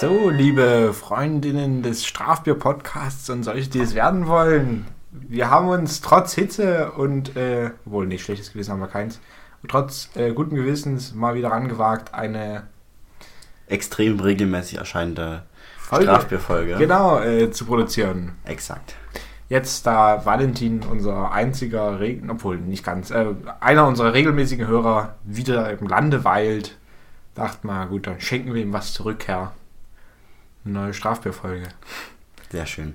So, 0.00 0.30
liebe 0.30 0.94
Freundinnen 0.94 1.82
des 1.82 2.06
Strafbier-Podcasts 2.06 3.28
und 3.28 3.42
solche, 3.42 3.68
die 3.68 3.80
es 3.80 3.94
werden 3.94 4.28
wollen, 4.28 4.86
wir 5.10 5.50
haben 5.50 5.68
uns 5.68 6.00
trotz 6.00 6.32
Hitze 6.32 6.92
und, 6.92 7.36
äh, 7.36 7.72
wohl 7.84 8.06
nicht 8.06 8.24
schlechtes 8.24 8.54
Gewissen 8.54 8.72
haben 8.72 8.80
wir 8.80 8.86
keins, 8.86 9.20
trotz 9.68 10.08
äh, 10.14 10.32
guten 10.32 10.54
Gewissens 10.54 11.12
mal 11.14 11.34
wieder 11.34 11.50
rangewagt, 11.50 12.14
eine 12.14 12.62
extrem 13.66 14.18
regelmäßig 14.20 14.78
erscheinende 14.78 15.42
Folge, 15.76 16.06
Strafbierfolge. 16.06 16.76
Genau, 16.78 17.20
äh, 17.20 17.50
zu 17.50 17.66
produzieren. 17.66 18.36
Exakt. 18.46 18.94
Jetzt, 19.50 19.86
da 19.86 20.24
Valentin 20.24 20.80
unser 20.90 21.30
einziger, 21.30 22.00
Reg 22.00 22.22
obwohl 22.26 22.56
nicht 22.56 22.86
ganz, 22.86 23.10
äh, 23.10 23.34
einer 23.60 23.86
unserer 23.86 24.14
regelmäßigen 24.14 24.66
Hörer 24.66 25.16
wieder 25.24 25.70
im 25.78 25.86
Lande 25.86 26.24
weilt, 26.24 26.78
dachte 27.34 27.66
mal, 27.66 27.84
gut, 27.84 28.06
dann 28.06 28.18
schenken 28.18 28.54
wir 28.54 28.62
ihm 28.62 28.72
was 28.72 28.94
zurück, 28.94 29.24
Herr. 29.26 29.52
Eine 30.64 30.74
neue 30.74 30.94
Strafbierfolge. 30.94 31.68
Sehr 32.50 32.66
schön. 32.66 32.94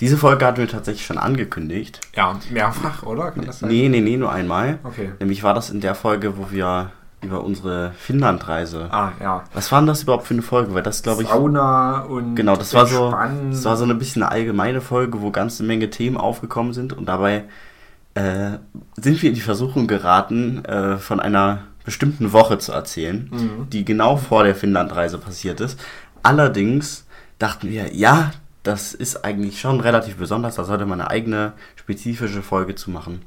Diese 0.00 0.16
Folge 0.16 0.46
hatten 0.46 0.58
wir 0.58 0.68
tatsächlich 0.68 1.04
schon 1.04 1.18
angekündigt. 1.18 2.00
Ja, 2.16 2.38
mehrfach, 2.50 3.02
oder? 3.02 3.30
Kann 3.32 3.44
das 3.44 3.60
sein? 3.60 3.68
Nee, 3.68 3.88
nee, 3.88 4.00
nee, 4.00 4.16
nur 4.16 4.32
einmal. 4.32 4.78
Okay. 4.82 5.12
Nämlich 5.20 5.42
war 5.42 5.54
das 5.54 5.70
in 5.70 5.80
der 5.80 5.94
Folge, 5.94 6.38
wo 6.38 6.50
wir 6.50 6.90
über 7.22 7.42
unsere 7.42 7.92
Finnlandreise. 7.98 8.88
Ah, 8.90 9.12
ja. 9.20 9.44
Was 9.52 9.72
war 9.72 9.80
denn 9.80 9.86
das 9.86 10.02
überhaupt 10.02 10.26
für 10.26 10.34
eine 10.34 10.42
Folge? 10.42 10.74
Weil 10.74 10.82
das, 10.82 11.02
glaube 11.02 11.22
ich. 11.22 11.28
Sauna 11.28 12.00
und. 12.02 12.34
Genau, 12.34 12.56
das 12.56 12.74
war 12.74 12.86
so. 12.86 13.10
Das 13.10 13.64
war 13.64 13.76
so 13.76 13.84
eine 13.84 13.94
bisschen 13.94 14.22
eine 14.22 14.32
allgemeine 14.32 14.80
Folge, 14.80 15.20
wo 15.20 15.30
ganze 15.30 15.62
Menge 15.62 15.90
Themen 15.90 16.16
aufgekommen 16.16 16.72
sind 16.72 16.92
und 16.92 17.06
dabei 17.06 17.44
äh, 18.14 18.58
sind 18.96 19.22
wir 19.22 19.28
in 19.28 19.34
die 19.34 19.40
Versuchung 19.40 19.86
geraten, 19.86 20.64
äh, 20.64 20.98
von 20.98 21.20
einer 21.20 21.60
bestimmten 21.84 22.32
Woche 22.32 22.58
zu 22.58 22.72
erzählen, 22.72 23.28
mhm. 23.30 23.70
die 23.70 23.84
genau 23.84 24.16
vor 24.16 24.44
der 24.44 24.54
Finnlandreise 24.54 25.18
passiert 25.18 25.60
ist. 25.60 25.78
Allerdings 26.24 27.06
dachten 27.38 27.68
wir, 27.68 27.94
ja, 27.94 28.32
das 28.62 28.94
ist 28.94 29.24
eigentlich 29.26 29.60
schon 29.60 29.80
relativ 29.80 30.16
besonders, 30.16 30.54
da 30.56 30.64
sollte 30.64 30.86
man 30.86 31.00
eine 31.02 31.10
eigene 31.10 31.52
spezifische 31.76 32.42
Folge 32.42 32.74
zu 32.74 32.90
machen. 32.90 33.22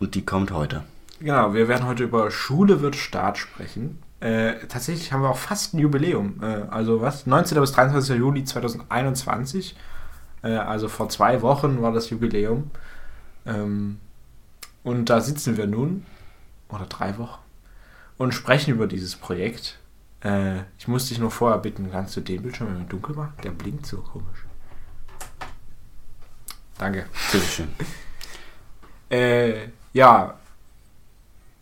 Und 0.00 0.14
die 0.14 0.24
kommt 0.24 0.50
heute. 0.50 0.82
Genau, 1.20 1.52
wir 1.52 1.68
werden 1.68 1.86
heute 1.86 2.04
über 2.04 2.30
Schule 2.30 2.80
wird 2.80 2.96
Staat 2.96 3.36
sprechen. 3.36 3.98
Äh, 4.20 4.54
tatsächlich 4.66 5.12
haben 5.12 5.20
wir 5.22 5.28
auch 5.28 5.36
fast 5.36 5.74
ein 5.74 5.78
Jubiläum. 5.78 6.42
Äh, 6.42 6.62
also 6.70 7.02
was? 7.02 7.26
19. 7.26 7.60
bis 7.60 7.72
23. 7.72 8.16
Juli 8.16 8.44
2021. 8.44 9.76
Äh, 10.42 10.52
also 10.52 10.88
vor 10.88 11.10
zwei 11.10 11.42
Wochen 11.42 11.82
war 11.82 11.92
das 11.92 12.08
Jubiläum. 12.08 12.70
Ähm, 13.44 13.98
und 14.84 15.10
da 15.10 15.20
sitzen 15.20 15.58
wir 15.58 15.66
nun, 15.66 16.06
oder 16.70 16.86
drei 16.86 17.18
Wochen, 17.18 17.40
und 18.16 18.32
sprechen 18.32 18.72
über 18.72 18.86
dieses 18.86 19.16
Projekt. 19.16 19.78
Äh, 20.22 20.60
ich 20.78 20.88
muss 20.88 21.08
dich 21.08 21.18
nur 21.18 21.30
vorher 21.30 21.58
bitten, 21.58 21.90
kannst 21.90 22.16
du 22.16 22.20
den 22.20 22.42
Bildschirm 22.42 22.74
wenn 22.74 22.88
dunkel 22.88 23.14
machen? 23.14 23.34
Der 23.42 23.50
blinkt 23.50 23.86
so 23.86 23.98
komisch. 23.98 24.44
Danke. 26.78 27.06
Bitteschön. 27.32 27.68
äh, 29.10 29.68
ja, 29.92 30.34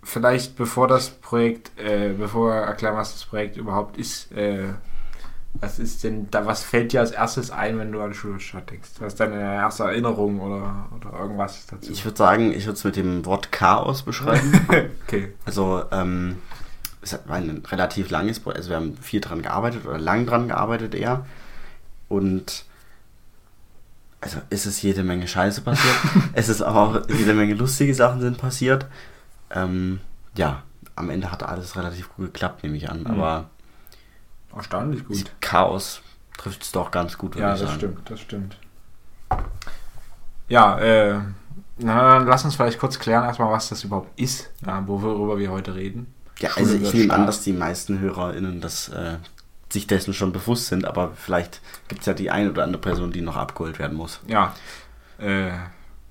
vielleicht 0.03 0.57
bevor 0.57 0.89
das 0.89 1.11
Projekt, 1.11 1.79
äh, 1.79 2.15
bevor 2.17 2.49
wir 2.49 2.61
erklären, 2.63 2.97
was 2.97 3.13
das 3.13 3.25
Projekt 3.25 3.57
überhaupt 3.57 3.99
ist, 3.99 4.31
äh, 4.33 4.69
was 5.61 5.79
ist 5.79 6.05
denn 6.05 6.31
da, 6.31 6.47
was 6.47 6.63
fällt 6.63 6.93
dir 6.93 7.01
als 7.01 7.13
erstes 7.13 7.51
ein, 7.51 7.79
wenn 7.79 7.93
du 7.93 8.01
an 8.01 8.15
Schulstadt 8.15 8.71
denkst? 8.71 8.91
Was 8.99 9.15
ist 9.15 9.21
deine 9.21 9.41
erste 9.41 9.85
Erinnerung 9.85 10.41
oder, 10.41 10.87
oder 10.95 11.19
irgendwas 11.19 11.67
dazu? 11.67 11.91
Ich 11.91 12.05
würde 12.05 12.19
sagen, 12.19 12.53
ich 12.53 12.67
würde 12.67 12.77
es 12.77 12.85
mit 12.85 12.97
dem 12.97 13.25
Wort 13.25 13.53
Chaos 13.53 14.03
beschreiben. 14.03 14.67
okay. 15.07 15.33
Also, 15.45 15.83
ähm, 15.91 16.37
es 17.07 17.19
war 17.27 17.37
ein 17.37 17.63
relativ 17.67 18.11
langes 18.11 18.41
Projekt, 18.41 18.59
also 18.59 18.71
wir 18.71 18.77
haben 18.77 18.97
viel 18.97 19.21
dran 19.21 19.43
gearbeitet 19.43 19.87
oder 19.87 19.99
lang 19.99 20.27
dran 20.27 20.49
gearbeitet 20.49 20.95
eher. 20.95 21.25
Und 22.09 22.65
also 24.21 24.39
ist 24.51 24.67
es 24.67 24.83
jede 24.83 25.05
Menge 25.05 25.29
Scheiße 25.29 25.61
passiert. 25.61 25.97
es 26.33 26.49
ist 26.49 26.63
auch 26.63 27.09
jede 27.09 27.35
Menge 27.35 27.55
lustige 27.55 27.95
Sachen 27.95 28.21
sind 28.21 28.39
passiert. 28.39 28.87
Ähm, 29.51 30.01
ja, 30.37 30.63
am 30.97 31.11
Ende 31.11 31.31
hat 31.31 31.43
alles 31.43 31.77
relativ 31.77 32.15
gut 32.15 32.27
geklappt, 32.27 32.63
nehme 32.63 32.77
ich 32.77 32.91
an. 32.91 33.01
Mhm. 33.01 33.07
Aber 33.07 33.51
erstaunlich 34.55 35.07
gut. 35.07 35.31
Chaos 35.41 36.03
trifft 36.37 36.63
es 36.63 36.73
doch 36.73 36.91
ganz 36.91 37.17
gut. 37.19 37.37
Ja, 37.37 37.51
das 37.51 37.61
sagen. 37.61 37.73
stimmt, 37.73 38.11
das 38.11 38.21
stimmt. 38.21 38.57
Ja, 40.49 40.79
äh, 40.79 41.21
na, 41.79 42.19
lass 42.19 42.45
uns 42.45 42.57
vielleicht 42.57 42.79
kurz 42.79 42.99
klären 42.99 43.25
erstmal, 43.25 43.51
was 43.51 43.69
das 43.69 43.85
überhaupt 43.85 44.19
ist, 44.19 44.51
ja, 44.65 44.87
worüber 44.87 45.39
wir 45.39 45.51
heute 45.51 45.75
reden. 45.75 46.13
Ja, 46.39 46.51
also 46.57 46.75
ich 46.75 46.93
nehme 46.93 47.15
an, 47.15 47.27
dass 47.27 47.43
die 47.43 47.53
meisten 47.53 48.01
HörerInnen 48.01 48.61
das 48.61 48.89
äh, 48.89 49.17
sich 49.71 49.87
dessen 49.87 50.15
schon 50.15 50.33
bewusst 50.33 50.67
sind, 50.67 50.85
aber 50.85 51.13
vielleicht 51.17 51.61
gibt 51.89 52.03
es 52.03 52.07
ja 52.07 52.15
die 52.15 52.31
eine 52.31 52.51
oder 52.51 52.65
andere 52.65 52.81
Person, 52.81 53.11
die 53.11 53.21
noch 53.21 53.37
abgeholt 53.37 53.79
werden 53.79 53.97
muss. 53.97 54.21
Ja. 54.27 54.55
Äh, 55.19 55.51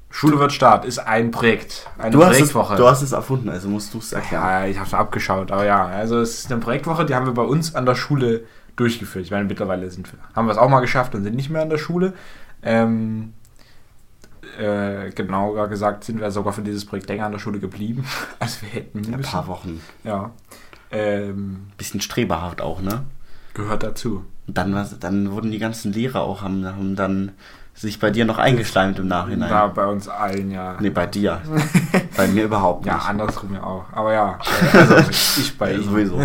Schule 0.10 0.40
wird 0.40 0.54
Start 0.54 0.86
ist 0.86 1.00
ein 1.00 1.32
Projekt, 1.32 1.90
eine 1.98 2.12
du 2.12 2.20
Projektwoche. 2.20 2.70
Hast 2.70 2.72
es, 2.72 2.78
du 2.78 2.88
hast 2.88 3.02
es 3.02 3.12
erfunden, 3.12 3.50
also 3.50 3.68
musst 3.68 3.94
du 3.94 3.98
es 3.98 4.14
erklären. 4.14 4.44
Ja, 4.44 4.66
ich 4.66 4.78
habe 4.78 4.88
es 4.88 4.94
abgeschaut, 4.94 5.52
aber 5.52 5.66
ja, 5.66 5.86
also 5.86 6.20
es 6.20 6.40
ist 6.40 6.52
eine 6.52 6.62
Projektwoche, 6.62 7.06
die 7.06 7.14
haben 7.14 7.26
wir 7.26 7.34
bei 7.34 7.44
uns 7.44 7.76
an 7.76 7.86
der 7.86 7.96
Schule 7.96 8.46
durchgeführt. 8.78 9.26
Ich 9.26 9.32
meine, 9.32 9.44
mittlerweile 9.44 9.90
sind 9.92 10.12
wir, 10.12 10.20
haben 10.34 10.48
wir 10.48 10.54
es 10.54 10.58
auch 10.58 10.70
mal 10.70 10.80
geschafft 10.80 11.16
und 11.16 11.24
sind 11.24 11.36
nicht 11.36 11.50
mehr 11.50 11.62
an 11.62 11.70
der 11.70 11.78
Schule. 11.78 12.14
Ähm, 12.64 13.34
äh, 14.60 15.12
genauer 15.12 15.68
gesagt 15.68 16.04
sind 16.04 16.20
wir 16.20 16.32
sogar 16.32 16.54
für 16.54 16.62
dieses 16.62 16.86
Projekt 16.86 17.10
länger 17.10 17.26
an 17.26 17.32
der 17.32 17.40
Schule 17.40 17.60
geblieben, 17.60 18.06
als 18.40 18.62
wir 18.62 18.70
hätten 18.70 19.00
müssen. 19.00 19.14
Ein 19.14 19.22
paar 19.22 19.48
Wochen. 19.48 19.82
Ja. 20.04 20.32
Ähm, 20.92 21.68
Bisschen 21.78 22.02
streberhaft 22.02 22.62
auch, 22.62 22.82
ne? 22.82 23.04
Gehört 23.54 23.84
dazu. 23.84 24.26
Dann, 24.48 24.88
dann 25.00 25.32
wurden 25.32 25.52
die 25.52 25.60
ganzen 25.60 25.92
Lehrer 25.92 26.22
auch, 26.22 26.42
haben, 26.42 26.66
haben 26.66 26.96
dann 26.96 27.32
sich 27.76 28.00
bei 28.00 28.10
dir 28.10 28.26
noch 28.26 28.38
eingeschleimt 28.38 29.00
im 29.00 29.08
Nachhinein. 29.08 29.50
Ja, 29.50 29.68
bei 29.68 29.86
uns 29.86 30.08
allen, 30.08 30.50
ja. 30.50 30.78
Nee, 30.80 30.90
bei 30.90 31.06
dir. 31.06 31.42
bei 32.18 32.28
mir 32.28 32.46
überhaupt 32.46 32.86
nicht. 32.86 32.94
Ja, 32.94 33.00
andersrum 33.00 33.54
ja 33.54 33.64
auch. 33.64 33.86
Aber 33.92 34.14
ja, 34.14 34.40
also 34.74 34.98
ich 35.10 35.58
bei 35.58 35.74
ja, 35.74 35.82
sowieso. 35.82 36.20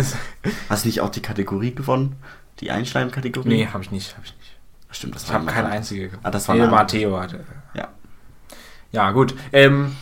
Hast 0.69 0.85
du 0.85 0.87
nicht 0.87 1.01
auch 1.01 1.09
die 1.09 1.21
Kategorie 1.21 1.75
gewonnen? 1.75 2.15
Die 2.61 2.71
Einschleimkategorie? 2.71 3.49
Nee, 3.49 3.67
habe 3.67 3.83
ich 3.83 3.91
nicht, 3.91 4.15
habe 4.15 4.25
ich 4.25 4.33
nicht. 4.37 4.57
Stimmt, 4.91 5.15
das 5.15 5.23
ich 5.23 5.33
habe 5.33 5.45
keine 5.45 5.69
einzige 5.69 6.05
gewonnen. 6.07 6.21
Ah, 6.23 6.31
das 6.31 6.47
war 6.47 6.55
nee, 6.55 6.67
Matteo 6.67 7.19
hatte. 7.19 7.43
Ja. 8.91 9.11
Gut. 9.11 9.35
Ähm, 9.51 9.95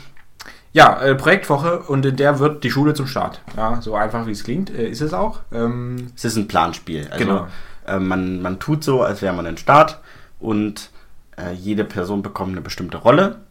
ja, 0.72 1.02
äh, 1.02 1.16
Projektwoche 1.16 1.80
und 1.80 2.06
in 2.06 2.16
der 2.16 2.40
wird 2.40 2.64
die 2.64 2.72
Schule 2.72 2.94
zum 2.94 3.08
Start. 3.08 3.42
Ja, 3.58 3.82
so 3.82 3.96
einfach 3.96 4.28
wie 4.28 4.32
es 4.32 4.44
klingt, 4.44 4.70
äh, 4.70 4.88
ist 4.88 5.02
es 5.02 5.14
auch. 5.14 5.40
Ähm, 5.52 6.12
es 6.16 6.26
ist 6.26 6.36
ein 6.36 6.48
Planspiel. 6.48 7.08
Also, 7.10 7.26
genau. 7.26 7.48
Äh, 7.88 8.00
man, 8.00 8.42
man 8.42 8.60
tut 8.60 8.84
so, 8.84 9.02
als 9.02 9.22
wäre 9.22 9.34
man 9.34 9.48
ein 9.48 9.58
Start 9.58 10.00
und 10.40 10.92
äh, 11.38 11.54
jede 11.54 11.84
Person 11.84 12.22
bekommt 12.22 12.52
eine 12.52 12.62
bestimmte 12.62 12.98
Rolle. 12.98 13.42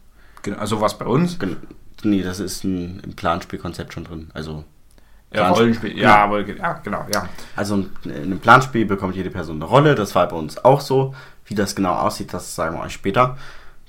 Genau, 0.43 0.57
also 0.57 0.79
was 0.79 0.97
bei 0.97 1.05
uns? 1.05 1.39
Gen 1.39 1.57
nee, 2.03 2.23
das 2.23 2.39
ist 2.39 2.63
ein, 2.63 3.01
im 3.03 3.15
Planspielkonzept 3.15 3.93
schon 3.93 4.05
drin. 4.05 4.29
Also 4.33 4.63
ja, 5.33 5.49
Rollenspiel, 5.49 5.95
ja, 5.95 6.03
ja, 6.03 6.23
aber 6.23 6.47
ja, 6.47 6.73
genau, 6.83 7.05
ja. 7.13 7.27
Also 7.55 7.85
in 8.03 8.11
einem 8.11 8.39
Planspiel 8.39 8.85
bekommt 8.85 9.15
jede 9.15 9.29
Person 9.29 9.57
eine 9.57 9.65
Rolle, 9.65 9.93
das 9.93 10.15
war 10.15 10.27
bei 10.27 10.35
uns 10.35 10.63
auch 10.63 10.81
so. 10.81 11.13
Wie 11.45 11.55
das 11.55 11.75
genau 11.75 11.93
aussieht, 11.93 12.33
das 12.33 12.55
sagen 12.55 12.77
wir 12.77 12.83
euch 12.83 12.93
später. 12.93 13.37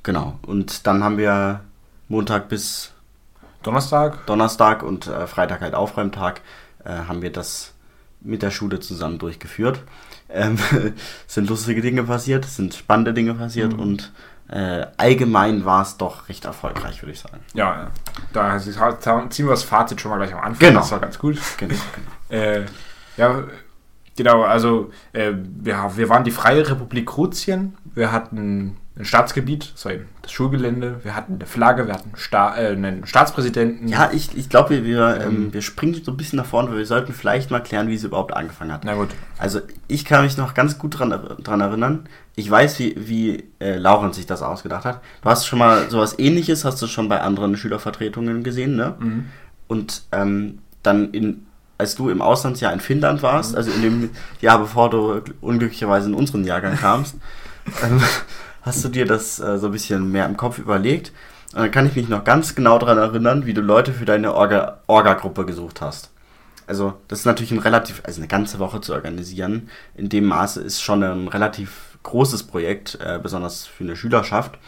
Genau. 0.02 0.38
Und 0.46 0.86
dann 0.86 1.04
haben 1.04 1.18
wir 1.18 1.60
Montag 2.08 2.48
bis 2.48 2.92
Donnerstag. 3.62 4.26
Donnerstag 4.26 4.82
und 4.82 5.06
äh, 5.06 5.26
Freitag 5.26 5.60
halt 5.60 5.74
Aufräumtag, 5.74 6.40
äh, 6.84 6.90
haben 6.90 7.22
wir 7.22 7.30
das 7.30 7.74
mit 8.20 8.42
der 8.42 8.50
Schule 8.50 8.80
zusammen 8.80 9.18
durchgeführt. 9.18 9.82
Ähm, 10.28 10.58
sind 11.26 11.48
lustige 11.48 11.82
Dinge 11.82 12.04
passiert, 12.04 12.44
sind 12.44 12.74
spannende 12.74 13.12
Dinge 13.12 13.34
passiert 13.34 13.74
mhm. 13.74 13.80
und 13.80 14.12
äh, 14.48 14.86
allgemein 14.96 15.64
war 15.64 15.82
es 15.82 15.96
doch 15.96 16.28
recht 16.28 16.44
erfolgreich, 16.44 17.02
würde 17.02 17.12
ich 17.12 17.20
sagen. 17.20 17.38
Ja, 17.54 17.90
da 18.32 18.58
ziehen 18.58 19.46
wir 19.46 19.50
das 19.50 19.62
Fazit 19.62 20.00
schon 20.00 20.10
mal 20.10 20.16
gleich 20.16 20.32
am 20.32 20.40
Anfang. 20.40 20.68
Genau. 20.68 20.80
Das 20.80 20.90
war 20.90 20.98
ganz 20.98 21.18
gut. 21.18 21.38
Genau, 21.56 21.74
genau. 21.74 22.10
Äh, 22.30 22.64
ja, 23.16 23.42
genau, 24.16 24.42
also 24.42 24.92
äh, 25.12 25.32
wir, 25.34 25.90
wir 25.96 26.08
waren 26.08 26.22
die 26.22 26.30
Freie 26.30 26.68
Republik 26.68 27.06
Kruzien. 27.06 27.76
Wir 27.92 28.12
hatten 28.12 28.76
ein 28.96 29.04
Staatsgebiet, 29.04 29.72
das 29.72 29.84
war 29.84 29.92
eben 29.92 30.06
das 30.20 30.32
Schulgelände, 30.32 31.00
wir 31.04 31.14
hatten 31.14 31.34
eine 31.34 31.46
Flagge, 31.46 31.86
wir 31.86 31.94
hatten 31.94 32.10
Sta 32.16 32.56
äh, 32.56 32.72
einen 32.72 33.06
Staatspräsidenten. 33.06 33.88
Ja, 33.88 34.10
ich, 34.12 34.36
ich 34.36 34.48
glaube, 34.48 34.70
wir, 34.70 34.84
wir, 34.84 35.20
ähm, 35.22 35.28
ähm, 35.28 35.52
wir 35.52 35.62
springen 35.62 35.94
so 35.94 36.10
ein 36.10 36.16
bisschen 36.16 36.38
nach 36.38 36.46
vorne, 36.46 36.70
weil 36.70 36.78
wir 36.78 36.86
sollten 36.86 37.12
vielleicht 37.12 37.50
mal 37.50 37.60
klären, 37.60 37.88
wie 37.88 37.94
es 37.94 38.04
überhaupt 38.04 38.34
angefangen 38.34 38.72
hat. 38.72 38.84
Na 38.84 38.94
gut. 38.94 39.10
Also 39.38 39.60
ich 39.86 40.04
kann 40.04 40.24
mich 40.24 40.36
noch 40.36 40.54
ganz 40.54 40.76
gut 40.76 40.98
dran, 40.98 41.10
dran 41.42 41.60
erinnern. 41.60 42.08
Ich 42.34 42.50
weiß, 42.50 42.78
wie, 42.80 42.94
wie 42.96 43.44
äh, 43.60 43.76
Laurent 43.76 44.14
sich 44.14 44.26
das 44.26 44.42
ausgedacht 44.42 44.84
hat. 44.84 45.00
Du 45.22 45.30
hast 45.30 45.46
schon 45.46 45.60
mal 45.60 45.88
sowas 45.88 46.18
ähnliches, 46.18 46.64
hast 46.64 46.82
du 46.82 46.86
schon 46.86 47.08
bei 47.08 47.20
anderen 47.20 47.56
Schülervertretungen 47.56 48.42
gesehen, 48.42 48.76
ne? 48.76 48.96
Mhm. 48.98 49.26
Und 49.68 50.02
ähm, 50.10 50.58
dann 50.82 51.12
in 51.12 51.46
als 51.78 51.94
du 51.94 52.10
im 52.10 52.20
Auslandsjahr 52.20 52.74
in 52.74 52.80
Finnland 52.80 53.22
warst, 53.22 53.52
mhm. 53.52 53.56
also 53.56 53.70
in 53.70 53.82
dem 53.82 54.10
Jahr, 54.42 54.58
bevor 54.58 54.90
du 54.90 55.22
unglücklicherweise 55.40 56.10
in 56.10 56.14
unseren 56.14 56.44
Jahrgang 56.44 56.76
kamst, 56.76 57.16
ähm, 57.82 58.02
hast 58.62 58.84
du 58.84 58.88
dir 58.88 59.06
das 59.06 59.40
äh, 59.40 59.58
so 59.58 59.66
ein 59.66 59.72
bisschen 59.72 60.10
mehr 60.10 60.26
im 60.26 60.36
Kopf 60.36 60.58
überlegt. 60.58 61.12
Und 61.52 61.60
dann 61.60 61.70
kann 61.70 61.86
ich 61.86 61.96
mich 61.96 62.08
noch 62.08 62.24
ganz 62.24 62.54
genau 62.54 62.78
daran 62.78 62.98
erinnern, 62.98 63.44
wie 63.46 63.54
du 63.54 63.60
Leute 63.60 63.92
für 63.92 64.04
deine 64.04 64.34
Orga-Gruppe 64.34 65.44
gesucht 65.44 65.80
hast. 65.80 66.10
also 66.68 66.94
das 67.08 67.20
ist 67.20 67.24
natürlich 67.24 67.50
ein 67.50 67.58
relativ, 67.58 68.02
also 68.04 68.20
eine 68.20 68.28
ganze 68.28 68.60
Woche 68.60 68.80
zu 68.80 68.92
organisieren. 68.92 69.68
In 69.96 70.08
dem 70.08 70.26
Maße 70.26 70.60
ist 70.60 70.80
schon 70.80 71.02
ein 71.02 71.26
relativ 71.26 71.98
großes 72.04 72.44
Projekt, 72.44 72.98
äh, 73.04 73.18
besonders 73.20 73.66
für 73.66 73.84
eine 73.84 73.96
Schülerschaft. 73.96 74.58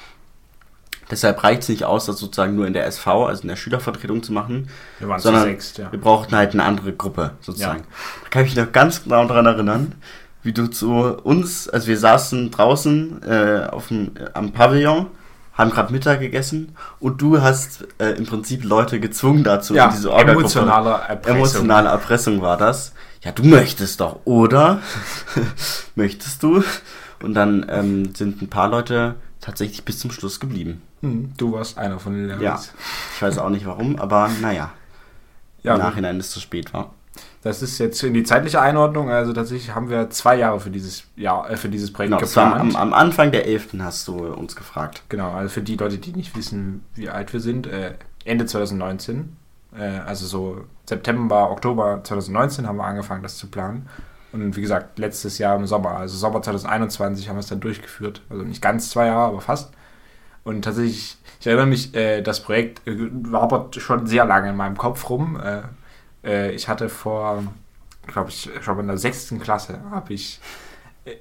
Deshalb 1.11 1.45
reicht 1.45 1.63
es 1.63 1.69
nicht 1.69 1.85
aus, 1.85 2.07
das 2.07 2.19
sozusagen 2.19 2.57
nur 2.57 2.67
in 2.67 2.73
der 2.73 2.87
SV, 2.87 3.27
also 3.27 3.43
in 3.43 3.49
der 3.49 3.57
Schülervertretung 3.57 4.23
zu 4.23 4.33
machen, 4.33 4.69
Wir 4.99 5.09
waren 5.09 5.21
sondern 5.21 5.43
zu 5.43 5.49
sechst, 5.51 5.79
ja. 5.79 5.93
wir 5.93 6.01
brauchten 6.01 6.35
halt 6.35 6.53
eine 6.53 6.65
andere 6.65 6.93
Gruppe 6.93 7.33
sozusagen. 7.41 7.81
Ja. 7.81 7.87
Da 8.25 8.29
kann 8.31 8.45
ich 8.45 8.55
mich 8.55 8.65
noch 8.65 8.73
ganz 8.73 9.05
genau 9.05 9.27
daran 9.27 9.47
erinnern, 9.47 9.95
wie 10.43 10.53
du 10.53 10.69
zu 10.69 10.91
uns, 10.93 11.69
also 11.69 11.87
wir 11.87 11.99
saßen 11.99 12.51
draußen 12.51 13.23
äh, 13.23 13.69
auf 13.71 13.89
dem, 13.89 14.13
äh, 14.17 14.29
am 14.35 14.53
Pavillon, 14.53 15.07
haben 15.55 15.71
gerade 15.71 15.93
Mittag 15.93 16.21
gegessen 16.21 16.77
und 16.99 17.21
du 17.21 17.41
hast 17.43 17.87
äh, 17.99 18.11
im 18.13 18.25
Prinzip 18.27 18.65
Leute 18.65 19.01
gezwungen 19.01 19.45
dazu, 19.45 19.75
Ja, 19.75 19.87
in 19.87 19.93
diese 19.93 20.11
Orga-Gruppe- 20.11 20.41
emotionale 20.41 20.91
Erpressung. 21.09 21.37
Emotionale 21.37 21.89
Erpressung 21.91 22.41
war 22.43 22.57
das. 22.57 22.93
Ja, 23.23 23.33
du 23.33 23.45
möchtest 23.45 24.01
doch, 24.01 24.21
oder? 24.25 24.81
möchtest 25.95 26.43
du? 26.43 26.65
Und 27.23 27.35
dann 27.35 27.67
ähm, 27.69 28.15
sind 28.15 28.43
ein 28.43 28.49
paar 28.49 28.69
Leute 28.69 29.15
tatsächlich 29.41 29.85
bis 29.85 29.99
zum 29.99 30.11
Schluss 30.11 30.41
geblieben. 30.41 30.83
Hm, 31.03 31.33
du 31.37 31.53
warst 31.53 31.79
einer 31.79 32.01
von 32.01 32.15
den 32.15 32.27
Lehrern. 32.27 32.43
Ja. 32.43 32.61
Ich 33.15 33.23
weiß 33.23 33.39
auch 33.39 33.51
nicht 33.51 33.67
warum, 33.67 33.99
aber 34.01 34.29
naja, 34.41 34.73
ja 35.63 35.75
im. 35.75 35.81
Nachhinein 35.81 36.19
ist 36.19 36.27
es 36.27 36.33
zu 36.33 36.41
spät 36.41 36.73
war. 36.73 36.95
Das 37.43 37.61
ist 37.61 37.79
jetzt 37.79 38.03
in 38.05 38.15
die 38.15 38.23
zeitliche 38.23 38.61
Einordnung. 38.61 39.11
Also 39.11 39.33
tatsächlich 39.33 39.75
haben 39.75 39.91
wir 39.91 40.11
zwei 40.11 40.37
Jahre 40.37 40.61
für 40.61 40.71
dieses 40.71 41.05
Jahr, 41.17 41.51
äh, 41.51 41.57
für 41.57 41.69
dieses 41.69 41.93
Projekt 41.93 42.11
Genau, 42.13 42.21
geplant. 42.25 42.61
am, 42.61 42.77
am 42.77 42.93
Anfang 42.95 43.33
der 43.33 43.47
11. 43.47 43.71
hast 43.81 44.07
du 44.07 44.27
uns 44.33 44.55
gefragt. 44.55 45.03
Genau, 45.09 45.33
also 45.33 45.49
für 45.49 45.63
die 45.63 45.77
Leute, 45.77 45.99
die 45.99 46.13
nicht 46.13 46.37
wissen, 46.37 46.85
wie 46.95 47.09
alt 47.09 47.33
wir 47.33 47.41
sind, 47.41 47.67
äh, 47.67 47.95
Ende 48.25 48.47
2019, 48.47 49.37
äh, 49.77 49.83
also 49.83 50.27
so 50.27 50.65
September, 50.89 51.51
Oktober 51.51 52.01
2019 52.05 52.69
haben 52.69 52.77
wir 52.77 52.85
angefangen, 52.85 53.25
das 53.25 53.37
zu 53.37 53.49
planen. 53.49 53.89
Und 54.33 54.57
wie 54.57 54.63
gesagt, 54.63 54.99
letztes 55.01 55.39
Jahr 55.39 55.57
im 55.57 55.67
Sommer, 55.67 55.97
also 55.97 56.17
Sommer 56.17 56.41
2021 56.43 57.29
haben 57.29 57.37
wir 57.37 57.41
es 57.41 57.49
dann 57.49 57.61
durchgeführt. 57.61 58.23
Also 58.31 58.45
nicht 58.45 58.63
ganz 58.63 58.89
zwei 58.89 59.07
Jahre, 59.07 59.27
aber 59.29 59.41
fast. 59.41 59.73
Und 60.45 60.63
tatsächlich, 60.63 61.17
ich 61.41 61.47
erinnere 61.47 61.67
mich, 61.67 61.93
äh, 61.95 62.23
das 62.23 62.41
Projekt 62.41 62.87
äh, 62.87 62.97
wabert 63.11 63.77
schon 63.77 64.07
sehr 64.07 64.25
lange 64.25 64.51
in 64.51 64.57
meinem 64.57 64.79
Kopf 64.79 65.11
rum. 65.11 65.39
Äh, 66.25 66.53
ich 66.53 66.69
hatte 66.69 66.89
vor, 66.89 67.43
glaube 68.07 68.31
ich, 68.31 68.49
schon 68.61 68.79
in 68.81 68.87
der 68.89 68.99
sechsten 68.99 69.41
Klasse, 69.41 69.81
habe 69.91 70.13
ich 70.15 70.41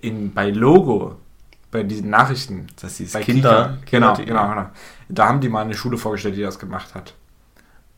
in, 0.01 0.33
bei 0.33 0.49
Logo, 0.51 1.15
bei 1.71 1.83
diesen 1.83 2.09
Nachrichten, 2.09 2.67
Das 2.81 2.99
ist 2.99 3.13
bei 3.13 3.23
Kinder. 3.23 3.77
Kika. 3.85 3.97
Genau, 3.97 4.13
Kinder- 4.13 4.25
genau, 4.25 4.49
genau. 4.49 4.69
Da 5.09 5.27
haben 5.27 5.41
die 5.41 5.49
mal 5.49 5.61
eine 5.63 5.73
Schule 5.73 5.97
vorgestellt, 5.97 6.35
die 6.35 6.41
das 6.41 6.59
gemacht 6.59 6.93
hat. 6.95 7.13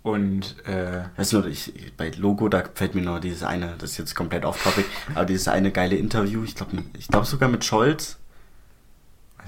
Und 0.02 0.58
äh, 0.68 1.04
Weißt 1.16 1.32
du, 1.34 1.46
ich, 1.46 1.94
bei 1.96 2.10
Logo, 2.18 2.50
da 2.50 2.64
fällt 2.74 2.94
mir 2.94 3.02
nur 3.02 3.20
dieses 3.22 3.44
eine, 3.44 3.76
das 3.78 3.92
ist 3.92 3.98
jetzt 4.00 4.16
komplett 4.16 4.44
off 4.44 4.62
topic, 4.62 4.86
aber 5.16 5.26
dieses 5.26 5.48
eine 5.48 5.72
geile 5.72 5.96
Interview, 5.96 6.44
ich 6.44 6.56
glaube 6.56 6.84
ich 6.98 7.08
glaub 7.08 7.26
sogar 7.26 7.48
mit 7.50 7.64
Scholz. 7.64 8.18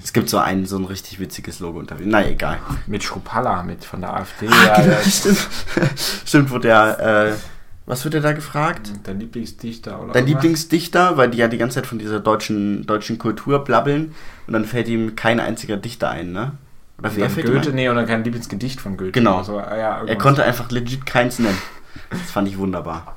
Es 0.02 0.12
gibt 0.12 0.28
so 0.28 0.38
ein, 0.38 0.66
so 0.66 0.76
ein 0.76 0.84
richtig 0.84 1.18
witziges 1.20 1.60
Logo-Interview. 1.60 2.06
Na, 2.08 2.26
egal. 2.26 2.58
mit 2.86 3.02
Schrupalla, 3.02 3.62
mit 3.62 3.84
von 3.84 4.00
der 4.00 4.14
AfD. 4.14 4.48
Ah, 4.48 4.66
ja, 4.66 4.80
genau, 4.82 4.96
stimmt. 5.02 5.48
stimmt, 6.24 6.50
wo 6.50 6.58
der, 6.58 7.30
äh, 7.30 7.32
was 7.86 8.04
wird 8.04 8.14
der 8.14 8.20
da 8.20 8.32
gefragt? 8.32 8.92
Dein 9.04 9.20
Lieblingsdichter 9.20 10.02
oder 10.02 10.12
Dein? 10.12 10.26
Lieblingsdichter, 10.26 11.16
weil 11.16 11.30
die 11.30 11.38
ja 11.38 11.48
die 11.48 11.58
ganze 11.58 11.76
Zeit 11.76 11.86
von 11.86 11.98
dieser 11.98 12.20
deutschen, 12.20 12.84
deutschen 12.86 13.18
Kultur 13.18 13.64
blabbeln 13.64 14.14
und 14.46 14.52
dann 14.52 14.64
fällt 14.64 14.88
ihm 14.88 15.16
kein 15.16 15.40
einziger 15.40 15.76
Dichter 15.76 16.10
ein, 16.10 16.32
ne? 16.32 16.52
Oder 16.98 17.14
wer 17.14 17.30
fällt 17.30 17.48
ihm 17.48 17.54
Goethe, 17.54 17.72
nee, 17.72 17.88
oder 17.88 18.04
kein 18.04 18.24
Lieblingsgedicht 18.24 18.80
von 18.80 18.96
Goethe. 18.96 19.12
Genau. 19.12 19.42
So, 19.42 19.58
ah, 19.58 19.76
ja, 19.76 20.04
Er 20.04 20.16
konnte 20.16 20.44
einfach 20.44 20.70
legit 20.70 21.06
keins 21.06 21.38
nennen. 21.38 21.58
Das 22.10 22.30
fand 22.30 22.48
ich 22.48 22.58
wunderbar. 22.58 23.15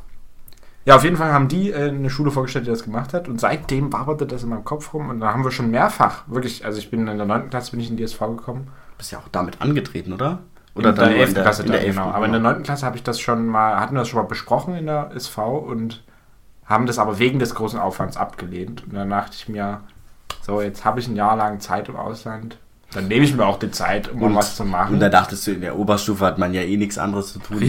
Ja, 0.89 0.95
auf 0.95 1.03
jeden 1.03 1.18
Fall 1.18 1.31
haben 1.31 1.47
die 1.47 1.69
äh, 1.69 1.89
eine 1.89 2.09
Schule 2.09 2.31
vorgestellt, 2.31 2.65
die 2.65 2.71
das 2.71 2.83
gemacht 2.83 3.13
hat. 3.13 3.27
Und 3.27 3.39
seitdem 3.39 3.94
waberte 3.94 4.25
das 4.25 4.41
in 4.41 4.50
meinem 4.50 4.65
Kopf 4.65 4.91
rum. 4.91 5.12
Und 5.12 5.19
da 5.19 5.31
haben 5.31 5.44
wir 5.44 5.51
schon 5.51 5.69
mehrfach, 5.69 6.24
wirklich, 6.25 6.65
also 6.65 6.80
ich 6.80 6.89
bin 6.89 7.07
in 7.07 7.18
der 7.18 7.27
9. 7.27 7.51
Klasse 7.51 7.69
bin 7.69 7.80
ich 7.80 7.91
in 7.91 7.97
die 7.97 8.01
SV 8.01 8.33
gekommen. 8.33 8.69
Bist 8.97 9.12
ja 9.12 9.19
auch 9.19 9.27
damit 9.31 9.62
angetreten, 9.62 10.13
oder? 10.13 10.39
Oder 10.74 10.89
in 10.89 10.95
der 10.95 11.09
nur 11.09 11.18
11. 11.18 11.33
Klasse 11.36 11.62
in 11.62 11.68
der 11.68 11.77
dann, 11.77 11.86
11. 11.86 11.95
genau. 11.95 12.09
Aber 12.09 12.25
in 12.25 12.31
der 12.31 12.41
9. 12.41 12.63
Klasse 12.63 12.88
habe 12.88 12.97
ich 12.97 13.03
das 13.03 13.19
schon 13.19 13.45
mal, 13.45 13.80
hatten 13.80 13.94
wir 13.94 14.00
das 14.00 14.07
schon 14.07 14.19
mal 14.19 14.27
besprochen 14.27 14.74
in 14.74 14.88
der 14.88 15.12
SV 15.13 15.59
und 15.59 16.03
haben 16.65 16.88
das 16.88 16.97
aber 16.97 17.19
wegen 17.19 17.38
des 17.38 17.53
großen 17.53 17.80
Aufwands 17.80 18.18
abgelehnt. 18.18 18.83
Und 18.88 18.95
dann 18.95 19.12
dachte 19.12 19.36
ich 19.36 19.47
mir, 19.47 19.81
so, 20.41 20.59
jetzt 20.59 20.86
habe 20.86 21.00
ich 21.00 21.07
ein 21.07 21.15
Jahr 21.15 21.36
lang 21.36 21.59
Zeit 21.59 21.88
im 21.88 21.97
Ausland. 21.97 22.57
Dann 22.94 23.07
nehme 23.07 23.25
ich 23.25 23.36
mir 23.36 23.45
auch 23.45 23.59
die 23.59 23.69
Zeit, 23.69 24.12
um 24.12 24.21
mal 24.21 24.33
was 24.33 24.56
zu 24.56 24.65
machen. 24.65 24.95
Und 24.95 25.01
da 25.01 25.09
dachtest 25.09 25.45
du, 25.45 25.51
in 25.51 25.62
der 25.62 25.77
Oberstufe 25.77 26.25
hat 26.25 26.39
man 26.39 26.51
ja 26.56 26.62
eh 26.62 26.77
nichts 26.77 26.97
anderes 26.97 27.33
zu 27.33 27.38
tun. 27.38 27.59
Ne? 27.59 27.65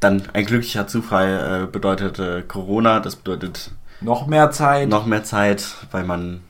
Dann 0.00 0.22
ein 0.32 0.46
glücklicher 0.46 0.86
Zufall 0.86 1.64
äh, 1.64 1.66
bedeutet 1.70 2.18
äh, 2.18 2.42
Corona, 2.42 3.00
das 3.00 3.16
bedeutet 3.16 3.70
Noch 4.00 4.26
mehr 4.26 4.50
Zeit. 4.50 4.88
noch 4.88 5.04
mehr 5.06 5.24
Zeit, 5.24 5.64
weil 5.90 6.04
man, 6.04 6.40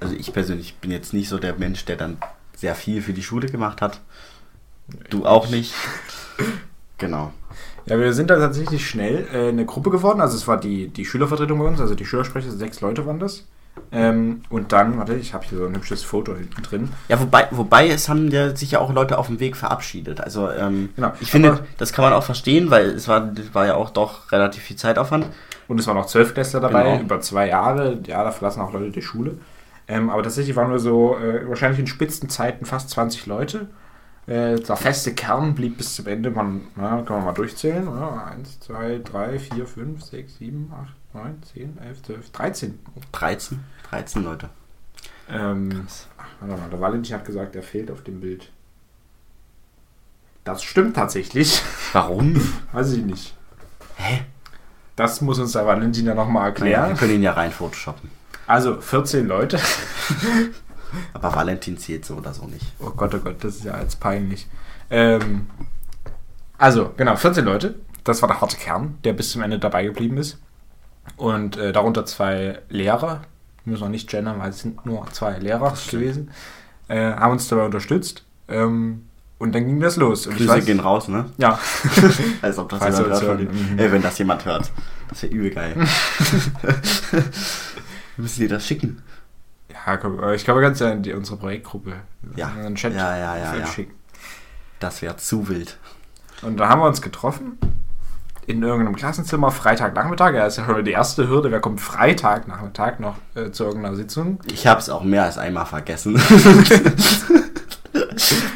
also 0.00 0.14
ich 0.14 0.32
persönlich 0.32 0.76
bin 0.76 0.90
jetzt 0.90 1.12
nicht 1.12 1.28
so 1.28 1.38
der 1.38 1.54
Mensch, 1.56 1.84
der 1.84 1.96
dann 1.96 2.16
sehr 2.56 2.74
viel 2.74 3.02
für 3.02 3.12
die 3.12 3.22
Schule 3.22 3.48
gemacht 3.48 3.82
hat. 3.82 4.00
Du 5.10 5.26
auch 5.26 5.48
nicht. 5.48 5.74
Genau. 7.00 7.32
Ja, 7.86 7.96
wir 7.98 8.12
sind 8.12 8.28
da 8.28 8.38
tatsächlich 8.40 8.88
schnell 8.88 9.28
äh, 9.32 9.50
eine 9.50 9.64
Gruppe 9.64 9.90
geworden. 9.90 10.20
Also 10.20 10.36
es 10.36 10.48
war 10.48 10.58
die, 10.58 10.88
die 10.88 11.04
Schülervertretung 11.04 11.60
bei 11.60 11.64
uns, 11.64 11.80
also 11.80 11.94
die 11.94 12.04
Schülersprecher, 12.04 12.50
sechs 12.50 12.80
Leute 12.80 13.06
waren 13.06 13.20
das. 13.20 13.44
Ähm, 13.92 14.42
und 14.50 14.72
dann, 14.72 14.98
warte, 14.98 15.14
ich 15.14 15.34
habe 15.34 15.44
hier 15.46 15.58
so 15.58 15.66
ein 15.66 15.74
hübsches 15.74 16.02
Foto 16.04 16.34
hinten 16.34 16.62
drin. 16.62 16.88
Ja, 17.08 17.20
wobei, 17.20 17.48
wobei 17.50 17.88
es 17.88 18.08
haben 18.08 18.30
ja 18.30 18.54
sich 18.54 18.72
ja 18.72 18.80
auch 18.80 18.92
Leute 18.92 19.18
auf 19.18 19.26
dem 19.28 19.40
Weg 19.40 19.56
verabschiedet. 19.56 20.20
Also 20.20 20.50
ähm, 20.50 20.90
Genau. 20.96 21.12
ich 21.20 21.30
finde, 21.30 21.60
das 21.78 21.92
kann 21.92 22.04
man 22.04 22.12
auch 22.12 22.22
verstehen, 22.24 22.70
weil 22.70 22.86
es 22.90 23.08
war, 23.08 23.30
war 23.52 23.66
ja 23.66 23.74
auch 23.74 23.90
doch 23.90 24.30
relativ 24.32 24.62
viel 24.62 24.76
Zeitaufwand. 24.76 25.26
Und 25.68 25.78
es 25.78 25.86
waren 25.86 25.96
noch 25.96 26.06
Zwölfklässler 26.06 26.60
dabei, 26.60 26.84
Genau. 26.92 27.00
über 27.02 27.20
zwei 27.20 27.48
Jahre. 27.48 27.98
Ja, 28.06 28.24
da 28.24 28.30
verlassen 28.30 28.60
auch 28.62 28.72
Leute 28.72 28.90
die 28.90 29.02
Schule. 29.02 29.38
Ähm, 29.86 30.10
aber 30.10 30.22
tatsächlich 30.22 30.54
waren 30.56 30.70
wir 30.70 30.78
so, 30.78 31.16
äh, 31.16 31.48
wahrscheinlich 31.48 31.80
in 31.80 31.86
Spitzenzeiten 31.86 32.66
fast 32.66 32.90
20 32.90 33.26
Leute. 33.26 33.68
Äh, 34.26 34.56
der 34.60 34.76
feste 34.76 35.14
Kern 35.14 35.54
blieb 35.54 35.78
bis 35.78 35.94
zum 35.94 36.06
Ende. 36.06 36.30
Man, 36.30 36.62
na, 36.76 37.00
kann 37.02 37.16
man 37.16 37.24
mal 37.24 37.32
durchzählen. 37.32 37.86
Ja, 37.86 38.26
1, 38.36 38.60
2, 38.60 39.00
3, 39.02 39.38
4, 39.38 39.66
5, 39.66 40.02
6, 40.04 40.36
7, 40.36 40.70
8, 40.74 40.88
9, 41.14 41.42
10, 41.54 41.78
11, 41.78 42.02
12, 42.02 42.30
13. 42.32 42.78
13, 43.12 43.64
13 43.90 44.24
Leute. 44.24 44.50
Ähm, 45.30 45.86
ach, 46.16 46.26
warte 46.40 46.60
mal, 46.60 46.70
der 46.70 46.80
Valentin 46.80 47.14
hat 47.16 47.24
gesagt, 47.24 47.56
er 47.56 47.62
fehlt 47.62 47.90
auf 47.90 48.02
dem 48.02 48.20
Bild. 48.20 48.50
Das 50.44 50.62
stimmt 50.62 50.96
tatsächlich. 50.96 51.60
Warum? 51.92 52.40
Weiß 52.72 52.92
ich 52.92 53.04
nicht. 53.04 53.34
Hä? 53.96 54.22
Das 54.96 55.20
muss 55.20 55.38
uns 55.38 55.52
der 55.52 55.66
Valentin 55.66 56.06
ja 56.06 56.14
nochmal 56.14 56.50
Naja, 56.52 56.64
wir 56.64 56.72
erklären. 56.72 56.96
können 56.96 57.14
ihn 57.14 57.22
ja 57.22 57.32
rein 57.32 57.52
photoshoppen. 57.52 58.10
Also 58.46 58.80
14 58.80 59.26
Leute. 59.26 59.58
Aber 61.12 61.34
Valentin 61.34 61.76
zählt 61.76 62.04
so 62.06 62.14
oder 62.16 62.32
so 62.32 62.46
nicht. 62.46 62.64
Oh 62.78 62.90
Gott, 62.90 63.14
oh 63.14 63.18
Gott, 63.18 63.44
das 63.44 63.56
ist 63.56 63.64
ja 63.64 63.78
jetzt 63.78 64.00
peinlich. 64.00 64.46
Ähm, 64.90 65.48
also, 66.56 66.92
genau, 66.96 67.14
14 67.14 67.44
Leute. 67.44 67.74
Das 68.04 68.22
war 68.22 68.28
der 68.28 68.40
harte 68.40 68.56
Kern, 68.56 68.98
der 69.04 69.12
bis 69.12 69.30
zum 69.32 69.42
Ende 69.42 69.58
dabei 69.58 69.84
geblieben 69.84 70.16
ist. 70.16 70.38
Und 71.16 71.56
äh, 71.56 71.72
darunter 71.72 72.04
zwei 72.06 72.60
Lehrer. 72.68 73.22
Wir 73.64 73.72
müssen 73.72 73.82
noch 73.84 73.90
nicht 73.90 74.08
gendern, 74.08 74.38
weil 74.38 74.50
es 74.50 74.60
sind 74.60 74.84
nur 74.86 75.06
zwei 75.12 75.38
Lehrer 75.38 75.74
gewesen. 75.90 76.30
Äh, 76.88 77.12
haben 77.12 77.32
uns 77.32 77.48
dabei 77.48 77.64
unterstützt. 77.64 78.24
Ähm, 78.48 79.04
und 79.38 79.54
dann 79.54 79.66
ging 79.66 79.78
das 79.80 79.96
los. 79.96 80.26
Und 80.26 80.36
Grüße 80.36 80.50
weiß- 80.52 80.64
gehen 80.64 80.80
raus, 80.80 81.06
ne? 81.08 81.26
Ja, 81.38 81.58
Als 82.42 82.58
ob 82.58 82.68
das 82.70 82.78
Falls 82.80 82.98
jemand 82.98 83.22
hört. 83.22 83.40
mhm. 83.40 83.78
Ey, 83.78 83.92
wenn 83.92 84.02
das 84.02 84.18
jemand 84.18 84.44
hört. 84.44 84.70
Das 85.08 85.22
wäre 85.22 85.32
übel 85.32 85.50
geil. 85.50 85.74
Wir 87.10 88.22
müssen 88.22 88.40
dir 88.40 88.48
das 88.48 88.66
schicken. 88.66 89.02
ja 89.86 89.96
komm, 89.96 90.18
ich 90.32 90.44
glaube 90.44 90.60
ganz 90.60 90.80
ja 90.80 90.90
in 90.90 91.02
die, 91.02 91.12
unsere 91.12 91.36
Projektgruppe. 91.36 91.94
Ja. 92.36 92.50
In 92.56 92.62
den 92.64 92.74
Chat 92.74 92.94
Ja, 92.94 93.16
ja, 93.16 93.36
ja, 93.36 93.56
ja. 93.56 93.66
schicken. 93.66 93.94
Das 94.80 95.02
wäre 95.02 95.16
zu 95.16 95.48
wild. 95.48 95.78
Und 96.42 96.56
da 96.58 96.68
haben 96.68 96.80
wir 96.80 96.86
uns 96.86 97.00
getroffen 97.02 97.58
in 98.48 98.62
irgendeinem 98.62 98.96
Klassenzimmer 98.96 99.50
Freitagnachmittag. 99.50 100.32
Ja, 100.34 100.46
ist 100.46 100.56
ja 100.56 100.64
schon 100.64 100.82
die 100.84 100.90
erste 100.92 101.28
Hürde. 101.28 101.50
Wer 101.50 101.60
kommt 101.60 101.80
Freitagnachmittag 101.82 102.98
noch 102.98 103.16
äh, 103.34 103.50
zu 103.50 103.64
irgendeiner 103.64 103.94
Sitzung? 103.94 104.40
Ich 104.50 104.66
habe 104.66 104.80
es 104.80 104.88
auch 104.88 105.04
mehr 105.04 105.24
als 105.24 105.36
einmal 105.36 105.66
vergessen. 105.66 106.14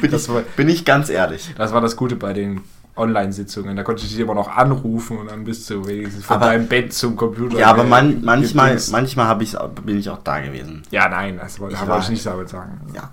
bin, 0.01 0.15
ich, 0.15 0.29
war- 0.29 0.43
bin 0.57 0.69
ich 0.69 0.85
ganz 0.85 1.09
ehrlich. 1.11 1.55
Das 1.57 1.73
war 1.73 1.81
das 1.81 1.97
Gute 1.97 2.17
bei 2.17 2.33
den 2.33 2.63
Online-Sitzungen. 2.97 3.77
Da 3.77 3.83
konntest 3.83 4.09
du 4.09 4.13
dich 4.15 4.21
immer 4.23 4.35
noch 4.35 4.49
anrufen 4.49 5.19
und 5.19 5.31
dann 5.31 5.45
bist 5.45 5.69
du 5.69 5.87
wenigstens 5.87 6.25
von 6.25 6.37
Aber- 6.37 6.47
deinem 6.47 6.69
Bett 6.69 6.93
zum 6.95 7.15
Computer. 7.17 7.59
Ja, 7.59 7.69
aber 7.69 7.85
man, 7.85 8.23
manchmal, 8.25 8.79
manchmal 8.91 9.43
ich's, 9.43 9.57
bin 9.85 9.99
ich 9.99 10.09
auch 10.09 10.23
da 10.25 10.41
gewesen. 10.41 10.83
Ja, 10.91 11.09
nein, 11.09 11.39
das 11.39 11.61
wollte 11.61 11.75
Ich 11.77 11.83
ich, 11.83 11.89
ich 12.05 12.09
nicht 12.09 12.25
damit 12.27 12.49
sagen. 12.49 12.81
Ja. 12.95 13.11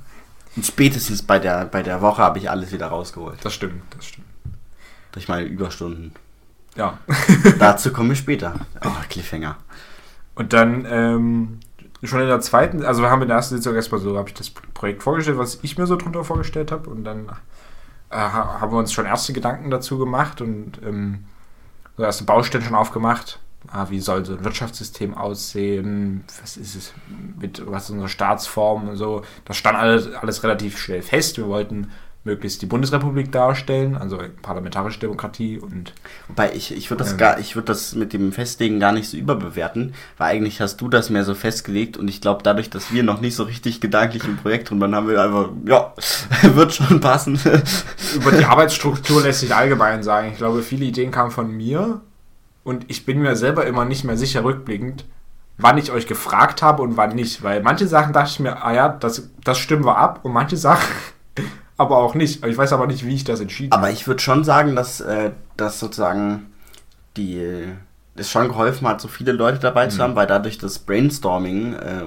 Und 0.56 0.66
spätestens 0.66 1.22
bei 1.24 1.40
der, 1.40 1.66
bei 1.66 1.84
der 1.84 2.02
Woche 2.02 2.22
habe 2.22 2.40
ich 2.40 2.50
alles 2.50 2.72
wieder 2.72 2.88
rausgeholt. 2.88 3.38
Das 3.44 3.54
stimmt, 3.54 3.82
das 3.96 4.06
stimmt. 4.06 4.28
Durch 5.12 5.28
meine 5.28 5.46
Überstunden. 5.46 6.14
Ja. 6.76 6.98
Dazu 7.60 7.92
kommen 7.92 8.10
wir 8.10 8.16
später. 8.16 8.56
Oh, 8.86 8.90
Cliffhanger. 9.10 9.58
Und 10.36 10.54
dann 10.54 10.86
ähm, 10.90 11.60
schon 12.04 12.22
in 12.22 12.28
der 12.28 12.40
zweiten, 12.42 12.86
also 12.86 13.02
wir 13.02 13.10
haben 13.10 13.22
in 13.22 13.28
der 13.28 13.38
ersten 13.38 13.56
Sitzung 13.58 13.76
erstmal 13.76 14.00
so, 14.00 14.18
habe 14.18 14.30
ich 14.30 14.36
das 14.36 14.50
Projekt 14.50 15.04
vorgestellt, 15.04 15.38
was 15.38 15.60
ich 15.62 15.78
mir 15.78 15.86
so 15.88 15.96
drunter 15.98 16.24
vorgestellt 16.24 16.72
habe. 16.72 16.90
Und 16.90 17.04
dann 17.04 17.28
äh, 18.10 18.16
ha- 18.16 18.62
haben 18.62 18.72
wir 18.72 18.78
uns 18.80 18.94
schon 18.94 19.06
erste 19.06 19.34
Gedanken 19.34 19.70
dazu 19.70 19.98
gemacht 19.98 20.42
und 20.42 20.80
ähm, 20.86 21.26
so 21.98 22.04
erste 22.04 22.24
Baustellen 22.24 22.64
schon 22.64 22.76
aufgemacht. 22.76 23.40
Ah, 23.68 23.88
wie 23.90 24.00
soll 24.00 24.24
so 24.26 24.34
ein 24.38 24.46
Wirtschaftssystem 24.46 25.14
aussehen? 25.14 26.24
Was 26.42 26.56
ist 26.56 26.76
es 26.76 26.94
mit, 27.38 27.62
was 27.70 27.84
ist 27.86 27.90
unsere 27.90 28.08
Staatsform 28.08 28.88
und 28.88 28.96
so? 28.96 29.24
Das 29.44 29.58
stand 29.58 29.78
alles, 29.78 30.14
alles 30.14 30.44
relativ 30.44 30.78
schnell 30.78 31.02
fest. 31.02 31.36
Wir 31.38 31.48
wollten 31.48 31.92
möglichst 32.26 32.62
die 32.62 32.66
Bundesrepublik 32.66 33.32
darstellen, 33.32 33.96
also 33.96 34.20
parlamentarische 34.42 35.00
Demokratie 35.00 35.58
und. 35.58 35.94
Wobei 36.28 36.54
ich, 36.54 36.76
ich 36.76 36.90
würde 36.90 37.04
das 37.04 37.14
ähm, 37.14 37.18
gar, 37.18 37.40
ich 37.40 37.56
würde 37.56 37.68
das 37.68 37.96
mit 37.96 38.12
dem 38.12 38.34
Festlegen 38.34 38.80
gar 38.80 38.92
nicht 38.92 39.10
so 39.10 39.16
überbewerten, 39.16 39.94
weil 40.18 40.36
eigentlich 40.36 40.60
hast 40.60 40.82
du 40.82 40.90
das 40.90 41.10
mehr 41.10 41.24
so 41.24 41.34
festgelegt 41.34 41.96
und 41.96 42.08
ich 42.10 42.20
glaube 42.20 42.44
dadurch, 42.44 42.70
dass 42.70 42.92
wir 42.92 43.04
noch 43.04 43.22
nicht 43.22 43.36
so 43.36 43.44
richtig 43.44 43.80
gedanklich 43.80 44.26
im 44.26 44.36
Projekt 44.36 44.70
drin 44.70 44.82
waren, 44.82 44.96
haben 44.96 45.08
wir 45.08 45.24
einfach, 45.24 45.50
ja, 45.66 45.94
wird 46.56 46.74
schon 46.74 47.00
passen. 47.00 47.40
Über 48.16 48.32
die 48.32 48.46
Arbeitsstruktur 48.46 49.22
lässt 49.24 49.40
sich 49.40 49.56
allgemein 49.56 50.04
sagen. 50.04 50.30
Ich 50.32 50.38
glaube, 50.38 50.62
viele 50.62 50.86
Ideen 50.86 51.12
kamen 51.12 51.32
von 51.32 51.50
mir 51.50 52.02
und 52.64 52.86
ich 52.90 53.06
bin 53.06 53.22
mir 53.22 53.38
selber 53.38 53.66
immer 53.66 53.86
nicht 53.86 54.04
mehr 54.04 54.18
sicher 54.18 54.44
rückblickend, 54.44 55.06
wann 55.58 55.78
ich 55.78 55.92
euch 55.92 56.06
gefragt 56.06 56.62
habe 56.62 56.84
und 56.84 56.98
wann 56.98 57.16
nicht, 57.16 57.44
weil 57.44 57.64
manche 57.64 57.88
Sachen 57.88 58.12
dachte 58.12 58.32
ich 58.32 58.40
mir, 58.42 58.62
ah 58.62 58.74
ja, 58.74 58.90
das, 58.90 59.30
das 59.42 59.58
stimmen 59.58 59.86
wir 59.86 59.98
ab 59.98 60.20
und 60.24 60.34
manche 60.34 60.58
Sachen 60.58 60.94
aber 61.80 61.98
auch 61.98 62.14
nicht. 62.14 62.46
Ich 62.46 62.58
weiß 62.58 62.74
aber 62.74 62.88
nicht, 62.88 63.06
wie 63.06 63.16
ich 63.16 63.24
das 63.24 63.40
entschieden 63.40 63.72
habe. 63.72 63.84
Aber 63.84 63.92
ich 63.92 64.08
würde 64.08 64.22
schon 64.22 64.44
sagen, 64.44 64.76
dass, 64.76 65.02
äh, 65.02 65.32
dass 65.58 65.80
sozusagen 65.80 66.48
die 67.18 67.42
es 68.16 68.30
schon 68.30 68.50
geholfen 68.50 68.88
hat, 68.88 69.02
so 69.02 69.08
viele 69.08 69.32
Leute 69.32 69.60
dabei 69.60 69.86
mhm. 69.86 69.90
zu 69.92 70.04
haben, 70.04 70.16
weil 70.16 70.28
dadurch 70.28 70.58
das 70.58 70.80
Brainstorming 70.80 71.74
äh, 71.74 72.04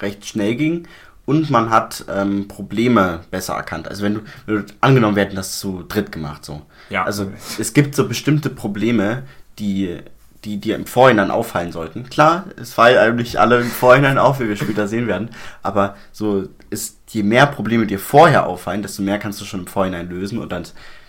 recht 0.00 0.26
schnell 0.26 0.56
ging 0.56 0.88
und 1.24 1.50
man 1.50 1.70
hat 1.70 2.04
ähm, 2.08 2.48
Probleme 2.48 3.20
besser 3.30 3.54
erkannt. 3.54 3.88
Also 3.88 4.02
wenn 4.04 4.14
du, 4.14 4.20
wenn 4.46 4.56
du 4.56 4.72
angenommen 4.80 5.16
werden, 5.16 5.36
das 5.36 5.58
zu 5.58 5.84
dritt 5.86 6.10
gemacht 6.12 6.44
so. 6.44 6.62
Ja. 6.90 7.04
Also 7.04 7.30
es 7.58 7.72
gibt 7.72 7.94
so 7.94 8.08
bestimmte 8.08 8.50
Probleme, 8.50 9.22
die 9.58 10.00
die 10.44 10.58
dir 10.58 10.74
im 10.74 10.86
Vorhinein 10.86 11.30
auffallen 11.30 11.70
sollten. 11.70 12.10
Klar, 12.10 12.46
es 12.60 12.74
fallen 12.74 12.98
eigentlich 12.98 13.38
alle 13.38 13.60
im 13.60 13.70
Vorhinein 13.70 14.18
auf, 14.18 14.40
wie 14.40 14.48
wir 14.48 14.56
später 14.56 14.88
sehen 14.88 15.06
werden, 15.06 15.30
aber 15.62 15.94
so 16.10 16.48
ist, 16.68 16.98
je 17.12 17.22
mehr 17.22 17.46
Probleme 17.46 17.86
dir 17.86 17.98
vorher 17.98 18.46
auffallen, 18.46 18.82
desto 18.82 19.02
mehr 19.02 19.18
kannst 19.18 19.40
du 19.40 19.44
schon 19.44 19.60
im 19.60 19.66
Vorhinein 19.66 20.08
lösen 20.08 20.38
und 20.38 20.50
dann, 20.50 20.64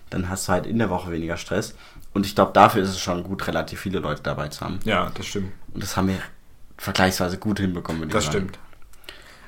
dann 0.10 0.30
hast 0.30 0.48
du 0.48 0.52
halt 0.52 0.66
in 0.66 0.80
der 0.80 0.90
Woche 0.90 1.12
weniger 1.12 1.38
Stress. 1.38 1.76
Und 2.14 2.26
ich 2.26 2.36
glaube, 2.36 2.52
dafür 2.54 2.84
ist 2.84 2.90
es 2.90 3.00
schon 3.00 3.24
gut, 3.24 3.48
relativ 3.48 3.80
viele 3.80 4.00
Leute 4.00 4.22
dabei 4.22 4.50
zu 4.50 4.62
haben. 4.62 4.80
Ja, 4.84 5.12
das 5.16 5.26
stimmt. 5.26 5.52
Und 5.74 5.82
das 5.82 5.98
haben 5.98 6.10
wir 6.10 6.20
vergleichsweise 6.78 7.38
gut 7.38 7.60
hinbekommen. 7.60 8.10
Das 8.10 8.26
sagen. 8.26 8.38
stimmt. 8.38 8.60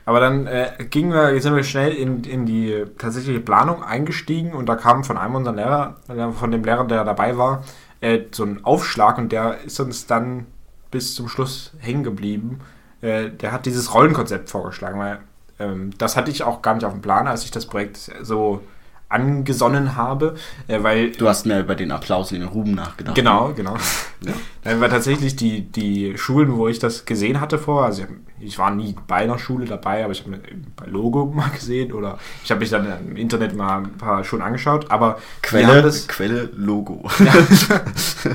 Aber 0.06 0.20
dann 0.20 0.46
äh, 0.46 0.86
gingen 0.90 1.12
wir, 1.12 1.34
jetzt 1.34 1.44
sind 1.44 1.56
wir 1.56 1.64
schnell 1.64 1.92
in, 1.92 2.24
in 2.24 2.46
die 2.46 2.86
tatsächliche 2.98 3.40
Planung 3.40 3.84
eingestiegen 3.84 4.54
und 4.54 4.68
da 4.68 4.76
kam 4.76 5.04
von 5.04 5.18
einem 5.18 5.36
unserer 5.36 5.56
Lehrer, 5.56 6.34
von 6.34 6.52
dem 6.52 6.64
Lehrer, 6.64 6.86
der 6.86 7.04
dabei 7.04 7.38
war, 7.38 7.64
äh, 8.02 8.22
so 8.32 8.44
ein 8.44 8.64
Aufschlag 8.64 9.18
und 9.18 9.32
der 9.32 9.62
ist 9.64 9.80
uns 9.80 10.06
dann 10.06 10.46
bis 10.92 11.16
zum 11.16 11.28
Schluss 11.28 11.74
hängen 11.80 12.04
geblieben. 12.04 12.60
Äh, 13.02 13.32
der 13.32 13.52
hat 13.52 13.66
dieses 13.66 13.96
Rollenkonzept 13.96 14.50
vorgeschlagen, 14.50 15.00
weil 15.00 15.20
ähm, 15.60 15.92
das 15.98 16.16
hatte 16.16 16.32
ich 16.32 16.44
auch 16.44 16.62
gar 16.62 16.76
nicht 16.76 16.86
auf 16.86 16.94
dem 16.94 17.02
Plan, 17.02 17.28
als 17.28 17.44
ich 17.44 17.52
das 17.52 17.66
Projekt 17.66 17.98
so 18.22 18.62
angesonnen 19.08 19.96
habe, 19.96 20.36
äh, 20.68 20.82
weil... 20.82 21.12
Du 21.12 21.28
hast 21.28 21.46
mehr 21.46 21.60
über 21.60 21.76
den 21.76 21.92
Applaus 21.92 22.32
in 22.32 22.40
den 22.40 22.50
Ruben 22.50 22.72
nachgedacht. 22.72 23.16
Genau, 23.16 23.54
genau. 23.54 23.76
Ja. 24.22 24.34
Weil 24.80 24.90
tatsächlich 24.90 25.36
die, 25.36 25.62
die 25.62 26.18
Schulen, 26.18 26.58
wo 26.58 26.68
ich 26.68 26.80
das 26.80 27.06
gesehen 27.06 27.40
hatte 27.40 27.60
vor, 27.60 27.86
also 27.86 28.04
ich 28.40 28.58
war 28.58 28.72
nie 28.72 28.96
bei 29.08 29.18
einer 29.18 29.38
Schule 29.38 29.66
dabei, 29.66 30.04
aber 30.04 30.12
ich 30.12 30.24
habe 30.26 30.40
bei 30.76 30.88
Logo 30.88 31.26
mal 31.36 31.50
gesehen 31.52 31.94
oder 31.94 32.18
ich 32.44 32.50
habe 32.50 32.60
mich 32.60 32.72
dann 32.72 32.88
im 33.08 33.16
Internet 33.16 33.56
mal 33.56 33.78
ein 33.78 33.94
paar 33.94 34.24
Schulen 34.24 34.42
angeschaut, 34.42 34.90
aber 34.90 35.20
Quelle, 35.44 35.84
das, 35.84 36.08
Quelle 36.08 36.50
Logo. 36.56 37.08
Ja. 37.20 37.34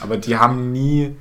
aber 0.00 0.16
die 0.16 0.36
haben 0.38 0.72
nie, 0.72 1.14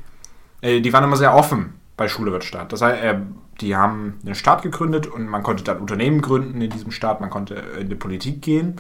äh, 0.62 0.80
die 0.80 0.94
waren 0.94 1.04
immer 1.04 1.18
sehr 1.18 1.36
offen 1.36 1.79
bei 2.00 2.08
Schule 2.08 2.32
wird 2.32 2.44
Staat. 2.44 2.74
Das 2.74 2.82
heißt, 2.82 3.04
äh, 3.04 3.20
die 3.62 3.76
haben 3.76 4.20
einen 4.26 4.34
Staat 4.34 4.64
gegründet 4.64 5.06
und 5.06 5.28
man 5.28 5.44
konnte 5.44 5.64
dann 5.64 5.78
Unternehmen 5.78 6.22
gründen 6.22 6.62
in 6.62 6.72
diesem 6.72 6.92
Staat, 6.92 7.22
man 7.22 7.30
konnte 7.30 7.56
in 7.80 7.90
die 7.90 7.96
Politik 7.96 8.42
gehen, 8.42 8.78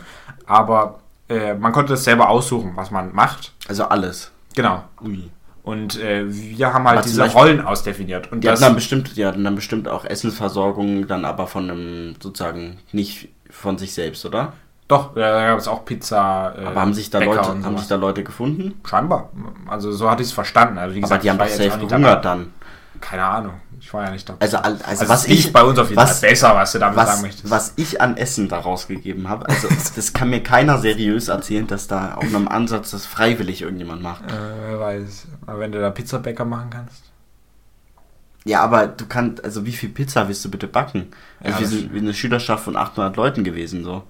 aber 0.47 1.01
äh, 1.27 1.53
man 1.53 1.73
konnte 1.73 1.93
das 1.93 2.05
selber 2.05 2.29
aussuchen, 2.29 2.71
was 2.75 2.89
man 2.89 3.13
macht. 3.13 3.53
Also 3.67 3.83
alles. 3.83 4.31
Genau. 4.55 4.83
Ui. 5.03 5.29
Und 5.63 5.99
äh, 5.99 6.23
wir 6.27 6.73
haben 6.73 6.88
halt 6.88 7.05
diese 7.05 7.29
Rollen 7.29 7.61
ausdefiniert. 7.61 8.31
Und 8.31 8.43
die, 8.43 8.49
hatten 8.49 8.61
dann 8.61 8.75
bestimmt, 8.75 9.17
die 9.17 9.25
hatten 9.25 9.43
dann 9.43 9.55
bestimmt 9.55 9.88
auch 9.88 10.05
Essensversorgung, 10.05 11.07
dann 11.07 11.25
aber 11.25 11.45
von 11.45 11.69
einem, 11.69 12.15
sozusagen, 12.19 12.79
nicht 12.93 13.29
von 13.49 13.77
sich 13.77 13.93
selbst, 13.93 14.25
oder? 14.25 14.53
Doch, 14.88 15.13
da 15.13 15.45
gab 15.45 15.59
es 15.59 15.67
auch 15.67 15.85
Pizza. 15.85 16.55
Äh, 16.57 16.65
aber 16.65 16.81
haben 16.81 16.93
sich 16.95 17.11
da 17.11 17.19
Leute, 17.19 17.41
haben 17.41 17.77
sich 17.77 17.88
da 17.88 17.95
Leute 17.95 18.23
gefunden? 18.23 18.79
Scheinbar. 18.83 19.29
Also 19.67 19.91
so 19.91 20.09
hatte 20.09 20.23
ich 20.23 20.29
es 20.29 20.33
verstanden. 20.33 20.79
Also, 20.79 20.95
gesagt, 20.95 21.11
aber 21.11 21.21
die 21.21 21.29
haben 21.29 21.38
doch 21.38 21.47
safe 21.47 21.85
gehungert 21.85 22.25
dann. 22.25 22.53
Keine 23.01 23.24
Ahnung. 23.24 23.53
Ich 23.79 23.94
war 23.94 24.06
ja 24.06 24.12
nicht 24.12 24.27
dabei. 24.27 24.41
Also, 24.41 24.58
also, 24.58 24.84
also 24.84 25.10
was 25.10 25.25
ich 25.25 25.53
bei 25.53 25.63
uns 25.63 25.79
auf 25.79 25.89
jeden 25.89 26.01
was, 26.01 26.20
Fall 26.20 26.29
besser, 26.29 26.56
was 26.56 26.72
du 26.74 26.79
damit 26.79 26.98
was, 26.98 27.10
sagen 27.10 27.22
möchtest. 27.22 27.50
Was 27.50 27.74
ich 27.77 28.01
an 28.01 28.18
Essen 28.18 28.50
daraus 28.50 28.88
gegeben 28.88 29.29
habe, 29.29 29.48
also 29.48 29.68
das 29.96 30.13
kann 30.13 30.29
mir 30.29 30.44
keiner 30.44 30.79
seriös 30.79 31.29
erzählen, 31.29 31.65
dass 31.65 31.88
da 31.88 32.15
auf 32.15 32.24
einem 32.24 32.48
Ansatz 32.48 32.91
das 32.91 33.06
freiwillig 33.06 33.62
irgendjemand 33.62 34.01
macht. 34.01 34.29
Äh, 34.29 34.36
wer 34.68 34.79
weiß. 34.79 35.27
Aber 35.48 35.60
wenn 35.60 35.72
du 35.72 35.79
da 35.79 35.89
Pizzabäcker 35.91 36.46
machen 36.46 36.70
kannst. 36.70 37.03
Ja, 38.46 38.62
aber 38.62 38.88
du 38.88 39.06
kannst, 39.06 39.44
also 39.44 39.65
wie 39.65 39.72
viel 39.72 39.89
Pizza 39.89 40.27
willst 40.27 40.44
du 40.44 40.51
bitte 40.51 40.68
backen? 40.68 41.12
Also 41.41 41.56
ja, 41.56 41.60
wir 41.60 41.68
sind 41.68 41.94
wie 41.94 42.00
eine 42.00 42.13
Schülerschaft 42.13 42.63
von 42.63 42.75
800 42.75 43.15
Leuten 43.15 43.44
gewesen, 43.44 43.84
so. 43.84 44.03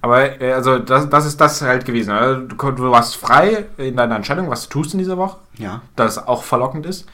Aber 0.00 0.40
äh, 0.40 0.52
also 0.52 0.78
das, 0.78 1.08
das 1.08 1.26
ist 1.26 1.40
das 1.40 1.62
halt 1.62 1.84
gewesen. 1.84 2.14
Du, 2.48 2.70
du 2.70 2.90
warst 2.90 3.16
frei 3.16 3.66
in 3.76 3.96
deiner 3.96 4.16
Entscheidung, 4.16 4.50
was 4.50 4.68
du 4.68 4.80
tust 4.80 4.92
in 4.92 4.98
dieser 4.98 5.16
Woche. 5.16 5.38
Ja. 5.56 5.82
Das 5.96 6.26
auch 6.26 6.42
verlockend 6.42 6.86
ist. 6.86 7.06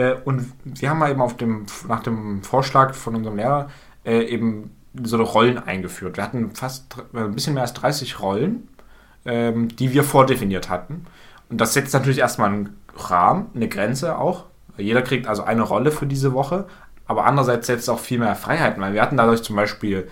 Äh, 0.00 0.16
und 0.24 0.52
wir 0.64 0.90
haben 0.90 0.98
mal 0.98 1.10
eben 1.10 1.20
auf 1.20 1.36
dem, 1.36 1.66
nach 1.88 2.02
dem 2.02 2.42
Vorschlag 2.42 2.94
von 2.94 3.14
unserem 3.14 3.36
Lehrer 3.36 3.68
äh, 4.04 4.22
eben 4.24 4.70
so 5.02 5.22
Rollen 5.22 5.58
eingeführt. 5.58 6.16
Wir 6.16 6.24
hatten 6.24 6.52
fast 6.54 6.96
äh, 7.14 7.18
ein 7.18 7.34
bisschen 7.34 7.54
mehr 7.54 7.62
als 7.62 7.74
30 7.74 8.20
Rollen, 8.20 8.68
ähm, 9.24 9.68
die 9.76 9.92
wir 9.92 10.04
vordefiniert 10.04 10.68
hatten. 10.70 11.06
Und 11.48 11.60
das 11.60 11.74
setzt 11.74 11.92
natürlich 11.92 12.18
erstmal 12.18 12.48
einen 12.48 12.76
Rahmen, 12.96 13.46
eine 13.54 13.68
Grenze 13.68 14.16
auch. 14.16 14.44
Jeder 14.76 15.02
kriegt 15.02 15.26
also 15.26 15.42
eine 15.42 15.62
Rolle 15.62 15.90
für 15.90 16.06
diese 16.06 16.32
Woche, 16.32 16.66
aber 17.06 17.26
andererseits 17.26 17.66
setzt 17.66 17.82
es 17.82 17.88
auch 17.88 17.98
viel 17.98 18.18
mehr 18.18 18.34
Freiheiten, 18.36 18.80
weil 18.80 18.94
wir 18.94 19.02
hatten 19.02 19.16
dadurch 19.16 19.42
zum 19.42 19.56
Beispiel, 19.56 20.08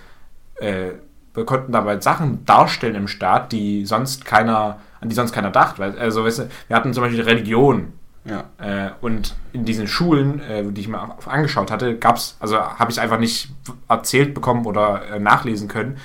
äh, 0.57 0.90
wir 1.33 1.47
konnten 1.47 1.73
dabei 1.73 2.00
Sachen 2.00 2.45
darstellen 2.45 2.97
im 2.97 3.09
Staat, 3.09 3.52
die 3.52 3.87
sonst 3.87 4.25
keiner, 4.25 4.80
an 5.00 5.09
die 5.09 5.14
sonst 5.14 5.33
keiner 5.33 5.50
dacht. 5.50 5.80
Also 5.80 6.25
weißt 6.25 6.40
du, 6.40 6.49
wir 6.66 6.76
hatten 6.76 6.92
zum 6.92 7.04
Beispiel 7.04 7.23
Religion 7.23 7.92
ja. 8.28 8.44
Äh, 8.58 8.90
und 9.00 9.35
in 9.52 9.64
diesen 9.64 9.87
Schulen, 9.87 10.40
äh, 10.40 10.64
die 10.64 10.80
ich 10.80 10.88
mir 10.88 11.16
angeschaut 11.26 11.70
hatte, 11.70 11.97
gab 11.97 12.16
es, 12.16 12.37
also 12.40 12.58
habe 12.58 12.90
ich 12.90 13.00
einfach 13.00 13.18
nicht 13.18 13.50
erzählt 13.88 14.35
bekommen 14.35 14.66
oder 14.66 15.02
äh, 15.11 15.18
nachlesen 15.18 15.68
können, 15.68 15.97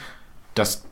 dass 0.55 0.83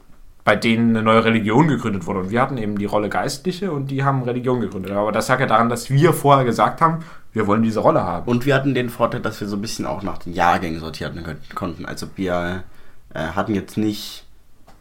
bei 0.44 0.56
denen 0.56 0.90
eine 0.90 1.04
neue 1.04 1.24
Religion 1.24 1.68
gegründet 1.68 2.08
wurde. 2.08 2.20
Und 2.22 2.32
wir 2.32 2.42
hatten 2.42 2.58
eben 2.58 2.78
die 2.78 2.86
Rolle 2.86 3.10
Geistliche 3.10 3.72
und 3.72 3.92
die 3.92 4.04
haben 4.04 4.24
Religion 4.24 4.60
gegründet. 4.60 4.92
Aber 4.92 5.12
das 5.12 5.28
lag 5.28 5.40
ja 5.40 5.46
daran, 5.46 5.70
dass 5.70 5.90
wir 5.90 6.14
vorher 6.14 6.46
gesagt 6.46 6.82
haben, 6.82 7.00
wir 7.32 7.46
wollen 7.48 7.62
diese 7.62 7.80
Rolle 7.80 8.04
haben. 8.04 8.28
Und 8.28 8.46
wir 8.46 8.56
hatten 8.56 8.74
den 8.74 8.90
Vorteil, 8.90 9.22
dass 9.22 9.40
wir 9.40 9.48
so 9.48 9.56
ein 9.56 9.62
bisschen 9.62 9.86
auch 9.86 10.02
nach 10.02 10.18
den 10.18 10.34
Jahrgängen 10.34 10.80
sortieren 10.80 11.24
konnten. 11.54 11.86
Also 11.86 12.08
wir 12.16 12.64
äh, 13.14 13.20
hatten 13.20 13.54
jetzt 13.54 13.78
nicht, 13.78 14.26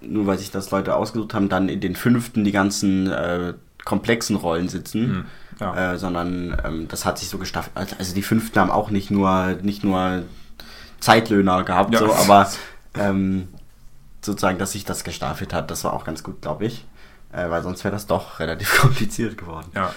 nur 0.00 0.26
weil 0.26 0.38
sich 0.38 0.50
das 0.50 0.70
Leute 0.70 0.96
ausgesucht 0.96 1.34
haben, 1.34 1.50
dann 1.50 1.68
in 1.68 1.80
den 1.80 1.94
fünften 1.94 2.42
die 2.42 2.52
ganzen 2.52 3.10
äh, 3.10 3.52
komplexen 3.84 4.36
Rollen 4.36 4.68
sitzen. 4.68 5.08
Mhm 5.08 5.24
ja. 5.60 5.92
äh, 5.92 5.98
sondern 5.98 6.60
ähm, 6.64 6.88
das 6.88 7.04
hat 7.04 7.18
sich 7.18 7.28
so 7.28 7.38
gestaffelt. 7.38 7.96
Also 7.98 8.14
die 8.14 8.22
Fünften 8.22 8.58
haben 8.58 8.70
auch 8.70 8.90
nicht 8.90 9.10
nur, 9.10 9.56
nicht 9.62 9.84
nur 9.84 10.22
Zeitlöhner 10.98 11.62
gehabt, 11.64 11.94
ja. 11.94 12.00
so, 12.00 12.12
aber 12.12 12.50
ähm, 12.94 13.48
sozusagen, 14.22 14.58
dass 14.58 14.72
sich 14.72 14.84
das 14.84 15.04
gestaffelt 15.04 15.54
hat, 15.54 15.70
das 15.70 15.84
war 15.84 15.92
auch 15.92 16.04
ganz 16.04 16.22
gut, 16.22 16.42
glaube 16.42 16.66
ich. 16.66 16.86
Äh, 17.32 17.48
weil 17.48 17.62
sonst 17.62 17.84
wäre 17.84 17.92
das 17.92 18.06
doch 18.06 18.40
relativ 18.40 18.80
kompliziert 18.80 19.38
geworden. 19.38 19.70
Ja. 19.74 19.92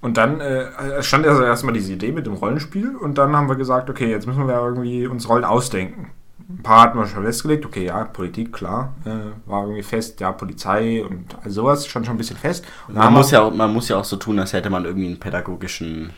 Und 0.00 0.16
dann 0.16 0.40
äh, 0.40 1.02
stand 1.02 1.26
also 1.26 1.42
erstmal 1.42 1.74
diese 1.74 1.92
Idee 1.92 2.12
mit 2.12 2.26
dem 2.26 2.34
Rollenspiel 2.34 2.94
und 2.94 3.18
dann 3.18 3.34
haben 3.34 3.48
wir 3.48 3.56
gesagt, 3.56 3.90
okay, 3.90 4.08
jetzt 4.10 4.26
müssen 4.26 4.46
wir 4.46 4.54
irgendwie 4.54 5.06
uns 5.06 5.28
Rollen 5.28 5.44
ausdenken 5.44 6.12
ein 6.48 6.62
paar 6.62 6.82
hatten 6.82 6.98
wir 6.98 7.06
schon 7.06 7.24
festgelegt, 7.24 7.66
okay, 7.66 7.84
ja, 7.84 8.04
Politik, 8.04 8.52
klar, 8.52 8.94
äh, 9.04 9.10
war 9.48 9.64
irgendwie 9.64 9.82
fest, 9.82 10.18
ja, 10.20 10.32
Polizei 10.32 11.04
und 11.04 11.36
all 11.44 11.50
sowas, 11.50 11.86
schon 11.86 12.04
schon 12.04 12.14
ein 12.14 12.18
bisschen 12.18 12.38
fest. 12.38 12.64
man, 12.88 13.12
muss 13.12 13.30
ja 13.30 13.42
auch, 13.42 13.52
man 13.52 13.72
muss 13.72 13.88
ja 13.88 13.98
auch 13.98 14.04
so 14.04 14.16
tun, 14.16 14.38
als 14.38 14.54
hätte 14.54 14.70
man 14.70 14.86
irgendwie 14.86 15.08
einen 15.08 15.20
pädagogischen 15.20 16.10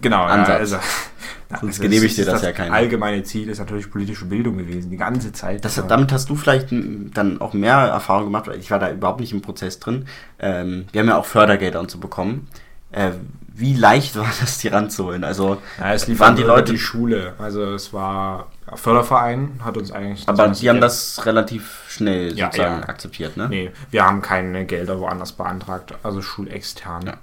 genau, 0.00 0.24
Ansatz. 0.24 0.48
Ja, 0.48 0.56
also, 0.56 0.76
Sonst 1.60 1.80
genehmigt 1.80 2.16
dir 2.16 2.24
das, 2.24 2.34
das 2.34 2.42
ja 2.42 2.52
keiner. 2.52 2.74
allgemeine 2.74 3.22
Ziel 3.22 3.48
ist 3.48 3.58
natürlich 3.58 3.90
politische 3.90 4.24
Bildung 4.24 4.56
gewesen, 4.58 4.90
die 4.90 4.96
ganze 4.96 5.32
Zeit. 5.32 5.64
Das, 5.64 5.80
damit 5.86 6.10
hast 6.10 6.28
du 6.28 6.34
vielleicht 6.34 6.68
dann 6.72 7.40
auch 7.40 7.52
mehr 7.52 7.76
Erfahrung 7.76 8.24
gemacht, 8.24 8.48
weil 8.48 8.58
ich 8.58 8.70
war 8.70 8.78
da 8.78 8.90
überhaupt 8.90 9.20
nicht 9.20 9.32
im 9.32 9.42
Prozess 9.42 9.78
drin. 9.78 10.06
Ähm, 10.38 10.86
wir 10.90 11.02
haben 11.02 11.08
ja 11.08 11.16
auch 11.16 11.26
Fördergelder 11.26 11.78
und 11.78 11.90
so 11.90 11.98
bekommen. 11.98 12.48
Äh, 12.90 13.12
wie 13.58 13.74
leicht 13.74 14.16
war 14.16 14.30
das, 14.40 14.58
die 14.58 14.68
ranzuholen? 14.68 15.24
Also 15.24 15.62
ja, 15.78 15.94
es 15.94 16.06
lief 16.06 16.20
waren 16.20 16.36
die 16.36 16.42
Leute 16.42 16.72
die 16.72 16.78
Schule. 16.78 17.34
Also 17.38 17.62
es 17.74 17.92
war 17.92 18.48
Förderverein, 18.74 19.60
hat 19.64 19.76
uns 19.76 19.92
eigentlich. 19.92 20.28
Aber 20.28 20.48
die 20.48 20.68
haben 20.68 20.80
das 20.80 21.24
relativ 21.24 21.84
schnell 21.88 22.36
ja, 22.36 22.46
sozusagen 22.46 22.82
ja. 22.82 22.88
akzeptiert, 22.88 23.36
ne? 23.36 23.48
Nee, 23.48 23.70
wir 23.90 24.04
haben 24.04 24.20
keine 24.20 24.66
Gelder 24.66 25.00
woanders 25.00 25.32
beantragt, 25.32 25.94
also 26.02 26.20
schulextern. 26.20 27.06
Ja. 27.06 27.14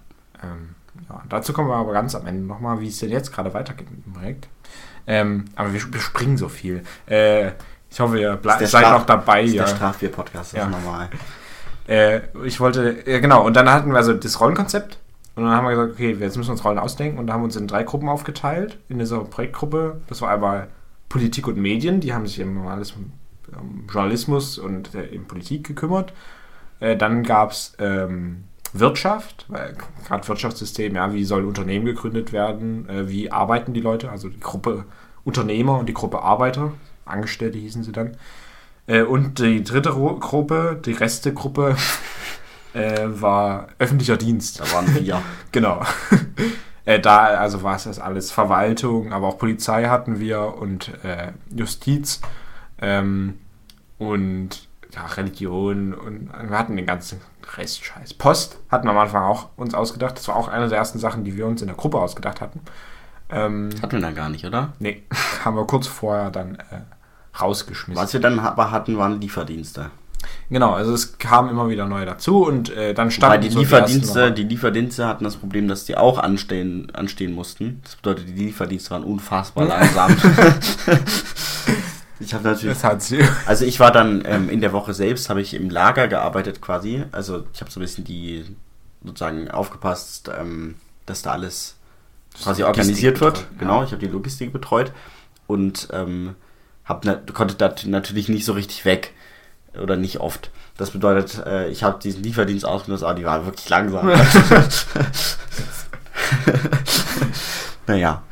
Ähm, 0.43 0.75
ja, 1.09 1.21
dazu 1.29 1.53
kommen 1.53 1.69
wir 1.69 1.75
aber 1.75 1.93
ganz 1.93 2.15
am 2.15 2.25
Ende 2.25 2.45
nochmal, 2.45 2.79
wie 2.79 2.87
es 2.87 2.99
denn 2.99 3.09
jetzt 3.09 3.31
gerade 3.31 3.53
weitergeht 3.53 3.89
mit 3.91 4.05
dem 4.05 4.13
Projekt. 4.13 4.47
Ähm, 5.05 5.45
aber 5.55 5.73
wir, 5.73 5.93
wir 5.93 5.99
springen 5.99 6.37
so 6.37 6.49
viel. 6.49 6.83
Äh, 7.07 7.51
ich 7.89 7.99
hoffe, 7.99 8.19
ihr 8.19 8.39
seid 8.41 8.67
Straf 8.67 8.99
noch 8.99 9.05
dabei. 9.05 9.41
Das 9.41 9.49
ist 9.49 9.55
ja. 9.55 9.63
der 9.65 9.75
Strafbier-Podcast, 9.75 10.53
das 10.53 10.59
ja. 10.59 10.65
ist 10.65 10.71
normal. 10.71 11.09
Äh, 11.87 12.21
ich 12.45 12.59
wollte, 12.59 13.03
ja 13.05 13.19
genau, 13.19 13.45
und 13.45 13.55
dann 13.55 13.69
hatten 13.69 13.91
wir 13.91 13.97
also 13.97 14.13
das 14.13 14.39
Rollenkonzept. 14.39 14.97
Und 15.35 15.43
dann 15.43 15.53
haben 15.53 15.65
wir 15.65 15.71
gesagt, 15.71 15.93
okay, 15.93 16.11
jetzt 16.11 16.37
müssen 16.37 16.49
wir 16.49 16.53
uns 16.53 16.63
Rollen 16.63 16.77
ausdenken. 16.77 17.17
Und 17.17 17.27
da 17.27 17.33
haben 17.33 17.41
wir 17.41 17.45
uns 17.45 17.55
in 17.55 17.67
drei 17.67 17.83
Gruppen 17.83 18.09
aufgeteilt. 18.09 18.77
In 18.89 18.99
dieser 18.99 19.23
Projektgruppe. 19.23 20.01
Das 20.07 20.21
war 20.21 20.29
einmal 20.29 20.67
Politik 21.09 21.47
und 21.47 21.57
Medien. 21.57 21.99
Die 22.01 22.13
haben 22.13 22.27
sich 22.27 22.41
um 22.41 22.67
alles 22.67 22.91
um 22.91 23.11
Journalismus 23.91 24.57
und 24.57 24.93
äh, 24.95 25.05
in 25.05 25.25
Politik 25.25 25.65
gekümmert. 25.67 26.13
Äh, 26.79 26.97
dann 26.97 27.23
gab 27.23 27.51
es 27.51 27.75
ähm, 27.79 28.45
Wirtschaft, 28.73 29.45
gerade 30.07 30.27
Wirtschaftssystem, 30.27 30.95
ja, 30.95 31.13
wie 31.13 31.23
sollen 31.23 31.45
Unternehmen 31.45 31.85
gegründet 31.85 32.33
werden, 32.33 32.89
äh, 32.89 33.07
wie 33.07 33.31
arbeiten 33.31 33.73
die 33.73 33.81
Leute, 33.81 34.09
also 34.09 34.29
die 34.29 34.39
Gruppe 34.39 34.85
Unternehmer 35.23 35.77
und 35.77 35.87
die 35.87 35.93
Gruppe 35.93 36.21
Arbeiter, 36.21 36.73
Angestellte 37.05 37.57
hießen 37.57 37.83
sie 37.83 37.91
dann. 37.91 38.17
Äh, 38.87 39.03
und 39.03 39.39
die 39.39 39.63
dritte 39.63 39.91
Gruppe, 39.91 40.81
die 40.83 40.91
Restegruppe, 40.91 41.75
äh, 42.74 43.06
war 43.06 43.68
öffentlicher 43.80 44.18
Dienst. 44.18 44.60
Da 44.60 44.72
waren 44.72 44.94
wir. 44.94 45.22
genau. 45.51 45.84
äh, 46.86 47.00
da 47.00 47.25
also 47.25 47.63
war 47.63 47.75
es 47.75 47.84
das 47.84 48.00
alles 48.00 48.32
Verwaltung, 48.32 49.13
aber 49.13 49.27
auch 49.27 49.38
Polizei 49.38 49.86
hatten 49.86 50.20
wir 50.20 50.56
und 50.58 50.92
äh, 51.03 51.32
Justiz 51.56 52.22
ähm, 52.82 53.39
und 53.98 54.68
ja, 54.94 55.06
Religion 55.06 55.94
und 55.94 56.30
wir 56.32 56.58
hatten 56.58 56.75
den 56.75 56.86
ganzen 56.86 57.20
Restscheiß. 57.58 58.13
Post 58.13 58.60
hatten 58.70 58.88
wir 58.88 58.92
am 58.92 58.98
Anfang 58.98 59.24
auch 59.24 59.50
uns 59.56 59.74
ausgedacht. 59.74 60.18
Das 60.18 60.27
war 60.27 60.36
auch 60.36 60.48
eine 60.48 60.68
der 60.70 60.77
ersten 60.77 61.00
Sachen, 61.00 61.24
die 61.24 61.36
wir 61.36 61.48
uns 61.48 61.62
in 61.62 61.68
der 61.68 61.75
Gruppe 61.77 62.00
ausgedacht 62.00 62.42
hatten. 62.42 62.62
Ähm, 63.30 63.70
hatten 63.82 63.94
wir 63.94 64.01
dann 64.01 64.15
gar 64.15 64.30
nicht, 64.30 64.46
oder? 64.46 64.74
Nee, 64.80 65.03
haben 65.46 65.56
wir 65.56 65.65
kurz 65.65 65.88
vorher 65.88 66.30
dann 66.30 66.56
äh, 66.56 66.82
rausgeschmissen. 67.39 68.01
Was 68.01 68.13
wir 68.13 68.20
dann 68.20 68.39
aber 68.39 68.72
hatten, 68.72 68.98
waren 68.98 69.20
Lieferdienste. 69.20 69.89
Genau, 70.50 70.74
also 70.74 70.94
es 70.94 71.18
kam 71.18 71.50
immer 71.50 71.70
wieder 71.70 71.86
neue 71.86 72.06
dazu 72.06 72.46
und 72.46 72.70
äh, 72.75 72.94
dann 72.94 73.12
standen 73.12 73.42
die 73.42 73.50
so 73.50 73.60
Lieferdienste, 73.60 74.32
die, 74.32 74.44
die 74.44 74.50
Lieferdienste 74.50 75.08
hatten 75.08 75.24
das 75.24 75.38
Problem, 75.38 75.68
dass 75.68 75.86
die 75.86 75.98
auch 75.98 76.18
anstehen, 76.18 76.92
anstehen 76.94 77.34
mussten. 77.34 77.82
Das 77.84 77.96
bedeutet, 77.96 78.27
die 78.30 78.46
Lieferdienste 78.46 78.92
waren 78.92 79.03
unfassbar 79.03 79.65
langsam. 79.68 80.15
Ich 82.20 82.34
habe 82.34 82.44
natürlich. 82.44 82.77
Das 82.77 82.84
hat 82.84 83.01
sie. 83.01 83.24
Also 83.46 83.65
ich 83.65 83.80
war 83.80 83.92
dann 83.92 84.24
ähm, 84.25 84.50
in 84.50 84.62
der 84.62 84.74
Woche 84.74 84.94
selbst, 84.94 85.30
habe 85.30 85.42
ich 85.42 85.53
im 85.53 85.70
Lager 85.70 86.08
gearbeitet 86.08 86.62
quasi. 86.62 87.03
Also 87.12 87.46
ich 87.53 87.62
habe 87.62 87.72
so 87.72 87.80
ein 87.80 87.84
bisschen 87.84 88.03
die 88.03 88.46
sozusagen 89.03 89.51
aufgepasst, 89.51 90.30
ähm, 90.39 90.75
dass 91.06 91.22
da 91.22 91.32
alles 91.32 91.75
quasi 92.42 92.63
organisiert 92.63 93.20
wird. 93.20 93.34
Betreut, 93.36 93.60
genau, 93.60 93.80
ja. 93.80 93.86
ich 93.86 93.92
habe 93.92 94.06
die 94.06 94.12
Logistik 94.12 94.53
betreut 94.53 94.92
und 95.48 95.89
ähm, 95.92 96.36
hab 96.86 97.06
konnte 97.34 97.56
da 97.56 97.74
natürlich 97.86 98.30
nicht 98.30 98.46
so 98.46 98.53
richtig 98.53 98.86
weg 98.86 99.13
oder 99.82 99.96
nicht 99.96 100.20
oft. 100.20 100.51
Das 100.77 100.92
bedeutet, 100.92 101.46
äh, 101.46 101.70
ich 101.70 101.84
habe 101.84 102.00
diesen 102.00 102.24
Lieferdienst 102.24 102.65
ausgenutzt, 102.65 103.03
aber 103.03 103.13
die 103.15 103.25
war 103.25 103.46
wirklich 103.46 103.70
langsam. 103.70 104.08
naja, 107.88 108.24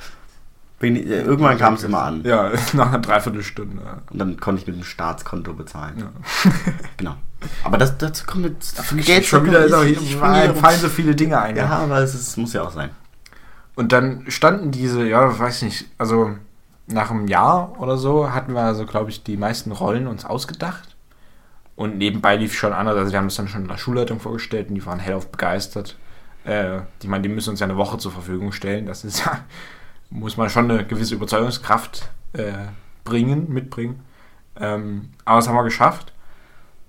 äh, 0.82 1.22
irgendwann 1.22 1.58
kam 1.58 1.76
es 1.76 1.84
immer 1.84 2.04
an. 2.04 2.24
Ja, 2.24 2.52
nach 2.74 2.88
einer 2.88 3.00
Dreiviertelstunde. 3.00 3.82
Und 4.10 4.20
dann 4.20 4.40
konnte 4.40 4.62
ich 4.62 4.68
mit 4.68 4.76
dem 4.76 4.84
Staatskonto 4.84 5.54
bezahlen. 5.54 5.96
Ja. 6.00 6.52
genau. 6.98 7.16
Aber 7.64 7.78
das, 7.78 7.98
dazu 7.98 8.26
kommt 8.26 8.46
jetzt 8.46 8.78
da 8.78 8.84
Geld 8.96 9.26
schon 9.26 9.46
wieder. 9.46 9.66
Ich, 9.84 10.02
ich, 10.02 10.16
fallen 10.16 10.80
so 10.80 10.90
viele 10.90 11.16
Dinge 11.16 11.40
ein. 11.40 11.56
Ja, 11.56 11.66
ja. 11.66 11.78
aber 11.80 12.00
es 12.00 12.14
ist, 12.14 12.38
muss 12.38 12.54
ja 12.54 12.64
auch 12.64 12.72
sein. 12.72 12.90
Und 13.76 13.92
dann 13.92 14.26
standen 14.28 14.72
diese, 14.72 15.08
ja, 15.08 15.40
weiß 15.40 15.64
nicht, 15.64 15.86
also 15.98 16.36
nach 16.88 17.10
einem 17.10 17.28
Jahr 17.28 17.80
oder 17.80 17.98
so 17.98 18.32
hatten 18.32 18.54
wir 18.54 18.62
also, 18.62 18.86
glaube 18.86 19.10
ich, 19.10 19.24
die 19.24 19.38
meisten 19.38 19.72
Rollen 19.72 20.08
uns 20.08 20.26
ausgedacht. 20.26 20.91
Und 21.76 21.98
nebenbei 21.98 22.36
lief 22.36 22.54
schon 22.54 22.74
anders. 22.74 22.96
Also 22.98 23.12
wir 23.12 23.18
haben 23.18 23.28
das 23.28 23.36
dann 23.36 23.48
schon 23.48 23.64
in 23.64 23.68
der 23.68 23.78
Schulleitung 23.78 24.20
vorgestellt 24.20 24.70
und 24.70 24.76
die 24.76 24.86
waren 24.86 25.00
hellauf 25.00 25.32
begeistert. 25.32 25.98
Äh, 26.44 26.80
die 27.02 27.08
meinen, 27.08 27.24
die 27.24 27.30
müssen 27.30 27.52
uns 27.52 27.60
ja 27.60 27.66
eine 27.66 27.78
Woche 27.78 27.98
zur 27.98 28.12
Verfügung 28.12 28.52
stellen. 28.52 28.86
Das 28.86 29.04
ist 29.04 29.26
ja 29.26 29.40
muss 30.12 30.38
man 30.38 30.50
schon 30.50 30.70
eine 30.70 30.86
gewisse 30.86 31.16
Überzeugungskraft 31.16 32.10
äh, 32.34 32.52
bringen, 33.04 33.52
mitbringen. 33.52 34.02
Ähm, 34.60 35.10
aber 35.26 35.38
das 35.40 35.48
haben 35.48 35.56
wir 35.56 35.64
geschafft. 35.64 36.14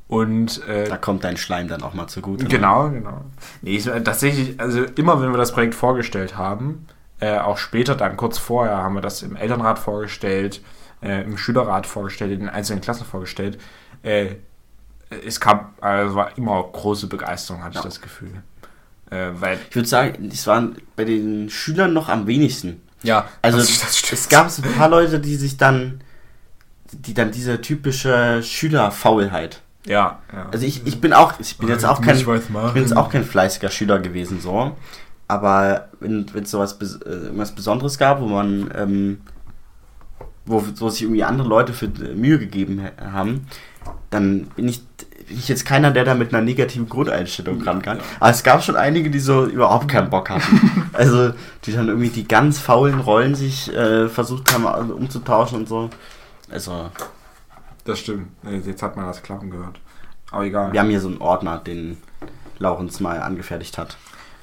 Und, 0.08 0.66
äh, 0.66 0.88
da 0.88 0.98
kommt 0.98 1.24
dein 1.24 1.38
Schleim 1.38 1.68
dann 1.68 1.82
auch 1.82 1.94
mal 1.94 2.06
zugute. 2.06 2.44
Genau, 2.44 2.88
ne? 2.88 2.98
genau. 2.98 3.24
Nee, 3.62 3.78
tatsächlich, 3.78 4.60
also 4.60 4.82
immer 4.82 5.22
wenn 5.22 5.30
wir 5.30 5.38
das 5.38 5.52
Projekt 5.52 5.74
vorgestellt 5.74 6.36
haben, 6.36 6.86
äh, 7.18 7.38
auch 7.38 7.56
später 7.56 7.94
dann 7.94 8.16
kurz 8.18 8.36
vorher 8.36 8.76
haben 8.76 8.94
wir 8.94 9.00
das 9.00 9.22
im 9.22 9.36
Elternrat 9.36 9.78
vorgestellt, 9.78 10.60
äh, 11.00 11.22
im 11.22 11.38
Schülerrat 11.38 11.86
vorgestellt, 11.86 12.32
in 12.32 12.40
den 12.40 12.48
einzelnen 12.50 12.82
Klassen 12.82 13.06
vorgestellt. 13.06 13.58
Äh, 15.12 15.26
es 15.26 15.40
kam, 15.40 15.66
also 15.80 16.14
war 16.14 16.36
immer 16.36 16.62
große 16.62 17.06
Begeisterung, 17.06 17.62
hatte 17.62 17.76
ja. 17.76 17.80
ich 17.80 17.84
das 17.84 18.00
Gefühl. 18.00 18.42
Äh, 19.10 19.30
weil 19.34 19.58
ich 19.68 19.76
würde 19.76 19.88
sagen, 19.88 20.30
es 20.32 20.46
waren 20.46 20.76
bei 20.96 21.04
den 21.04 21.50
Schülern 21.50 21.92
noch 21.92 22.08
am 22.08 22.26
wenigsten. 22.26 22.80
Ja, 23.02 23.26
also 23.42 23.58
das, 23.58 23.80
das 23.80 24.12
es 24.12 24.28
gab 24.28 24.46
ein 24.46 24.72
paar 24.74 24.88
Leute, 24.88 25.18
die 25.18 25.34
sich 25.34 25.56
dann, 25.56 26.02
die 26.92 27.14
dann 27.14 27.32
diese 27.32 27.60
typische 27.60 28.42
Schülerfaulheit. 28.42 29.60
Ja, 29.84 30.20
ja. 30.32 30.48
Also 30.52 30.64
ich, 30.64 30.86
ich 30.86 31.00
bin 31.00 31.12
auch, 31.12 31.34
ich 31.40 31.58
bin 31.58 31.68
jetzt 31.68 31.84
auch 31.84 32.00
kein, 32.00 32.16
ich 32.16 32.24
bin 32.24 32.76
jetzt 32.76 32.96
auch 32.96 33.10
kein 33.10 33.24
fleißiger 33.24 33.70
Schüler 33.70 33.98
gewesen 33.98 34.40
so. 34.40 34.76
Aber 35.26 35.88
wenn 35.98 36.26
es 36.34 36.50
sowas 36.50 36.78
äh, 36.80 37.08
irgendwas 37.08 37.54
Besonderes 37.54 37.98
gab, 37.98 38.20
wo 38.20 38.26
man, 38.26 38.70
ähm, 38.76 39.20
wo, 40.44 40.64
wo 40.76 40.88
sich 40.88 41.02
irgendwie 41.02 41.24
andere 41.24 41.48
Leute 41.48 41.72
für 41.72 41.88
Mühe 41.88 42.38
gegeben 42.38 42.86
haben, 43.00 43.46
dann 44.10 44.44
bin 44.56 44.68
ich 44.68 44.82
bin 45.32 45.38
ich 45.38 45.48
jetzt 45.48 45.64
keiner, 45.64 45.90
der 45.90 46.04
da 46.04 46.14
mit 46.14 46.34
einer 46.34 46.42
negativen 46.42 46.88
Grundeinstellung 46.88 47.62
ran 47.62 47.80
kann. 47.80 47.98
Aber 48.20 48.30
es 48.30 48.42
gab 48.42 48.62
schon 48.62 48.76
einige, 48.76 49.08
die 49.08 49.18
so 49.18 49.46
überhaupt 49.46 49.88
keinen 49.88 50.10
Bock 50.10 50.28
hatten. 50.28 50.90
also, 50.92 51.32
die 51.64 51.72
dann 51.72 51.88
irgendwie 51.88 52.10
die 52.10 52.28
ganz 52.28 52.58
faulen 52.58 53.00
Rollen 53.00 53.34
sich 53.34 53.72
äh, 53.74 54.08
versucht 54.08 54.52
haben 54.52 54.66
also 54.66 54.94
umzutauschen 54.94 55.60
und 55.60 55.68
so. 55.68 55.90
Also. 56.50 56.90
Das 57.84 58.00
stimmt. 58.00 58.28
Jetzt 58.64 58.82
hat 58.82 58.96
man 58.96 59.06
das 59.06 59.22
Klappen 59.22 59.50
gehört. 59.50 59.80
Aber 60.30 60.44
egal. 60.44 60.72
Wir 60.72 60.80
haben 60.80 60.90
hier 60.90 61.00
so 61.00 61.08
einen 61.08 61.22
Ordner, 61.22 61.58
den 61.58 61.96
Laurens 62.58 63.00
mal 63.00 63.20
angefertigt 63.20 63.78
hat. 63.78 63.96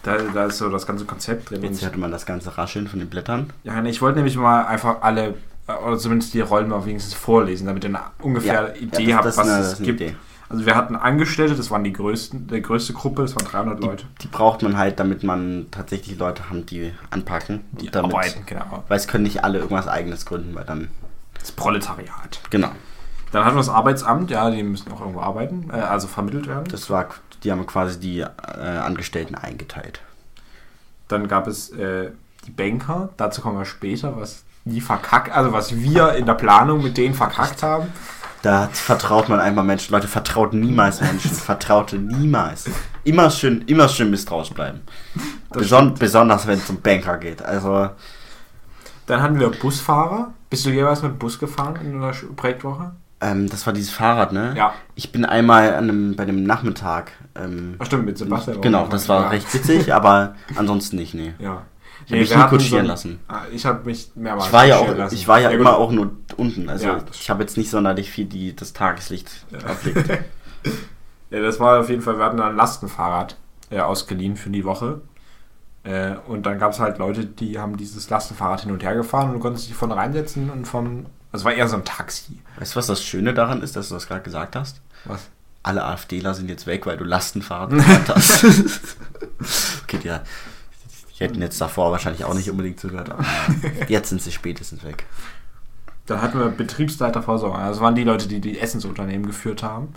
Da, 0.04 0.18
da 0.18 0.46
ist 0.46 0.58
so 0.58 0.70
das 0.70 0.88
ganze 0.88 1.06
Konzept 1.06 1.50
drin. 1.50 1.62
Jetzt 1.62 1.84
hörte 1.84 2.00
man 2.00 2.12
das 2.12 2.26
ganze 2.26 2.58
Rascheln 2.58 2.88
von 2.88 3.00
den 3.00 3.10
Blättern. 3.10 3.52
Ja, 3.64 3.84
ich 3.84 4.02
wollte 4.02 4.18
nämlich 4.18 4.38
mal 4.38 4.66
einfach 4.66 5.02
alle, 5.02 5.36
oder 5.78 5.98
zumindest 5.98 6.34
die 6.34 6.42
Rollen 6.42 6.70
mal 6.70 6.86
wenigstens 6.86 7.14
vorlesen, 7.14 7.68
damit 7.68 7.84
ihr 7.84 7.90
eine 7.90 8.02
ungefähr 8.22 8.74
ja, 8.76 8.82
Idee 8.82 9.04
ja, 9.04 9.22
das, 9.22 9.38
habt, 9.38 9.48
was 9.48 9.56
eine, 9.56 9.66
es 9.66 9.82
gibt. 9.82 10.02
Idee. 10.02 10.16
Also 10.50 10.66
wir 10.66 10.76
hatten 10.76 10.96
Angestellte, 10.96 11.54
das 11.54 11.70
waren 11.70 11.84
die 11.84 11.94
größten, 11.94 12.48
die 12.48 12.62
größte 12.62 12.94
Gruppe, 12.94 13.22
das 13.22 13.36
waren 13.36 13.46
300 13.46 13.84
die, 13.84 13.88
Leute. 13.88 14.06
Die 14.22 14.28
braucht 14.28 14.64
man 14.64 14.78
halt, 14.78 15.00
damit 15.00 15.24
man 15.24 15.68
tatsächlich 15.70 16.18
Leute 16.18 16.50
haben, 16.50 16.66
die 16.66 16.92
anpacken. 17.12 17.62
Die 17.72 17.92
damit, 17.92 18.16
arbeiten, 18.16 18.44
genau. 18.48 18.84
Weil 18.88 18.98
es 18.98 19.08
können 19.08 19.26
nicht 19.26 19.44
alle 19.44 19.60
irgendwas 19.60 19.88
eigenes 19.88 20.26
gründen, 20.26 20.56
weil 20.56 20.66
dann... 20.66 20.90
Das 21.40 21.52
Proletariat. 21.52 22.42
Genau. 22.50 22.72
Dann 23.32 23.46
hatten 23.46 23.56
wir 23.56 23.60
das 23.60 23.70
Arbeitsamt, 23.70 24.32
ja, 24.32 24.50
die 24.50 24.64
müssen 24.64 24.92
auch 24.92 25.02
irgendwo 25.02 25.22
arbeiten, 25.22 25.70
äh, 25.72 25.76
also 25.76 26.08
vermittelt 26.08 26.48
werden. 26.48 26.66
Das 26.72 26.90
war, 26.90 27.10
die 27.44 27.52
haben 27.52 27.66
quasi 27.68 28.00
die 28.00 28.22
äh, 28.22 28.26
Angestellten 28.26 29.36
eingeteilt. 29.36 30.02
Dann 31.08 31.28
gab 31.28 31.48
es 31.48 31.70
äh, 31.70 32.10
die 32.48 32.52
Banker, 32.52 33.10
dazu 33.18 33.42
kommen 33.42 33.60
wir 33.60 33.66
später, 33.66 34.18
was 34.18 34.46
die 34.66 34.82
verkackt, 34.82 35.32
also 35.32 35.52
was 35.54 35.76
wir 35.76 36.14
in 36.14 36.26
der 36.26 36.34
Planung 36.34 36.84
mit 36.84 36.98
denen 36.98 37.14
verkackt 37.14 37.64
haben. 37.64 37.88
Da 38.42 38.70
vertraut 38.72 39.28
man 39.28 39.40
einmal 39.40 39.66
Menschen. 39.66 39.92
Leute, 39.92 40.08
vertraut 40.08 40.54
niemals 40.54 41.02
Menschen. 41.02 41.32
Vertraute 41.32 41.98
niemals. 41.98 42.70
Immer 43.04 43.30
schön, 43.30 43.64
immer 43.64 43.90
schön 43.90 44.10
misstrauisch 44.10 44.52
bleiben. 44.52 44.82
Beson 45.50 45.94
besonders 45.96 46.48
wenn 46.48 46.60
es 46.60 46.70
um 46.70 46.80
Banker 46.80 47.18
geht. 47.18 47.42
Also. 47.42 47.90
Dann 49.08 49.22
hatten 49.22 49.40
wir 49.40 49.50
Busfahrer. 49.50 50.34
Bist 50.50 50.66
du 50.66 50.70
jeweils 50.70 51.02
mit 51.04 51.20
Bus 51.20 51.38
gefahren 51.38 51.76
in 51.84 52.00
der 52.00 52.14
Projektwoche? 52.36 52.94
Ähm, 53.22 53.50
das 53.50 53.66
war 53.66 53.74
dieses 53.74 53.92
Fahrrad, 53.92 54.32
ne? 54.32 54.54
Ja. 54.56 54.74
Ich 54.96 55.12
bin 55.12 55.26
einmal 55.26 55.74
an 55.74 55.84
einem, 55.86 56.16
bei 56.16 56.26
dem 56.26 56.44
Nachmittag. 56.44 57.12
Ähm, 57.36 57.76
Ach 57.80 57.86
stimmt, 57.86 58.06
mit 58.06 58.18
Sebastian. 58.18 58.62
Genau, 58.62 58.88
das 58.88 59.10
war 59.10 59.24
ja. 59.24 59.30
recht 59.30 59.54
witzig, 59.54 59.94
aber 59.94 60.36
ansonsten 60.56 60.96
nicht, 60.96 61.14
nee. 61.14 61.34
Ja. 61.40 61.64
Ich 62.10 62.14
habe 62.14 62.22
mich 62.22 62.36
nie 62.36 62.58
kutschieren 62.58 62.86
so, 62.86 62.92
lassen. 62.92 63.20
Ah, 63.28 63.42
ich 63.54 63.66
habe 63.66 63.86
mich 63.86 64.12
mehrmals 64.16 64.48
ich 64.48 64.54
war 64.54 64.66
ja 64.66 64.78
auch, 64.78 64.98
lassen. 64.98 65.16
Ich 65.16 65.28
war 65.28 65.40
ja, 65.40 65.52
ja 65.52 65.58
immer 65.58 65.78
auch 65.78 65.92
nur 65.92 66.12
unten. 66.38 66.68
Also 66.68 66.88
ja, 66.88 67.04
ich 67.14 67.30
habe 67.30 67.44
jetzt 67.44 67.56
nicht 67.56 67.70
sonderlich 67.70 68.10
viel 68.10 68.26
die, 68.26 68.56
das 68.56 68.74
Tageslicht 68.74 69.30
ja. 69.52 69.60
erblickt. 69.60 70.10
ja, 71.30 71.42
das 71.42 71.60
war 71.60 71.80
auf 71.80 71.90
jeden 71.90 72.02
Fall, 72.02 72.18
wir 72.18 72.26
hatten 72.26 72.40
ein 72.40 72.56
Lastenfahrrad 72.56 73.38
äh, 73.70 73.80
ausgeliehen 73.80 74.38
für 74.38 74.50
die 74.50 74.66
Woche. 74.66 75.02
Äh, 75.84 76.16
und 76.28 76.48
dann 76.48 76.58
gab 76.58 76.72
es 76.72 76.80
halt 76.80 76.98
Leute, 76.98 77.26
die 77.26 77.60
haben 77.60 77.78
dieses 77.78 78.10
Lastenfahrrad 78.10 78.62
hin 78.62 78.72
und 78.72 78.84
her 78.84 78.96
gefahren 78.96 79.28
und 79.28 79.36
du 79.36 79.40
konntest 79.40 79.70
dich 79.70 79.76
vorne 79.76 79.96
reinsetzen 79.96 80.50
und 80.50 80.66
vom. 80.66 81.06
Also 81.32 81.46
war 81.46 81.54
eher 81.54 81.68
so 81.68 81.76
ein 81.76 81.86
Taxi. 81.86 82.40
Weißt 82.58 82.74
du, 82.74 82.78
was 82.78 82.88
das 82.88 83.04
Schöne 83.04 83.36
daran 83.36 83.62
ist, 83.62 83.76
dass 83.76 83.90
du 83.90 83.94
das 83.94 84.08
gerade 84.08 84.24
gesagt 84.24 84.56
hast? 84.56 84.82
Was? 85.06 85.30
Alle 85.62 85.86
AfDler 85.86 86.34
sind 86.34 86.50
jetzt 86.50 86.66
weg, 86.66 86.88
weil 86.88 86.98
du 86.98 87.04
Lastenfahrrad 87.04 87.70
gesagt 87.70 88.10
hast. 88.10 88.46
okay, 89.84 90.00
ja 90.04 90.24
Die 91.20 91.24
hätten 91.26 91.42
jetzt 91.42 91.60
davor 91.60 91.92
wahrscheinlich 91.92 92.24
auch 92.24 92.34
nicht 92.34 92.50
unbedingt 92.50 92.80
zugehört. 92.80 93.10
Aber 93.10 93.26
jetzt 93.88 94.10
sind 94.10 94.22
sie 94.22 94.32
spätestens 94.32 94.84
weg. 94.84 95.06
Dann 96.06 96.22
hatten 96.22 96.40
wir 96.40 96.48
Betriebsleiterversorgung. 96.50 97.60
Das 97.60 97.82
waren 97.82 97.96
die 97.96 98.04
Leute, 98.04 98.28
die 98.28 98.40
die 98.40 98.60
Essensunternehmen 98.60 99.28
geführt 99.28 99.62
haben. 99.62 99.94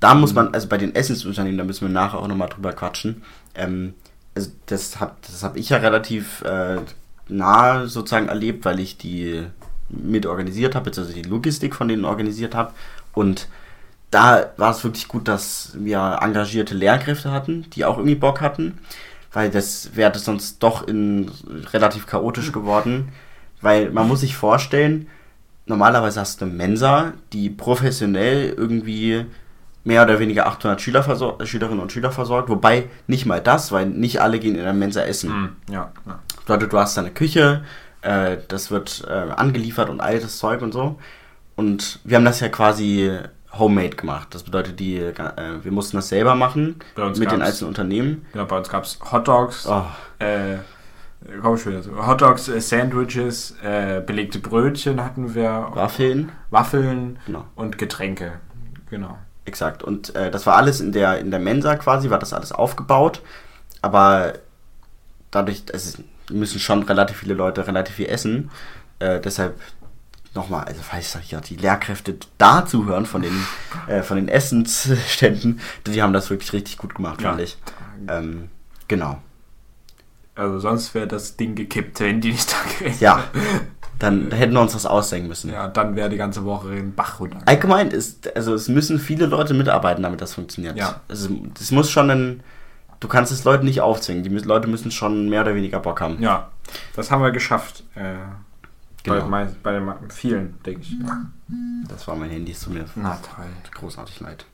Da 0.00 0.14
muss 0.14 0.34
man, 0.34 0.54
also 0.54 0.68
bei 0.68 0.78
den 0.78 0.94
Essensunternehmen, 0.94 1.58
da 1.58 1.64
müssen 1.64 1.86
wir 1.86 1.92
nachher 1.92 2.18
auch 2.18 2.28
nochmal 2.28 2.48
drüber 2.48 2.72
quatschen. 2.72 3.22
Ähm, 3.54 3.94
also 4.34 4.50
das 4.66 4.98
habe 4.98 5.12
das 5.20 5.42
hab 5.42 5.56
ich 5.56 5.68
ja 5.68 5.76
relativ 5.76 6.42
äh, 6.42 6.78
nah 7.28 7.86
sozusagen 7.86 8.28
erlebt, 8.28 8.64
weil 8.64 8.80
ich 8.80 8.96
die 8.96 9.44
mit 9.88 10.24
organisiert 10.24 10.74
habe, 10.74 10.90
also 10.90 11.12
die 11.12 11.22
Logistik 11.22 11.74
von 11.74 11.88
denen 11.88 12.04
organisiert 12.04 12.54
habe. 12.54 12.72
Und 13.12 13.48
da 14.10 14.52
war 14.56 14.70
es 14.70 14.82
wirklich 14.84 15.08
gut, 15.08 15.28
dass 15.28 15.72
wir 15.74 16.18
engagierte 16.20 16.74
Lehrkräfte 16.74 17.30
hatten, 17.30 17.66
die 17.74 17.84
auch 17.84 17.98
irgendwie 17.98 18.14
Bock 18.14 18.40
hatten, 18.40 18.78
weil 19.32 19.50
das 19.50 19.94
wäre 19.94 20.18
sonst 20.18 20.62
doch 20.62 20.86
in 20.86 21.30
relativ 21.72 22.06
chaotisch 22.06 22.52
geworden. 22.52 23.12
Weil 23.60 23.90
man 23.90 24.08
muss 24.08 24.20
sich 24.20 24.36
vorstellen, 24.36 25.08
normalerweise 25.66 26.20
hast 26.20 26.40
du 26.40 26.46
eine 26.46 26.54
Mensa, 26.54 27.12
die 27.32 27.48
professionell 27.48 28.54
irgendwie 28.56 29.24
mehr 29.84 30.02
oder 30.02 30.18
weniger 30.18 30.46
800 30.46 30.80
Schüler 30.80 31.02
Schülerinnen 31.46 31.80
und 31.80 31.92
Schüler 31.92 32.12
versorgt, 32.12 32.48
wobei 32.48 32.88
nicht 33.06 33.26
mal 33.26 33.40
das, 33.40 33.72
weil 33.72 33.86
nicht 33.86 34.20
alle 34.20 34.38
gehen 34.38 34.54
in 34.54 34.62
der 34.62 34.72
Mensa 34.72 35.02
essen. 35.02 35.30
Mm, 35.30 35.72
ja, 35.72 35.92
ja. 36.06 36.18
Bedeutet, 36.40 36.72
du 36.72 36.78
hast 36.78 36.96
deine 36.96 37.10
Küche, 37.10 37.64
äh, 38.02 38.38
das 38.48 38.70
wird 38.70 39.04
äh, 39.08 39.12
angeliefert 39.12 39.88
und 39.88 40.00
altes 40.00 40.38
Zeug 40.38 40.62
und 40.62 40.72
so. 40.72 40.98
Und 41.56 42.00
wir 42.04 42.16
haben 42.16 42.24
das 42.24 42.40
ja 42.40 42.48
quasi 42.48 43.18
homemade 43.58 43.96
gemacht. 43.96 44.28
Das 44.30 44.42
bedeutet, 44.42 44.80
die, 44.80 44.98
äh, 44.98 45.14
wir 45.62 45.72
mussten 45.72 45.96
das 45.96 46.08
selber 46.08 46.34
machen 46.34 46.76
mit 46.96 47.30
den 47.30 47.42
einzelnen 47.42 47.68
Unternehmen. 47.68 48.26
Ja, 48.34 48.44
bei 48.44 48.56
uns 48.56 48.68
gab 48.68 48.84
es 48.84 48.98
Hot 49.12 49.28
Dogs, 49.28 49.66
oh. 49.66 49.84
äh, 50.18 50.56
komm 51.40 51.58
schon 51.58 51.72
wieder 51.72 51.82
so. 51.82 52.06
Hot 52.06 52.20
Dogs, 52.20 52.48
äh, 52.48 52.60
Sandwiches, 52.60 53.56
äh, 53.62 54.00
belegte 54.04 54.38
Brötchen 54.38 55.02
hatten 55.02 55.34
wir. 55.34 55.68
Waffeln. 55.74 56.32
Waffeln 56.50 57.18
genau. 57.26 57.44
und 57.54 57.78
Getränke. 57.78 58.40
Genau. 58.90 59.18
Exakt. 59.44 59.82
Und 59.82 60.14
äh, 60.14 60.30
das 60.30 60.46
war 60.46 60.56
alles 60.56 60.80
in 60.80 60.92
der, 60.92 61.18
in 61.18 61.30
der 61.30 61.40
Mensa 61.40 61.76
quasi, 61.76 62.10
war 62.10 62.18
das 62.18 62.32
alles 62.32 62.52
aufgebaut. 62.52 63.22
Aber 63.80 64.34
dadurch, 65.30 65.64
es 65.72 66.00
müssen 66.30 66.60
schon 66.60 66.82
relativ 66.84 67.18
viele 67.18 67.34
Leute 67.34 67.66
relativ 67.66 67.96
viel 67.96 68.06
essen. 68.06 68.50
Äh, 68.98 69.20
deshalb 69.20 69.58
nochmal, 70.34 70.64
also 70.64 70.80
falls 70.82 71.16
ja 71.28 71.40
die 71.40 71.56
Lehrkräfte 71.56 72.16
da 72.38 72.64
zuhören 72.66 73.06
von 73.06 73.22
den, 73.22 73.46
äh, 73.86 74.02
von 74.02 74.16
den 74.16 74.28
Essensständen, 74.28 75.60
die 75.86 76.02
haben 76.02 76.12
das 76.12 76.30
wirklich 76.30 76.52
richtig 76.52 76.78
gut 76.78 76.94
gemacht, 76.94 77.20
ja. 77.22 77.38
ich. 77.38 77.56
Ähm, 78.08 78.48
genau. 78.88 79.18
Also 80.34 80.58
sonst 80.58 80.94
wäre 80.94 81.06
das 81.06 81.36
Ding 81.36 81.54
gekippt, 81.54 82.00
wenn 82.00 82.20
die 82.20 82.32
nicht 82.32 82.50
da 82.50 82.56
gewesen 82.78 83.02
Ja. 83.02 83.24
Dann 83.98 84.32
hätten 84.32 84.54
wir 84.54 84.60
uns 84.60 84.72
das 84.72 84.84
ausdenken 84.84 85.28
müssen. 85.28 85.52
Ja, 85.52 85.68
dann 85.68 85.94
wäre 85.94 86.08
die 86.08 86.16
ganze 86.16 86.44
Woche 86.44 86.74
in 86.74 86.92
Bach 86.94 87.20
runter. 87.20 87.38
Allgemein 87.44 87.88
ist, 87.92 88.34
also 88.34 88.52
es 88.54 88.66
müssen 88.66 88.98
viele 88.98 89.26
Leute 89.26 89.54
mitarbeiten, 89.54 90.02
damit 90.02 90.20
das 90.20 90.34
funktioniert. 90.34 90.76
Ja. 90.76 91.02
Also 91.06 91.28
das 91.54 91.70
muss 91.70 91.88
schon 91.88 92.10
ein, 92.10 92.42
du 92.98 93.06
kannst 93.06 93.30
es 93.30 93.44
Leuten 93.44 93.64
nicht 93.64 93.80
aufzwingen. 93.80 94.24
Die 94.24 94.30
Leute 94.30 94.66
müssen 94.66 94.90
schon 94.90 95.28
mehr 95.28 95.42
oder 95.42 95.54
weniger 95.54 95.78
Bock 95.78 96.00
haben. 96.00 96.20
Ja, 96.20 96.50
das 96.96 97.12
haben 97.12 97.22
wir 97.22 97.30
geschafft. 97.30 97.84
Äh, 97.94 98.14
genau. 99.02 99.28
bei, 99.28 99.48
bei 99.62 99.72
den 99.72 100.10
vielen, 100.10 100.62
denke 100.62 100.82
ich. 100.82 100.96
Das 101.88 102.06
war 102.08 102.16
mein 102.16 102.30
Handy 102.30 102.52
zu 102.52 102.70
mir. 102.70 102.84
Na 102.94 103.16
toll. 103.16 103.46
Großartig 103.74 104.20
leid. 104.20 104.46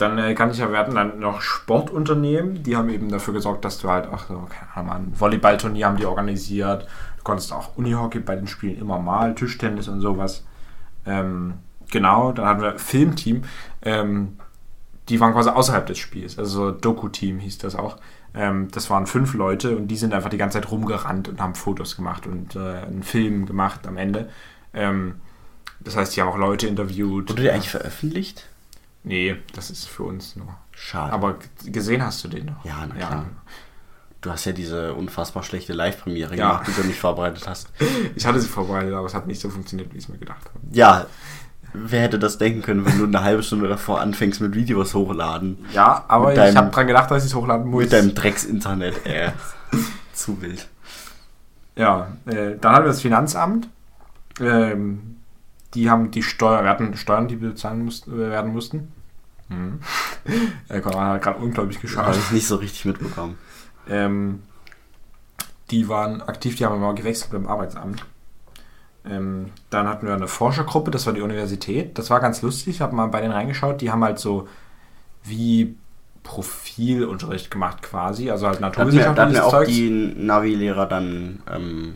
Dann 0.00 0.16
äh, 0.16 0.34
kann 0.34 0.50
ich 0.50 0.58
ja, 0.58 0.70
wir 0.70 0.78
hatten 0.78 0.94
dann 0.94 1.18
noch 1.18 1.42
Sportunternehmen, 1.42 2.62
die 2.62 2.74
haben 2.74 2.88
eben 2.88 3.10
dafür 3.10 3.34
gesorgt, 3.34 3.66
dass 3.66 3.78
du 3.78 3.90
halt 3.90 4.06
auch 4.06 4.26
so, 4.26 4.48
keine 4.48 4.90
Ahnung, 4.90 5.08
ein 5.08 5.20
Volleyballturnier 5.20 5.86
haben 5.86 5.98
die 5.98 6.06
organisiert. 6.06 6.86
Du 7.18 7.22
konntest 7.22 7.52
auch 7.52 7.76
Unihockey 7.76 8.20
bei 8.20 8.34
den 8.34 8.46
Spielen 8.46 8.80
immer 8.80 8.98
mal, 8.98 9.34
Tischtennis 9.34 9.88
und 9.88 10.00
sowas. 10.00 10.46
Ähm, 11.04 11.54
genau, 11.90 12.32
dann 12.32 12.46
hatten 12.46 12.62
wir 12.62 12.78
Filmteam, 12.78 13.42
ähm, 13.82 14.38
die 15.10 15.20
waren 15.20 15.32
quasi 15.32 15.50
außerhalb 15.50 15.86
des 15.86 15.98
Spiels, 15.98 16.38
also 16.38 16.70
Doku-Team 16.70 17.38
hieß 17.38 17.58
das 17.58 17.74
auch. 17.76 17.98
Ähm, 18.34 18.68
das 18.70 18.90
waren 18.90 19.06
fünf 19.06 19.34
Leute 19.34 19.76
und 19.76 19.88
die 19.88 19.96
sind 19.96 20.14
einfach 20.14 20.30
die 20.30 20.36
ganze 20.36 20.60
Zeit 20.60 20.70
rumgerannt 20.70 21.28
und 21.28 21.40
haben 21.40 21.54
Fotos 21.54 21.96
gemacht 21.96 22.26
und 22.26 22.56
äh, 22.56 22.58
einen 22.58 23.02
Film 23.02 23.46
gemacht 23.46 23.86
am 23.86 23.96
Ende. 23.96 24.28
Ähm, 24.72 25.16
das 25.80 25.96
heißt, 25.96 26.14
die 26.14 26.20
haben 26.20 26.28
auch 26.28 26.38
Leute 26.38 26.66
interviewt. 26.66 27.30
Wurde 27.30 27.42
der 27.42 27.54
eigentlich 27.54 27.70
veröffentlicht? 27.70 28.46
Nee, 29.02 29.36
das 29.54 29.70
ist 29.70 29.88
für 29.88 30.04
uns 30.04 30.36
nur. 30.36 30.54
Schade. 30.72 31.12
Aber 31.12 31.38
gesehen 31.64 32.04
hast 32.04 32.22
du 32.24 32.28
den 32.28 32.46
noch? 32.46 32.64
Ja, 32.64 32.86
na 32.86 32.94
klar. 32.94 33.10
Ja. 33.10 33.26
Du 34.20 34.30
hast 34.30 34.44
ja 34.44 34.52
diese 34.52 34.92
unfassbar 34.92 35.42
schlechte 35.42 35.72
Live-Premiere 35.72 36.36
ja. 36.36 36.50
gemacht, 36.50 36.66
die 36.68 36.82
du 36.82 36.86
nicht 36.86 37.00
vorbereitet 37.00 37.48
hast. 37.48 37.70
Ich 38.14 38.26
hatte 38.26 38.38
sie 38.38 38.48
vorbereitet, 38.48 38.92
aber 38.92 39.06
es 39.06 39.14
hat 39.14 39.26
nicht 39.26 39.40
so 39.40 39.48
funktioniert, 39.48 39.92
wie 39.92 39.98
ich 39.98 40.04
es 40.04 40.08
mir 40.10 40.18
gedacht 40.18 40.44
habe. 40.44 40.58
Ja, 40.72 41.06
wer 41.72 42.02
hätte 42.02 42.18
das 42.18 42.38
denken 42.38 42.62
können, 42.62 42.84
wenn 42.84 42.98
du 42.98 43.04
eine 43.04 43.22
halbe 43.22 43.42
Stunde 43.42 43.68
davor 43.68 44.00
anfängst 44.00 44.40
mit 44.40 44.54
Videos 44.54 44.94
hochladen? 44.94 45.58
Ja, 45.72 46.04
aber 46.08 46.34
deinem, 46.34 46.50
ich 46.50 46.56
habe 46.56 46.70
dran 46.70 46.86
gedacht, 46.86 47.10
dass 47.10 47.24
ich 47.24 47.30
es 47.30 47.34
hochladen 47.34 47.68
muss. 47.68 47.84
Mit 47.84 47.92
deinem 47.92 48.14
Drecks-Internet, 48.14 49.06
ey. 49.06 49.30
Zu 50.12 50.40
wild. 50.42 50.68
Ja, 51.76 52.08
äh, 52.26 52.56
dann 52.60 52.72
hatten 52.72 52.84
wir 52.84 52.88
das 52.88 53.00
Finanzamt. 53.00 53.68
Ähm, 54.40 55.16
die 55.74 55.88
haben 55.88 56.10
die 56.10 56.22
Steuer, 56.22 56.62
wir 56.62 56.70
hatten 56.70 56.96
Steuern, 56.96 57.28
die 57.28 57.36
bezahlen 57.36 57.84
mussten, 57.84 58.12
äh, 58.12 58.30
werden 58.30 58.52
mussten. 58.52 58.92
Der 60.68 60.80
Konrad 60.80 61.14
hat 61.14 61.22
gerade 61.22 61.38
unglaublich 61.40 61.80
geschaut. 61.80 62.06
Habe 62.06 62.16
ich 62.16 62.30
nicht 62.30 62.46
so 62.46 62.56
richtig 62.56 62.84
mitbekommen. 62.84 63.36
Ähm, 63.88 64.42
die 65.70 65.88
waren 65.88 66.22
aktiv, 66.22 66.56
die 66.56 66.64
haben 66.64 66.76
immer 66.76 66.94
gewechselt 66.94 67.32
beim 67.32 67.46
Arbeitsamt. 67.46 68.04
Ähm, 69.10 69.50
dann 69.70 69.88
hatten 69.88 70.06
wir 70.06 70.14
eine 70.14 70.28
Forschergruppe, 70.28 70.90
das 70.90 71.06
war 71.06 71.12
die 71.12 71.20
Universität. 71.20 71.98
Das 71.98 72.10
war 72.10 72.20
ganz 72.20 72.42
lustig, 72.42 72.76
ich 72.76 72.80
habe 72.80 72.94
mal 72.94 73.06
bei 73.06 73.20
denen 73.20 73.32
reingeschaut. 73.32 73.80
Die 73.80 73.90
haben 73.90 74.04
halt 74.04 74.18
so 74.18 74.48
wie 75.24 75.76
Profilunterricht 76.22 77.50
gemacht 77.50 77.82
quasi, 77.82 78.30
also 78.30 78.46
halt 78.46 78.60
Naturwissenschaft. 78.60 79.18
Da 79.18 79.22
hatten 79.22 79.34
wir 79.34 79.44
auch 79.44 79.50
Zeugs. 79.50 79.68
die 79.68 79.90
Navi-Lehrer 79.90 80.86
dann 80.86 81.42
ähm, 81.52 81.94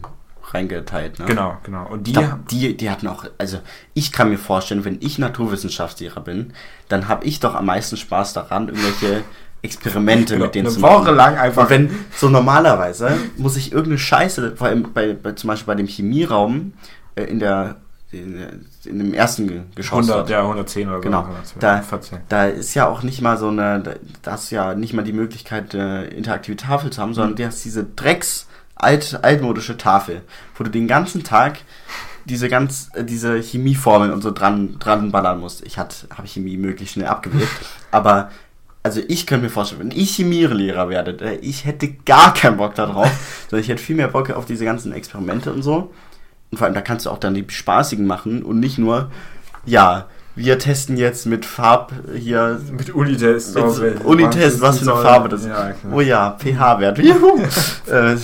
reingeteilt. 0.53 1.19
Ne? 1.19 1.27
Genau, 1.27 1.57
genau. 1.63 1.87
Und 1.87 2.07
die, 2.07 2.13
glaub, 2.13 2.49
die, 2.49 2.77
die 2.77 2.91
hatten 2.91 3.07
auch, 3.07 3.27
also 3.39 3.59
ich 3.93 4.13
kann 4.13 4.31
mir 4.31 4.39
vorstellen, 4.39 4.85
wenn 4.85 4.99
ich 5.01 5.19
Naturwissenschaftslehrer 5.19 6.21
bin, 6.21 6.53
dann 6.89 7.09
habe 7.09 7.25
ich 7.25 7.41
doch 7.41 7.55
am 7.55 7.67
meisten 7.67 7.97
Spaß 7.97 8.33
daran, 8.33 8.69
irgendwelche 8.69 9.23
Experimente 9.63 10.35
genau, 10.35 10.47
mit 10.47 10.55
denen 10.55 10.69
zu 10.69 10.81
machen. 10.81 10.93
Eine 10.93 11.05
Woche 11.05 11.11
lang 11.13 11.39
einfach. 11.39 11.63
Und 11.65 11.71
wenn 11.71 11.91
so 12.17 12.29
normalerweise 12.29 13.17
muss 13.37 13.57
ich 13.57 13.73
irgendeine 13.73 13.99
Scheiße, 13.99 14.57
vor 14.57 14.67
allem 14.67 14.93
bei, 14.93 15.15
bei 15.15 15.33
zum 15.33 15.49
Beispiel 15.49 15.67
bei 15.67 15.75
dem 15.75 15.87
Chemieraum 15.87 16.75
äh, 17.17 17.25
in 17.25 17.39
der 17.39 17.77
in, 18.13 18.99
dem 18.99 19.13
ersten 19.13 19.65
Geschoss. 19.75 20.09
100, 20.09 20.31
ja, 20.31 20.43
110 20.43 20.89
oder 20.89 20.99
so. 20.99 21.03
Genau. 21.03 21.29
Da, 21.59 21.83
da 22.29 22.47
ist 22.47 22.75
ja 22.75 22.87
auch 22.87 23.03
nicht 23.03 23.21
mal 23.21 23.37
so 23.37 23.49
eine, 23.49 23.99
da 24.23 24.33
hast 24.33 24.51
du 24.51 24.57
ja 24.57 24.75
nicht 24.75 24.93
mal 24.93 25.03
die 25.03 25.13
Möglichkeit, 25.13 25.75
eine 25.75 26.05
interaktive 26.05 26.57
Tafel 26.57 26.91
zu 26.91 27.01
haben, 27.01 27.15
sondern 27.15 27.33
mhm. 27.33 27.37
du 27.37 27.47
hast 27.47 27.65
diese 27.65 27.85
Drecks 27.85 28.47
alt, 28.77 29.19
altmodische 29.23 29.77
Tafel, 29.77 30.23
wo 30.55 30.65
du 30.65 30.71
den 30.71 30.87
ganzen 30.87 31.25
Tag 31.25 31.59
diese 32.25 32.49
ganz, 32.49 32.91
äh, 32.95 33.05
diese 33.05 33.41
Chemieformeln 33.41 34.13
und 34.13 34.23
so 34.23 34.31
dran, 34.31 34.79
dran 34.79 35.13
ballern 35.13 35.41
musst. 35.41 35.65
Ich 35.67 35.79
habe 35.79 35.91
Chemie 36.25 36.57
möglichst 36.57 36.95
schnell 36.95 37.09
abgewählt, 37.09 37.49
aber 37.91 38.31
also 38.83 39.01
ich 39.09 39.27
könnte 39.27 39.45
mir 39.45 39.51
vorstellen, 39.51 39.81
wenn 39.81 39.99
ich 39.99 40.17
Chemielehrer 40.17 40.91
werde, 40.91 41.37
ich 41.41 41.65
hätte 41.65 41.91
gar 42.05 42.35
keinen 42.35 42.59
Bock 42.59 42.75
darauf, 42.75 43.11
sondern 43.49 43.63
ich 43.63 43.69
hätte 43.69 43.83
viel 43.83 43.97
mehr 43.97 44.09
Bock 44.09 44.31
auf 44.31 44.45
diese 44.45 44.65
ganzen 44.65 44.93
Experimente 44.93 45.53
und 45.53 45.63
so. 45.63 45.93
Und 46.51 46.59
vor 46.59 46.67
allem, 46.67 46.75
da 46.75 46.81
kannst 46.81 47.07
du 47.07 47.11
auch 47.11 47.19
dann 47.19 47.35
die 47.35 47.45
spaßigen 47.49 48.07
machen 48.07 48.43
und 48.43 48.61
nicht 48.61 48.79
nur, 48.79 49.11
ja, 49.65 50.07
wir 50.37 50.59
testen 50.59 50.97
jetzt 50.97 51.27
mit 51.27 51.47
Farb 51.47 51.93
hier. 52.17 52.61
Mit 52.73 52.91
Unitest. 52.91 53.55
Mit 53.55 54.05
Unitest, 54.05 54.61
was 54.61 54.81
für 54.81 54.93
eine 54.93 55.03
Farbe 55.03 55.29
das 55.29 55.43
ist. 55.43 55.49
Ja, 55.49 55.75
oh 55.93 56.01
ja, 56.01 56.37
pH-Wert. 56.39 56.99
Juhu! 56.99 57.39
äh, 57.87 58.17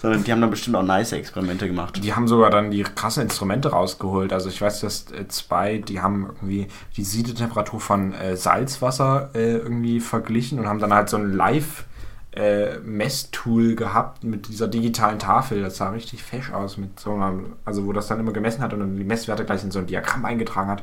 sondern 0.00 0.24
die 0.24 0.32
haben 0.32 0.40
dann 0.40 0.50
bestimmt 0.50 0.76
auch 0.76 0.82
nice 0.82 1.12
Experimente 1.12 1.66
gemacht. 1.66 2.02
Die 2.02 2.14
haben 2.14 2.26
sogar 2.26 2.50
dann 2.50 2.70
die 2.70 2.82
krassen 2.82 3.24
Instrumente 3.24 3.70
rausgeholt. 3.70 4.32
Also 4.32 4.48
ich 4.48 4.60
weiß, 4.60 4.80
dass 4.80 5.10
äh, 5.12 5.28
zwei, 5.28 5.78
die 5.78 6.00
haben 6.00 6.26
irgendwie 6.36 6.68
die 6.96 7.04
Siedetemperatur 7.04 7.80
von 7.80 8.14
äh, 8.14 8.36
Salzwasser 8.36 9.30
äh, 9.34 9.56
irgendwie 9.56 10.00
verglichen 10.00 10.58
und 10.58 10.68
haben 10.68 10.78
dann 10.78 10.94
halt 10.94 11.08
so 11.08 11.16
ein 11.16 11.32
Live- 11.32 11.84
äh, 12.32 12.78
Messtool 12.78 13.74
gehabt 13.74 14.24
mit 14.24 14.48
dieser 14.48 14.68
digitalen 14.68 15.18
Tafel. 15.18 15.62
Das 15.62 15.76
sah 15.76 15.90
richtig 15.90 16.22
fesch 16.22 16.52
aus, 16.52 16.76
mit 16.76 17.00
so 17.00 17.14
einem, 17.14 17.56
also 17.64 17.86
wo 17.86 17.92
das 17.92 18.06
dann 18.06 18.20
immer 18.20 18.32
gemessen 18.32 18.62
hat 18.62 18.72
und 18.72 18.80
dann 18.80 18.96
die 18.96 19.04
Messwerte 19.04 19.44
gleich 19.44 19.64
in 19.64 19.70
so 19.70 19.78
ein 19.78 19.86
Diagramm 19.86 20.24
eingetragen 20.24 20.70
hat. 20.70 20.82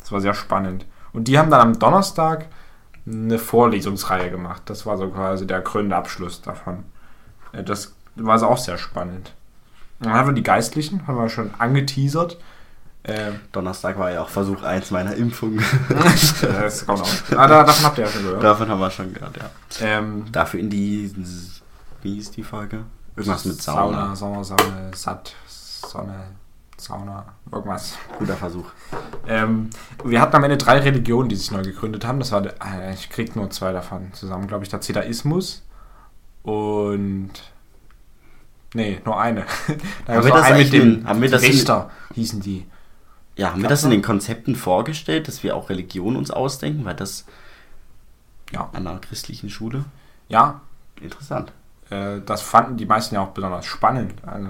Das 0.00 0.12
war 0.12 0.20
sehr 0.20 0.34
spannend. 0.34 0.86
Und 1.12 1.28
die 1.28 1.38
haben 1.38 1.50
dann 1.50 1.60
am 1.60 1.78
Donnerstag 1.78 2.46
eine 3.06 3.38
Vorlesungsreihe 3.38 4.30
gemacht. 4.30 4.62
Das 4.66 4.86
war 4.86 4.96
so 4.96 5.08
quasi 5.08 5.46
der 5.46 5.62
krönende 5.62 5.96
Abschluss 5.96 6.42
davon. 6.42 6.84
Äh, 7.52 7.64
das 7.64 7.94
war 8.16 8.42
auch 8.42 8.58
sehr 8.58 8.78
spannend. 8.78 9.34
Dann 10.00 10.12
haben 10.12 10.28
wir 10.28 10.34
die 10.34 10.42
Geistlichen, 10.42 11.06
haben 11.06 11.16
wir 11.16 11.28
schon 11.28 11.50
angeteasert. 11.58 12.38
Ähm, 13.06 13.40
Donnerstag 13.52 13.98
war 13.98 14.10
ja 14.10 14.22
auch 14.22 14.30
Versuch 14.30 14.62
1 14.62 14.90
meiner 14.90 15.14
Impfung. 15.14 15.58
das 16.40 16.86
kommt 16.86 17.02
auch. 17.02 17.36
Ah, 17.36 17.46
davon 17.46 17.84
habt 17.84 17.98
ihr 17.98 18.04
ja 18.04 18.10
schon 18.10 18.22
gehört. 18.22 18.42
Davon 18.42 18.68
haben 18.68 18.80
wir 18.80 18.90
schon 18.90 19.12
gehört, 19.12 19.36
ja. 19.36 19.50
Ähm, 19.82 20.24
Dafür 20.32 20.60
in 20.60 20.70
die 20.70 21.14
Wie 22.02 22.14
hieß 22.14 22.30
die 22.30 22.42
Folge? 22.42 22.84
Irgendwas 23.16 23.44
mit 23.44 23.60
Sauna. 23.60 24.14
Sauna, 24.16 24.42
Sommer, 24.42 24.44
Sonne, 24.44 24.90
Satt, 24.94 25.34
Sonne, 25.46 26.14
Sauna, 26.78 27.26
irgendwas. 27.52 27.96
Guter 28.18 28.36
Versuch. 28.36 28.66
Ähm, 29.28 29.68
wir 30.02 30.20
hatten 30.22 30.34
am 30.36 30.44
Ende 30.44 30.56
drei 30.56 30.78
Religionen, 30.78 31.28
die 31.28 31.36
sich 31.36 31.50
neu 31.50 31.62
gegründet 31.62 32.06
haben. 32.06 32.18
Das 32.18 32.32
war, 32.32 32.42
äh, 32.44 32.94
ich 32.94 33.10
krieg 33.10 33.36
nur 33.36 33.50
zwei 33.50 33.72
davon 33.72 34.12
zusammen, 34.14 34.46
glaube 34.48 34.64
ich. 34.64 34.70
Der 34.70 34.80
Zedaismus 34.80 35.62
und. 36.42 37.30
Nee, 38.74 39.00
nur 39.04 39.20
eine. 39.20 39.44
da 40.06 40.14
Haben 40.14 40.24
wir 40.24 40.32
das 40.32 40.42
ein 40.42 40.52
eigentlich 40.54 40.74
in- 40.74 41.06
haben 41.06 41.20
wir 41.20 41.30
das 41.30 41.42
in- 41.42 41.50
Richter 41.52 41.90
hießen 42.14 42.40
die. 42.40 42.66
Ja, 43.36 43.50
haben 43.52 43.62
wir 43.62 43.68
das 43.68 43.82
in 43.84 43.90
den 43.90 44.02
Konzepten 44.02 44.54
vorgestellt, 44.54 45.26
dass 45.28 45.42
wir 45.42 45.56
auch 45.56 45.68
Religion 45.70 46.16
uns 46.16 46.30
ausdenken? 46.30 46.84
Weil 46.84 46.94
das 46.94 47.24
Ja. 48.52 48.70
an 48.72 48.86
einer 48.86 49.00
christlichen 49.00 49.50
Schule 49.50 49.84
Ja, 50.28 50.60
interessant. 51.00 51.52
äh, 51.90 52.20
das 52.24 52.42
fanden 52.42 52.76
die 52.76 52.86
meisten 52.86 53.14
ja 53.16 53.22
auch 53.22 53.30
besonders 53.30 53.66
spannend. 53.66 54.14
Also, 54.24 54.48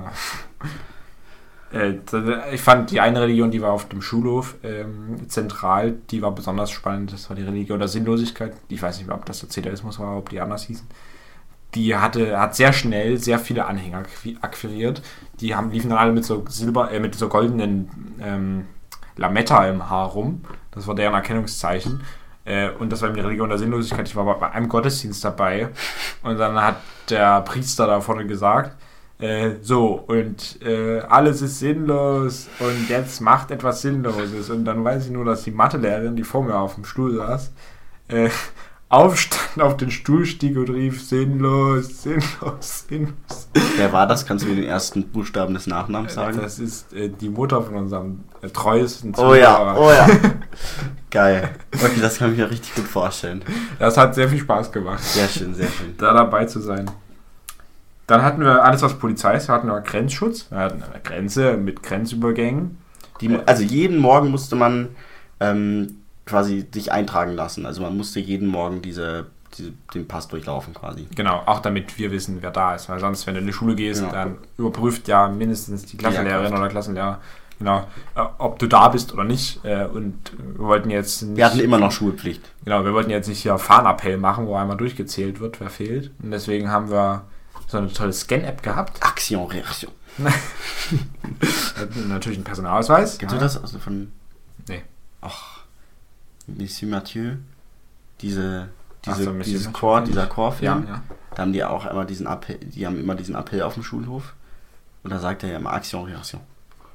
äh, 1.73 2.55
ich 2.55 2.61
fand 2.61 2.91
die 2.91 3.01
eine 3.01 3.21
Religion, 3.23 3.51
die 3.51 3.63
war 3.63 3.73
auf 3.73 3.89
dem 3.89 4.03
Schulhof 4.03 4.57
ähm, 4.63 5.29
zentral, 5.29 5.95
die 6.11 6.21
war 6.23 6.33
besonders 6.33 6.71
spannend. 6.71 7.13
Das 7.13 7.29
war 7.31 7.37
die 7.37 7.43
Religion 7.43 7.79
der 7.79 7.89
Sinnlosigkeit. 7.89 8.55
Ich 8.69 8.83
weiß 8.83 8.99
nicht 8.99 9.07
mehr, 9.07 9.17
ob 9.17 9.25
das 9.25 9.41
der 9.41 9.49
Zedaismus 9.49 9.99
war, 9.99 10.17
ob 10.19 10.29
die 10.29 10.41
anders 10.41 10.65
hießen. 10.65 10.87
Die 11.75 11.97
hatte, 11.97 12.39
hat 12.39 12.55
sehr 12.55 12.73
schnell 12.73 13.19
sehr 13.19 13.39
viele 13.39 13.67
Anhänger 13.67 14.03
akqui- 14.03 14.37
akquiriert. 14.41 15.03
Die 15.41 15.55
haben, 15.55 15.71
liefen 15.71 15.91
dann 15.91 15.99
alle 15.99 16.13
mit 16.13 16.25
so 16.25 16.45
silber, 16.49 16.93
äh, 16.93 17.01
mit 17.01 17.15
so 17.15 17.29
goldenen 17.29 18.15
ähm, 18.21 18.67
Lametta 19.17 19.67
im 19.67 19.91
Haar 19.91 20.09
rum. 20.09 20.45
Das 20.71 20.87
war 20.87 20.95
deren 20.95 21.15
Erkennungszeichen. 21.15 22.03
Äh, 22.45 22.71
und 22.71 22.93
das 22.93 23.01
war 23.01 23.09
eben 23.09 23.17
die 23.17 23.23
Religion 23.23 23.49
der 23.49 23.59
Sinnlosigkeit. 23.59 24.07
Ich 24.07 24.17
war 24.17 24.39
bei 24.39 24.51
einem 24.51 24.69
Gottesdienst 24.69 25.25
dabei. 25.25 25.69
Und 26.23 26.39
dann 26.39 26.61
hat 26.61 26.77
der 27.11 27.41
Priester 27.43 27.87
da 27.87 28.01
vorne 28.01 28.27
gesagt, 28.27 28.77
äh, 29.19 29.53
so, 29.63 29.95
und 30.07 30.61
äh, 30.63 31.01
alles 31.01 31.41
ist 31.41 31.61
sinnlos 31.61 32.49
und 32.59 32.89
jetzt 32.89 33.21
macht 33.21 33.51
etwas 33.51 33.81
Sinnloses. 33.83 34.51
Und 34.51 34.65
dann 34.65 34.85
weiß 34.85 35.07
ich 35.07 35.11
nur, 35.13 35.25
dass 35.25 35.45
die 35.45 35.53
Mathelehrerin, 35.53 36.17
die 36.17 36.25
vor 36.25 36.43
mir 36.43 36.57
auf 36.57 36.75
dem 36.75 36.85
Stuhl 36.85 37.17
saß, 37.17 37.53
äh, 38.09 38.29
aufstand, 38.95 39.61
auf 39.63 39.77
den 39.77 39.91
Stuhl 39.91 40.25
stieg 40.27 40.57
und 40.57 40.71
rief, 40.71 41.03
sinnlos, 41.07 42.03
sinnlos, 42.03 42.85
sinnlos. 42.89 43.49
Wer 43.77 43.93
war 43.93 44.07
das? 44.07 44.25
Kannst 44.27 44.45
du 44.45 44.49
mir 44.49 44.57
den 44.57 44.65
ersten 44.65 45.09
Buchstaben 45.09 45.55
des 45.55 45.67
Nachnamens 45.67 46.15
sagen? 46.15 46.39
Das 46.41 46.59
ist 46.59 46.93
äh, 46.93 47.09
die 47.09 47.29
Mutter 47.29 47.63
von 47.63 47.75
unserem 47.75 48.21
äh, 48.43 48.49
treuesten 48.49 49.15
Oh 49.17 49.35
ja, 49.35 49.57
Zuhörer. 49.57 49.81
oh 49.81 49.91
ja. 49.91 50.09
Geil. 51.11 51.51
Okay, 51.73 52.01
das 52.01 52.19
kann 52.19 52.33
ich 52.33 52.39
mir 52.39 52.51
richtig 52.51 52.75
gut 52.75 52.87
vorstellen. 52.87 53.43
Das 53.79 53.97
hat 53.97 54.15
sehr 54.15 54.29
viel 54.29 54.41
Spaß 54.41 54.73
gemacht. 54.73 55.03
Sehr 55.03 55.29
schön, 55.29 55.55
sehr 55.55 55.69
schön. 55.69 55.95
da 55.99 56.13
dabei 56.13 56.45
zu 56.47 56.61
sein. 56.61 56.91
Dann 58.07 58.23
hatten 58.23 58.43
wir 58.43 58.65
alles, 58.65 58.83
was 58.83 58.99
Polizei 58.99 59.35
ist. 59.37 59.49
Wir 59.49 59.55
hatten 59.55 59.69
wir 59.69 59.81
Grenzschutz, 59.81 60.51
wir 60.51 60.59
hatten 60.59 60.83
eine 60.83 61.01
Grenze 61.03 61.57
mit 61.57 61.83
Grenzübergängen. 61.83 62.79
Die, 63.21 63.39
also 63.47 63.63
jeden 63.63 63.99
Morgen 63.99 64.31
musste 64.31 64.57
man 64.57 64.89
ähm, 65.41 66.04
quasi 66.27 66.67
sich 66.73 66.91
eintragen 66.93 67.33
lassen. 67.33 67.67
Also 67.67 67.83
man 67.83 67.97
musste 67.97 68.21
jeden 68.21 68.49
Morgen 68.49 68.81
diese, 68.83 69.27
diese, 69.59 69.73
den 69.95 70.09
Pass 70.09 70.29
durchlaufen 70.29 70.73
quasi. 70.75 71.07
Genau, 71.15 71.43
auch 71.47 71.61
damit 71.61 71.99
wir 71.99 72.11
wissen, 72.11 72.39
wer 72.41 72.51
da 72.51 72.75
ist. 72.75 72.89
Weil 72.89 72.99
sonst, 73.01 73.27
wenn 73.27 73.35
du 73.35 73.41
in 73.41 73.47
die 73.47 73.53
Schule 73.53 73.75
gehst, 73.75 74.03
Ja. 74.03 74.11
dann 74.11 74.37
überprüft 74.59 75.07
ja 75.09 75.29
mindestens 75.29 75.85
die 75.87 75.97
Klassenlehrerin 75.97 76.43
Lehrkraft. 76.45 76.61
oder 76.63 76.71
Klassenlehrer, 76.71 77.21
genau, 77.59 77.87
äh, 78.17 78.21
ob 78.39 78.59
du 78.59 78.67
da 78.67 78.89
bist 78.89 79.13
oder 79.13 79.25
nicht. 79.25 79.65
Äh, 79.65 79.85
Und 79.87 80.33
wir 80.57 80.65
wollten 80.67 80.91
jetzt 80.91 81.23
nicht, 81.23 81.37
Wir 81.37 81.47
hatten 81.47 81.61
immer 81.61 81.79
noch 81.79 81.93
Schulpflicht. 81.93 82.43
genau, 82.65 82.85
wir 82.85 82.95
wollten 82.95 83.11
jetzt 83.11 83.29
nicht 83.29 83.43
hier 83.43 83.59
Fahnappell 83.59 84.17
machen, 84.17 84.47
wo 84.47 84.57
einmal 84.57 84.77
durchgezählt 84.77 85.41
wird, 85.41 85.61
wer 85.61 85.71
fehlt. 85.71 86.11
Und 86.23 86.31
deswegen 86.31 86.71
haben 86.71 86.91
wir 86.91 87.23
so 87.69 87.79
eine 87.79 87.93
tolle 87.93 88.13
Scan-App 88.13 88.63
gehabt. 88.63 89.01
Action, 89.07 89.45
Reaktion. 89.45 89.93
Hatten 91.77 92.09
natürlich 92.09 92.39
einen 92.39 92.45
Personalausweis. 92.45 93.19
Kennst 93.19 93.33
ja. 93.33 93.39
du 93.39 93.45
das? 93.45 93.61
Also 93.61 93.79
von. 93.79 94.13
Nee. 94.69 94.83
Ach. 95.21 95.54
Monsieur 96.47 96.89
Mathieu. 96.91 97.37
Diese. 98.21 98.69
Diese, 99.05 99.25
so, 99.25 99.33
dieses 99.33 99.65
Mathieu 99.67 99.73
Chor, 99.73 100.01
dieser 100.01 100.27
Chorfilm. 100.27 100.85
Ja, 100.87 100.95
ja. 100.95 101.03
Da 101.35 101.43
haben 101.43 101.53
die 101.53 101.63
auch 101.63 101.85
immer 101.87 102.05
diesen 102.07 102.27
Appell, 102.27 102.57
die 102.59 102.87
haben 102.87 102.99
immer 102.99 103.15
diesen 103.15 103.35
Appell 103.35 103.63
auf 103.63 103.75
dem 103.75 103.83
Schulhof. 103.83 104.35
Und 105.03 105.11
da 105.11 105.19
sagt 105.19 105.43
er 105.43 105.51
ja 105.51 105.57
immer 105.59 105.75
Action, 105.75 106.05
Reaktion. 106.05 106.41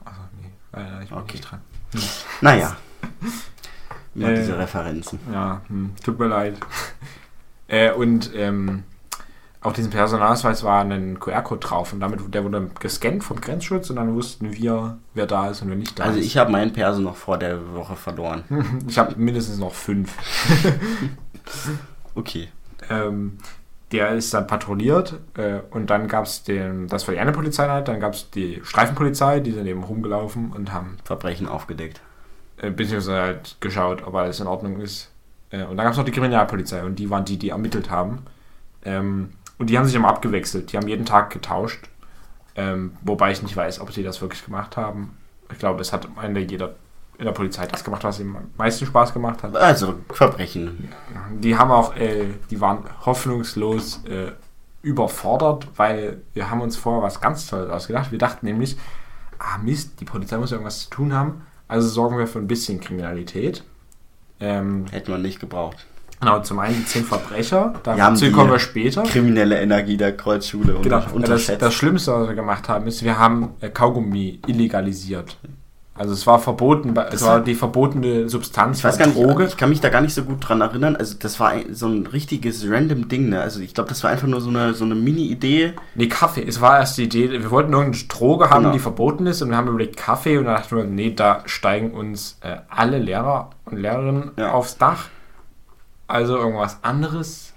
Also, 0.05 0.19
nee, 0.41 0.79
äh, 0.79 1.03
ich 1.03 1.09
bin 1.09 1.17
Okay. 1.19 1.33
nicht 1.37 1.51
dran. 1.51 1.61
Naja. 2.41 2.77
Immer 4.15 4.29
Äh, 4.29 4.35
diese 4.37 4.57
Referenzen. 4.57 5.19
Ja, 5.31 5.61
hm, 5.67 5.93
tut 6.03 6.17
mir 6.17 6.27
leid. 6.27 6.57
äh, 7.67 7.91
und 7.91 8.31
ähm, 8.33 8.83
auf 9.61 9.73
diesem 9.73 9.91
Personalausweis 9.91 10.63
war 10.63 10.81
ein 10.83 11.19
QR-Code 11.19 11.59
drauf 11.59 11.91
und 11.93 11.99
damit 11.99 12.33
der 12.33 12.43
wurde 12.45 12.69
gescannt 12.79 13.23
vom 13.25 13.41
Grenzschutz 13.41 13.89
und 13.89 13.97
dann 13.97 14.15
wussten 14.15 14.53
wir, 14.53 14.97
wer 15.13 15.25
da 15.25 15.49
ist 15.49 15.61
und 15.61 15.69
wer 15.69 15.75
nicht 15.75 15.99
da 15.99 16.05
Also 16.05 16.19
ist. 16.19 16.25
ich 16.25 16.37
habe 16.37 16.51
meinen 16.51 16.71
Perso 16.71 17.01
noch 17.01 17.17
vor 17.17 17.37
der 17.37 17.73
Woche 17.75 17.95
verloren. 17.97 18.43
ich 18.87 18.97
habe 18.97 19.15
mindestens 19.17 19.57
noch 19.59 19.73
fünf. 19.73 20.15
Okay. 22.15 22.49
Ähm, 22.89 23.37
der 23.91 24.11
ist 24.11 24.33
dann 24.33 24.45
patrouilliert 24.47 25.19
äh, 25.35 25.59
und 25.71 25.89
dann 25.89 26.07
gab 26.07 26.25
es 26.25 26.43
den, 26.43 26.87
das 26.87 27.07
war 27.07 27.13
die 27.13 27.19
eine 27.19 27.31
Polizeieinheit, 27.31 27.87
dann 27.87 27.99
gab 27.99 28.13
es 28.13 28.29
die 28.29 28.59
Streifenpolizei, 28.63 29.39
die 29.39 29.51
sind 29.51 29.65
eben 29.65 29.83
rumgelaufen 29.83 30.51
und 30.51 30.71
haben 30.73 30.97
Verbrechen 31.03 31.47
aufgedeckt. 31.47 32.01
äh, 32.57 32.69
beziehungsweise 32.71 33.19
halt 33.21 33.57
geschaut, 33.61 34.05
ob 34.05 34.13
alles 34.15 34.39
in 34.39 34.47
Ordnung 34.47 34.79
ist. 34.79 35.09
Äh, 35.49 35.63
und 35.63 35.77
dann 35.77 35.85
gab 35.85 35.93
es 35.93 35.97
noch 35.97 36.05
die 36.05 36.11
Kriminalpolizei 36.11 36.83
und 36.83 36.97
die 36.99 37.09
waren 37.09 37.25
die, 37.25 37.37
die 37.37 37.49
ermittelt 37.49 37.89
haben. 37.89 38.23
Ähm, 38.85 39.31
und 39.59 39.69
die 39.69 39.77
haben 39.77 39.85
sich 39.85 39.95
immer 39.95 40.07
abgewechselt. 40.07 40.71
Die 40.71 40.77
haben 40.77 40.87
jeden 40.87 41.05
Tag 41.05 41.29
getauscht. 41.29 41.87
Ähm, 42.55 42.93
wobei 43.01 43.31
ich 43.31 43.43
nicht 43.43 43.55
weiß, 43.55 43.79
ob 43.79 43.91
sie 43.91 44.03
das 44.03 44.21
wirklich 44.21 44.43
gemacht 44.43 44.75
haben. 44.75 45.17
Ich 45.51 45.59
glaube, 45.59 45.81
es 45.81 45.93
hat 45.93 46.07
am 46.07 46.23
Ende 46.23 46.41
jeder 46.41 46.75
in 47.19 47.25
der 47.25 47.33
Polizei 47.33 47.67
das 47.67 47.83
gemacht, 47.83 48.03
was 48.03 48.19
ihm 48.19 48.35
am 48.35 48.49
meisten 48.57 48.85
Spaß 48.85 49.13
gemacht 49.13 49.43
hat. 49.43 49.55
Also 49.55 49.95
Verbrechen. 50.11 50.89
Die 51.39 51.57
haben 51.57 51.69
auch, 51.69 51.95
äh, 51.95 52.27
die 52.49 52.61
waren 52.61 52.85
hoffnungslos 53.05 54.05
äh, 54.05 54.31
überfordert, 54.81 55.67
weil 55.75 56.21
wir 56.33 56.49
haben 56.49 56.61
uns 56.61 56.77
vorher 56.77 57.03
was 57.03 57.19
ganz 57.19 57.47
Tolles 57.47 57.69
ausgedacht. 57.69 58.11
Wir 58.11 58.19
dachten 58.19 58.45
nämlich, 58.45 58.77
ah 59.37 59.57
Mist, 59.57 59.99
die 59.99 60.05
Polizei 60.05 60.37
muss 60.37 60.53
irgendwas 60.53 60.83
zu 60.83 60.89
tun 60.89 61.13
haben, 61.13 61.41
also 61.67 61.87
sorgen 61.89 62.17
wir 62.17 62.27
für 62.27 62.39
ein 62.39 62.47
bisschen 62.47 62.79
Kriminalität. 62.79 63.65
Ähm, 64.39 64.85
Hätte 64.89 65.11
man 65.11 65.21
nicht 65.21 65.41
gebraucht. 65.41 65.85
Genau, 66.19 66.39
zum 66.41 66.59
einen 66.59 66.75
die 66.75 66.85
zehn 66.85 67.03
Verbrecher, 67.05 67.73
dazu 67.83 68.31
kommen 68.31 68.51
wir 68.51 68.59
später. 68.59 69.03
Kriminelle 69.03 69.59
Energie 69.59 69.97
der 69.97 70.15
Kreuzschule 70.15 70.75
und 70.75 70.83
Genau, 70.83 71.01
das, 71.19 71.51
das 71.57 71.73
Schlimmste, 71.73 72.13
was 72.13 72.27
wir 72.27 72.35
gemacht 72.35 72.69
haben, 72.69 72.87
ist, 72.87 73.03
wir 73.03 73.17
haben 73.19 73.49
äh, 73.61 73.69
Kaugummi 73.69 74.39
illegalisiert. 74.47 75.37
Also 75.95 76.13
es 76.13 76.25
war 76.25 76.39
verboten, 76.39 76.95
es 76.97 77.09
Das 77.11 77.23
war 77.25 77.35
hat- 77.39 77.47
die 77.47 77.55
verbotene 77.55 78.29
Substanz, 78.29 78.77
ich 78.77 78.83
weiß 78.85 78.97
war 78.99 79.05
gar 79.07 79.13
nicht, 79.13 79.21
Droge. 79.21 79.45
ich 79.47 79.57
kann 79.57 79.67
mich 79.67 79.81
da 79.81 79.89
gar 79.89 79.99
nicht 79.99 80.13
so 80.13 80.23
gut 80.23 80.37
dran 80.39 80.61
erinnern. 80.61 80.95
Also 80.95 81.17
das 81.19 81.41
war 81.41 81.51
so 81.73 81.87
ein 81.89 82.07
richtiges 82.07 82.65
random 82.69 83.09
Ding. 83.09 83.27
Ne? 83.27 83.41
Also 83.41 83.59
ich 83.59 83.73
glaube, 83.73 83.89
das 83.89 84.01
war 84.05 84.09
einfach 84.09 84.25
nur 84.27 84.39
so 84.39 84.47
eine, 84.49 84.73
so 84.75 84.85
eine 84.85 84.95
Mini-Idee. 84.95 85.73
Nee, 85.95 86.07
Kaffee. 86.07 86.45
Es 86.47 86.61
war 86.61 86.79
erst 86.79 86.97
die 86.99 87.03
Idee, 87.03 87.29
wir 87.29 87.51
wollten 87.51 87.73
irgendeine 87.73 88.05
Droge 88.05 88.49
haben, 88.49 88.61
Genau. 88.63 88.71
die 88.73 88.79
verboten 88.79 89.25
ist 89.27 89.41
und 89.41 89.49
wir 89.49 89.57
haben 89.57 89.67
überlegt 89.67 89.97
Kaffee 89.97 90.37
und 90.37 90.45
dann 90.45 90.55
dachten 90.55 90.77
wir, 90.77 90.85
nee, 90.85 91.11
da 91.13 91.41
steigen 91.47 91.91
uns 91.91 92.37
äh, 92.43 92.55
alle 92.69 92.97
Lehrer 92.97 93.49
und 93.65 93.75
Lehrerinnen 93.77 94.31
Ja. 94.37 94.53
aufs 94.53 94.77
Dach. 94.77 95.07
Also 96.09 96.37
irgendwas 96.37 96.77
anderes, 96.81 97.53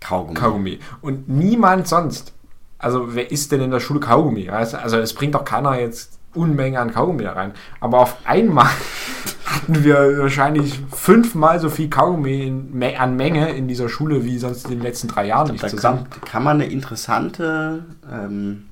Kaugummi. 0.00 0.40
Kaugummi. 0.40 0.78
Und 1.02 1.28
niemand 1.28 1.86
sonst. 1.86 2.32
Also 2.78 3.14
wer 3.14 3.30
isst 3.30 3.52
denn 3.52 3.60
in 3.60 3.70
der 3.70 3.80
Schule 3.80 4.00
Kaugummi? 4.00 4.48
Weißt 4.50 4.72
du? 4.72 4.78
Also 4.78 4.96
es 4.96 5.12
bringt 5.12 5.34
doch 5.34 5.44
keiner 5.44 5.78
jetzt 5.78 6.18
Unmengen 6.34 6.78
an 6.78 6.92
Kaugummi 6.92 7.22
da 7.24 7.32
rein. 7.32 7.52
Aber 7.80 8.00
auf 8.00 8.16
einmal 8.24 8.68
hatten 9.44 9.84
wir 9.84 10.18
wahrscheinlich 10.18 10.80
fünfmal 10.90 11.60
so 11.60 11.68
viel 11.68 11.90
Kaugummi 11.90 12.46
in, 12.46 12.82
an 12.96 13.14
Menge 13.16 13.50
in 13.50 13.68
dieser 13.68 13.90
Schule 13.90 14.24
wie 14.24 14.38
sonst 14.38 14.64
in 14.64 14.70
den 14.70 14.80
letzten 14.80 15.08
drei 15.08 15.26
Jahren 15.26 15.52
nicht 15.52 15.62
Da 15.62 15.68
zusammen. 15.68 16.08
kann, 16.08 16.20
kann 16.22 16.44
man 16.44 16.60
eine 16.62 16.70
interessante, 16.70 17.84
ähm, 18.10 18.68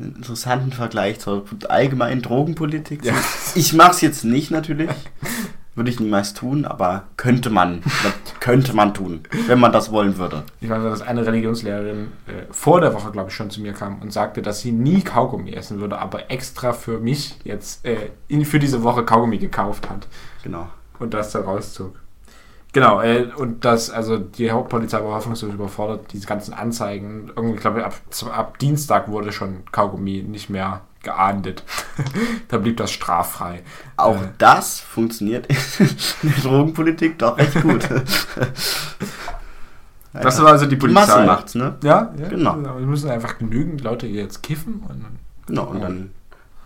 einen 0.00 0.16
interessanten 0.16 0.72
Vergleich 0.72 1.20
zur 1.20 1.44
allgemeinen 1.68 2.20
Drogenpolitik. 2.20 3.04
Ja. 3.04 3.14
Ich 3.54 3.74
mache 3.74 3.92
es 3.92 4.00
jetzt 4.00 4.24
nicht 4.24 4.50
natürlich. 4.50 4.90
Würde 5.74 5.90
ich 5.90 6.00
niemals 6.00 6.34
tun, 6.34 6.66
aber 6.66 7.04
könnte 7.16 7.48
man. 7.48 7.82
könnte 8.40 8.74
man 8.74 8.92
tun, 8.92 9.20
wenn 9.46 9.58
man 9.58 9.72
das 9.72 9.90
wollen 9.90 10.18
würde. 10.18 10.42
Ich 10.60 10.68
weiß, 10.68 10.82
dass 10.82 11.00
eine 11.02 11.24
Religionslehrerin 11.26 12.08
äh, 12.26 12.52
vor 12.52 12.80
der 12.80 12.92
Woche, 12.92 13.10
glaube 13.10 13.30
ich, 13.30 13.34
schon 13.36 13.48
zu 13.50 13.62
mir 13.62 13.72
kam 13.72 14.02
und 14.02 14.12
sagte, 14.12 14.42
dass 14.42 14.60
sie 14.60 14.72
nie 14.72 15.00
Kaugummi 15.02 15.52
essen 15.52 15.80
würde, 15.80 15.98
aber 15.98 16.30
extra 16.30 16.72
für 16.72 16.98
mich 16.98 17.36
jetzt 17.44 17.86
äh, 17.86 18.10
in, 18.28 18.44
für 18.44 18.58
diese 18.58 18.82
Woche 18.82 19.04
Kaugummi 19.04 19.38
gekauft 19.38 19.88
hat 19.88 20.06
Genau. 20.42 20.68
und 20.98 21.14
das 21.14 21.30
dann 21.32 21.44
rauszog. 21.44 21.94
Genau, 22.74 23.00
äh, 23.02 23.28
und 23.36 23.64
das, 23.64 23.90
also 23.90 24.18
die 24.18 24.50
Hauptpolizei 24.50 25.02
war 25.04 25.14
hoffnungslos 25.16 25.52
überfordert, 25.52 26.12
diese 26.12 26.26
ganzen 26.26 26.54
Anzeigen. 26.54 27.30
Irgendwie, 27.36 27.54
ich 27.54 27.60
glaube, 27.60 27.84
ab, 27.84 27.94
ab 28.34 28.58
Dienstag 28.58 29.08
wurde 29.08 29.30
schon 29.32 29.62
Kaugummi 29.72 30.22
nicht 30.22 30.48
mehr 30.50 30.80
geahndet. 31.02 31.64
da 32.48 32.58
blieb 32.58 32.76
das 32.76 32.92
straffrei. 32.92 33.62
Auch 33.96 34.20
Äh, 34.20 34.28
das 34.38 34.80
funktioniert 34.80 35.46
in 36.22 36.30
der 36.30 36.38
Drogenpolitik 36.42 37.18
doch 37.18 37.38
recht 37.38 37.60
gut. 37.60 37.88
Das 40.12 40.42
war 40.42 40.52
also 40.52 40.66
die 40.66 40.70
Die 40.70 40.76
Polizei. 40.76 41.00
Masse 41.06 41.24
macht's, 41.24 41.54
ne? 41.54 41.76
Ja, 41.82 42.12
ja 42.18 42.28
Genau. 42.28 42.56
Wir 42.56 42.86
müssen 42.86 43.10
einfach 43.10 43.38
genügend 43.38 43.80
Leute 43.80 44.06
jetzt 44.06 44.42
kiffen. 44.42 44.82
Und 44.86 45.02
dann, 45.02 45.18
Genau, 45.46 45.64
und 45.64 45.80
dann, 45.80 46.10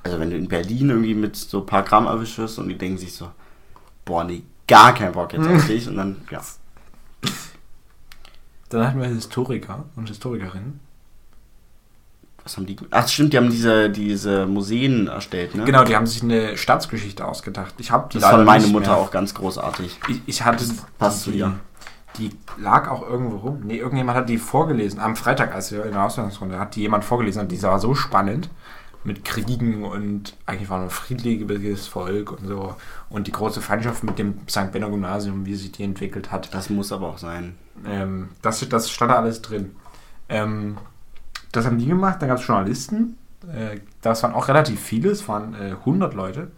also 0.03 0.19
wenn 0.19 0.31
du 0.31 0.37
in 0.37 0.49
Berlin 0.49 0.91
irgendwie 0.91 1.15
mit 1.15 1.37
so 1.37 1.61
ein 1.61 1.67
paar 1.67 1.83
Gramm 1.83 2.07
erwischt 2.07 2.39
wirst 2.39 2.59
und 2.59 2.69
die 2.69 2.77
denken 2.77 2.99
sich 2.99 3.15
so, 3.15 3.31
boah, 4.05 4.25
nee, 4.25 4.43
gar 4.67 4.95
kein 4.95 5.13
Bock 5.13 5.33
jetzt 5.33 5.47
auf 5.49 5.67
dich 5.69 5.89
und 5.89 5.97
dann, 5.97 6.17
ja. 6.31 6.41
dann 8.69 8.87
hatten 8.87 9.01
wir 9.01 9.07
Historiker 9.07 9.85
und 9.95 10.09
Historikerinnen. 10.09 10.81
Was 12.47 12.57
haben 12.57 12.67
die? 12.67 12.77
Ach, 12.93 13.09
stimmt, 13.09 13.33
die 13.33 13.39
haben 13.39 13.51
diese, 13.51 13.91
diese 13.91 14.47
Museen 14.47 15.09
erstellt, 15.09 15.57
ne? 15.57 15.65
Genau, 15.65 15.83
die 15.83 15.97
haben 15.97 16.07
sich 16.07 16.23
eine 16.23 16.57
Staatsgeschichte 16.57 17.27
ausgedacht. 17.27 17.75
Ich 17.79 17.91
habe 17.91 18.09
die 18.09 18.21
Das 18.21 18.31
fand 18.31 18.45
leider 18.47 18.61
meine 18.61 18.67
Mutter 18.69 18.93
mehr. 18.93 18.99
auch 18.99 19.11
ganz 19.11 19.35
großartig. 19.35 19.99
Ich, 20.07 20.21
ich 20.27 20.45
hatte 20.45 20.65
passt 20.97 21.23
zu 21.23 21.33
dir. 21.33 21.55
die 22.19 22.31
lag 22.57 22.89
auch 22.89 23.03
irgendwo 23.03 23.39
rum. 23.39 23.63
Nee, 23.65 23.79
irgendjemand 23.79 24.17
hat 24.17 24.29
die 24.29 24.39
vorgelesen. 24.39 25.01
Am 25.01 25.17
Freitag, 25.17 25.53
als 25.53 25.73
wir 25.73 25.85
in 25.87 25.91
der 25.91 26.05
Auslandsrunde, 26.05 26.57
hat 26.61 26.77
die 26.77 26.83
jemand 26.83 27.05
vorgelesen 27.05 27.43
und 27.43 27.51
die 27.51 27.61
war 27.65 27.81
so 27.81 27.97
spannend. 27.97 28.49
Mit 29.03 29.25
Kriegen 29.25 29.83
und 29.85 30.37
eigentlich 30.47 30.71
war 30.71 30.81
ein 30.83 30.91
friedliches 30.91 31.89
Volk 31.89 32.31
und 32.31 32.47
so. 32.47 32.77
Und 33.11 33.27
die 33.27 33.33
große 33.33 33.61
Feindschaft 33.61 34.05
mit 34.05 34.21
dem 34.21 34.39
St. 34.49 34.71
Benno 34.71 34.89
Gymnasium, 34.89 35.47
wie 35.47 35.57
sich 35.57 35.73
die 35.73 35.83
entwickelt 35.83 36.31
hat. 36.31 36.55
Das 36.55 36.71
muss 36.71 36.93
aber 36.93 37.09
auch 37.09 37.19
sein. 37.19 37.57
Ähm, 37.85 38.29
das, 38.41 38.65
das 38.69 38.89
stand 38.89 39.11
da 39.11 39.17
alles 39.17 39.43
drin. 39.43 39.75
Ähm, 40.29 40.77
das 41.57 41.67
haben 41.67 41.79
die 41.79 41.87
gemacht, 41.87 42.21
dann 42.21 42.29
gab 42.29 42.39
es 42.39 42.47
Journalisten. 42.47 43.19
Äh, 43.53 43.81
das 44.03 44.23
waren 44.23 44.35
auch 44.35 44.49
relativ 44.49 44.81
viele, 44.81 45.11
es 45.11 45.27
waren 45.29 45.55
äh, 45.55 45.73
100 45.73 46.15
Leute. 46.15 46.51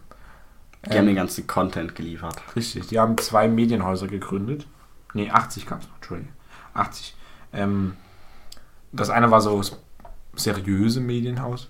Die 0.85 0.97
haben 0.97 1.07
den 1.07 1.15
ganzen 1.15 1.45
Content 1.45 1.93
geliefert. 1.93 2.35
Richtig, 2.55 2.87
die 2.87 2.99
haben 2.99 3.17
zwei 3.17 3.49
Medienhäuser 3.49 4.07
gegründet. 4.07 4.65
Nee, 5.13 5.29
80 5.29 5.65
gab 5.65 5.81
es 5.81 5.87
noch, 5.87 5.95
Entschuldigung. 5.95 6.31
80. 6.73 7.15
Ähm, 7.51 7.97
das 8.91 9.09
eine 9.09 9.29
war 9.29 9.41
so 9.41 9.57
das 9.57 9.77
seriöse 10.35 11.01
Medienhaus. 11.01 11.69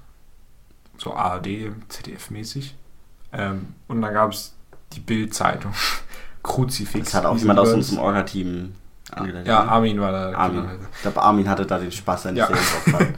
So 0.97 1.13
ARD, 1.13 1.71
ZDF-mäßig. 1.89 2.75
Ähm, 3.31 3.73
und 3.87 4.01
dann 4.01 4.13
gab 4.13 4.31
es 4.31 4.55
die 4.93 4.99
Bild-Zeitung. 4.99 5.73
Kruzifix. 6.43 7.11
Das 7.11 7.13
hat 7.15 7.25
auch 7.25 7.37
jemand 7.37 7.59
aus 7.59 7.73
unserem 7.73 7.99
Orga-Team 7.99 8.73
angeleitet. 9.13 9.47
Ja, 9.47 9.63
ne? 9.63 9.71
Armin 9.71 9.99
war 10.01 10.11
da. 10.11 10.31
Armin. 10.37 10.61
genau. 10.61 10.73
Ich 10.95 11.01
glaube, 11.01 11.21
Armin 11.21 11.49
hatte 11.49 11.65
da 11.65 11.77
den 11.79 11.91
Spaß 11.91 12.23
seines 12.23 12.39
Ja. 12.39 12.47
Lebens. 12.47 13.13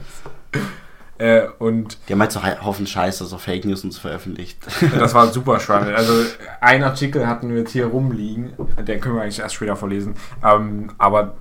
Äh, 1.18 1.46
und 1.58 1.98
Die 2.08 2.14
haben 2.14 2.20
halt 2.20 2.32
so 2.32 2.42
Haufen 2.42 2.86
Scheiße, 2.86 3.24
so 3.26 3.38
Fake 3.38 3.64
News 3.64 3.84
und 3.84 3.92
so 3.92 4.00
veröffentlicht. 4.00 4.58
Das 4.98 5.14
war 5.14 5.28
super 5.28 5.60
spannend. 5.60 5.94
Also 5.94 6.12
ein 6.60 6.82
Artikel 6.82 7.28
hatten 7.28 7.50
wir 7.50 7.58
jetzt 7.60 7.70
hier 7.72 7.86
rumliegen, 7.86 8.54
den 8.84 9.00
können 9.00 9.14
wir 9.16 9.22
eigentlich 9.22 9.38
erst 9.38 9.54
später 9.54 9.76
vorlesen. 9.76 10.14
Ähm, 10.44 10.90
aber 10.98 11.34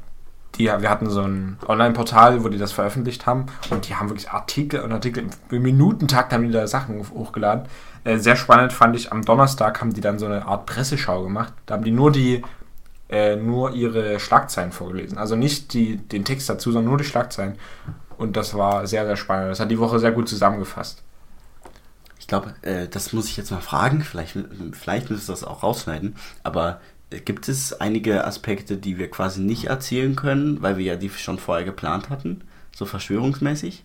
die, 0.56 0.66
wir 0.66 0.90
hatten 0.90 1.10
so 1.10 1.22
ein 1.22 1.58
Online-Portal, 1.66 2.44
wo 2.44 2.50
die 2.50 2.60
das 2.60 2.74
veröffentlicht 2.74 3.26
haben 3.26 3.46
und 3.72 3.88
die 3.90 3.96
haben 3.96 4.10
wirklich 4.10 4.30
Artikel 4.30 4.82
und 4.82 4.92
Artikel. 4.92 5.26
Im 5.50 5.62
Minutentakt 5.64 6.32
haben 6.34 6.44
die 6.44 6.52
da 6.52 6.68
Sachen 6.68 7.00
hoch- 7.00 7.12
hochgeladen. 7.16 7.64
Äh, 8.04 8.18
sehr 8.18 8.36
spannend 8.36 8.74
fand 8.74 8.96
ich, 8.96 9.12
am 9.12 9.24
Donnerstag 9.24 9.82
haben 9.82 9.94
die 9.94 10.02
dann 10.02 10.20
so 10.20 10.26
eine 10.28 10.46
Art 10.46 10.68
Presseschau 10.68 11.24
gemacht. 11.24 11.54
Da 11.66 11.76
haben 11.76 11.84
die 11.84 11.92
nur 11.92 12.12
die 12.12 12.44
äh, 13.12 13.36
nur 13.36 13.74
ihre 13.74 14.20
Schlagzeilen 14.20 14.72
vorgelesen. 14.72 15.18
Also 15.18 15.36
nicht 15.36 15.74
die, 15.74 15.98
den 15.98 16.26
Text 16.26 16.50
dazu, 16.50 16.72
sondern 16.72 16.90
nur 16.90 16.98
die 16.98 17.04
Schlagzeilen. 17.04 17.56
Und 18.18 18.38
das 18.38 18.54
war 18.56 18.88
sehr, 18.88 19.06
sehr 19.06 19.18
spannend. 19.18 19.52
Das 19.52 19.60
hat 19.60 19.70
die 19.70 19.80
Woche 19.80 20.00
sehr 20.00 20.14
gut 20.14 20.30
zusammengefasst. 20.30 21.04
Ich 22.20 22.28
glaube, 22.28 22.54
äh, 22.62 22.88
das 22.88 23.12
muss 23.12 23.28
ich 23.28 23.36
jetzt 23.36 23.52
mal 23.52 23.62
fragen. 23.62 24.02
Vielleicht, 24.02 24.38
vielleicht 24.72 25.10
müsst 25.10 25.30
ihr 25.30 25.34
das 25.34 25.44
auch 25.44 25.62
rausschneiden. 25.62 26.16
Aber 26.44 26.80
äh, 27.10 27.20
gibt 27.20 27.50
es 27.50 27.74
einige 27.74 28.26
Aspekte, 28.26 28.78
die 28.78 28.98
wir 28.98 29.12
quasi 29.12 29.42
nicht 29.42 29.66
erzählen 29.66 30.16
können, 30.16 30.62
weil 30.62 30.78
wir 30.78 30.86
ja 30.86 30.96
die 30.96 31.10
schon 31.10 31.38
vorher 31.38 31.66
geplant 31.66 32.10
hatten? 32.10 32.46
So 32.74 32.86
verschwörungsmäßig? 32.86 33.84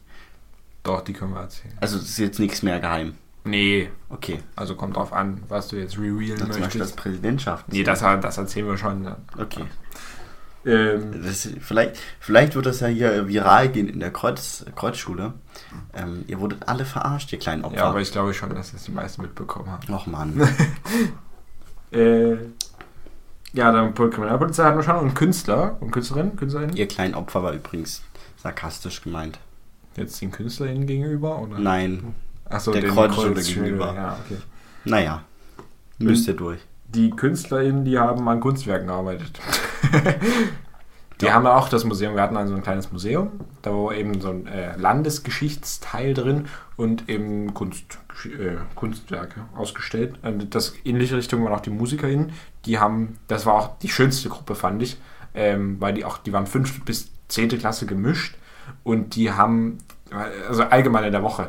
Doch, 0.84 1.00
die 1.00 1.12
können 1.12 1.34
wir 1.34 1.40
erzählen. 1.40 1.74
Also, 1.80 1.96
es 1.98 2.10
ist 2.10 2.18
jetzt 2.18 2.38
nichts 2.38 2.62
mehr 2.62 2.78
geheim. 2.78 3.14
Nee, 3.46 3.90
Okay. 4.08 4.40
also 4.56 4.74
kommt 4.76 4.96
drauf 4.96 5.12
an, 5.12 5.42
was 5.48 5.68
du 5.68 5.76
jetzt 5.76 5.98
revealen 5.98 6.38
Dann 6.38 6.52
zum 6.52 6.62
Beispiel 6.62 6.78
das 6.80 6.88
möchtest. 6.90 6.96
Präsidentschaft. 6.96 7.72
Nee, 7.72 7.82
das, 7.82 8.00
das 8.00 8.38
erzählen 8.38 8.66
wir 8.66 8.76
schon. 8.76 9.08
Okay. 9.38 9.64
Ähm, 10.64 11.22
Das, 11.24 11.48
vielleicht, 11.60 11.96
vielleicht 12.20 12.54
wird 12.56 12.66
das 12.66 12.80
ja 12.80 12.88
hier 12.88 13.28
viral 13.28 13.68
gehen 13.68 13.88
in 13.88 14.00
der 14.00 14.10
Kreuz, 14.12 14.64
Kreuzschule. 14.74 15.34
Ähm, 15.94 16.24
ihr 16.26 16.40
wurdet 16.40 16.68
alle 16.68 16.84
verarscht, 16.84 17.32
ihr 17.32 17.38
kleinen 17.38 17.64
Opfer. 17.64 17.76
ja, 17.76 17.84
aber 17.84 18.00
ich 18.00 18.10
glaube 18.12 18.34
schon, 18.34 18.50
dass 18.54 18.72
das 18.72 18.84
die 18.84 18.90
meisten 18.90 19.22
mitbekommen 19.22 19.70
haben. 19.70 19.92
Och 19.94 20.06
Mann. 20.06 20.40
Äh, 21.92 22.32
ja, 23.52 23.70
dann 23.72 23.94
Pol- 23.94 24.10
Kriminalpolizei 24.10 24.64
hatten 24.64 24.76
wir 24.78 24.82
schon 24.82 24.96
und 24.96 25.14
Künstler 25.14 25.76
und 25.80 25.92
Künstlerinnen, 25.92 26.34
Künstlerinnen. 26.36 26.76
ihr 26.76 26.88
kleinen 26.88 27.14
Opfer 27.14 27.42
war 27.44 27.52
übrigens 27.52 28.02
sarkastisch 28.42 29.02
gemeint. 29.02 29.38
Jetzt 29.96 30.20
den 30.20 30.32
KünstlerInnen 30.32 30.86
gegenüber? 30.86 31.38
Oder? 31.38 31.58
Nein. 31.58 32.14
Achso, 32.48 32.72
der 32.72 32.84
Kreuzschule, 32.84 33.42
gegenüber. 33.42 33.94
Ja, 33.94 34.18
okay. 34.24 34.38
Naja. 34.84 35.22
Müsst 35.98 36.28
ihr 36.28 36.34
durch. 36.34 36.60
Die 36.88 37.10
KünstlerInnen, 37.10 37.84
die 37.84 37.98
haben 37.98 38.28
an 38.28 38.40
Kunstwerken 38.40 38.86
gearbeitet. 38.86 39.40
die 41.20 41.26
Ja. 41.26 41.32
haben 41.32 41.46
auch 41.46 41.68
das 41.68 41.84
Museum, 41.84 42.14
wir 42.14 42.22
hatten 42.22 42.36
also 42.36 42.54
ein 42.54 42.62
kleines 42.62 42.92
Museum, 42.92 43.32
da 43.62 43.70
war 43.72 43.94
eben 43.94 44.20
so 44.20 44.30
ein 44.30 44.46
äh, 44.46 44.76
Landesgeschichtsteil 44.76 46.14
drin 46.14 46.46
und 46.76 47.08
eben 47.08 47.54
Kunst, 47.54 47.98
äh, 48.24 48.56
Kunstwerke 48.74 49.40
ausgestellt. 49.56 50.14
Und 50.22 50.54
das 50.54 50.74
ähnliche 50.84 51.16
Richtung 51.16 51.42
waren 51.44 51.54
auch 51.54 51.60
die 51.60 51.70
MusikerInnen, 51.70 52.32
die 52.66 52.78
haben, 52.78 53.18
das 53.28 53.46
war 53.46 53.54
auch 53.54 53.78
die 53.78 53.88
schönste 53.88 54.28
Gruppe, 54.28 54.54
fand 54.54 54.82
ich, 54.82 54.98
ähm, 55.34 55.76
weil 55.80 55.94
die 55.94 56.04
auch, 56.04 56.18
die 56.18 56.32
waren 56.32 56.46
fünfte 56.46 56.80
bis 56.84 57.10
zehnte 57.28 57.58
Klasse 57.58 57.86
gemischt 57.86 58.36
und 58.84 59.16
die 59.16 59.32
haben, 59.32 59.78
also 60.48 60.62
allgemein 60.64 61.04
in 61.04 61.12
der 61.12 61.22
Woche, 61.22 61.48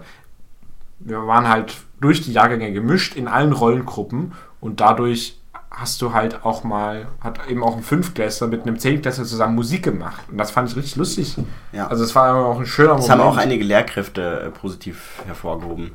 wir 1.00 1.26
waren 1.28 1.48
halt 1.48 1.76
durch 2.02 2.22
die 2.22 2.34
Jahrgänge 2.34 2.72
gemischt 2.74 3.16
in 3.16 3.28
allen 3.28 3.54
Rollengruppen 3.54 4.34
und 4.60 4.80
dadurch 4.80 5.38
hast 5.70 6.02
du 6.02 6.14
halt 6.14 6.44
auch 6.44 6.64
mal, 6.64 7.08
hat 7.22 7.40
eben 7.50 7.64
auch 7.64 7.76
ein 7.78 7.84
Fünftklässler 7.84 8.48
mit 8.48 8.64
einem 8.64 8.80
Zehntklässler 8.80 9.26
zusammen 9.26 9.54
Musik 9.56 9.84
gemacht. 9.84 10.22
Und 10.32 10.38
das 10.40 10.50
fand 10.50 10.70
ich 10.72 10.76
richtig 10.76 10.96
lustig. 10.96 11.36
Ja. 11.72 11.88
Also 11.88 12.04
es 12.04 12.16
war 12.16 12.36
auch 12.36 12.60
ein 12.60 12.66
schöner 12.66 12.96
Das 12.96 13.10
haben 13.10 13.22
auch 13.22 13.38
einige 13.38 13.64
Lehrkräfte 13.64 14.40
äh, 14.42 14.50
positiv 14.50 15.22
hervorgehoben. 15.28 15.92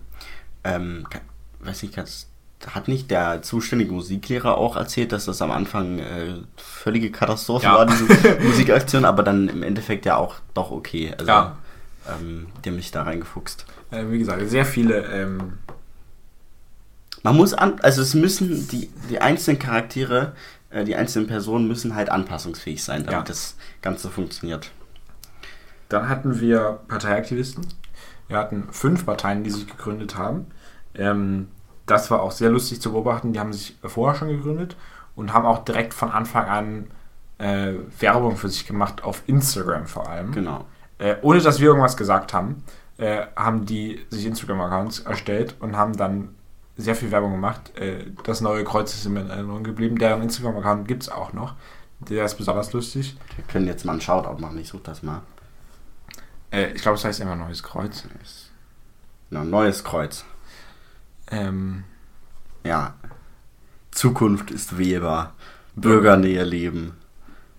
Ähm, 0.62 1.04
weiß 1.60 1.82
nicht, 1.82 1.94
kannst, 1.96 2.28
hat 2.72 2.86
nicht 2.86 3.10
der 3.10 3.42
zuständige 3.42 3.92
Musiklehrer 3.92 4.56
auch 4.56 4.76
erzählt, 4.76 5.10
dass 5.10 5.24
das 5.24 5.42
am 5.42 5.50
Anfang 5.50 5.98
äh, 5.98 6.34
völlige 6.56 7.10
Katastrophe 7.10 7.64
Ja. 7.66 7.74
war, 7.74 7.86
diese 7.86 8.04
Musikaktion, 8.44 9.04
aber 9.04 9.24
dann 9.24 9.48
im 9.48 9.64
Endeffekt 9.64 10.06
ja 10.06 10.16
auch 10.16 10.36
doch 10.54 10.70
okay. 10.70 11.12
Also, 11.18 11.26
Ja. 11.28 11.56
ähm, 12.08 12.46
die 12.64 12.68
haben 12.68 12.76
mich 12.76 12.92
da 12.92 13.02
reingefuchst. 13.02 13.66
Äh, 13.92 14.10
wie 14.10 14.18
gesagt, 14.18 14.48
sehr 14.48 14.64
viele, 14.66 15.04
ähm, 15.06 15.58
Man 17.22 17.36
muss 17.36 17.54
an, 17.54 17.78
also 17.82 18.02
es 18.02 18.14
müssen 18.14 18.66
die, 18.68 18.90
die 19.08 19.20
einzelnen 19.20 19.58
Charaktere, 19.60 20.32
äh, 20.70 20.84
die 20.84 20.96
einzelnen 20.96 21.28
Personen 21.28 21.68
müssen 21.68 21.94
halt 21.94 22.10
anpassungsfähig 22.10 22.82
sein, 22.82 23.04
damit 23.04 23.12
Ja. 23.12 23.22
das 23.22 23.56
Ganze 23.80 24.10
funktioniert. 24.10 24.72
Dann 25.88 26.08
hatten 26.08 26.40
wir 26.40 26.80
Parteiaktivisten. 26.88 27.64
Wir 28.28 28.38
hatten 28.38 28.66
fünf 28.72 29.04
Parteien, 29.06 29.44
die 29.44 29.50
sich 29.50 29.66
gegründet 29.68 30.16
haben. 30.16 30.46
Ähm, 30.94 31.48
das 31.86 32.10
war 32.10 32.22
auch 32.22 32.32
sehr 32.32 32.50
lustig 32.50 32.80
zu 32.80 32.92
beobachten. 32.92 33.32
Die 33.32 33.38
haben 33.40 33.52
sich 33.52 33.76
vorher 33.84 34.18
schon 34.18 34.28
gegründet 34.28 34.76
und 35.14 35.32
haben 35.32 35.46
auch 35.46 35.64
direkt 35.64 35.94
von 35.94 36.10
Anfang 36.10 36.46
an 36.46 36.86
äh, 37.38 37.74
Werbung 38.00 38.36
für 38.36 38.48
sich 38.48 38.66
gemacht, 38.66 39.04
auf 39.04 39.22
Instagram 39.26 39.86
vor 39.86 40.08
allem. 40.08 40.32
Genau. 40.32 40.64
Äh, 40.98 41.16
ohne 41.22 41.40
dass 41.40 41.60
wir 41.60 41.68
irgendwas 41.68 41.96
gesagt 41.96 42.32
haben, 42.32 42.62
äh, 42.98 43.26
haben 43.36 43.66
die 43.66 44.04
sich 44.10 44.26
Instagram-Accounts 44.26 45.00
erstellt 45.00 45.56
und 45.60 45.76
haben 45.76 45.96
dann 45.96 46.34
sehr 46.76 46.94
viel 46.94 47.10
Werbung 47.10 47.32
gemacht. 47.32 47.76
Äh, 47.78 48.06
das 48.24 48.40
neue 48.40 48.64
Kreuz 48.64 48.94
ist 48.94 49.08
mir 49.08 49.20
in 49.20 49.30
Erinnerung 49.30 49.64
geblieben. 49.64 49.98
Deren 49.98 50.22
Instagram-Account 50.22 50.88
gibt 50.88 51.02
es 51.02 51.08
auch 51.08 51.32
noch. 51.32 51.54
Der 52.00 52.24
ist 52.24 52.36
besonders 52.36 52.72
lustig. 52.72 53.16
Wir 53.36 53.44
können 53.44 53.66
jetzt 53.66 53.84
mal 53.84 53.92
einen 53.92 54.00
Shoutout 54.00 54.40
machen, 54.40 54.58
ich 54.58 54.68
suche 54.68 54.82
das 54.84 55.02
mal. 55.02 55.22
Äh, 56.50 56.72
ich 56.72 56.82
glaube, 56.82 56.96
es 56.98 57.04
heißt 57.04 57.20
immer 57.20 57.36
Neues 57.36 57.62
Kreuz. 57.62 58.04
Genau, 59.30 59.44
neues 59.44 59.84
Kreuz. 59.84 60.24
Ähm, 61.30 61.84
Ja. 62.64 62.94
Zukunft 63.90 64.50
ist 64.50 64.78
wählbar. 64.78 65.34
Bürgernähe 65.74 66.44
leben. 66.44 66.96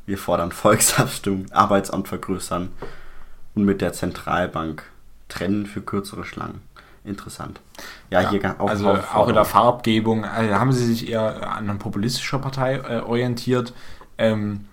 Wir 0.05 0.17
fordern 0.17 0.51
Volksabstimmung, 0.51 1.51
Arbeitsamt 1.51 2.07
vergrößern 2.07 2.69
und 3.55 3.63
mit 3.63 3.81
der 3.81 3.93
Zentralbank 3.93 4.83
trennen 5.33 5.65
für 5.65 5.81
kürzere 5.81 6.25
Schlangen. 6.25 6.61
Interessant. 7.05 7.59
Ja, 8.09 8.21
ja, 8.21 8.29
hier 8.29 8.55
auch 8.59 8.69
also 8.69 8.89
auch 9.13 9.27
in 9.27 9.33
der 9.35 9.45
Farbgebung 9.45 10.23
äh, 10.23 10.53
haben 10.53 10.71
sie 10.71 10.85
sich 10.85 11.09
eher 11.09 11.55
an 11.55 11.69
eine 11.69 11.77
populistische 11.77 12.39
Partei 12.39 12.75
äh, 12.75 13.01
orientiert. 13.01 13.73
Ähm, 14.17 14.65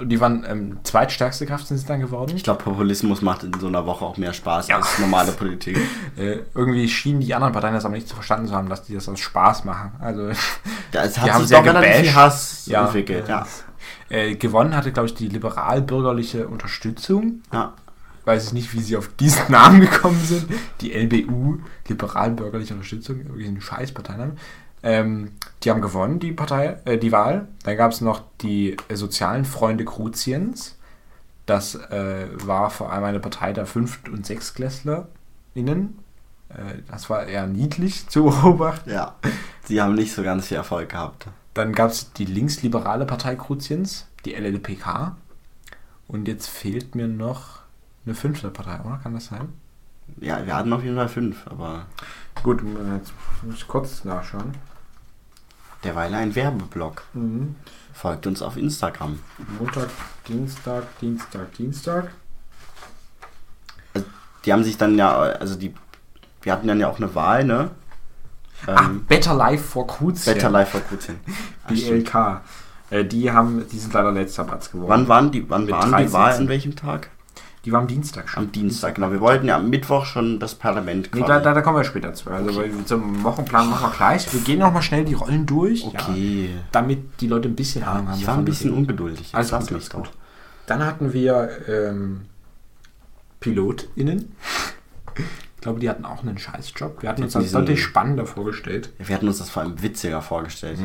die 0.00 0.20
waren 0.20 0.44
ähm, 0.48 0.78
zweitstärkste 0.84 1.44
Kraft 1.46 1.66
sind 1.66 1.78
sie 1.78 1.86
dann 1.86 2.00
geworden. 2.00 2.34
Ich 2.36 2.44
glaube, 2.44 2.62
Populismus 2.62 3.22
macht 3.22 3.42
in 3.42 3.52
so 3.58 3.66
einer 3.66 3.84
Woche 3.86 4.04
auch 4.04 4.16
mehr 4.16 4.32
Spaß 4.32 4.68
Ja. 4.68 4.76
als 4.76 4.98
normale 4.98 5.32
Politik. 5.32 5.78
Äh, 6.16 6.40
irgendwie 6.52 6.88
schienen 6.88 7.20
die 7.20 7.32
anderen 7.32 7.52
Parteien 7.52 7.74
das 7.74 7.84
aber 7.84 7.94
nicht 7.94 8.08
zu 8.08 8.16
verstanden 8.16 8.48
zu 8.48 8.54
haben, 8.54 8.68
dass 8.68 8.82
die 8.82 8.94
das 8.94 9.08
aus 9.08 9.20
Spaß 9.20 9.64
machen. 9.64 9.92
Also 10.00 10.26
es 10.26 10.38
Die 10.92 10.98
hat 10.98 11.16
haben 11.20 11.40
sich 11.40 11.48
sehr 11.48 11.62
doch 11.62 11.66
relativ. 11.66 12.14
Hass 12.14 12.66
ja, 12.66 12.86
entwickelt. 12.86 13.28
Ja. 13.28 13.46
Äh, 14.08 14.34
gewonnen 14.34 14.74
hatte, 14.74 14.90
glaube 14.90 15.06
ich, 15.06 15.14
die 15.14 15.28
liberal-bürgerliche 15.28 16.48
Unterstützung. 16.48 17.42
Ja. 17.52 17.74
Weiß 18.28 18.48
ich 18.48 18.52
nicht, 18.52 18.74
wie 18.74 18.80
sie 18.80 18.94
auf 18.98 19.08
diesen 19.16 19.44
Namen 19.50 19.80
gekommen 19.80 20.20
sind. 20.22 20.48
Die 20.82 20.92
LBU, 20.92 21.60
liberal-bürgerliche 21.88 22.74
Unterstützung, 22.74 23.24
wirklich 23.24 23.48
ein 23.48 23.58
scheiß 23.58 23.92
Parteiname. 23.92 24.32
Ähm, 24.82 25.30
die 25.62 25.70
haben 25.70 25.80
gewonnen, 25.80 26.18
die 26.18 26.32
Partei, 26.32 26.76
äh, 26.84 26.98
die 26.98 27.10
Wahl. 27.10 27.48
Dann 27.62 27.78
gab 27.78 27.90
es 27.90 28.02
noch 28.02 28.22
die 28.42 28.76
äh, 28.88 28.96
sozialen 28.96 29.46
Freunde 29.46 29.86
Kruziens. 29.86 30.76
Das 31.46 31.74
äh, 31.74 32.26
war 32.44 32.68
vor 32.68 32.92
allem 32.92 33.04
eine 33.04 33.18
Partei 33.18 33.54
der 33.54 33.64
Fünft- 33.64 34.10
und 34.10 34.26
SechsklässlerInnen. 34.26 35.98
Äh, 36.50 36.82
das 36.90 37.08
war 37.08 37.24
eher 37.24 37.46
niedlich 37.46 38.08
zu 38.10 38.24
beobachten. 38.24 38.90
Ja. 38.90 39.16
Sie 39.64 39.80
haben 39.80 39.94
nicht 39.94 40.12
so 40.12 40.22
ganz 40.22 40.48
viel 40.48 40.58
Erfolg 40.58 40.90
gehabt. 40.90 41.28
Dann 41.54 41.72
gab 41.72 41.92
es 41.92 42.12
die 42.12 42.26
linksliberale 42.26 43.06
Partei 43.06 43.36
Kruziens, 43.36 44.06
die 44.26 44.34
LLPK. 44.34 45.16
Und 46.06 46.28
jetzt 46.28 46.50
fehlt 46.50 46.94
mir 46.94 47.08
noch 47.08 47.66
eine 48.08 48.14
fünfte 48.14 48.50
Partei, 48.50 48.80
oder? 48.84 48.98
Kann 49.02 49.14
das 49.14 49.26
sein? 49.26 49.52
Ja, 50.20 50.44
wir 50.46 50.56
hatten 50.56 50.72
auf 50.72 50.82
jeden 50.82 50.96
Fall 50.96 51.08
fünf, 51.08 51.46
aber 51.46 51.86
Gut, 52.42 52.62
jetzt 52.96 53.12
muss 53.42 53.56
ich 53.56 53.68
kurz 53.68 54.04
nachschauen. 54.04 54.54
derweil 55.84 56.14
ein 56.14 56.34
Werbeblock. 56.34 57.02
Folgt 57.92 58.26
uns 58.26 58.40
auf 58.42 58.56
Instagram. 58.56 59.18
Montag, 59.58 59.88
Dienstag, 60.26 60.84
Dienstag, 61.00 61.52
Dienstag. 61.54 62.10
Die 64.44 64.52
haben 64.52 64.64
sich 64.64 64.78
dann 64.78 64.96
ja, 64.96 65.14
also 65.18 65.56
die, 65.56 65.74
wir 66.42 66.52
hatten 66.52 66.68
dann 66.68 66.80
ja 66.80 66.88
auch 66.88 66.98
eine 66.98 67.14
Wahl, 67.14 67.44
ne? 67.44 67.70
Ah, 68.66 68.84
Ähm, 68.86 69.04
Better 69.04 69.34
Life 69.34 69.62
for 69.64 69.86
Kruzien. 69.86 70.34
Better 70.34 70.50
Life 70.50 70.70
for 70.70 70.80
Kurzien. 70.80 71.18
BLK. 71.68 72.40
Äh, 72.90 73.04
die 73.04 73.30
haben, 73.30 73.68
die 73.68 73.78
sind 73.78 73.92
leider 73.92 74.12
letzter 74.12 74.44
Platz 74.44 74.70
geworden. 74.70 74.88
Wann 74.88 75.08
waren 75.08 75.30
die, 75.30 75.48
wann 75.50 75.64
Mit 75.64 75.72
waren 75.72 75.96
die 75.98 76.12
Wahl 76.12 76.32
an 76.34 76.48
welchem 76.48 76.74
Tag? 76.74 77.10
Die 77.64 77.72
war 77.72 77.80
am 77.80 77.86
Dienstag 77.86 78.28
schon. 78.28 78.44
Am 78.44 78.52
Dienstag, 78.52 78.94
genau. 78.94 79.10
Wir 79.10 79.20
wollten 79.20 79.46
ja 79.46 79.56
am 79.56 79.68
Mittwoch 79.68 80.04
schon 80.06 80.38
das 80.38 80.54
Parlament 80.54 81.10
Nee, 81.12 81.20
quasi. 81.20 81.32
da, 81.32 81.40
da, 81.40 81.54
da 81.54 81.60
kommen 81.60 81.76
wir 81.76 81.84
später 81.84 82.14
zu. 82.14 82.30
Also 82.30 82.54
weil 82.56 82.70
zum 82.84 83.22
Wochenplan 83.24 83.68
machen 83.68 83.90
wir 83.90 83.96
gleich. 83.96 84.32
Wir 84.32 84.40
gehen 84.40 84.60
nochmal 84.60 84.82
schnell 84.82 85.04
die 85.04 85.14
Rollen 85.14 85.44
durch. 85.44 85.84
okay. 85.84 86.50
Ja, 86.54 86.60
damit 86.72 87.20
die 87.20 87.26
Leute 87.26 87.48
ein 87.48 87.56
bisschen 87.56 87.82
Ahnung 87.82 88.08
haben. 88.08 88.18
Ich 88.18 88.26
war 88.26 88.36
ein 88.38 88.44
bisschen 88.44 88.72
ungeduldig. 88.72 89.34
Alles 89.34 89.50
gut, 89.50 89.72
alles 89.72 89.90
gut. 89.90 90.10
Dann 90.66 90.84
hatten 90.84 91.12
wir 91.12 91.48
ähm, 91.68 92.22
PilotInnen. 93.40 94.32
Ich 95.16 95.60
glaube, 95.62 95.80
die 95.80 95.88
hatten 95.90 96.04
auch 96.04 96.22
einen 96.22 96.38
Scheißjob. 96.38 97.02
Wir 97.02 97.08
hatten 97.08 97.24
uns 97.24 97.32
das 97.32 97.50
deutlich 97.50 97.82
spannender 97.82 98.26
vorgestellt. 98.26 98.90
Wir 98.98 99.14
hatten 99.14 99.26
uns 99.26 99.38
das 99.38 99.50
vor 99.50 99.62
allem 99.62 99.82
witziger 99.82 100.22
vorgestellt. 100.22 100.78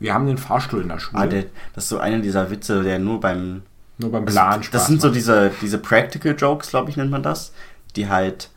Wir 0.00 0.14
haben 0.14 0.26
den 0.26 0.38
Fahrstuhl 0.38 0.82
in 0.82 0.88
der 0.88 0.98
Schule. 0.98 1.22
Ah, 1.22 1.26
der, 1.26 1.44
das 1.74 1.84
ist 1.84 1.88
so 1.90 1.98
einer 1.98 2.18
dieser 2.20 2.50
Witze, 2.50 2.82
der 2.82 2.98
nur 2.98 3.20
beim. 3.20 3.62
Nur 3.98 4.10
beim 4.12 4.24
Das, 4.26 4.34
Plan 4.34 4.58
das 4.58 4.66
Spaß 4.66 4.86
sind 4.86 5.00
so 5.00 5.08
macht. 5.08 5.16
diese, 5.16 5.50
diese 5.60 5.78
Practical 5.78 6.34
Jokes, 6.36 6.70
glaube 6.70 6.90
ich, 6.90 6.96
nennt 6.96 7.10
man 7.10 7.22
das. 7.22 7.52
Die 7.96 8.08
halt 8.08 8.50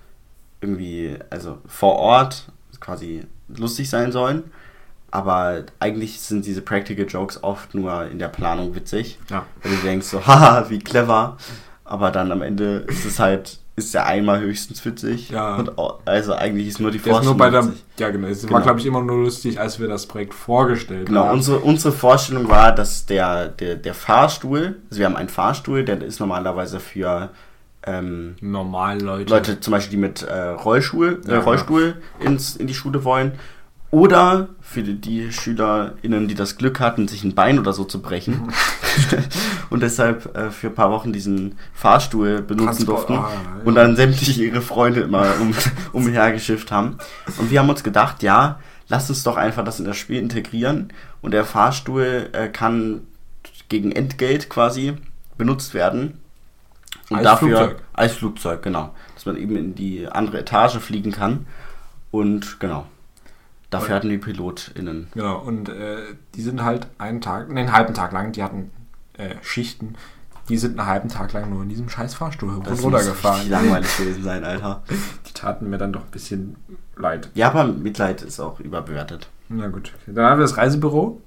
irgendwie, 0.61 1.17
also 1.29 1.57
vor 1.67 1.95
Ort 1.95 2.47
quasi 2.79 3.25
lustig 3.47 3.89
sein 3.89 4.11
sollen. 4.11 4.43
Aber 5.09 5.65
eigentlich 5.79 6.21
sind 6.21 6.45
diese 6.45 6.61
Practical 6.61 7.05
Jokes 7.05 7.43
oft 7.43 7.73
nur 7.75 8.05
in 8.05 8.19
der 8.19 8.29
Planung 8.29 8.75
witzig. 8.75 9.19
Ja. 9.29 9.45
Wenn 9.61 9.71
du 9.75 9.77
denkst 9.81 10.07
so, 10.07 10.25
haha, 10.27 10.69
wie 10.69 10.79
clever. 10.79 11.37
Aber 11.83 12.11
dann 12.11 12.31
am 12.31 12.41
Ende 12.41 12.85
ist 12.87 13.05
es 13.05 13.19
halt, 13.19 13.59
ist 13.75 13.93
der 13.93 14.05
einmal 14.05 14.41
höchstens 14.41 14.83
witzig. 14.85 15.29
Ja. 15.29 15.55
Und 15.55 15.71
also 16.05 16.33
eigentlich 16.33 16.67
ist 16.67 16.79
nur 16.79 16.91
die 16.91 16.99
Der 16.99 17.19
ist 17.19 17.25
nur 17.25 17.37
bei 17.37 17.49
der. 17.49 17.71
Ja, 17.97 18.09
genau. 18.09 18.27
Es 18.27 18.41
Genau. 18.41 18.53
war, 18.53 18.61
glaube 18.61 18.79
ich, 18.79 18.85
immer 18.85 19.01
nur 19.01 19.23
lustig, 19.23 19.59
als 19.59 19.79
wir 19.79 19.87
das 19.87 20.05
Projekt 20.07 20.33
vorgestellt 20.33 21.07
Genau, 21.07 21.25
haben. 21.25 21.37
unsere, 21.37 21.59
unsere 21.59 21.93
Vorstellung 21.93 22.49
war, 22.49 22.73
dass 22.75 23.05
der, 23.05 23.47
der, 23.47 23.75
der 23.75 23.93
Fahrstuhl, 23.93 24.75
also 24.89 24.99
wir 24.99 25.05
haben 25.05 25.15
einen 25.15 25.29
Fahrstuhl, 25.29 25.83
der 25.85 26.01
ist 26.01 26.19
normalerweise 26.19 26.79
für 26.79 27.29
ähm, 27.83 28.35
Normal 28.41 29.01
Leute. 29.01 29.33
Leute 29.33 29.59
zum 29.59 29.71
Beispiel, 29.71 29.91
die 29.91 29.97
mit 30.01 30.21
äh, 30.21 30.33
Rollstuhl, 30.49 31.21
äh, 31.27 31.31
Ja. 31.31 31.39
Rollstuhl 31.39 31.95
ins, 32.19 32.55
in 32.55 32.67
die 32.67 32.75
Schule 32.75 33.03
wollen. 33.03 33.31
Oder 33.91 34.47
für 34.61 34.83
die, 34.83 34.95
die 34.95 35.31
SchülerInnen, 35.33 36.29
die 36.29 36.35
das 36.35 36.55
Glück 36.55 36.79
hatten, 36.79 37.09
sich 37.09 37.25
ein 37.25 37.35
Bein 37.35 37.59
oder 37.59 37.73
so 37.73 37.83
zu 37.83 38.01
brechen. 38.01 38.51
und 39.69 39.81
deshalb 39.83 40.35
äh, 40.35 40.49
für 40.49 40.67
ein 40.67 40.75
paar 40.75 40.91
Wochen 40.91 41.11
diesen 41.11 41.57
Fahrstuhl 41.73 42.41
benutzen 42.41 42.85
Transport- 42.85 43.09
durften. 43.09 43.13
ah, 43.15 43.29
ja. 43.33 43.61
Und 43.65 43.75
dann 43.75 43.97
sämtliche 43.97 44.43
ihre 44.45 44.61
Freunde 44.61 45.01
immer 45.01 45.25
um, 45.41 45.53
umhergeschifft 45.91 46.71
haben. 46.71 46.97
Und 47.37 47.51
wir 47.51 47.59
haben 47.59 47.69
uns 47.69 47.83
gedacht, 47.83 48.23
ja, 48.23 48.59
lass 48.87 49.09
uns 49.09 49.23
doch 49.23 49.35
einfach 49.35 49.65
das 49.65 49.79
in 49.79 49.85
das 49.85 49.97
Spiel 49.97 50.21
integrieren. 50.21 50.93
Und 51.21 51.31
der 51.31 51.43
Fahrstuhl 51.43 52.29
äh, 52.31 52.47
kann 52.47 53.01
gegen 53.67 53.91
Entgelt 53.91 54.49
quasi 54.49 54.93
benutzt 55.37 55.73
werden. 55.73 56.17
Und 57.09 57.17
Als 57.17 57.25
dafür 57.25 57.57
Flugzeug. 57.57 57.81
als 57.91 58.11
Flugzeug, 58.13 58.61
genau. 58.63 58.95
Dass 59.15 59.25
man 59.25 59.35
eben 59.35 59.57
in 59.57 59.75
die 59.75 60.07
andere 60.07 60.39
Etage 60.39 60.77
fliegen 60.77 61.11
kann. 61.11 61.45
Und 62.09 62.59
genau. 62.61 62.85
Dafür 63.71 63.95
hatten 63.95 64.09
die 64.09 64.17
PilotInnen. 64.17 65.07
Genau, 65.13 65.39
und 65.39 65.69
äh, 65.69 65.97
die 66.35 66.41
sind 66.41 66.63
halt 66.63 66.87
einen 66.99 67.21
Tag, 67.21 67.49
nee, 67.49 67.61
einen 67.61 67.73
halben 67.73 67.93
Tag 67.93 68.11
lang, 68.11 68.31
die 68.33 68.43
hatten 68.43 68.69
äh, 69.17 69.35
Schichten, 69.41 69.95
die 70.49 70.57
sind 70.57 70.77
einen 70.77 70.87
halben 70.87 71.09
Tag 71.09 71.31
lang 71.33 71.49
nur 71.49 71.63
in 71.63 71.69
diesem 71.69 71.87
scheiß 71.87 72.13
Fahrstuhl 72.13 72.53
hoch 72.53 72.63
Das 72.63 72.79
und 72.79 72.93
runter 72.93 73.03
gefahren. 73.05 73.35
richtig 73.35 73.51
langweilig 73.51 73.97
gewesen 73.97 74.23
sein, 74.23 74.43
Alter. 74.43 74.83
Die 75.27 75.33
taten 75.33 75.69
mir 75.69 75.77
dann 75.77 75.93
doch 75.93 76.01
ein 76.03 76.11
bisschen 76.11 76.57
leid. 76.97 77.29
Ja, 77.33 77.47
aber 77.49 77.63
Mitleid 77.65 78.21
ist 78.21 78.39
auch 78.39 78.59
überbewertet. 78.59 79.29
Na 79.49 79.67
gut. 79.67 79.93
Dann 80.05 80.25
haben 80.25 80.39
wir 80.39 80.43
das 80.43 80.57
Reisebüro. 80.57 81.21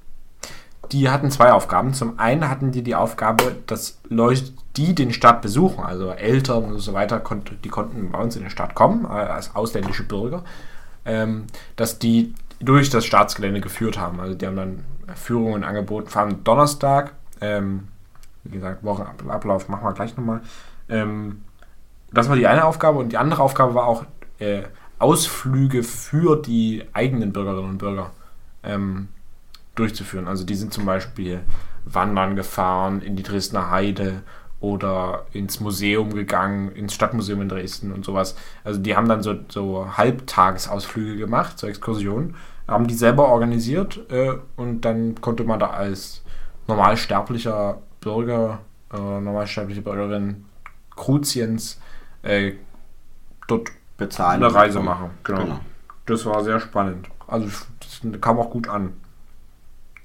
Die 0.92 1.08
hatten 1.08 1.30
zwei 1.30 1.52
Aufgaben. 1.52 1.94
Zum 1.94 2.18
einen 2.18 2.50
hatten 2.50 2.70
die 2.72 2.82
die 2.82 2.94
Aufgabe, 2.94 3.56
dass 3.66 3.98
Leute, 4.10 4.52
die 4.76 4.94
den 4.94 5.12
Stadt 5.14 5.40
besuchen, 5.40 5.82
also 5.82 6.10
Eltern 6.10 6.64
und 6.64 6.78
so 6.78 6.92
weiter, 6.92 7.22
die 7.64 7.68
konnten 7.70 8.10
bei 8.12 8.18
uns 8.18 8.36
in 8.36 8.44
die 8.44 8.50
Stadt 8.50 8.74
kommen, 8.74 9.06
äh, 9.06 9.08
als 9.08 9.54
ausländische 9.56 10.02
Bürger, 10.02 10.44
ähm, 11.04 11.46
dass 11.76 11.98
die 11.98 12.34
durch 12.60 12.90
das 12.90 13.04
Staatsgelände 13.04 13.60
geführt 13.60 13.98
haben. 13.98 14.20
Also 14.20 14.34
die 14.34 14.46
haben 14.46 14.56
dann 14.56 14.84
Führungen 15.14 15.64
angeboten, 15.64 16.08
vor 16.08 16.22
allem 16.22 16.44
Donnerstag. 16.44 17.12
Ähm, 17.40 17.88
wie 18.44 18.56
gesagt, 18.56 18.84
Wochenablauf 18.84 19.68
machen 19.68 19.84
wir 19.84 19.92
gleich 19.92 20.16
nochmal. 20.16 20.40
Ähm, 20.88 21.42
das 22.12 22.28
war 22.28 22.36
die 22.36 22.46
eine 22.46 22.64
Aufgabe 22.64 22.98
und 22.98 23.12
die 23.12 23.16
andere 23.16 23.42
Aufgabe 23.42 23.74
war 23.74 23.86
auch 23.86 24.04
äh, 24.38 24.62
Ausflüge 24.98 25.82
für 25.82 26.40
die 26.40 26.84
eigenen 26.92 27.32
Bürgerinnen 27.32 27.70
und 27.70 27.78
Bürger 27.78 28.10
ähm, 28.62 29.08
durchzuführen. 29.74 30.28
Also 30.28 30.44
die 30.44 30.54
sind 30.54 30.72
zum 30.72 30.86
Beispiel 30.86 31.40
wandern 31.84 32.36
gefahren 32.36 33.02
in 33.02 33.16
die 33.16 33.22
Dresdner 33.22 33.70
Heide 33.70 34.22
oder 34.60 35.26
ins 35.32 35.60
Museum 35.60 36.14
gegangen, 36.14 36.72
ins 36.72 36.94
Stadtmuseum 36.94 37.42
in 37.42 37.48
Dresden 37.48 37.92
und 37.92 38.04
sowas. 38.04 38.36
Also 38.64 38.80
die 38.80 38.96
haben 38.96 39.08
dann 39.08 39.22
so, 39.22 39.34
so 39.48 39.96
Halbtagesausflüge 39.96 41.16
gemacht, 41.16 41.58
so 41.58 41.66
Exkursionen, 41.66 42.36
haben 42.66 42.86
die 42.86 42.94
selber 42.94 43.28
organisiert 43.28 44.00
äh, 44.10 44.32
und 44.56 44.82
dann 44.82 45.20
konnte 45.20 45.44
man 45.44 45.58
da 45.58 45.70
als 45.70 46.22
normalsterblicher 46.66 47.78
Bürger, 48.00 48.60
äh, 48.92 48.96
normalsterbliche 48.96 49.82
Bürgerin 49.82 50.46
Kruziens 50.96 51.80
äh, 52.22 52.52
dort 53.48 53.70
Bezahlen. 53.96 54.42
eine 54.42 54.54
Reise 54.54 54.80
machen. 54.80 55.10
Genau. 55.24 55.40
Genau. 55.40 55.60
Das 56.06 56.26
war 56.26 56.42
sehr 56.42 56.60
spannend. 56.60 57.08
Also 57.26 57.48
das 57.80 58.20
kam 58.20 58.38
auch 58.38 58.50
gut 58.50 58.68
an. 58.68 58.94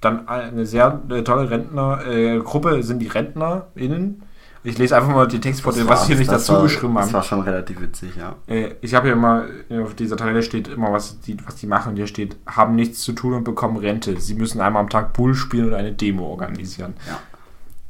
Dann 0.02 0.28
eine 0.30 0.66
sehr 0.66 1.02
tolle 1.26 1.50
Rentnergruppe 1.50 2.38
äh, 2.38 2.40
Gruppe 2.40 2.84
sind 2.84 3.00
die 3.00 3.08
RentnerInnen. 3.08 4.24
Ich 4.64 4.78
lese 4.78 4.96
einfach 4.96 5.10
mal 5.10 5.28
die 5.28 5.40
Text 5.40 5.62
vor, 5.62 5.72
Das 5.72 5.88
was 5.88 6.02
ich 6.02 6.08
hier 6.08 6.18
nicht 6.18 6.30
das 6.32 6.42
dazu 6.44 6.54
war- 6.54 6.64
geschrieben 6.64 6.96
Das 6.96 7.04
habe. 7.06 7.14
war 7.14 7.24
schon 7.24 7.42
relativ 7.42 7.80
witzig, 7.80 8.12
ja. 8.18 8.36
Äh, 8.48 8.76
ich 8.82 8.94
habe 8.94 9.08
hier 9.08 9.14
immer, 9.14 9.46
äh, 9.70 9.80
auf 9.82 9.96
dieser 9.96 10.18
Tabelle 10.18 10.44
steht 10.44 10.68
immer, 10.68 10.92
was 10.92 11.20
die, 11.22 11.38
was 11.46 11.56
die 11.56 11.68
machen. 11.68 11.96
Hier 11.96 12.08
steht, 12.08 12.36
haben 12.46 12.76
nichts 12.76 13.00
zu 13.02 13.14
tun 13.14 13.34
und 13.34 13.44
bekommen 13.46 13.78
Rente. 13.78 14.20
Sie 14.20 14.34
müssen 14.36 14.60
einmal 14.60 14.82
am 14.84 14.90
Tag 14.90 15.14
Pool 15.14 15.34
spielen 15.34 15.68
und 15.68 15.74
eine 15.76 15.94
Demo 15.94 16.26
organisieren. 16.26 16.94
Ja. 17.08 17.20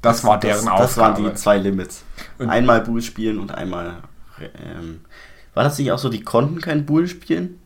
Das 0.01 0.23
war 0.23 0.39
deren 0.39 0.65
das, 0.65 0.77
das 0.77 0.97
waren 0.97 1.11
Aufgabe. 1.13 1.29
die 1.31 1.35
zwei 1.35 1.57
Limits. 1.57 2.03
Und- 2.37 2.49
einmal 2.49 2.81
Bull 2.81 3.01
spielen 3.01 3.39
und 3.39 3.51
einmal. 3.51 3.97
Ähm, 4.39 5.01
war 5.55 5.63
das 5.63 5.77
nicht 5.79 5.91
auch 5.91 5.99
so, 5.99 6.07
die 6.09 6.21
konnten 6.23 6.61
kein 6.61 6.85
Bull 6.85 7.07
spielen? 7.07 7.59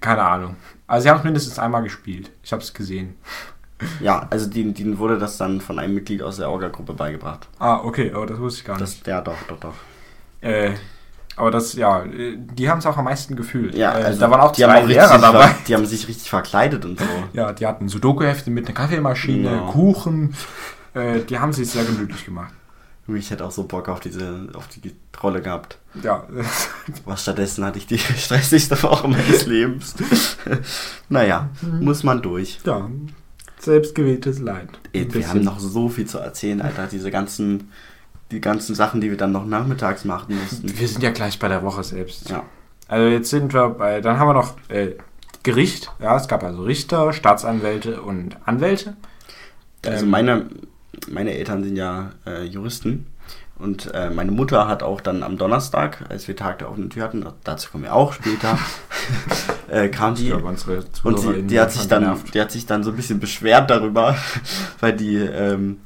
Keine 0.00 0.22
Ahnung. 0.22 0.56
Also 0.86 1.04
sie 1.04 1.10
haben 1.10 1.18
es 1.18 1.24
mindestens 1.24 1.58
einmal 1.58 1.82
gespielt. 1.82 2.32
Ich 2.42 2.52
habe 2.52 2.62
es 2.62 2.74
gesehen. 2.74 3.14
Ja, 4.00 4.26
also 4.30 4.46
denen, 4.48 4.74
denen 4.74 4.98
wurde 4.98 5.18
das 5.18 5.36
dann 5.36 5.60
von 5.60 5.78
einem 5.78 5.94
Mitglied 5.94 6.22
aus 6.22 6.36
der 6.36 6.50
Orga-Gruppe 6.50 6.92
beigebracht. 6.94 7.48
Ah, 7.58 7.80
okay, 7.82 8.12
aber 8.14 8.26
das 8.26 8.38
wusste 8.38 8.60
ich 8.60 8.66
gar 8.66 8.78
nicht. 8.78 9.00
Das, 9.00 9.06
ja, 9.06 9.20
doch, 9.20 9.36
doch, 9.48 9.58
doch. 9.60 9.74
Äh, 10.40 10.72
aber 11.36 11.50
das, 11.50 11.74
ja, 11.74 12.02
äh, 12.04 12.36
die 12.36 12.68
haben 12.68 12.78
es 12.78 12.86
auch 12.86 12.96
am 12.98 13.04
meisten 13.06 13.36
gefühlt. 13.36 13.74
Ja, 13.74 13.98
äh, 13.98 14.04
also 14.04 14.20
da 14.20 14.30
waren 14.30 14.40
auch 14.40 14.52
die 14.52 14.62
zwei 14.62 14.82
auch 14.82 14.86
Lehrer 14.86 15.18
dabei. 15.18 15.48
ver- 15.48 15.54
Die 15.66 15.74
haben 15.74 15.86
sich 15.86 16.06
richtig 16.08 16.28
verkleidet 16.28 16.84
und 16.84 16.98
so. 16.98 17.06
Ja, 17.32 17.52
die 17.52 17.66
hatten 17.66 17.88
Sudoku-Hefte 17.88 18.50
mit 18.50 18.66
einer 18.66 18.74
Kaffeemaschine, 18.74 19.50
Ja. 19.50 19.60
Kuchen. 19.70 20.34
Äh, 20.94 21.20
die 21.20 21.38
haben 21.38 21.52
sich 21.52 21.70
sehr 21.70 21.84
gemütlich 21.84 22.24
gemacht. 22.24 22.52
Ich 23.08 23.30
hätte 23.30 23.44
auch 23.44 23.50
so 23.50 23.64
Bock 23.64 23.88
auf 23.88 23.98
diese, 23.98 24.48
auf 24.54 24.68
die 24.68 24.94
Rolle 25.20 25.42
gehabt. 25.42 25.78
Ja, 26.02 26.24
Aber 27.04 27.16
stattdessen 27.16 27.64
hatte 27.64 27.78
ich 27.78 27.86
die 27.86 27.98
stressigste 27.98 28.80
Woche 28.84 29.08
meines 29.08 29.46
Lebens. 29.46 29.94
naja, 31.08 31.48
muss 31.80 32.04
man 32.04 32.22
durch. 32.22 32.60
ja. 32.64 32.88
Selbstgewähltes 33.60 34.38
Leid. 34.38 34.68
Wir 34.92 35.28
haben 35.28 35.44
noch 35.44 35.60
so 35.60 35.88
viel 35.88 36.06
zu 36.06 36.18
erzählen, 36.18 36.62
Alter. 36.62 36.86
Diese 36.86 37.10
ganzen, 37.10 37.70
die 38.30 38.40
ganzen 38.40 38.74
Sachen, 38.74 39.00
die 39.00 39.10
wir 39.10 39.16
dann 39.16 39.32
noch 39.32 39.46
nachmittags 39.46 40.04
machen 40.04 40.38
mussten. 40.38 40.78
Wir 40.78 40.88
sind 40.88 41.02
ja 41.02 41.10
gleich 41.10 41.38
bei 41.38 41.48
der 41.48 41.62
Woche 41.62 41.84
selbst. 41.84 42.30
Ja. 42.30 42.44
Also 42.88 43.08
jetzt 43.08 43.30
sind 43.30 43.52
wir 43.52 43.68
bei, 43.68 44.00
dann 44.00 44.18
haben 44.18 44.28
wir 44.28 44.34
noch 44.34 44.56
äh, 44.68 44.94
Gericht. 45.42 45.92
Ja, 46.00 46.16
es 46.16 46.28
gab 46.28 46.42
also 46.42 46.62
Richter, 46.62 47.12
Staatsanwälte 47.12 48.02
und 48.02 48.36
Anwälte. 48.46 48.96
Also 49.84 50.04
Ähm, 50.04 50.10
meine, 50.10 50.46
meine 51.08 51.34
Eltern 51.34 51.62
sind 51.62 51.76
ja 51.76 52.10
äh, 52.26 52.44
Juristen 52.44 53.06
und 53.60 53.92
äh, 53.94 54.10
meine 54.10 54.30
Mutter 54.30 54.68
hat 54.68 54.82
auch 54.82 55.00
dann 55.00 55.22
am 55.22 55.38
Donnerstag, 55.38 56.04
als 56.08 56.26
wir 56.28 56.36
Tag 56.36 56.58
der 56.58 56.70
offenen 56.70 56.90
Tür 56.90 57.04
hatten, 57.04 57.24
dazu 57.44 57.70
kommen 57.70 57.84
wir 57.84 57.94
auch 57.94 58.12
später, 58.12 58.58
äh, 59.68 59.88
kam 59.88 60.14
die 60.14 60.26
glaube, 60.26 60.46
und 60.46 60.56
die, 60.56 60.62
Zuhörerinnen 61.02 61.48
die, 61.48 61.60
hat 61.60 61.72
sich 61.72 61.88
dann, 61.88 62.18
die 62.32 62.40
hat 62.40 62.50
sich 62.50 62.66
dann 62.66 62.82
so 62.82 62.90
ein 62.90 62.96
bisschen 62.96 63.20
beschwert 63.20 63.70
darüber, 63.70 64.16
weil 64.80 64.94
die, 64.94 65.16
ähm, 65.16 65.80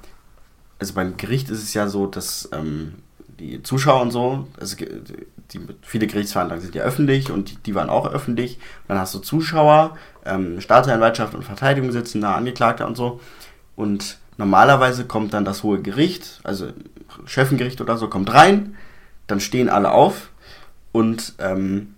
also 0.79 0.95
beim 0.95 1.17
Gericht 1.17 1.51
ist 1.51 1.63
es 1.63 1.75
ja 1.75 1.89
so, 1.89 2.07
dass 2.07 2.49
ähm, 2.53 2.95
die 3.39 3.63
Zuschauer 3.63 4.03
und 4.03 4.11
so, 4.11 4.47
also 4.59 4.77
die, 4.77 5.61
viele 5.83 6.07
Gerichtsverhandlungen 6.07 6.63
sind 6.63 6.75
ja 6.75 6.83
öffentlich 6.83 7.31
und 7.31 7.51
die, 7.51 7.57
die 7.57 7.75
waren 7.75 7.91
auch 7.91 8.07
öffentlich. 8.07 8.57
Und 8.57 8.91
dann 8.91 8.99
hast 8.99 9.15
du 9.15 9.19
Zuschauer, 9.19 9.97
ähm, 10.25 10.61
Staatsanwaltschaft 10.61 11.35
und 11.35 11.45
Verteidigung 11.45 11.93
sitzen 11.93 12.21
da, 12.21 12.35
Angeklagter 12.35 12.87
und 12.87 12.97
so. 12.97 13.21
Und 13.77 14.19
normalerweise 14.37 15.05
kommt 15.05 15.35
dann 15.35 15.45
das 15.45 15.63
hohe 15.63 15.81
Gericht, 15.81 16.41
also 16.45 16.69
Chefengericht 17.27 17.81
oder 17.81 17.97
so, 17.97 18.09
kommt 18.09 18.33
rein, 18.33 18.77
dann 19.27 19.41
stehen 19.41 19.69
alle 19.69 19.91
auf 19.91 20.31
und 20.93 21.35
ähm, 21.39 21.95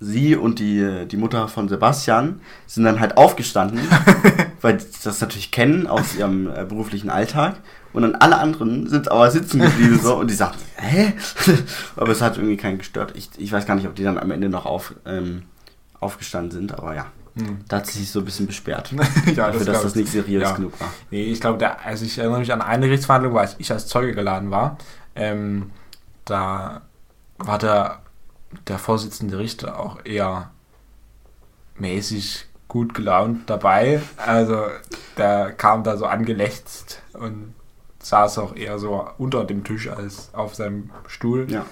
sie 0.00 0.36
und 0.36 0.58
die, 0.58 1.06
die 1.06 1.16
Mutter 1.16 1.48
von 1.48 1.68
Sebastian 1.68 2.40
sind 2.66 2.84
dann 2.84 3.00
halt 3.00 3.16
aufgestanden, 3.16 3.80
weil 4.60 4.78
die 4.78 4.84
das 5.02 5.20
natürlich 5.20 5.50
kennen 5.50 5.86
aus 5.86 6.16
ihrem 6.16 6.48
äh, 6.48 6.64
beruflichen 6.64 7.10
Alltag. 7.10 7.56
Und 7.92 8.02
dann 8.02 8.16
alle 8.16 8.38
anderen 8.38 8.88
sind 8.88 9.10
aber 9.10 9.30
sitzen 9.30 9.60
geblieben 9.60 10.00
so 10.02 10.16
und 10.16 10.28
die 10.28 10.34
sagten, 10.34 10.60
hä? 10.76 11.12
aber 11.96 12.10
es 12.10 12.20
hat 12.20 12.36
irgendwie 12.36 12.56
keinen 12.56 12.78
gestört. 12.78 13.12
Ich, 13.16 13.30
ich 13.36 13.52
weiß 13.52 13.66
gar 13.66 13.76
nicht, 13.76 13.86
ob 13.86 13.94
die 13.94 14.02
dann 14.02 14.18
am 14.18 14.32
Ende 14.32 14.48
noch 14.48 14.66
auf, 14.66 14.94
ähm, 15.06 15.44
aufgestanden 16.00 16.50
sind, 16.50 16.74
aber 16.74 16.96
ja. 16.96 17.06
Hm. 17.36 17.64
Da 17.68 17.78
hat 17.78 17.86
sie 17.86 17.98
sich 17.98 18.10
so 18.10 18.20
ein 18.20 18.24
bisschen 18.24 18.46
beschwert. 18.46 18.92
ja, 19.26 19.50
dafür, 19.50 19.52
dass 19.52 19.64
glaub 19.64 19.82
das 19.82 19.92
ich. 19.96 20.02
nicht 20.02 20.12
seriös 20.12 20.42
Ja. 20.42 20.52
genug 20.54 20.80
war. 20.80 20.88
Nee, 21.10 21.24
ich 21.24 21.40
glaube, 21.40 21.58
der- 21.58 21.84
also 21.84 22.04
ich 22.04 22.16
erinnere 22.18 22.38
mich 22.40 22.52
an 22.52 22.62
eine 22.62 22.86
Gerichtsverhandlung, 22.86 23.34
wo 23.34 23.44
ich 23.58 23.72
als 23.72 23.86
Zeuge 23.88 24.14
geladen 24.14 24.50
war. 24.50 24.78
Ähm, 25.16 25.70
da 26.24 26.82
war 27.38 27.58
der, 27.58 28.02
der 28.68 28.78
Vorsitzende 28.78 29.38
Richter 29.38 29.78
auch 29.80 30.04
eher 30.04 30.50
mäßig 31.76 32.46
gut 32.68 32.94
gelaunt 32.94 33.48
dabei. 33.50 34.00
Also 34.16 34.66
der 35.16 35.52
kam 35.52 35.82
da 35.84 35.96
so 35.96 36.06
angelächzt 36.06 37.02
und 37.14 37.54
saß 38.00 38.38
auch 38.38 38.54
eher 38.54 38.78
so 38.78 39.08
unter 39.18 39.44
dem 39.44 39.64
Tisch 39.64 39.88
als 39.88 40.32
auf 40.34 40.54
seinem 40.54 40.90
Stuhl. 41.08 41.50
Ja. 41.50 41.64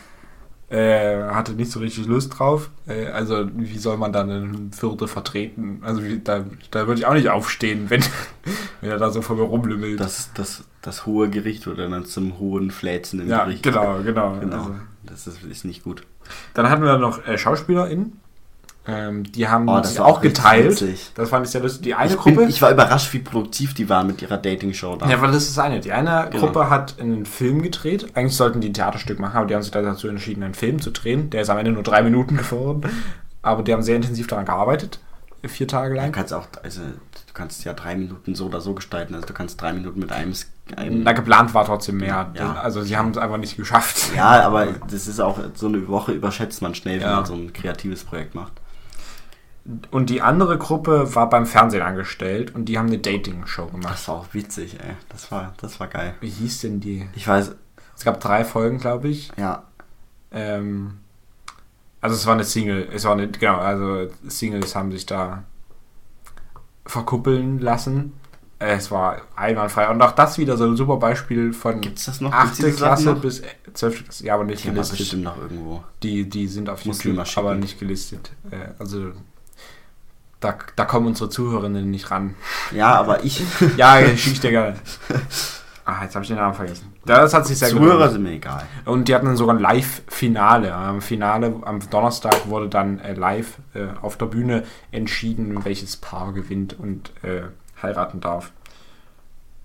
Äh, 0.72 1.24
hatte 1.30 1.52
nicht 1.52 1.70
so 1.70 1.80
richtig 1.80 2.06
Lust 2.06 2.38
drauf. 2.38 2.70
Äh, 2.86 3.08
also, 3.08 3.46
wie 3.54 3.76
soll 3.76 3.98
man 3.98 4.10
dann 4.12 4.30
einen 4.30 4.72
Vierte 4.72 5.06
vertreten? 5.06 5.82
Also, 5.82 6.02
wie, 6.02 6.18
da, 6.18 6.44
da 6.70 6.86
würde 6.86 6.98
ich 6.98 7.06
auch 7.06 7.12
nicht 7.12 7.28
aufstehen, 7.28 7.86
wenn, 7.90 8.02
wenn 8.80 8.90
er 8.90 8.96
da 8.96 9.10
so 9.10 9.20
vor 9.20 9.36
mir 9.36 9.42
rumlümmelt. 9.42 10.00
Das, 10.00 10.30
das, 10.32 10.64
das 10.80 11.04
hohe 11.04 11.28
Gericht 11.28 11.66
wurde 11.66 11.88
dann 11.90 12.06
zum 12.06 12.38
hohen 12.38 12.70
Fläzen 12.70 13.20
im 13.20 13.28
ja, 13.28 13.44
Gericht. 13.44 13.62
genau, 13.62 13.98
genau. 14.02 14.38
Genau. 14.40 14.56
Also, 14.56 14.74
Das 15.04 15.26
ist, 15.26 15.42
ist 15.44 15.64
nicht 15.66 15.84
gut. 15.84 16.04
dann 16.54 16.70
hatten 16.70 16.82
wir 16.82 16.96
noch 16.96 17.26
äh, 17.26 17.36
SchauspielerInnen. 17.36 18.18
Ähm, 18.86 19.22
die 19.30 19.46
haben 19.48 19.68
Oh, 19.68 19.76
das 19.78 20.00
auch 20.00 20.20
geteilt. 20.20 20.72
witzig. 20.72 21.10
Das 21.14 21.28
fand 21.30 21.46
ich 21.46 21.52
sehr 21.52 21.60
lustig. 21.60 21.82
Die 21.82 21.94
eine 21.94 22.10
Ich, 22.10 22.16
Gruppe. 22.16 22.36
bin, 22.38 22.48
ich 22.48 22.60
war 22.62 22.72
überrascht, 22.72 23.12
wie 23.12 23.20
produktiv 23.20 23.74
die 23.74 23.88
waren 23.88 24.08
mit 24.08 24.22
ihrer 24.22 24.38
Dating-Show 24.38 24.96
da. 24.96 25.08
Ja, 25.08 25.20
weil 25.22 25.30
das 25.30 25.44
ist 25.48 25.58
eine. 25.58 25.78
Die 25.78 25.92
eine 25.92 26.28
Genau. 26.30 26.46
Gruppe 26.46 26.68
hat 26.68 26.98
einen 27.00 27.24
Film 27.24 27.62
gedreht. 27.62 28.16
Eigentlich 28.16 28.36
sollten 28.36 28.60
die 28.60 28.70
ein 28.70 28.74
Theaterstück 28.74 29.20
machen, 29.20 29.36
aber 29.36 29.46
die 29.46 29.54
haben 29.54 29.62
sich 29.62 29.70
dazu 29.70 30.08
entschieden, 30.08 30.42
einen 30.42 30.54
Film 30.54 30.80
zu 30.80 30.90
drehen. 30.90 31.30
Der 31.30 31.42
ist 31.42 31.50
am 31.50 31.58
Ende 31.58 31.70
nur 31.70 31.84
drei 31.84 32.02
Minuten 32.02 32.36
geworden. 32.38 32.82
Aber 33.40 33.62
die 33.62 33.72
haben 33.72 33.82
sehr 33.82 33.96
intensiv 33.96 34.26
daran 34.26 34.46
gearbeitet. 34.46 34.98
Vier 35.44 35.66
Tage 35.66 35.94
Du 35.94 36.00
lang. 36.00 36.12
kannst 36.12 36.32
auch, 36.32 36.46
also 36.62 36.80
du 36.82 37.32
kannst 37.34 37.64
ja 37.64 37.72
drei 37.74 37.96
Minuten 37.96 38.34
so 38.36 38.46
oder 38.46 38.60
so 38.60 38.74
gestalten. 38.74 39.14
Also 39.14 39.26
du 39.26 39.32
kannst 39.32 39.60
drei 39.60 39.72
Minuten 39.72 39.98
mit 39.98 40.12
einem, 40.12 40.32
einem 40.76 41.02
Na, 41.02 41.12
geplant 41.12 41.52
war 41.52 41.64
trotzdem 41.64 41.96
mehr. 41.96 42.30
Ja. 42.36 42.54
Also 42.54 42.82
sie 42.82 42.96
haben 42.96 43.10
es 43.10 43.18
einfach 43.18 43.38
nicht 43.38 43.56
geschafft. 43.56 44.12
Ja, 44.16 44.40
aber 44.42 44.66
das 44.88 45.08
ist 45.08 45.20
auch 45.20 45.38
so 45.54 45.66
eine 45.66 45.88
Woche 45.88 46.12
überschätzt 46.12 46.62
man 46.62 46.76
schnell, 46.76 47.00
wenn 47.00 47.08
Ja. 47.08 47.16
man 47.16 47.24
so 47.26 47.34
ein 47.34 47.52
kreatives 47.52 48.04
Projekt 48.04 48.36
macht. 48.36 48.52
Und 49.92 50.10
die 50.10 50.22
andere 50.22 50.58
Gruppe 50.58 51.14
war 51.14 51.28
beim 51.30 51.46
Fernsehen 51.46 51.82
angestellt 51.82 52.54
und 52.54 52.64
die 52.64 52.78
haben 52.78 52.88
eine 52.88 52.98
Dating-Show 52.98 53.66
gemacht. 53.66 53.92
Das 53.94 54.08
war 54.08 54.16
auch 54.16 54.26
witzig, 54.32 54.78
ey. 54.80 54.96
Das 55.08 55.30
war, 55.30 55.54
das 55.60 55.78
war 55.78 55.86
geil. 55.86 56.14
Wie 56.20 56.28
hieß 56.30 56.62
denn 56.62 56.80
die? 56.80 57.08
Ich 57.14 57.28
weiß, 57.28 57.52
Es 57.96 58.04
gab 58.04 58.18
drei 58.20 58.44
Folgen, 58.44 58.78
glaube 58.78 59.08
ich. 59.08 59.30
ja, 59.36 59.62
Ähm, 60.32 60.98
also 62.00 62.16
es 62.16 62.26
war 62.26 62.34
eine 62.34 62.42
Single, 62.44 62.88
es 62.92 63.04
war 63.04 63.12
eine, 63.12 63.28
genau, 63.28 63.58
also 63.58 64.08
Singles 64.26 64.74
haben 64.74 64.90
sich 64.90 65.06
da 65.06 65.44
verkuppeln 66.84 67.58
lassen. 67.60 68.14
Äh, 68.58 68.74
Es 68.76 68.90
war 68.90 69.22
einwandfrei. 69.36 69.88
Und 69.88 70.02
auch 70.02 70.12
das 70.12 70.38
wieder 70.38 70.56
so 70.56 70.64
ein 70.64 70.76
super 70.76 70.96
Beispiel 70.96 71.52
von 71.52 71.80
Gibt's 71.80 72.06
das 72.06 72.20
noch? 72.20 72.30
Gibt's 72.32 72.50
8. 72.52 72.58
diese 72.58 72.70
Sachen 72.72 72.76
Klasse 72.78 73.12
noch? 73.12 73.20
bis 73.20 73.42
12. 73.74 74.04
Klasse. 74.04 74.26
Ja, 74.26 74.34
aber 74.34 74.44
nicht 74.44 74.64
die 74.64 74.70
gelistet. 74.70 74.98
bestimmt 74.98 75.22
noch 75.24 75.36
irgendwo. 75.38 75.84
Die, 76.02 76.28
die 76.28 76.48
sind 76.48 76.68
auf 76.68 76.84
Musst 76.84 77.04
YouTube, 77.04 77.24
aber 77.36 77.54
nicht 77.54 77.78
gelistet. 77.78 78.32
Äh, 78.50 78.70
Also 78.80 79.12
da, 80.42 80.54
da 80.76 80.84
kommen 80.84 81.06
unsere 81.06 81.30
Zuhörerinnen 81.30 81.90
nicht 81.90 82.10
ran. 82.10 82.34
Ja, 82.72 82.94
aber 82.96 83.24
ich, 83.24 83.42
Ja, 83.78 83.98
gerne. 84.00 84.74
Ah, 85.84 86.04
jetzt 86.04 86.14
habe 86.14 86.22
ich 86.22 86.28
den 86.28 86.36
Namen 86.36 86.54
vergessen. 86.54 86.92
Das 87.04 87.34
hat 87.34 87.44
sich 87.46 87.58
sehr 87.58 87.70
Zuhörer 87.70 87.94
gelohnt. 87.94 88.12
sind 88.12 88.22
mir 88.22 88.30
egal. 88.32 88.62
Und 88.84 89.08
die 89.08 89.14
hatten 89.14 89.26
dann 89.26 89.36
sogar 89.36 89.56
ein 89.56 89.60
Live-Finale. 89.60 90.72
Am 90.72 91.00
Finale 91.00 91.54
am 91.62 91.80
Donnerstag 91.90 92.48
wurde 92.48 92.68
dann 92.68 93.00
äh, 93.00 93.14
live 93.14 93.58
äh, 93.74 93.86
auf 94.00 94.16
der 94.16 94.26
Bühne 94.26 94.62
entschieden, 94.92 95.64
welches 95.64 95.96
Paar 95.96 96.32
gewinnt 96.32 96.78
und 96.78 97.10
äh, 97.24 97.42
heiraten 97.82 98.20
darf. 98.20 98.52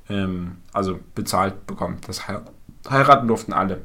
Ähm, 0.09 0.57
also 0.73 0.99
bezahlt 1.13 1.67
bekommt. 1.67 2.07
Das 2.07 2.28
Hei- 2.28 2.39
heiraten 2.89 3.28
durften 3.28 3.53
alle. 3.53 3.82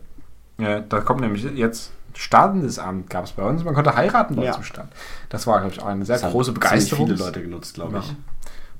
Äh, 0.58 0.82
da 0.88 1.00
kommt 1.00 1.20
nämlich 1.20 1.42
jetzt 1.42 1.92
startendes 2.14 2.78
Amt 2.78 3.08
gab 3.10 3.24
es 3.24 3.32
bei 3.32 3.42
uns. 3.42 3.64
Man 3.64 3.74
konnte 3.74 3.94
heiraten 3.94 4.34
dort 4.36 4.46
Ja. 4.46 4.52
zum 4.52 4.64
Start. 4.64 4.88
Das 5.28 5.46
war, 5.46 5.60
glaube 5.60 5.74
ich, 5.74 5.80
auch 5.82 5.86
eine 5.86 6.04
sehr 6.04 6.16
Das 6.16 6.24
haben 6.24 6.32
große 6.32 6.52
Begeisterung. 6.52 7.06
viele 7.06 7.18
Leute 7.18 7.42
genutzt, 7.42 7.74
glaube 7.74 7.98
ich. 7.98 8.14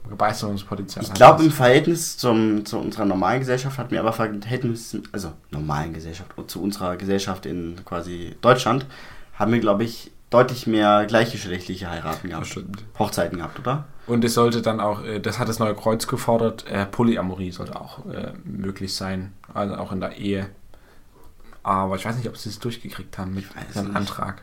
Begeisterungspotenzial. 0.08 1.04
Ich 1.04 1.14
glaube, 1.14 1.44
im 1.44 1.50
Verhältnis 1.50 2.16
zum, 2.16 2.64
zu 2.66 2.78
unserer 2.78 3.04
normalen 3.04 3.40
Gesellschaft 3.40 3.78
hat 3.78 3.90
mir 3.92 4.00
aber 4.00 4.12
Verhältnis, 4.12 4.96
also 5.12 5.32
normalen 5.50 5.92
Gesellschaft, 5.94 6.30
zu 6.48 6.62
unserer 6.62 6.96
Gesellschaft 6.96 7.46
in 7.46 7.76
quasi 7.84 8.36
Deutschland, 8.40 8.86
haben 9.34 9.52
wir, 9.52 9.60
glaube 9.60 9.84
ich, 9.84 10.10
deutlich 10.30 10.66
mehr 10.66 11.04
gleichgeschlechtliche 11.06 11.88
Heiraten 11.90 12.28
gehabt. 12.30 12.46
stimmt. 12.46 12.84
Hochzeiten 12.98 13.38
gehabt, 13.38 13.60
oder? 13.60 13.84
Und 14.06 14.24
es 14.24 14.34
sollte 14.34 14.60
dann 14.62 14.80
auch, 14.80 15.04
äh, 15.04 15.20
das 15.20 15.38
hat 15.38 15.48
das 15.48 15.58
neue 15.58 15.74
Kreuz 15.74 16.06
gefordert, 16.06 16.66
äh, 16.68 16.86
Polyamorie 16.86 17.52
sollte 17.52 17.78
auch 17.80 18.04
äh, 18.06 18.32
möglich 18.44 18.94
sein, 18.94 19.32
also 19.54 19.74
auch 19.76 19.92
in 19.92 20.00
der 20.00 20.16
Ehe. 20.16 20.48
Aber 21.62 21.96
ich 21.96 22.04
weiß 22.04 22.16
nicht, 22.16 22.28
ob 22.28 22.36
sie 22.36 22.48
es 22.48 22.58
durchgekriegt 22.58 23.18
haben 23.18 23.34
mit 23.34 23.46
nicht. 23.54 23.96
Antrag. 23.96 24.42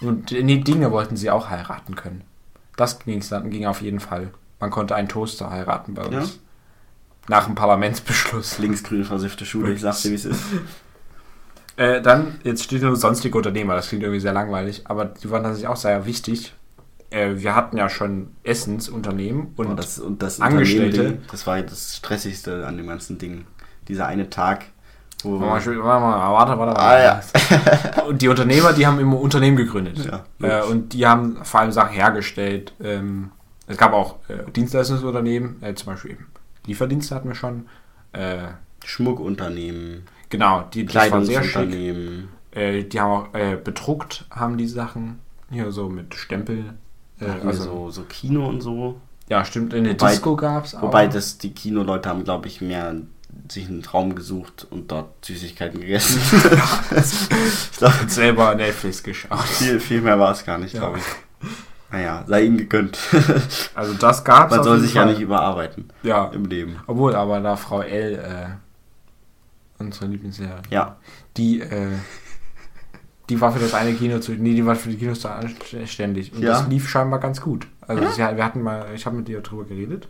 Und 0.00 0.30
die 0.30 0.60
Dinge 0.60 0.90
wollten 0.90 1.16
sie 1.16 1.30
auch 1.30 1.48
heiraten 1.48 1.94
können. 1.94 2.24
Das 2.76 2.98
ging's 2.98 3.28
dann, 3.28 3.50
ging 3.50 3.66
auf 3.66 3.80
jeden 3.80 4.00
Fall. 4.00 4.32
Man 4.60 4.70
konnte 4.70 4.94
einen 4.94 5.08
Toaster 5.08 5.50
heiraten 5.50 5.94
bei 5.94 6.04
uns. 6.04 6.34
Ja. 6.34 6.40
Nach 7.28 7.46
dem 7.46 7.54
Parlamentsbeschluss. 7.54 8.58
Linksgrün 8.58 9.04
versiffte 9.04 9.46
Schule, 9.46 9.72
ich 9.72 9.80
sag's 9.80 10.02
dir, 10.02 10.10
wie 10.10 10.16
es 10.16 10.24
ist. 10.24 10.42
Äh, 11.76 12.02
dann, 12.02 12.38
jetzt 12.44 12.62
steht 12.62 12.82
nur 12.82 12.94
sonstige 12.94 13.36
Unternehmer, 13.36 13.74
das 13.74 13.88
klingt 13.88 14.04
irgendwie 14.04 14.20
sehr 14.20 14.32
langweilig, 14.32 14.82
aber 14.84 15.06
die 15.06 15.28
waren 15.30 15.42
tatsächlich 15.42 15.66
auch 15.66 15.74
sehr 15.74 16.06
wichtig. 16.06 16.54
Äh, 17.10 17.34
wir 17.38 17.56
hatten 17.56 17.76
ja 17.76 17.88
schon 17.88 18.28
Essensunternehmen 18.44 19.54
und 19.56 19.66
Und 19.66 19.76
das, 19.80 19.98
und 19.98 20.22
das 20.22 20.40
Angestellte. 20.40 21.18
Das 21.32 21.48
war 21.48 21.60
das 21.62 21.96
Stressigste 21.96 22.64
an 22.64 22.76
dem 22.76 22.86
ganzen 22.86 23.18
Ding. 23.18 23.46
Dieser 23.88 24.06
eine 24.06 24.30
Tag, 24.30 24.66
wo. 25.24 25.40
Warte 25.40 25.70
mal, 25.70 25.82
warte 25.84 26.00
mal, 26.02 26.32
warte, 26.32 26.58
warte, 26.58 26.80
Ah, 26.80 27.02
ja. 27.02 27.20
Und 28.06 28.20
die 28.22 28.28
Unternehmer, 28.28 28.72
die 28.72 28.86
haben 28.86 28.98
immer 29.00 29.18
Unternehmen 29.18 29.56
gegründet. 29.56 29.98
Ja, 30.04 30.24
äh, 30.60 30.62
und 30.64 30.92
die 30.92 31.06
haben 31.06 31.38
vor 31.44 31.60
allem 31.60 31.72
Sachen 31.72 31.92
hergestellt. 31.94 32.72
Ähm, 32.82 33.30
es 33.66 33.76
gab 33.78 33.92
auch 33.94 34.16
äh, 34.28 34.50
Dienstleistungsunternehmen, 34.50 35.62
äh, 35.62 35.74
zum 35.74 35.86
Beispiel 35.92 36.12
eben 36.12 36.26
Lieferdienste 36.66 37.14
hatten 37.14 37.28
wir 37.28 37.34
schon. 37.34 37.66
Äh, 38.12 38.48
Schmuckunternehmen, 38.84 40.02
genau, 40.30 40.64
die, 40.72 40.84
das 40.86 41.10
war 41.10 41.24
sehr 41.24 41.42
schick. 41.42 41.74
Äh, 42.52 42.84
die 42.84 43.00
haben 43.00 43.10
auch 43.10 43.34
äh, 43.34 43.56
bedruckt, 43.56 44.24
haben 44.30 44.56
die 44.56 44.66
Sachen. 44.68 45.20
Hier 45.50 45.70
so 45.72 45.88
mit 45.88 46.14
Stempel. 46.14 46.74
Also, 47.20 47.62
so, 47.64 47.90
so 47.90 48.02
Kino 48.02 48.46
und 48.48 48.60
so. 48.60 49.00
ja, 49.28 49.44
stimmt, 49.44 49.72
in 49.72 49.84
der 49.84 49.94
Wobei- 49.94 50.10
Disco 50.10 50.36
gab 50.36 50.64
es 50.64 50.74
auch. 50.74 50.82
Wobei 50.82 51.06
das 51.06 51.38
die 51.38 51.52
Kinoleute 51.52 52.08
haben, 52.08 52.24
glaube 52.24 52.48
ich, 52.48 52.60
mehr 52.60 52.94
sich 53.50 53.68
einen 53.68 53.82
Traum 53.82 54.14
gesucht 54.14 54.66
und 54.70 54.90
dort 54.90 55.24
Süßigkeiten 55.24 55.80
gegessen. 55.80 56.20
ich 56.96 57.78
glaube, 57.78 57.94
selber 58.08 58.54
Netflix 58.54 59.02
geschaut. 59.02 59.40
viel, 59.42 59.80
viel 59.80 60.00
mehr 60.00 60.18
war 60.18 60.32
es 60.32 60.44
gar 60.44 60.58
nicht, 60.58 60.74
Ja. 60.74 60.80
glaube 60.80 60.98
ich. 60.98 61.04
Naja, 61.90 62.24
sei 62.26 62.44
ihm 62.44 62.56
gegönnt. 62.56 62.98
Also 63.74 63.94
das 63.94 64.24
gab 64.24 64.50
es 64.50 64.56
Man 64.56 64.64
soll 64.64 64.80
sich 64.80 64.94
ja 64.94 65.04
nicht 65.04 65.20
überarbeiten 65.20 65.90
Ja, 66.02 66.26
im 66.28 66.44
Leben. 66.46 66.76
obwohl, 66.86 67.14
aber 67.14 67.40
da 67.40 67.56
Frau 67.56 67.82
L., 67.82 68.14
äh, 68.14 69.82
unsere 69.82 70.06
Lieblingslehrerin, 70.06 70.62
Ja, 70.70 70.96
die, 71.36 71.60
äh, 71.60 71.88
die 73.28 73.40
war 73.40 73.52
für 73.52 73.58
das 73.58 73.74
eine 73.74 73.94
Kino 73.94 74.18
zu, 74.18 74.32
nee, 74.32 74.54
die 74.54 74.64
war 74.66 74.74
für 74.76 74.88
die 74.90 74.96
Kinos 74.96 75.20
zuständig. 75.70 76.32
Und 76.32 76.42
Ja. 76.42 76.52
das 76.52 76.68
lief 76.68 76.88
scheinbar 76.88 77.20
ganz 77.20 77.40
gut. 77.40 77.66
Also 77.80 78.06
sie, 78.10 78.18
wir 78.18 78.44
hatten 78.44 78.62
mal, 78.62 78.86
ich 78.94 79.06
habe 79.06 79.16
mit 79.16 79.28
ihr 79.28 79.40
drüber 79.40 79.64
geredet. 79.64 80.08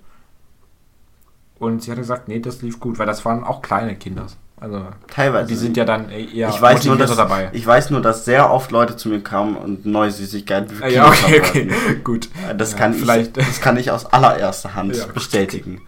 Und 1.65 1.83
sie 1.83 1.91
hatte 1.91 2.01
gesagt, 2.03 2.29
nee, 2.29 2.41
das 2.41 2.63
lief 2.63 2.79
gut, 2.81 2.99
weil 2.99 3.07
das 3.07 3.25
waren 3.25 3.45
auch 3.45 3.63
kleine 3.63 3.97
Kinder. 3.97 4.27
Also 4.57 4.83
teilweise. 5.09 5.49
die 5.49 5.57
sind 5.57 5.77
ja 5.77 5.85
dann 5.85 6.09
eher 6.09 6.49
ich 6.49 6.61
weiß, 6.63 6.85
nur, 6.87 6.97
dass, 6.97 7.15
dabei. 7.17 7.51
ich 7.53 7.67
weiß 7.67 7.91
nur, 7.91 8.01
dass 8.01 8.25
sehr 8.25 8.51
oft 8.51 8.71
Leute 8.71 8.97
zu 8.97 9.09
mir 9.11 9.21
kamen 9.21 9.57
und 9.57 9.85
neue 9.85 10.11
Süßigkeiten 10.11 10.69
für 10.77 10.85
Ah, 10.85 10.89
ja, 10.89 11.09
okay, 11.09 11.41
okay, 11.45 11.71
gut. 12.05 12.29
Das, 12.57 12.73
Ja, 12.73 12.79
kann 12.79 12.95
vielleicht- 12.95 13.37
ich, 13.37 13.45
das 13.47 13.61
kann 13.61 13.77
ich 13.77 13.91
aus 13.91 14.07
allererster 14.07 14.75
Hand 14.75 14.97
Ja, 14.97 15.07
bestätigen. 15.07 15.83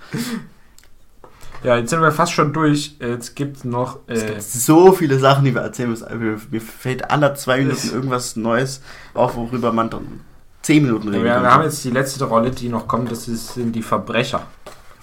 Ja, 1.62 1.76
jetzt 1.76 1.90
sind 1.90 2.00
wir 2.02 2.12
fast 2.12 2.32
schon 2.32 2.52
durch. 2.52 2.96
Jetzt 3.00 3.34
gibt 3.34 3.56
es 3.58 3.64
noch. 3.64 4.00
Es 4.06 4.22
Äh, 4.22 4.26
gibt 4.26 4.42
so 4.42 4.92
viele 4.92 5.18
Sachen, 5.18 5.44
die 5.44 5.54
wir 5.54 5.62
erzählen 5.62 5.90
müssen. 5.90 6.06
Mir, 6.18 6.38
mir 6.50 6.60
fällt 6.60 7.10
alle 7.10 7.34
zwei 7.34 7.58
Minuten 7.58 7.76
Es- 7.76 7.92
irgendwas 7.92 8.36
Neues 8.36 8.82
auf, 9.14 9.36
worüber 9.36 9.72
man 9.72 9.88
dann 9.90 10.20
zehn 10.62 10.84
Minuten 10.84 11.06
wir, 11.06 11.12
reden 11.14 11.24
wir 11.24 11.32
könnte. 11.34 11.50
haben 11.50 11.62
jetzt 11.62 11.82
die 11.84 11.90
letzte 11.90 12.24
Rolle, 12.26 12.50
die 12.50 12.68
noch 12.68 12.86
kommt. 12.86 13.10
Das 13.10 13.26
ist, 13.26 13.54
sind 13.54 13.72
die 13.74 13.82
Verbrecher. 13.82 14.42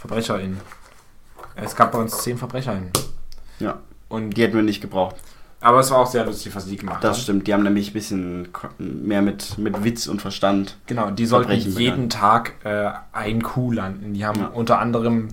VerbrecherInnen. 0.04 0.60
Es 1.56 1.76
gab 1.76 1.91
bei 1.91 1.99
uns 1.99 2.18
zehn 2.22 2.38
VerbrecherInnen. 2.38 2.89
Ja. 3.60 3.80
Und, 4.10 4.32
Die 4.38 4.43
hätten 4.43 4.56
wir 4.56 4.64
nicht 4.64 4.82
gebraucht. 4.82 5.16
aber 5.62 5.80
es 5.80 5.89
war 5.91 5.99
auch 5.99 6.08
sehr 6.08 6.26
lustig, 6.26 6.54
was 6.56 6.66
die 6.66 6.76
gemacht 6.78 7.04
Das 7.04 7.18
haben. 7.18 7.24
stimmt. 7.24 7.47
Die 7.47 7.54
haben 7.54 7.64
nämlich 7.64 7.91
ein 7.91 7.93
bisschen 7.93 8.47
mehr 8.78 9.22
mit, 9.22 9.58
mit 9.58 9.84
Witz 9.84 10.08
und 10.08 10.22
Verstand. 10.22 10.78
Genau, 10.88 11.10
die 11.12 11.26
sollten 11.26 11.51
jeden 11.54 12.10
Tag 12.10 12.54
äh, 12.66 12.91
ein 13.14 13.41
Kuh 13.41 13.72
landen. 13.72 14.14
Die 14.14 14.26
haben 14.26 14.39
Ja. 14.41 14.47
unter 14.47 14.80
anderem 14.80 15.30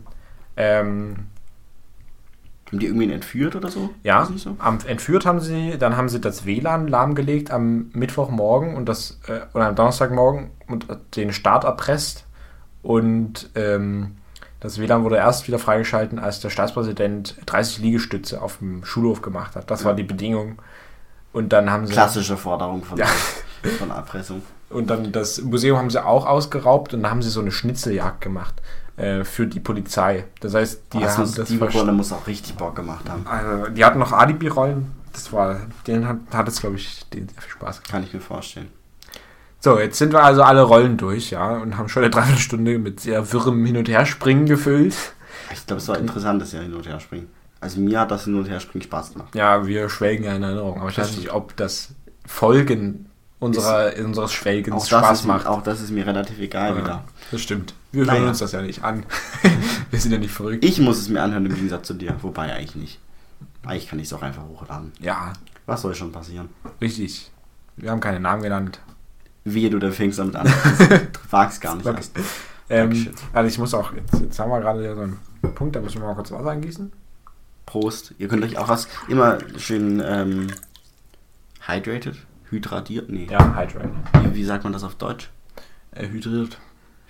ähm, 0.57 1.17
Haben 2.69 2.79
die 2.79 2.87
irgendwen 2.87 3.11
entführt 3.11 3.57
oder 3.57 3.69
so? 3.71 3.91
Ja, 4.05 4.29
so? 4.37 4.55
am, 4.61 4.79
entführt 4.87 5.27
haben 5.27 5.41
sie, 5.41 5.77
dann 5.79 5.97
haben 5.97 6.09
sie 6.09 6.21
das 6.21 6.45
WLAN 6.47 6.87
lahmgelegt 6.87 7.51
am 7.51 7.91
Mittwochmorgen 7.93 8.77
und 8.77 8.87
das, 8.89 9.19
äh, 9.27 9.41
oder 9.55 9.67
am 9.69 9.75
Donnerstagmorgen 9.75 10.51
und 10.69 10.87
den 11.17 11.33
Start 11.33 11.65
erpresst. 11.65 12.25
Und 12.83 13.51
ähm, 13.57 14.17
das 14.61 14.79
WLAN 14.79 15.05
wurde 15.05 15.17
erst 15.17 15.47
wieder 15.49 15.59
freigeschalten, 15.59 16.19
als 16.19 16.41
der 16.41 16.51
Staatspräsident 16.51 17.37
30 17.47 17.79
Liegestütze 17.79 18.41
auf 18.43 18.59
dem 18.59 18.85
Schulhof 18.85 19.23
gemacht 19.23 19.57
hat. 19.57 19.71
Das 19.71 19.85
war 19.85 19.95
die 19.95 20.03
Bedingung. 20.03 20.59
Und 21.33 21.53
dann 21.53 21.71
haben 21.71 21.87
sie. 21.87 21.93
Klassische 21.93 22.37
Forderung 22.37 22.85
von, 22.85 22.99
Ja. 22.99 23.07
von 23.79 23.91
Erpressung. 23.91 24.43
Und 24.69 24.89
dann 24.91 25.13
das 25.13 25.41
Museum 25.43 25.79
haben 25.79 25.91
sie 25.91 26.05
auch 26.05 26.27
ausgeraubt 26.27 26.95
und 26.95 27.03
dann 27.03 27.11
haben 27.11 27.23
sie 27.23 27.31
so 27.31 27.41
eine 27.41 27.51
Schnitzeljagd 27.51 28.21
gemacht 28.21 28.55
äh, 28.97 29.25
für 29.25 29.47
die 29.47 29.61
Polizei. 29.61 30.25
Das 30.41 30.55
heißt, 30.55 30.83
die 30.93 31.01
das 31.01 31.19
haben 31.19 31.35
das 31.35 31.49
die. 31.49 31.57
Rolle 31.57 31.93
muss 31.93 32.13
auch 32.13 32.27
richtig 32.27 32.55
Bock 32.55 32.77
gemacht 32.77 33.09
haben. 33.09 33.27
Also, 33.27 33.71
die 33.71 33.85
hatten 33.85 33.99
noch 33.99 34.13
Alibi-Rollen. 34.13 34.93
Das 35.13 35.33
war, 35.33 35.57
denen 35.87 36.07
hat, 36.07 36.19
hat 36.33 36.47
es, 36.49 36.61
glaube 36.61 36.77
ich, 36.77 37.05
denen 37.11 37.29
sehr 37.29 37.43
viel 37.43 37.51
Spaß 37.51 37.79
gemacht. 37.79 37.91
Kann 37.91 38.03
ich 38.05 38.13
mir 38.15 38.21
vorstellen. 38.21 38.69
So, 39.61 39.79
jetzt 39.79 39.99
sind 39.99 40.13
wir 40.13 40.23
also 40.23 40.43
alle 40.43 40.63
Rollen 40.63 40.97
durch, 40.97 41.31
ja, 41.31 41.59
und 41.59 41.77
haben 41.77 41.89
schon 41.89 42.03
eine 42.03 42.11
Dreiviertelstunde 42.11 42.79
mit 42.79 43.01
sehr 43.01 43.31
wirrem 43.33 43.65
Hin- 43.67 43.77
und 43.77 43.89
Herspringen 43.89 44.47
gefüllt. 44.47 44.95
Ich 45.53 45.67
glaube, 45.67 45.83
es 45.83 45.89
war 45.89 45.99
interessant, 45.99 46.41
das 46.41 46.53
ja 46.53 46.61
hin 46.61 46.73
und 46.75 46.87
her 46.89 46.99
springen. 47.01 47.29
Also 47.61 47.79
mir 47.81 48.01
hat 48.01 48.11
das 48.11 48.25
hin 48.25 48.37
und 48.37 48.47
her 48.49 48.59
springen 48.61 48.83
Spaß 48.85 49.13
gemacht. 49.13 49.35
Ja, 49.35 49.67
wir 49.67 49.91
schwelgen 49.91 50.25
ja 50.25 50.35
in 50.35 50.43
Erinnerung, 50.43 50.81
aber 50.81 50.89
ich 50.89 50.97
weiß 50.97 51.15
nicht, 51.17 51.31
ob 51.33 51.55
das 51.57 51.91
Folgen 52.27 53.11
unserer, 53.39 53.93
unseres 54.03 54.33
Schwelgens 54.33 54.75
Auch 54.77 54.87
Spaß 54.87 55.21
ist, 55.21 55.27
macht. 55.27 55.47
auch 55.47 55.63
das 55.63 55.81
ist 55.83 55.91
mir 55.91 56.07
relativ 56.07 56.39
egal 56.39 56.71
Ja, 56.71 56.79
wieder. 56.79 57.05
das 57.31 57.43
stimmt. 57.43 57.75
Wir 57.93 58.07
Naja. 58.07 58.21
hören 58.21 58.29
uns 58.31 58.39
das 58.39 58.53
ja 58.53 58.63
nicht 58.63 58.83
an. 58.83 59.05
wir 59.91 60.01
sind 60.01 60.13
ja 60.13 60.19
nicht 60.19 60.33
verrückt. 60.33 60.65
Ich 60.65 60.79
muss 60.81 60.99
es 60.99 61.09
mir 61.11 61.23
anhören 61.23 61.45
im 61.45 61.55
Gegensatz 61.55 61.87
zu 61.87 61.95
dir. 61.95 62.15
Wobei 62.23 62.55
eigentlich 62.55 62.77
nicht. 62.77 62.99
Eigentlich 63.67 63.89
kann 63.91 63.99
ich 63.99 64.07
es 64.07 64.13
auch 64.15 64.23
einfach 64.23 64.45
hochladen. 64.45 64.93
Ja, 65.01 65.33
Was 65.67 65.83
soll 65.83 65.95
schon 65.95 66.13
passieren? 66.13 66.49
richtig. 66.81 67.31
Wir 67.77 67.91
haben 67.91 68.01
keine 68.01 68.21
Namen 68.21 68.43
genannt. 68.43 68.81
Wehe, 69.45 69.71
du 69.71 69.79
da 69.79 69.91
fängst 69.91 70.19
damit 70.19 70.37
an. 70.37 70.47
Du 70.89 71.19
wagst 71.31 71.61
gar 71.61 71.77
nicht 71.77 71.87
Okay. 71.87 71.97
erst. 71.97 72.13
Ähm, 72.69 73.11
also 73.33 73.49
ich 73.49 73.59
muss 73.59 73.75
auch, 73.75 73.93
jetzt, 73.95 74.21
jetzt 74.21 74.39
haben 74.39 74.51
wir 74.51 74.61
gerade 74.61 74.95
so 74.95 75.01
einen 75.01 75.19
Punkt, 75.55 75.75
da 75.75 75.81
müssen 75.81 76.01
wir 76.01 76.07
mal 76.07 76.15
kurz 76.15 76.31
Wasser 76.31 76.51
eingießen. 76.51 76.93
Prost. 77.67 78.15
Ihr 78.19 78.29
könnt 78.29 78.45
euch 78.45 78.59
auch 78.59 78.69
was 78.69 78.89
immer 79.09 79.39
schön 79.59 80.03
ähm, 80.05 80.49
hydrated, 81.67 82.17
hydratiert, 82.51 83.09
nee. 83.11 83.27
Ja, 83.31 83.57
Hydrate. 83.57 83.91
Wie, 84.23 84.35
wie 84.37 84.45
sagt 84.45 84.65
man 84.65 84.73
das 84.73 84.85
auf 84.85 84.95
Deutsch? 84.97 85.31
Äh, 85.93 86.09
hydriert. 86.09 86.59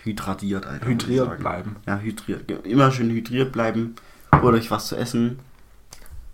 Hydratiert, 0.02 0.66
Alter. 0.66 0.86
Hydriert 0.86 1.38
bleiben. 1.38 1.76
Ja, 1.86 1.98
hydriert. 1.98 2.50
Immer 2.66 2.90
schön 2.90 3.10
hydriert 3.10 3.52
bleiben. 3.52 3.96
Holt 4.40 4.54
euch 4.54 4.70
was 4.70 4.86
zu 4.86 4.96
essen. 4.96 5.38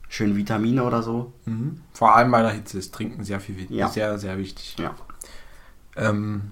Schön 0.08 0.36
Vitamine 0.36 0.84
oder 0.84 1.02
so. 1.02 1.32
Mhm. 1.46 1.80
Vor 1.92 2.14
allem 2.14 2.30
bei 2.30 2.42
der 2.42 2.52
Hitze 2.52 2.78
ist 2.78 2.94
Trinken 2.94 3.24
sehr 3.24 3.40
viel. 3.40 3.66
Ja. 3.70 3.88
Sehr, 3.88 4.18
sehr 4.18 4.38
wichtig. 4.38 4.76
Ja. 4.78 4.94
Ähm, 5.96 6.50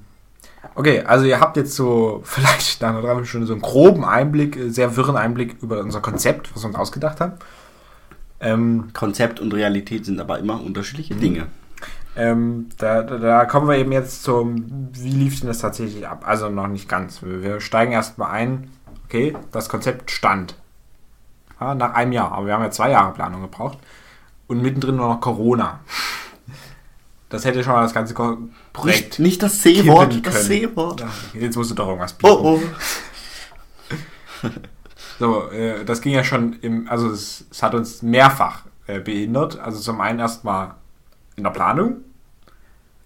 okay, 0.74 1.02
also 1.02 1.24
ihr 1.26 1.40
habt 1.40 1.56
jetzt 1.56 1.74
so 1.74 2.20
vielleicht 2.24 2.80
nach 2.82 2.90
einer 2.90 3.00
Dreiviertelstunde 3.02 3.46
so 3.46 3.52
einen 3.52 3.62
groben 3.62 4.04
Einblick, 4.04 4.56
äh, 4.56 4.70
sehr 4.70 4.96
wirren 4.96 5.16
Einblick 5.16 5.56
über 5.62 5.80
unser 5.80 6.00
Konzept, 6.00 6.54
was 6.54 6.62
wir 6.62 6.68
uns 6.68 6.76
ausgedacht 6.76 7.20
haben. 7.20 7.32
Ähm, 8.40 8.88
Konzept 8.94 9.40
und 9.40 9.54
Realität 9.54 10.04
sind 10.04 10.20
aber 10.20 10.38
immer 10.38 10.60
unterschiedliche 10.62 11.14
Mhm. 11.14 11.20
Dinge. 11.20 11.46
ähm, 12.16 12.68
da, 12.78 13.02
da, 13.02 13.18
da 13.18 13.44
kommen 13.46 13.68
wir 13.68 13.76
eben 13.76 13.90
jetzt 13.92 14.22
zum, 14.22 14.90
wie 14.92 15.10
lief 15.10 15.40
denn 15.40 15.48
das 15.48 15.58
tatsächlich 15.58 16.06
ab? 16.06 16.22
Also 16.26 16.48
noch 16.48 16.68
nicht 16.68 16.88
ganz. 16.88 17.22
Wir, 17.22 17.42
wir 17.42 17.60
steigen 17.60 17.92
erstmal 17.92 18.30
ein. 18.30 18.70
Okay, 19.06 19.36
das 19.52 19.68
Konzept 19.68 20.10
stand. 20.10 20.54
Ja, 21.60 21.74
nach 21.74 21.94
einem 21.94 22.12
Jahr, 22.12 22.32
aber 22.32 22.46
wir 22.46 22.54
haben 22.54 22.62
ja 22.62 22.70
zwei 22.70 22.90
Jahre 22.90 23.12
Planung 23.14 23.42
gebraucht. 23.42 23.78
Und 24.46 24.60
mittendrin 24.62 24.96
nur 24.96 25.08
noch 25.08 25.20
Corona. 25.20 25.80
Das 27.30 27.44
hätte 27.44 27.64
schon 27.64 27.72
mal 27.72 27.82
das 27.82 27.94
ganze 27.94 28.12
Ko- 28.14 28.36
Projekt 28.74 29.04
Nicht, 29.04 29.20
nicht 29.20 29.42
das 29.42 29.60
C-Wort, 29.60 30.26
das. 30.26 30.46
C-Wort. 30.46 31.02
Jetzt 31.32 31.56
musst 31.56 31.70
du 31.70 31.74
doch 31.74 31.86
irgendwas 31.88 32.12
bieten. 32.12 32.32
Oh, 32.32 32.60
oh. 32.60 34.48
So, 35.18 35.48
äh, 35.50 35.84
das 35.84 36.00
ging 36.00 36.12
ja 36.12 36.24
schon 36.24 36.54
im, 36.60 36.88
also 36.88 37.08
es, 37.08 37.46
es 37.50 37.62
hat 37.62 37.74
uns 37.74 38.02
mehrfach 38.02 38.62
äh, 38.86 38.98
behindert. 39.00 39.58
Also 39.58 39.78
zum 39.80 40.00
einen 40.00 40.18
erstmal 40.18 40.74
in 41.36 41.44
der 41.44 41.50
Planung. 41.50 41.98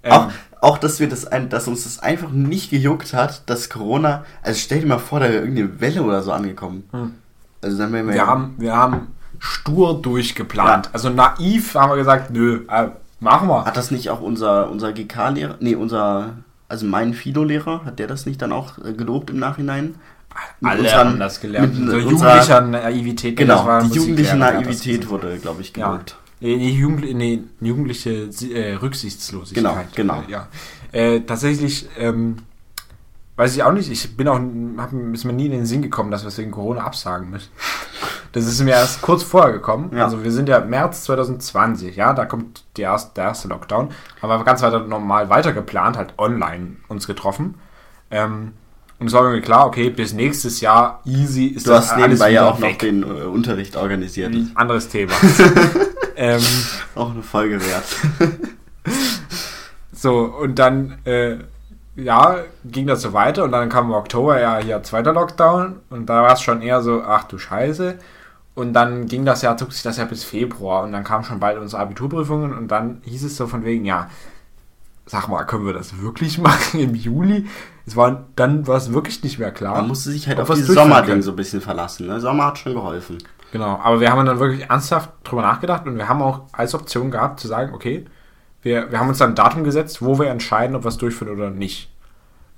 Ähm, 0.02 0.12
Auch, 0.12 0.30
auch, 0.60 0.78
dass 0.78 1.00
wir 1.00 1.08
das 1.08 1.26
ein, 1.26 1.50
dass 1.50 1.68
uns 1.68 1.84
das 1.84 1.98
einfach 1.98 2.30
nicht 2.30 2.70
gejuckt 2.70 3.12
hat, 3.12 3.48
dass 3.50 3.68
Corona, 3.68 4.24
also 4.42 4.58
stell 4.58 4.80
dir 4.80 4.86
mal 4.86 4.98
vor, 4.98 5.20
da 5.20 5.26
wäre 5.26 5.40
irgendeine 5.42 5.80
Welle 5.80 6.02
oder 6.02 6.22
so 6.22 6.32
angekommen. 6.32 6.88
Hm. 6.92 7.14
Also 7.60 7.76
dann 7.76 7.92
wären 7.92 8.06
wir, 8.06 8.14
wir, 8.14 8.18
ja- 8.20 8.26
haben, 8.26 8.54
wir 8.56 8.74
haben 8.74 9.08
stur 9.38 10.00
durchgeplant. 10.00 10.86
Ja. 10.86 10.92
Also 10.94 11.10
naiv 11.10 11.74
haben 11.74 11.90
wir 11.90 11.96
gesagt, 11.96 12.30
nö, 12.30 12.64
äh, 12.70 12.88
machen 13.20 13.48
wir. 13.48 13.64
Hat 13.64 13.76
das 13.76 13.90
nicht 13.90 14.10
auch 14.10 14.20
unser, 14.20 14.70
unser 14.70 14.92
GK-Lehrer, 14.92 15.56
nee, 15.60 15.74
unser, 15.74 16.34
also 16.68 16.86
mein 16.86 17.14
Philo-Lehrer, 17.14 17.84
hat 17.84 17.98
der 17.98 18.06
das 18.06 18.26
nicht 18.26 18.40
dann 18.42 18.52
auch 18.52 18.78
äh, 18.84 18.92
gelobt 18.92 19.30
im 19.30 19.38
Nachhinein? 19.38 19.94
mit 20.60 20.70
Alle 20.70 20.82
unseren- 20.82 20.98
haben 21.08 21.18
das 21.18 21.40
gelernt. 21.40 21.78
mit 21.78 21.90
so 21.90 21.98
jugendlicher 21.98 22.60
Naivität. 22.60 23.36
Genau, 23.36 23.80
die 23.82 23.96
jugendliche 23.96 24.36
Naivität 24.36 25.08
wurde, 25.08 25.38
glaube 25.38 25.62
ich, 25.62 25.76
Ja. 25.76 25.88
gelobt. 25.90 26.16
Nee, 26.40 26.56
nee, 26.56 26.70
Jugend, 26.70 27.12
nee, 27.16 27.40
jugendliche 27.60 28.28
äh, 28.54 28.74
Rücksichtslosigkeit. 28.74 29.92
Genau, 29.96 30.18
genau. 30.20 30.22
Ja. 30.28 30.46
Äh, 30.92 31.20
tatsächlich, 31.22 31.88
ähm, 31.98 32.36
weiß 33.38 33.54
ich 33.54 33.62
auch 33.62 33.72
nicht, 33.72 33.90
ich 33.90 34.16
bin 34.16 34.26
auch, 34.26 34.40
hab, 34.78 34.92
ist 35.12 35.24
mir 35.24 35.32
nie 35.32 35.46
in 35.46 35.52
den 35.52 35.66
Sinn 35.66 35.80
gekommen, 35.80 36.10
dass 36.10 36.24
wir 36.24 36.28
es 36.28 36.38
wegen 36.38 36.50
Corona 36.50 36.82
absagen 36.82 37.30
müssen. 37.30 37.50
Das 38.32 38.44
ist 38.44 38.60
mir 38.60 38.72
erst 38.72 39.00
kurz 39.00 39.22
vorher 39.22 39.52
gekommen. 39.52 39.96
Ja. 39.96 40.04
Also 40.04 40.24
wir 40.24 40.32
sind 40.32 40.48
ja 40.48 40.60
März 40.60 41.04
2020, 41.04 41.96
ja, 41.96 42.12
da 42.12 42.26
kommt 42.26 42.64
erste, 42.76 43.14
der 43.14 43.24
erste 43.24 43.48
Lockdown. 43.48 43.90
Haben 44.20 44.28
wir 44.28 44.44
ganz 44.44 44.60
weiter 44.62 44.80
normal 44.80 45.30
weiter 45.30 45.52
geplant, 45.52 45.96
halt 45.96 46.14
online 46.18 46.76
uns 46.88 47.06
getroffen. 47.06 47.54
Ähm, 48.10 48.52
und 48.98 49.06
es 49.06 49.12
war 49.12 49.22
irgendwie 49.22 49.42
klar, 49.42 49.66
okay, 49.66 49.90
bis 49.90 50.12
nächstes 50.12 50.60
Jahr 50.60 51.00
easy 51.04 51.46
ist 51.46 51.66
Du 51.66 51.72
hast 51.72 51.96
nebenbei 51.96 52.30
ja 52.30 52.48
auch 52.48 52.58
noch 52.58 52.68
weg. 52.68 52.80
den 52.80 53.04
äh, 53.04 53.06
Unterricht 53.06 53.76
organisiert. 53.76 54.34
Anderes 54.56 54.88
Thema. 54.88 55.12
ähm, 56.16 56.42
Auch 56.96 57.12
eine 57.12 57.22
Folge 57.22 57.60
wert. 57.60 57.84
So, 60.00 60.26
und 60.26 60.60
dann, 60.60 60.98
äh, 61.04 61.38
ja, 61.98 62.44
ging 62.64 62.86
das 62.86 63.02
so 63.02 63.12
weiter 63.12 63.42
und 63.42 63.50
dann 63.50 63.68
kam 63.68 63.86
im 63.86 63.92
Oktober 63.92 64.40
ja 64.40 64.58
hier 64.58 64.82
zweiter 64.84 65.12
Lockdown 65.12 65.80
und 65.90 66.06
da 66.06 66.22
war 66.22 66.32
es 66.32 66.40
schon 66.40 66.62
eher 66.62 66.80
so, 66.80 67.02
ach 67.02 67.24
du 67.24 67.38
Scheiße. 67.38 67.98
Und 68.54 68.72
dann 68.72 69.06
ging 69.06 69.24
das 69.24 69.42
ja, 69.42 69.56
zog 69.56 69.72
sich 69.72 69.82
das 69.82 69.98
ja 69.98 70.04
bis 70.04 70.24
Februar 70.24 70.84
und 70.84 70.92
dann 70.92 71.04
kamen 71.04 71.24
schon 71.24 71.40
bald 71.40 71.58
unsere 71.58 71.82
Abiturprüfungen 71.82 72.56
und 72.56 72.68
dann 72.68 73.02
hieß 73.04 73.24
es 73.24 73.36
so 73.36 73.46
von 73.46 73.64
wegen, 73.64 73.84
ja, 73.84 74.08
sag 75.06 75.28
mal, 75.28 75.44
können 75.44 75.66
wir 75.66 75.72
das 75.72 76.00
wirklich 76.00 76.38
machen 76.38 76.80
im 76.80 76.94
Juli? 76.94 77.46
Es 77.84 77.96
war, 77.96 78.26
dann 78.36 78.66
war 78.66 78.76
es 78.76 78.92
wirklich 78.92 79.22
nicht 79.24 79.38
mehr 79.40 79.50
klar. 79.50 79.76
Man 79.76 79.88
musste 79.88 80.10
sich 80.10 80.28
halt 80.28 80.38
auf 80.38 80.46
durchführen 80.46 80.74
Sommerding 80.74 81.22
so 81.22 81.32
ein 81.32 81.36
bisschen 81.36 81.60
verlassen. 81.60 82.06
Ne? 82.06 82.20
Sommer 82.20 82.46
hat 82.46 82.58
schon 82.58 82.74
geholfen. 82.74 83.18
Genau, 83.50 83.80
aber 83.82 84.00
wir 84.00 84.10
haben 84.12 84.24
dann 84.26 84.38
wirklich 84.38 84.68
ernsthaft 84.68 85.10
drüber 85.24 85.42
nachgedacht 85.42 85.86
und 85.86 85.96
wir 85.96 86.08
haben 86.08 86.22
auch 86.22 86.42
als 86.52 86.74
Option 86.74 87.10
gehabt 87.10 87.40
zu 87.40 87.48
sagen, 87.48 87.74
okay, 87.74 88.06
wir, 88.62 88.90
wir 88.90 88.98
haben 89.00 89.08
uns 89.08 89.18
dann 89.18 89.30
ein 89.32 89.34
Datum 89.36 89.64
gesetzt, 89.64 90.02
wo 90.02 90.18
wir 90.18 90.28
entscheiden, 90.28 90.74
ob 90.76 90.84
wir 90.84 90.88
es 90.88 90.98
durchführen 90.98 91.32
oder 91.32 91.50
nicht. 91.50 91.90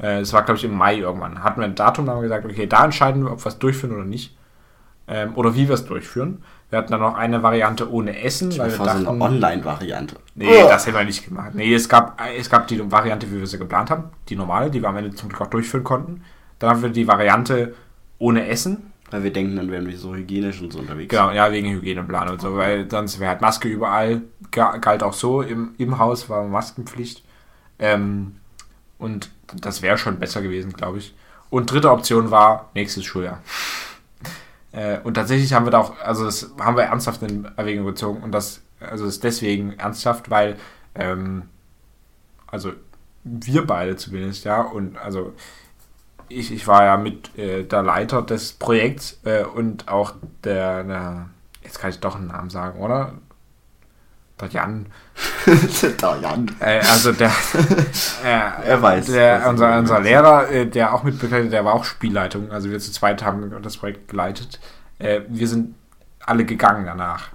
Äh, 0.01 0.21
Es 0.21 0.33
war, 0.33 0.43
glaube 0.43 0.59
ich, 0.59 0.65
im 0.65 0.75
Mai 0.75 0.97
irgendwann. 0.97 1.43
Hatten 1.45 1.61
wir 1.61 1.67
ein 1.67 1.75
Datum, 1.75 2.07
da 2.07 2.13
haben 2.13 2.19
wir 2.19 2.23
gesagt, 2.29 2.45
okay, 2.47 2.67
da 2.67 2.85
entscheiden 2.85 3.25
wir, 3.25 3.33
ob 3.33 3.45
wir 3.45 3.49
es 3.49 3.59
durchführen 3.59 3.95
oder 3.95 4.05
nicht. 4.05 4.37
Ähm, 5.09 5.33
oder 5.35 5.55
wie 5.55 5.67
wir 5.69 5.75
es 5.75 5.85
durchführen. 5.85 6.43
Wir 6.71 6.79
hatten 6.79 6.93
dann 6.93 7.01
noch 7.01 7.17
eine 7.17 7.43
Variante 7.43 7.91
ohne 7.91 8.23
Essen, 8.23 8.57
weil 8.57 8.71
wir 8.71 8.77
Vor 8.77 8.87
so 8.87 8.91
eine 8.93 9.05
dachten, 9.05 9.21
Online-Variante. 9.23 10.17
nee, 10.37 10.47
das 10.69 10.87
hätten 10.87 10.97
wir 10.97 11.05
nicht 11.05 11.25
gemacht. 11.27 11.51
Nee, 11.55 11.75
es 11.75 11.89
gab, 11.89 12.21
es 12.39 12.49
gab 12.49 12.69
die 12.69 12.91
Variante, 12.93 13.29
wie 13.33 13.41
wir 13.41 13.47
sie 13.49 13.59
geplant 13.59 13.91
haben, 13.91 14.05
die 14.29 14.37
normale, 14.37 14.71
die 14.71 14.81
wir 14.81 14.89
am 14.89 14.97
Ende 14.97 15.11
zum 15.13 15.29
Glück 15.29 15.41
auch 15.41 15.49
durchführen 15.49 15.83
konnten. 15.83 16.23
Dann 16.61 16.71
haben 16.71 16.83
wir 16.83 16.91
die 16.91 17.09
Variante 17.09 17.75
ohne 18.19 18.47
Essen, 18.47 18.93
Weil 19.11 19.25
wir 19.25 19.33
denken, 19.33 19.57
dann 19.57 19.71
wären 19.71 19.87
wir 19.87 19.99
so 19.99 20.15
hygienisch 20.15 20.61
und 20.61 20.73
so 20.73 20.79
unterwegs. 20.79 21.11
Genau, 21.11 21.33
ja, 21.33 21.51
wegen 21.51 21.69
Hygieneplan 21.69 22.29
und 22.29 22.41
so, 22.41 22.57
weil 22.57 22.89
sonst 22.89 23.19
wäre 23.19 23.31
halt 23.31 23.41
Maske 23.41 23.69
überall, 23.69 24.23
ga- 24.53 24.77
galt 24.77 25.03
auch 25.03 25.13
so, 25.15 25.43
im, 25.43 25.75
im 25.79 25.99
Haus 25.99 26.29
war 26.29 26.45
Maskenpflicht. 26.45 27.25
Ähm, 27.81 28.37
und 28.99 29.31
das 29.57 29.83
wäre 29.83 29.99
schon 29.99 30.19
besser 30.19 30.43
gewesen, 30.43 30.73
glaube 30.73 30.99
ich. 30.99 31.15
Und 31.49 31.73
dritte 31.73 31.91
Option 31.91 32.31
war 32.31 32.71
nächstes 32.75 33.05
Schuljahr. 33.05 33.43
äh, 34.73 34.99
und 35.01 35.15
tatsächlich 35.15 35.53
haben 35.53 35.67
wir 35.67 35.73
da 35.73 35.79
auch, 35.79 35.99
also 35.99 36.25
das 36.25 36.53
haben 36.61 36.77
wir 36.77 36.85
ernsthaft 36.85 37.23
in 37.23 37.47
Erwägung 37.57 37.87
gezogen 37.87 38.23
und 38.23 38.31
das, 38.33 38.63
also 38.79 39.07
ist 39.07 39.25
deswegen 39.25 39.73
ernsthaft, 39.73 40.31
weil, 40.31 40.57
ähm, 40.95 41.45
also 42.47 42.73
wir 43.25 43.67
beide 43.67 43.97
zumindest, 43.97 44.45
ja, 44.45 44.61
und 44.63 44.97
also 44.99 45.35
ich, 46.31 46.53
ich 46.53 46.67
war 46.67 46.85
ja 46.85 46.97
mit 46.97 47.37
äh, 47.39 47.65
der 47.65 47.83
Leiter 47.83 48.23
des 48.23 48.53
Projekts 48.55 49.21
äh, 49.25 49.45
und 49.45 49.89
auch 49.89 50.15
der, 50.45 50.85
der, 50.85 51.27
jetzt 51.63 51.79
kann 51.81 51.91
ich 51.91 52.01
doch 52.01 52.17
einen 52.17 52.29
Namen 52.29 52.51
sagen, 52.51 52.81
oder? 52.81 53.15
Der 54.41 54.49
Jan. 54.49 54.87
da, 55.99 56.17
Jan. 56.17 56.51
Äh, 56.61 56.79
also 56.79 57.13
der, 57.13 57.29
äh, 58.25 58.69
Er 58.69 58.81
weiß, 58.81 59.07
Der, 59.07 59.47
unser, 59.49 59.79
unser. 59.79 60.01
Lehrer, 60.01 60.49
äh, 60.51 60.67
der 60.67 60.95
auch 60.95 61.03
mitbegleitet, 61.03 61.53
der 61.53 61.65
war 61.65 61.75
auch 61.75 61.85
Spielleitung. 61.85 62.51
Also 62.51 62.71
wir 62.71 62.79
zu 62.79 62.91
zweit 62.91 63.23
haben 63.23 63.53
das 63.63 63.77
Projekt 63.77 64.09
geleitet. 64.09 64.59
Äh, 64.99 65.23
wir 65.29 65.47
sind 65.47 65.75
alle 66.25 66.45
gegangen 66.47 66.87
danach. 66.87 67.29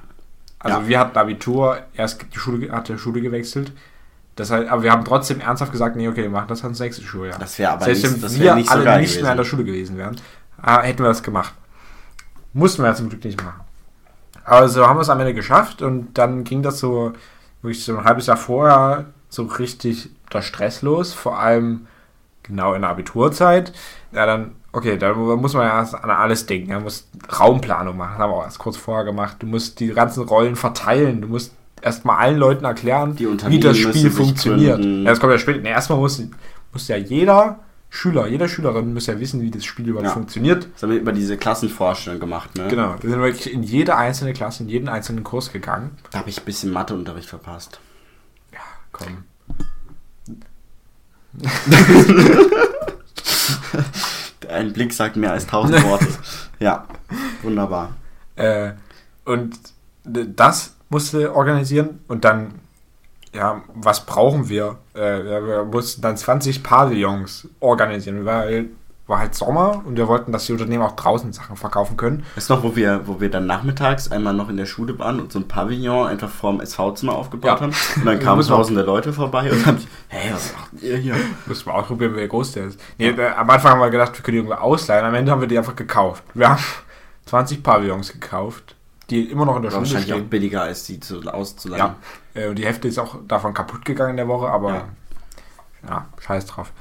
Also 0.57 0.79
Ja. 0.79 0.87
wir 0.87 0.99
hatten 0.99 1.17
Abitur, 1.17 1.77
erst 1.93 2.25
die 2.33 2.39
Schule, 2.39 2.71
hat 2.71 2.89
die 2.89 2.97
Schule 2.97 3.21
gewechselt. 3.21 3.71
Das 4.35 4.51
heißt, 4.51 4.69
aber 4.69 4.83
wir 4.83 4.91
haben 4.91 5.05
trotzdem 5.05 5.39
ernsthaft 5.39 5.71
gesagt, 5.71 5.95
nee, 5.95 6.07
okay, 6.07 6.23
wir 6.23 6.29
machen 6.29 6.47
das 6.49 6.63
ans 6.63 6.79
nächste 6.79 7.03
Schuljahr. 7.03 7.39
Das 7.39 7.57
wäre 7.57 7.71
aber 7.71 7.85
Selbst 7.85 8.03
nicht, 8.03 8.21
wenn 8.21 8.39
wir 8.41 8.55
nicht 8.55 8.69
so 8.69 8.75
alle 8.75 8.99
nicht 8.99 9.21
mehr 9.21 9.31
in 9.31 9.37
der. 9.37 9.43
Schule 9.45 9.63
gewesen 9.63 9.97
wären, 9.97 10.17
äh, 10.61 10.81
hätten 10.81 11.03
wir 11.03 11.07
das 11.07 11.23
gemacht. 11.23 11.53
Mussten 12.53 12.83
wir 12.83 12.89
ja 12.89 12.95
zum 12.95 13.09
Glück 13.09 13.23
nicht 13.23 13.41
machen. 13.43 13.61
Aber 14.43 14.67
so 14.67 14.85
haben 14.87 14.97
wir 14.97 15.01
es 15.01 15.09
am 15.09 15.19
Ende 15.19 15.33
geschafft 15.33 15.81
und 15.81 16.17
dann 16.17 16.43
ging 16.43 16.61
das 16.61 16.79
so, 16.79 17.13
wirklich 17.61 17.83
so 17.83 17.97
ein 17.97 18.03
halbes 18.03 18.27
Jahr 18.27 18.37
vorher 18.37 19.05
so 19.29 19.43
richtig 19.43 20.09
der 20.31 20.41
Stress 20.41 20.81
los, 20.81 21.13
vor 21.13 21.39
allem 21.39 21.87
genau 22.43 22.73
in 22.73 22.81
der 22.81 22.91
Abiturzeit. 22.91 23.73
Ja, 24.11 24.25
dann, 24.25 24.55
okay, 24.71 24.97
da 24.97 25.13
muss 25.13 25.53
man 25.53 25.67
ja 25.67 25.79
erst 25.79 25.95
an 25.95 26.09
alles 26.09 26.45
denken. 26.45 26.71
Man 26.71 26.83
muss 26.83 27.07
Raumplanung 27.39 27.97
machen, 27.97 28.13
das 28.13 28.19
haben 28.19 28.31
wir 28.31 28.37
auch 28.37 28.43
erst 28.43 28.59
kurz 28.59 28.77
vorher 28.77 29.05
gemacht. 29.05 29.37
Du 29.39 29.47
musst 29.47 29.79
die 29.79 29.87
ganzen 29.87 30.23
Rollen 30.23 30.55
verteilen, 30.55 31.21
du 31.21 31.27
musst 31.27 31.53
erstmal 31.85 32.17
allen 32.17 32.37
Leuten 32.37 32.65
erklären, 32.65 33.17
wie 33.19 33.59
das 33.59 33.77
Spiel 33.77 34.09
funktioniert. 34.09 34.83
Ja, 34.83 35.03
das 35.03 35.19
kommt 35.19 35.31
ja 35.31 35.37
später. 35.39 35.61
Nee, 35.61 35.69
erstmal 35.69 35.99
muss, 35.99 36.21
muss 36.73 36.87
ja 36.87 36.97
jeder 36.97 37.59
Schüler, 37.89 38.27
jede 38.27 38.49
Schülerin 38.49 38.93
muss 38.93 39.05
ja 39.05 39.19
wissen, 39.19 39.39
wie 39.41 39.51
das 39.51 39.63
Spiel 39.63 39.87
überhaupt 39.87 40.07
Ja. 40.07 40.13
funktioniert. 40.13 40.67
Das 40.73 40.83
haben 40.83 40.89
wir 40.91 40.99
über 40.99 41.13
diese 41.13 41.37
Klassenvorstellung 41.37 42.19
gemacht, 42.19 42.55
ne? 42.57 42.67
Genau, 42.67 42.95
wir 42.99 43.09
sind 43.09 43.21
wirklich 43.21 43.53
in 43.53 43.63
jede 43.63 43.95
einzelne 43.95 44.33
Klasse, 44.33 44.63
in 44.63 44.69
jeden 44.69 44.89
einzelnen 44.89 45.23
Kurs 45.23 45.53
gegangen. 45.53 45.91
Da 46.11 46.19
habe 46.19 46.29
ich 46.29 46.39
ein 46.39 46.45
bisschen 46.45 46.71
Matheunterricht 46.73 47.29
verpasst. 47.29 47.79
Ja, 48.51 48.59
komm. 48.91 49.23
Ein 54.49 54.73
Blick 54.73 54.93
sagt 54.93 55.15
mehr 55.15 55.31
als 55.31 55.47
tausend 55.47 55.83
Worte. 55.83 56.07
ja, 56.59 56.85
wunderbar. 57.43 57.93
Äh, 58.35 58.71
und 59.25 59.57
das 60.03 60.74
musste 60.89 61.35
organisieren 61.35 61.99
und 62.07 62.25
dann, 62.25 62.55
ja, 63.33 63.61
was 63.73 64.05
brauchen 64.05 64.49
wir? 64.49 64.77
Äh, 64.95 65.29
ja, 65.29 65.45
wir 65.45 65.65
mussten 65.65 66.01
dann 66.01 66.15
20 66.17 66.63
Pavillons 66.63 67.47
organisieren, 67.59 68.25
weil 68.25 68.69
war 69.07 69.19
halt 69.19 69.35
Sommer 69.35 69.83
und 69.85 69.97
wir 69.97 70.07
wollten, 70.07 70.31
dass 70.31 70.47
die 70.47 70.53
Unternehmen 70.53 70.81
auch 70.81 70.95
draußen 70.95 71.31
Sachen 71.31 71.55
verkaufen 71.57 71.95
können. 71.95 72.25
Du 72.35 72.53
noch, 72.53 72.63
wo 72.63 72.75
wir, 72.75 73.01
wo 73.05 73.21
wir 73.21 73.29
dann 73.29 73.45
nachmittags 73.45 74.11
einmal 74.11 74.33
noch 74.33 74.49
in 74.49 74.57
der 74.57 74.65
Schule 74.65 74.97
waren 74.97 75.19
und 75.19 75.31
so 75.31 75.37
ein 75.37 75.47
Pavillon 75.47 76.07
einfach 76.07 76.27
vorm 76.29 76.59
SV-Zimmer 76.59 77.13
aufgebaut 77.13 77.59
Ja. 77.59 77.61
haben? 77.61 77.73
Und 77.97 78.05
dann 78.05 78.19
kamen 78.23 78.41
tausende 78.41 78.81
Leute 78.81 79.13
vorbei 79.13 79.51
und 79.51 79.63
haben 79.63 79.77
sich, 79.77 79.87
hey, 80.07 80.33
was 80.33 80.53
macht 80.55 80.81
ihr 80.81 80.97
hier? 80.97 81.15
Müssen 81.45 81.67
wir 81.67 81.75
ausprobieren, 81.75 82.15
wie 82.15 82.27
groß 82.27 82.53
der 82.53 82.65
ist. 82.65 82.79
Nee, 82.97 83.09
äh, 83.09 83.27
am 83.29 83.47
Anfang 83.47 83.73
haben 83.73 83.79
wir 83.81 83.91
gedacht, 83.91 84.17
wir 84.17 84.23
können 84.23 84.33
die 84.33 84.37
irgendwo 84.39 84.55
ausleihen. 84.55 85.05
Am 85.05 85.13
Ende 85.13 85.31
haben 85.31 85.41
wir 85.41 85.47
die 85.47 85.57
einfach 85.59 85.75
gekauft. 85.75 86.23
Wir 86.33 86.49
haben 86.49 86.63
20 87.27 87.61
Pavillons 87.61 88.11
gekauft, 88.11 88.74
die 89.09 89.29
immer 89.29 89.45
noch 89.45 89.55
in 89.57 89.61
der 89.61 89.69
Schule 89.71 89.81
wahrscheinlich 89.81 90.13
auch 90.13 90.17
stehen. 90.17 90.29
billiger, 90.29 90.63
als 90.63 90.83
die 90.85 90.99
zu, 90.99 91.21
auszuleihen. 91.21 91.95
Ja, 92.33 92.41
äh, 92.41 92.47
und 92.47 92.55
die 92.57 92.65
Hälfte 92.65 92.87
ist 92.87 92.97
auch 92.99 93.17
davon 93.27 93.53
kaputt 93.53 93.85
gegangen 93.85 94.11
in 94.11 94.17
der 94.17 94.27
Woche, 94.27 94.47
aber 94.49 94.69
Ja. 94.73 94.85
ja, 95.87 96.05
scheiß 96.19 96.45
drauf. 96.47 96.71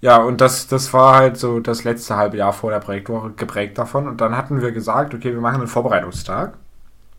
Ja, 0.00 0.18
und 0.18 0.40
das, 0.40 0.66
das 0.66 0.92
war 0.92 1.14
halt 1.16 1.38
so 1.38 1.58
das 1.60 1.84
letzte 1.84 2.16
halbe 2.16 2.36
Jahr 2.36 2.52
vor 2.52 2.70
der 2.70 2.80
Projektwoche 2.80 3.30
geprägt 3.30 3.78
davon. 3.78 4.06
Und 4.06 4.20
dann 4.20 4.36
hatten 4.36 4.60
wir 4.60 4.72
gesagt, 4.72 5.14
okay, 5.14 5.32
wir 5.32 5.40
machen 5.40 5.56
einen 5.56 5.68
Vorbereitungstag. 5.68 6.54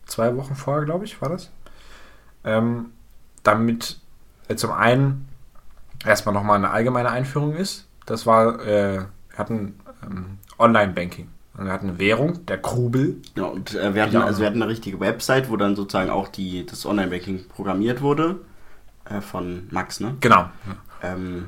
Zwei 0.06 0.36
Wochen 0.36 0.54
vorher, 0.54 0.84
glaube 0.84 1.04
ich, 1.04 1.20
war 1.20 1.28
das. 1.28 1.50
Ähm, 2.44 2.92
damit 3.42 3.98
äh, 4.48 4.54
zum 4.56 4.72
einen 4.72 5.28
erstmal 6.04 6.34
nochmal 6.34 6.56
eine 6.56 6.70
allgemeine 6.70 7.10
Einführung 7.10 7.54
ist. 7.56 7.86
Das 8.06 8.26
war, 8.26 8.60
äh, 8.64 9.00
wir 9.30 9.38
hatten 9.38 9.78
ähm, 10.04 10.38
Online-Banking. 10.58 11.28
Und 11.58 11.66
wir 11.66 11.72
hatten 11.72 11.88
eine 11.88 11.98
Währung, 11.98 12.46
der 12.46 12.58
Krubel. 12.58 13.16
Ja, 13.36 13.44
und 13.44 13.74
äh, 13.74 13.92
wir, 13.94 14.02
hatten, 14.04 14.16
also 14.16 14.40
wir 14.40 14.46
hatten 14.46 14.62
eine 14.62 14.70
richtige 14.70 15.00
Website, 15.00 15.50
wo 15.50 15.56
dann 15.56 15.74
sozusagen 15.74 16.08
auch 16.08 16.28
die, 16.28 16.64
das 16.64 16.86
Online-Banking 16.86 17.48
programmiert 17.48 18.00
wurde. 18.00 18.36
Äh, 19.04 19.20
von 19.20 19.66
Max, 19.70 19.98
ne? 20.00 20.16
Genau. 20.20 20.48
Ähm, 21.02 21.46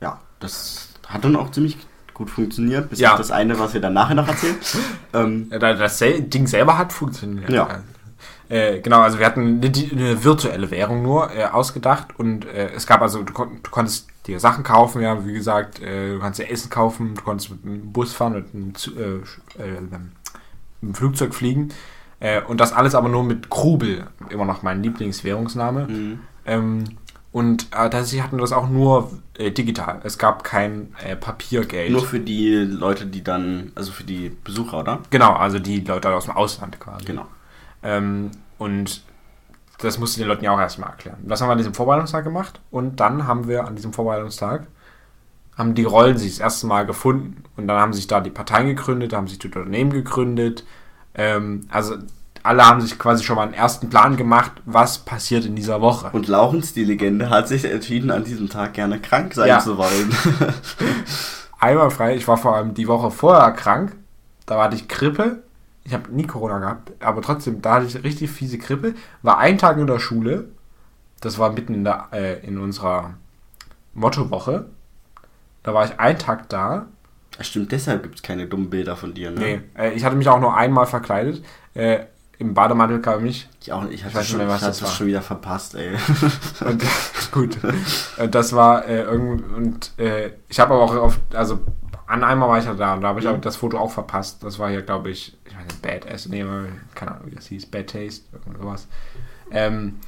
ja, 0.00 0.20
das 0.40 0.88
hat 1.06 1.24
dann 1.24 1.36
auch 1.36 1.50
ziemlich 1.52 1.76
gut 2.14 2.30
funktioniert, 2.30 2.90
bis 2.90 2.98
Ja. 2.98 3.16
das 3.16 3.30
eine, 3.30 3.58
was 3.60 3.74
wir 3.74 3.80
dann 3.80 3.92
nachher 3.92 4.16
noch 4.16 4.26
erzählen. 4.26 4.56
ähm, 5.14 5.50
Das 5.50 5.98
Ding 5.98 6.46
selber 6.48 6.76
hat 6.76 6.92
funktioniert. 6.92 7.48
Ja. 7.50 7.82
Äh, 8.48 8.80
genau, 8.80 9.00
also 9.00 9.18
wir 9.18 9.26
hatten 9.26 9.60
eine, 9.62 9.72
eine 9.92 10.24
virtuelle 10.24 10.70
Währung 10.70 11.02
nur 11.02 11.30
äh, 11.34 11.44
ausgedacht 11.44 12.18
und 12.18 12.46
äh, 12.46 12.70
es 12.74 12.86
gab 12.86 13.02
also, 13.02 13.22
du, 13.22 13.32
kon 13.32 13.60
du 13.62 13.70
konntest 13.70 14.08
dir 14.26 14.40
Sachen 14.40 14.64
kaufen, 14.64 15.02
ja, 15.02 15.26
wie 15.26 15.32
gesagt, 15.32 15.80
äh, 15.80 16.14
du 16.14 16.18
kannst 16.18 16.38
dir 16.38 16.50
Essen 16.50 16.70
kaufen, 16.70 17.14
du 17.14 17.22
konntest 17.22 17.50
mit 17.50 17.64
einem 17.64 17.92
Bus 17.92 18.14
fahren, 18.14 18.34
mit 18.34 18.54
einem, 18.54 18.72
äh, 18.96 19.80
mit 19.80 19.92
einem 19.92 20.94
Flugzeug 20.94 21.34
fliegen 21.34 21.70
und 22.48 22.58
das 22.58 22.72
alles 22.72 22.96
aber 22.96 23.08
nur 23.08 23.22
mit 23.22 23.48
Krubel, 23.48 24.08
immer 24.30 24.44
noch 24.44 24.64
mein 24.64 24.82
Lieblingswährungsname. 24.82 25.86
Mhm. 25.86 26.18
Ähm, 26.46 26.84
und 27.30 27.66
äh, 27.72 27.90
tatsächlich 27.90 28.22
hatten 28.22 28.36
wir 28.36 28.40
das 28.40 28.52
auch 28.52 28.68
nur 28.68 29.12
äh, 29.36 29.50
digital. 29.50 30.00
Es 30.02 30.18
gab 30.18 30.44
kein 30.44 30.94
äh, 31.04 31.14
Papiergeld. 31.14 31.92
nur 31.92 32.04
für 32.04 32.20
die 32.20 32.54
Leute, 32.54 33.06
die 33.06 33.22
dann, 33.22 33.72
also 33.74 33.92
für 33.92 34.04
die 34.04 34.30
Besucher, 34.42 34.80
oder? 34.80 35.00
genau, 35.10 35.34
also 35.34 35.58
die 35.58 35.80
Leute 35.80 36.12
aus 36.12 36.24
dem 36.24 36.34
Ausland 36.34 36.80
quasi. 36.80 37.04
Genau. 37.04 37.26
Ähm, 37.82 38.30
und 38.58 39.02
das 39.78 39.98
musste 39.98 40.20
den 40.20 40.28
Leuten 40.28 40.44
ja 40.44 40.52
auch 40.52 40.60
erstmal 40.60 40.90
erklären. 40.90 41.18
Das 41.22 41.40
haben 41.40 41.48
wir 41.48 41.52
an 41.52 41.58
diesem 41.58 41.74
Vorbereitungstag 41.74 42.24
gemacht 42.24 42.60
und 42.70 42.98
dann 43.00 43.26
haben 43.26 43.46
wir 43.46 43.66
an 43.66 43.76
diesem 43.76 43.92
Vorbereitungstag 43.92 44.66
haben 45.56 45.74
die 45.74 45.84
Rollen 45.84 46.16
sich 46.16 46.32
das 46.32 46.40
erste 46.40 46.68
Mal 46.68 46.86
gefunden 46.86 47.42
und 47.56 47.66
dann 47.66 47.78
haben 47.80 47.92
sich 47.92 48.06
da 48.06 48.20
die 48.20 48.30
Parteien 48.30 48.68
gegründet, 48.68 49.12
haben 49.12 49.26
sich 49.26 49.40
die 49.40 49.48
Unternehmen 49.48 49.92
gegründet. 49.92 50.64
Ähm, 51.16 51.66
also 51.68 51.96
alle 52.44 52.64
haben 52.64 52.80
sich 52.80 52.96
quasi 52.96 53.24
schon 53.24 53.34
mal 53.34 53.42
einen 53.42 53.54
ersten 53.54 53.90
Plan 53.90 54.16
gemacht, 54.16 54.52
was 54.64 55.00
passiert 55.00 55.44
in 55.44 55.56
dieser 55.56 55.80
Woche. 55.80 56.10
Und 56.12 56.28
Laurens, 56.28 56.72
die 56.74 56.84
Legende, 56.84 57.28
hat 57.28 57.48
sich 57.48 57.64
entschieden, 57.64 58.12
an 58.12 58.22
diesem 58.22 58.48
Tag 58.48 58.74
gerne 58.74 59.00
krank 59.00 59.34
sein 59.34 59.48
Ja. 59.48 59.58
zu 59.58 59.76
wollen. 59.76 60.14
Einmal 61.58 61.90
frei, 61.90 62.14
ich 62.14 62.28
war 62.28 62.36
vor 62.36 62.54
allem 62.54 62.74
die 62.74 62.86
Woche 62.86 63.10
vorher 63.10 63.50
krank, 63.50 63.96
da 64.46 64.62
hatte 64.62 64.76
ich 64.76 64.86
Grippe. 64.86 65.42
Ich 65.88 65.94
habe 65.94 66.12
nie 66.12 66.26
Corona 66.26 66.58
gehabt, 66.58 66.92
aber 67.00 67.22
trotzdem, 67.22 67.62
da 67.62 67.76
hatte 67.76 67.86
ich 67.86 68.04
richtig 68.04 68.30
fiese 68.30 68.58
Grippe. 68.58 68.94
War 69.22 69.38
ein 69.38 69.56
Tag 69.56 69.78
in 69.78 69.86
der 69.86 69.98
Schule, 69.98 70.50
das 71.22 71.38
war 71.38 71.50
mitten 71.50 71.72
in, 71.72 71.82
der, 71.82 72.08
äh, 72.12 72.46
in 72.46 72.58
unserer 72.58 73.14
Mottowoche. 73.94 74.66
Da 75.62 75.72
war 75.72 75.86
ich 75.86 75.98
einen 75.98 76.18
Tag 76.18 76.50
da. 76.50 76.88
Stimmt, 77.40 77.72
deshalb 77.72 78.02
gibt 78.02 78.16
es 78.16 78.22
keine 78.22 78.46
dummen 78.46 78.68
Bilder 78.68 78.96
von 78.96 79.14
dir, 79.14 79.30
ne? 79.30 79.40
Nee, 79.40 79.60
äh, 79.78 79.92
ich 79.94 80.04
hatte 80.04 80.14
mich 80.14 80.28
auch 80.28 80.40
nur 80.40 80.54
einmal 80.54 80.84
verkleidet. 80.84 81.42
Äh, 81.72 82.00
Im 82.38 82.52
Bademantel 82.52 83.00
kam 83.00 83.24
ich. 83.24 83.48
Ich 83.62 83.72
auch 83.72 83.84
nicht. 83.84 83.94
Ich 83.94 84.04
hatte 84.04 84.18
nicht 84.18 84.28
schon, 84.28 84.38
mehr, 84.40 84.48
was 84.48 84.60
ich 84.60 84.68
hatte 84.68 84.80
das 84.80 84.94
schon 84.94 85.06
wieder 85.06 85.22
verpasst, 85.22 85.74
ey. 85.74 85.92
Und, 86.66 86.84
gut. 87.32 87.56
Und 88.18 88.34
das 88.34 88.52
war 88.52 88.84
äh, 88.84 89.04
irgend 89.04 89.42
und 89.56 89.98
äh, 89.98 90.32
ich 90.50 90.60
habe 90.60 90.74
aber 90.74 90.82
auch 90.82 90.94
auf, 90.96 91.18
also 91.32 91.60
an 92.08 92.24
einmal 92.24 92.48
war 92.48 92.58
ich 92.58 92.64
ja 92.64 92.74
da 92.74 92.94
und 92.94 93.02
da 93.02 93.08
habe 93.08 93.20
ich 93.20 93.26
Mhm. 93.26 93.40
das 93.42 93.56
Foto 93.56 93.78
auch 93.78 93.92
verpasst. 93.92 94.42
Das 94.42 94.58
war 94.58 94.70
hier, 94.70 94.82
glaube 94.82 95.10
ich, 95.10 95.36
ich 95.44 95.54
weiß 95.56 95.64
nicht, 95.64 95.82
Bad 95.82 96.10
Ass, 96.12 96.26
nee, 96.28 96.44
keine 96.94 97.12
Ahnung, 97.12 97.26
wie 97.26 97.34
das 97.34 97.46
hieß, 97.46 97.66
Bad 97.66 97.88
Taste, 97.90 98.24
irgend 98.32 98.58
sowas. 98.60 98.86
Ähm, 99.50 99.98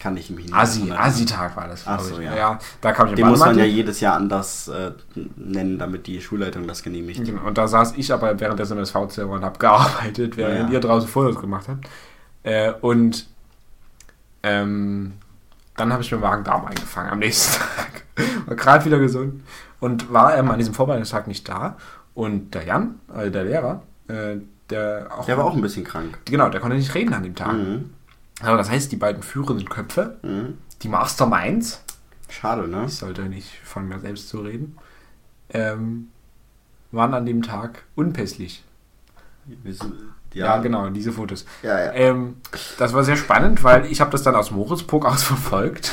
Kann 0.00 0.16
ich 0.16 0.30
mich 0.30 0.44
nicht 0.46 0.54
Asi. 0.54 0.92
Asi-Tag 0.92 1.56
war 1.56 1.66
das, 1.66 1.82
Ach 1.84 1.98
glaub 1.98 2.08
so, 2.14 2.20
ich. 2.20 2.26
ja. 2.26 2.58
da 2.80 2.92
kam 2.92 3.08
ich 3.08 3.14
Den 3.14 3.26
muss 3.28 3.40
man 3.40 3.58
ja 3.58 3.64
jedes 3.64 3.98
Jahr 4.00 4.14
anders 4.14 4.68
äh, 4.68 4.92
nennen, 5.36 5.78
damit 5.78 6.06
die 6.06 6.20
Schulleitung 6.20 6.68
das 6.68 6.84
genehmigt. 6.84 7.24
Genau, 7.24 7.44
Und 7.46 7.58
da 7.58 7.66
saß 7.66 7.94
ich 7.96 8.12
aber 8.12 8.38
währenddessen 8.38 8.76
im 8.76 8.84
SV-Zimmer 8.84 9.32
und 9.32 9.44
habe 9.44 9.58
gearbeitet, 9.58 10.36
während 10.36 10.68
Ja. 10.70 10.74
ihr 10.74 10.80
draußen 10.80 11.08
Fotos 11.08 11.40
gemacht 11.40 11.66
habt. 11.68 11.88
Äh, 12.44 12.72
und 12.80 13.26
ähm, 14.44 15.14
dann 15.76 15.92
habe 15.92 16.02
ich 16.02 16.12
mir 16.12 16.18
Magen-Darm 16.18 16.66
eingefangen 16.66 17.10
am 17.10 17.18
nächsten 17.18 17.60
Tag. 17.76 18.04
War 18.46 18.56
gerade 18.56 18.84
wieder 18.84 18.98
gesund. 18.98 19.42
Und 19.80 20.12
war 20.12 20.36
ähm, 20.36 20.50
an 20.50 20.58
diesem 20.58 20.74
Vorbereitungstag 20.74 21.26
nicht 21.28 21.48
da. 21.48 21.76
Und 22.14 22.54
der 22.54 22.64
Jan, 22.64 22.98
also 23.08 23.30
der 23.30 23.44
Lehrer, 23.44 23.82
äh, 24.08 24.36
der 24.70 25.08
auch. 25.16 25.24
Der 25.26 25.38
war 25.38 25.44
auch 25.44 25.54
ein 25.54 25.60
bisschen 25.60 25.84
krank. 25.84 26.18
Genau, 26.24 26.48
der 26.48 26.60
konnte 26.60 26.76
nicht 26.76 26.94
reden 26.94 27.14
an 27.14 27.22
dem 27.22 27.34
Tag. 27.34 27.52
Mhm. 27.54 27.90
Also 28.40 28.56
das 28.56 28.70
heißt, 28.70 28.90
die 28.92 28.96
beiden 28.96 29.22
führenden 29.22 29.68
Köpfe, 29.68 30.16
Mhm. 30.22 30.58
die 30.82 30.88
Masterminds, 30.88 31.82
Schade, 32.30 32.68
ne? 32.68 32.84
ich 32.86 32.96
sollte 32.96 33.22
nicht 33.22 33.50
von 33.64 33.88
mir 33.88 33.98
selbst 34.00 34.28
so 34.28 34.40
reden, 34.40 34.76
ähm, 35.50 36.08
waren 36.92 37.14
an 37.14 37.24
dem 37.24 37.42
Tag 37.42 37.84
unpässlich. 37.94 38.64
Ja, 40.34 40.58
genau, 40.58 40.90
diese 40.90 41.10
Fotos. 41.12 41.46
Ja, 41.62 41.78
ja. 41.86 41.92
Ähm, 41.92 42.36
das 42.78 42.92
war 42.92 43.02
sehr 43.02 43.16
spannend, 43.16 43.64
weil 43.64 43.86
ich 43.86 44.00
habe 44.00 44.10
das 44.10 44.22
dann 44.22 44.34
aus 44.34 44.50
Moritzburg 44.50 45.06
aus 45.06 45.22
verfolgt. 45.22 45.92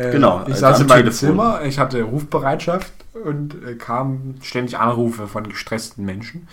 Ähm, 0.00 0.12
Genau, 0.12 0.40
Ich 0.42 0.48
also 0.54 0.60
saß 0.60 0.80
in 0.80 0.86
meinem 0.86 0.98
Telefon. 1.04 1.28
Zimmer, 1.28 1.62
ich 1.64 1.78
hatte 1.78 2.02
Rufbereitschaft 2.02 2.92
und 3.24 3.54
äh, 3.64 3.74
kam 3.74 4.34
ständig 4.42 4.78
Anrufe 4.78 5.26
von 5.26 5.48
gestressten 5.48 6.04
Menschen, 6.04 6.48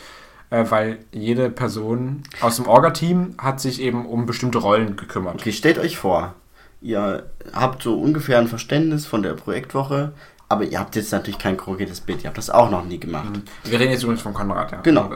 äh, 0.50 0.66
weil 0.70 1.00
jede 1.12 1.50
Person 1.50 2.24
aus 2.42 2.58
dem 2.58 2.68
Orga-Team 2.68 3.36
hat 3.38 3.60
sich 3.60 3.82
eben 3.82 4.06
um 4.06 4.26
bestimmte 4.26 4.58
Rollen 4.60 4.96
gekümmert. 4.98 5.36
Okay, 5.36 5.52
stellt 5.52 5.78
euch 5.78 5.98
vor, 5.98 6.34
ihr 6.82 7.24
habt 7.54 7.84
so 7.84 8.00
ungefähr 8.00 8.40
ein 8.40 8.48
Verständnis 8.48 9.06
von 9.06 9.24
der 9.24 9.34
Projektwoche, 9.34 10.14
aber 10.50 10.64
ihr 10.64 10.80
habt 10.80 10.96
jetzt 10.96 11.12
natürlich 11.12 11.40
kein 11.40 11.58
konkretes 11.58 12.00
Bild. 12.00 12.24
Ihr 12.24 12.28
habt 12.28 12.38
das 12.38 12.50
auch 12.50 12.70
noch 12.70 12.86
nie 12.86 13.00
gemacht. 13.00 13.28
Wir 13.66 13.80
reden 13.80 13.92
jetzt 13.92 14.04
übrigens 14.04 14.22
von 14.22 14.34
Konrad, 14.34 14.72
ja. 14.72 14.80
Genau. 14.82 15.12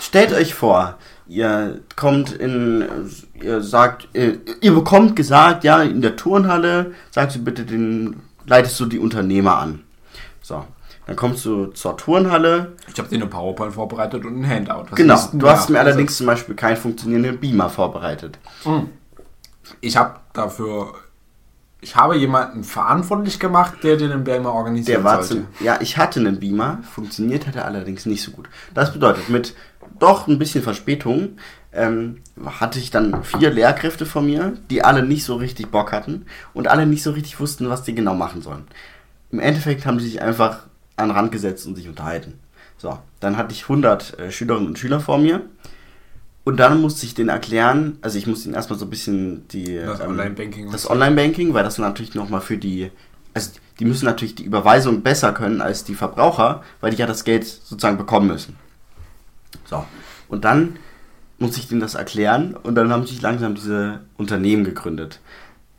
Stellt 0.00 0.32
euch 0.34 0.54
vor, 0.54 0.98
ihr 1.26 1.80
kommt 1.96 2.32
in, 2.32 2.84
ihr 3.42 3.62
sagt, 3.62 4.08
ihr, 4.12 4.38
ihr 4.60 4.74
bekommt 4.74 5.16
gesagt, 5.16 5.64
ja, 5.64 5.82
in 5.82 6.02
der 6.02 6.16
Turnhalle, 6.16 6.92
sagst 7.10 7.36
du 7.36 7.44
bitte 7.44 7.64
den, 7.64 8.20
leitest 8.46 8.78
du 8.80 8.86
die 8.86 8.98
Unternehmer 8.98 9.58
an. 9.58 9.80
So. 10.42 10.64
Dann 11.06 11.16
kommst 11.16 11.44
du 11.44 11.66
zur 11.66 11.96
Turnhalle. 11.98 12.72
Ich 12.90 12.98
habe 12.98 13.08
dir 13.08 13.16
eine 13.16 13.26
PowerPoint 13.26 13.74
vorbereitet 13.74 14.24
und 14.24 14.40
ein 14.40 14.48
Handout. 14.48 14.86
Was 14.90 14.96
genau. 14.96 15.20
Du 15.34 15.48
hast 15.48 15.68
mir 15.68 15.78
Also, 15.78 15.90
allerdings 15.90 16.16
zum 16.16 16.26
Beispiel 16.26 16.54
keinen 16.54 16.78
funktionierenden 16.78 17.38
Beamer 17.38 17.68
vorbereitet. 17.68 18.38
Ich 19.80 19.96
habe 19.96 20.20
dafür. 20.32 20.94
Ich 21.82 21.94
habe 21.96 22.16
jemanden 22.16 22.64
verantwortlich 22.64 23.38
gemacht, 23.38 23.74
der 23.82 23.98
den 23.98 24.24
Beamer 24.24 24.54
organisieren 24.54 25.02
Der 25.02 25.04
war 25.04 25.22
sollte. 25.22 25.44
zum, 25.58 25.66
ja, 25.66 25.78
ich 25.82 25.98
hatte 25.98 26.18
einen 26.20 26.40
Beamer, 26.40 26.78
funktioniert 26.90 27.46
hat 27.46 27.56
er 27.56 27.66
allerdings 27.66 28.06
nicht 28.06 28.22
so 28.22 28.30
gut. 28.30 28.48
Das 28.72 28.90
bedeutet, 28.90 29.28
mit 29.28 29.54
doch 29.98 30.26
ein 30.26 30.38
bisschen 30.38 30.62
Verspätung 30.62 31.36
ähm, 31.72 32.18
hatte 32.44 32.78
ich 32.78 32.90
dann 32.90 33.24
vier 33.24 33.50
Lehrkräfte 33.50 34.06
von 34.06 34.26
mir, 34.26 34.54
die 34.70 34.82
alle 34.82 35.04
nicht 35.04 35.24
so 35.24 35.36
richtig 35.36 35.70
Bock 35.70 35.92
hatten 35.92 36.26
und 36.52 36.68
alle 36.68 36.86
nicht 36.86 37.02
so 37.02 37.12
richtig 37.12 37.40
wussten, 37.40 37.68
was 37.68 37.82
die 37.82 37.94
genau 37.94 38.14
machen 38.14 38.42
sollen. 38.42 38.64
Im 39.30 39.40
Endeffekt 39.40 39.86
haben 39.86 39.98
sie 39.98 40.06
sich 40.06 40.22
einfach 40.22 40.66
an 40.96 41.08
den 41.08 41.16
Rand 41.16 41.32
gesetzt 41.32 41.66
und 41.66 41.74
sich 41.74 41.88
unterhalten. 41.88 42.38
So, 42.76 42.98
dann 43.20 43.36
hatte 43.36 43.52
ich 43.52 43.62
100 43.62 44.18
äh, 44.18 44.30
Schülerinnen 44.30 44.68
und 44.68 44.78
Schüler 44.78 45.00
vor 45.00 45.18
mir 45.18 45.42
und 46.44 46.58
dann 46.58 46.80
musste 46.80 47.06
ich 47.06 47.14
denen 47.14 47.30
erklären, 47.30 47.98
also 48.02 48.18
ich 48.18 48.26
musste 48.26 48.48
ihnen 48.48 48.54
erstmal 48.54 48.78
so 48.78 48.84
ein 48.84 48.90
bisschen 48.90 49.48
die 49.48 49.76
Das 49.78 50.00
ähm, 50.00 50.10
Online-Banking. 50.10 50.70
das 50.70 50.88
Online-Banking, 50.90 51.54
weil 51.54 51.64
das 51.64 51.78
natürlich 51.78 52.14
nochmal 52.14 52.40
für 52.42 52.58
die, 52.58 52.90
also 53.32 53.50
die 53.80 53.84
müssen 53.84 54.04
natürlich 54.04 54.34
die 54.34 54.44
Überweisung 54.44 55.02
besser 55.02 55.32
können 55.32 55.60
als 55.60 55.84
die 55.84 55.94
Verbraucher, 55.94 56.62
weil 56.80 56.90
die 56.90 56.98
ja 56.98 57.06
das 57.06 57.24
Geld 57.24 57.46
sozusagen 57.46 57.96
bekommen 57.96 58.26
müssen. 58.28 58.56
So, 59.64 59.84
und 60.28 60.44
dann 60.44 60.76
muss 61.38 61.56
ich 61.56 61.68
denen 61.68 61.80
das 61.80 61.94
erklären 61.94 62.54
und 62.62 62.74
dann 62.74 62.90
haben 62.90 63.06
sich 63.06 63.20
langsam 63.20 63.54
diese 63.54 64.00
Unternehmen 64.16 64.64
gegründet. 64.64 65.20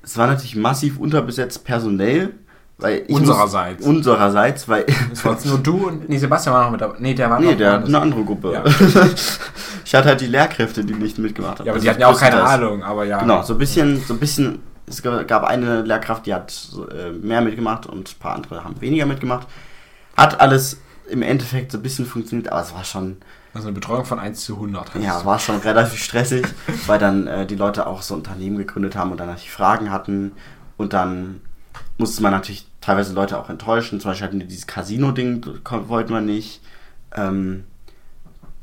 Es 0.04 0.18
war 0.18 0.28
natürlich 0.28 0.56
massiv 0.56 1.00
unterbesetzt 1.00 1.64
personell, 1.64 2.34
weil 2.78 3.04
ich 3.08 3.16
Unsererseits. 3.16 3.86
Muss, 3.86 3.96
unsererseits, 3.96 4.68
weil 4.68 4.86
Das 5.10 5.24
war 5.24 5.38
nur 5.46 5.60
du 5.60 5.88
und. 5.88 6.10
Nee, 6.10 6.18
Sebastian 6.18 6.54
war 6.56 6.64
noch 6.66 6.72
mit 6.72 6.82
dabei. 6.82 6.98
Nee, 7.00 7.14
der 7.14 7.30
war 7.30 7.40
Nee, 7.40 7.52
noch 7.52 7.58
der 7.58 7.72
hat 7.72 7.86
eine 7.86 8.00
andere 8.02 8.24
Gruppe. 8.24 8.52
Ja. 8.54 8.64
ich 9.86 9.96
hatte 9.96 10.10
halt 10.10 10.22
die 10.22 10.28
Lehrkräfte, 10.28 10.84
die 10.84 10.94
nicht 10.94 11.18
mitgemacht 11.18 11.60
haben. 11.60 11.66
Ja, 11.66 11.72
aber 11.72 11.78
Das 11.78 11.84
die 11.84 11.88
ist 11.88 11.92
hatten 11.92 12.02
ja 12.02 12.08
auch 12.08 12.20
keine 12.20 12.36
größtenteils. 12.36 12.64
Ahnung, 12.64 12.84
aber 12.84 13.06
ja. 13.06 13.20
Genau, 13.20 13.42
so 13.44 13.54
ein 13.54 13.60
bisschen, 13.60 14.02
so 14.06 14.14
ein 14.14 14.20
bisschen, 14.20 14.60
es 14.88 15.02
gab 15.02 15.44
eine 15.46 15.82
Lehrkraft, 15.84 16.26
die 16.26 16.34
hat 16.34 16.54
äh, 16.94 17.12
mehr 17.12 17.42
mitgemacht 17.42 17.86
und 17.88 18.12
ein 18.12 18.20
paar 18.20 18.36
andere 18.36 18.64
haben 18.64 18.80
weniger 18.82 19.06
mitgemacht. 19.06 19.48
Hat 20.18 20.40
alles 20.42 20.78
im 21.10 21.22
Endeffekt 21.22 21.72
so 21.72 21.78
ein 21.78 21.82
bisschen 21.82 22.06
funktioniert, 22.06 22.52
aber 22.52 22.62
es 22.62 22.74
war 22.74 22.84
schon, 22.84 23.18
Also 23.56 23.70
eine 23.70 23.74
Betreuung 23.76 24.06
von 24.06 24.20
1 24.20 24.44
zu 24.46 24.54
100. 24.56 24.94
heißt 24.94 25.04
ja, 25.04 25.26
war 25.26 25.40
schon 25.40 25.58
relativ 25.58 26.04
stressig, 26.04 26.46
weil 26.88 27.00
dann 27.00 27.26
äh, 27.26 27.46
die 27.48 27.56
Leute 27.56 27.88
auch 27.88 28.02
so 28.04 28.14
Unternehmen 28.14 28.58
gegründet 28.58 28.96
haben 28.96 29.12
und 29.12 29.18
dann 29.18 29.28
natürlich 29.28 29.50
Fragen 29.52 29.90
hatten 29.92 30.34
und 30.78 30.94
dann 30.94 31.42
musste 31.98 32.22
man 32.22 32.32
natürlich 32.34 32.68
teilweise 32.82 33.14
Leute 33.14 33.40
auch 33.40 33.50
enttäuschen. 33.50 34.00
Zum 34.00 34.12
Beispiel 34.12 34.28
hatten 34.28 34.40
die 34.40 34.46
dieses 34.48 34.68
Casino-Ding, 34.68 35.46
wollten 35.88 36.14
wir 36.14 36.22
nicht. 36.22 36.62
Ähm, 37.16 37.64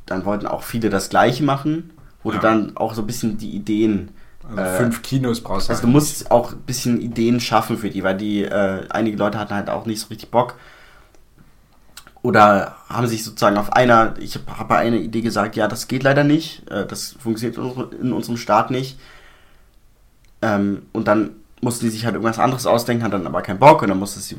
dann 0.06 0.24
wollten 0.26 0.46
auch 0.46 0.62
viele 0.62 0.90
das 0.90 1.08
Gleiche 1.08 1.42
machen, 1.42 1.90
wo 2.22 2.30
du 2.30 2.36
Ja. 2.36 2.42
dann 2.42 2.76
auch 2.76 2.92
so 2.94 3.00
ein 3.02 3.06
bisschen 3.06 3.38
die 3.38 3.50
Ideen 3.50 4.10
Also 4.46 4.60
äh, 4.60 4.76
fünf 4.76 5.00
Kinos 5.02 5.40
brauchst 5.40 5.68
du. 5.68 5.72
also 5.72 5.82
du 5.82 5.88
musst 5.88 6.30
auch 6.30 6.52
ein 6.52 6.60
bisschen 6.60 7.00
Ideen 7.00 7.40
schaffen 7.40 7.78
für 7.78 7.88
die, 7.88 8.02
weil 8.04 8.16
die, 8.18 8.44
äh, 8.44 8.86
einige 8.90 9.16
Leute 9.16 9.38
hatten 9.38 9.54
halt 9.54 9.70
auch 9.70 9.86
nicht 9.86 10.00
so 10.00 10.08
richtig 10.08 10.30
Bock. 10.30 10.56
Oder 12.22 12.76
haben 12.92 13.06
sich 13.06 13.24
sozusagen 13.24 13.56
auf 13.56 13.72
einer, 13.72 14.14
ich 14.20 14.34
habe 14.34 14.58
hab 14.58 14.68
bei 14.68 14.78
einer 14.78 14.96
Idee 14.96 15.20
gesagt, 15.22 15.56
ja, 15.56 15.68
das 15.68 15.88
geht 15.88 16.02
leider 16.02 16.24
nicht, 16.24 16.68
äh, 16.70 16.86
das 16.86 17.16
funktioniert 17.20 17.56
in, 17.58 17.62
unsere- 17.64 17.94
in 17.94 18.12
unserem 18.12 18.36
Staat 18.36 18.70
nicht. 18.70 18.98
Ähm, 20.40 20.82
und 20.92 21.08
dann 21.08 21.30
mussten 21.60 21.86
die 21.86 21.90
sich 21.90 22.04
halt 22.04 22.14
irgendwas 22.14 22.38
anderes 22.38 22.66
ausdenken, 22.66 23.04
hatten 23.04 23.12
dann 23.12 23.26
aber 23.26 23.42
keinen 23.42 23.58
Bock 23.60 23.82
und 23.82 23.88
dann 23.88 23.98
musstest 23.98 24.32
du, 24.32 24.36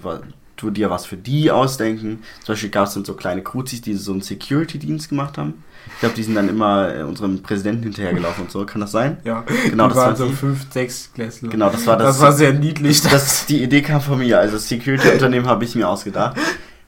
du 0.58 0.70
dir 0.70 0.90
was 0.90 1.06
für 1.06 1.16
die 1.18 1.50
ausdenken. 1.52 2.22
Zum 2.44 2.54
Beispiel 2.54 2.70
gab 2.70 2.88
es 2.88 2.94
dann 2.94 3.06
so 3.06 3.14
kleine 3.14 3.42
Kruzis, 3.42 3.82
die 3.82 3.94
so 3.94 4.12
einen 4.12 4.22
Security-Dienst 4.22 5.08
gemacht 5.10 5.38
haben. 5.38 5.64
Ich 5.94 6.00
glaube, 6.02 6.16
die 6.16 6.24
sind 6.24 6.36
dann 6.36 6.50
immer 6.50 6.94
äh, 6.94 7.04
unserem 7.04 7.42
Präsidenten 7.42 7.84
hinterhergelaufen 7.84 8.44
und 8.46 8.52
so, 8.52 8.66
kann 8.66 8.82
das 8.82 8.92
sein? 8.92 9.18
Ja, 9.24 9.44
Genau, 9.70 9.88
die 9.88 9.94
das 9.94 9.98
waren 9.98 10.10
war 10.12 10.16
so 10.16 10.28
die. 10.28 10.34
fünf, 10.34 10.66
sechs 10.72 11.12
Klässler. 11.14 11.50
Genau, 11.50 11.70
das 11.70 11.86
war 11.88 11.98
das- 11.98 12.08
Das 12.08 12.22
war 12.22 12.34
sehr 12.34 12.54
niedlich. 12.54 13.02
das, 13.02 13.46
die 13.46 13.64
Idee 13.64 13.82
kam 13.82 14.02
von 14.02 14.20
mir. 14.20 14.40
Also 14.40 14.58
Security-Unternehmen 14.58 15.48
habe 15.48 15.64
ich 15.64 15.76
mir 15.76 15.88
ausgedacht. 15.88 16.38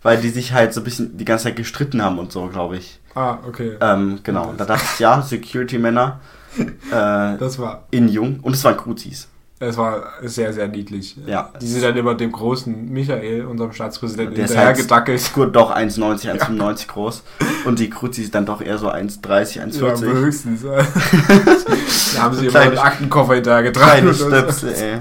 Weil 0.05 0.17
die 0.21 0.29
sich 0.29 0.53
halt 0.53 0.71
so 0.71 0.81
ein 0.81 0.83
bisschen 0.83 1.17
die 1.17 1.25
ganze 1.25 1.45
Zeit 1.45 1.55
gestritten 1.55 1.99
haben 1.99 2.19
und 2.19 2.31
so, 2.31 2.45
glaube 2.45 2.77
ich. 2.77 2.99
ah, 3.15 3.39
okay. 3.47 3.75
Ähm, 3.81 4.19
genau. 4.21 4.49
Und 4.49 4.59
da 4.59 4.65
dachte 4.65 4.85
ich, 4.93 4.99
ja, 4.99 5.19
Security-Männer 5.19 6.19
äh, 6.59 7.37
das 7.39 7.57
war, 7.57 7.85
in 7.89 8.07
jung. 8.07 8.39
Und 8.41 8.53
es 8.53 8.63
waren 8.63 8.77
Kruzis. 8.77 9.27
das 9.59 9.77
war 9.77 10.03
sehr, 10.21 10.53
sehr 10.53 10.67
niedlich. 10.67 11.17
Ja. 11.25 11.49
Die 11.59 11.65
sind 11.65 11.83
dann 11.83 11.97
immer 11.97 12.13
dem 12.13 12.31
großen 12.31 12.87
Michael, 12.87 13.45
unserem 13.45 13.71
Staatspräsidenten, 13.73 14.35
Der 14.35 14.45
ist 14.45 14.51
hinterher 14.51 14.75
halt 14.75 15.33
gut 15.33 15.55
doch 15.55 15.75
1,90, 15.75 16.39
1,95 16.39 16.87
groß. 16.87 17.23
Und 17.65 17.79
die 17.79 17.89
Kruzis 17.89 18.29
dann 18.29 18.45
doch 18.45 18.61
eher 18.61 18.77
so 18.77 18.91
1,30, 18.91 19.55
Ja, 19.57 19.63
1,40. 19.63 20.05
höchstens. 20.13 20.61
da 22.15 22.21
haben 22.21 22.35
sie 22.35 22.45
immer 22.45 22.51
Kleine- 22.51 22.69
einen 22.69 22.77
Aktenkoffer 22.77 23.33
hinterher 23.33 23.71
Kleine 23.71 24.11
getragen. 24.11 24.13
Stöpsel, 24.13 24.73
ey. 24.75 24.97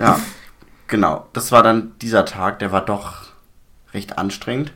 Ja, 0.00 0.18
genau. 0.86 1.26
Das 1.34 1.52
war 1.52 1.62
dann 1.62 1.92
dieser 2.00 2.24
Tag, 2.24 2.60
der 2.60 2.72
war 2.72 2.84
doch 2.84 3.27
recht 3.92 4.18
anstrengend. 4.18 4.72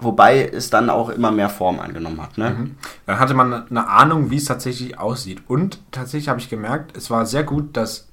Wobei 0.00 0.46
es 0.48 0.70
dann 0.70 0.90
auch 0.90 1.10
immer 1.10 1.30
mehr 1.30 1.48
Form 1.48 1.78
angenommen 1.78 2.20
hat, 2.20 2.36
ne? 2.38 2.50
Mhm. 2.50 2.76
Dann 3.06 3.18
hatte 3.18 3.34
man 3.34 3.68
eine 3.68 3.88
Ahnung, 3.88 4.30
wie 4.30 4.36
es 4.36 4.46
tatsächlich 4.46 4.98
aussieht. 4.98 5.42
Und 5.48 5.78
tatsächlich 5.92 6.28
habe 6.28 6.40
ich 6.40 6.48
gemerkt, 6.48 6.96
es 6.96 7.10
war 7.10 7.24
sehr 7.26 7.44
gut, 7.44 7.76
dass 7.76 8.08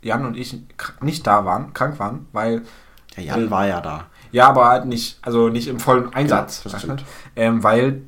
Jan 0.00 0.24
und 0.24 0.36
ich 0.36 0.58
nicht 1.00 1.26
da 1.26 1.44
waren, 1.44 1.74
krank 1.74 1.98
waren, 1.98 2.26
weil 2.32 2.62
Der 3.16 3.24
Jan 3.24 3.50
war 3.50 3.66
ja 3.66 3.80
da. 3.80 4.06
Ja, 4.32 4.48
aber 4.48 4.68
halt 4.68 4.86
nicht, 4.86 5.18
also 5.22 5.48
nicht 5.48 5.68
im 5.68 5.80
vollen 5.80 6.12
Einsatz. 6.14 6.62
das 6.62 6.72
weißt 6.72 6.84
stimmt. 6.84 7.00
du? 7.00 7.04
ähm, 7.40 7.62
weil 7.62 8.02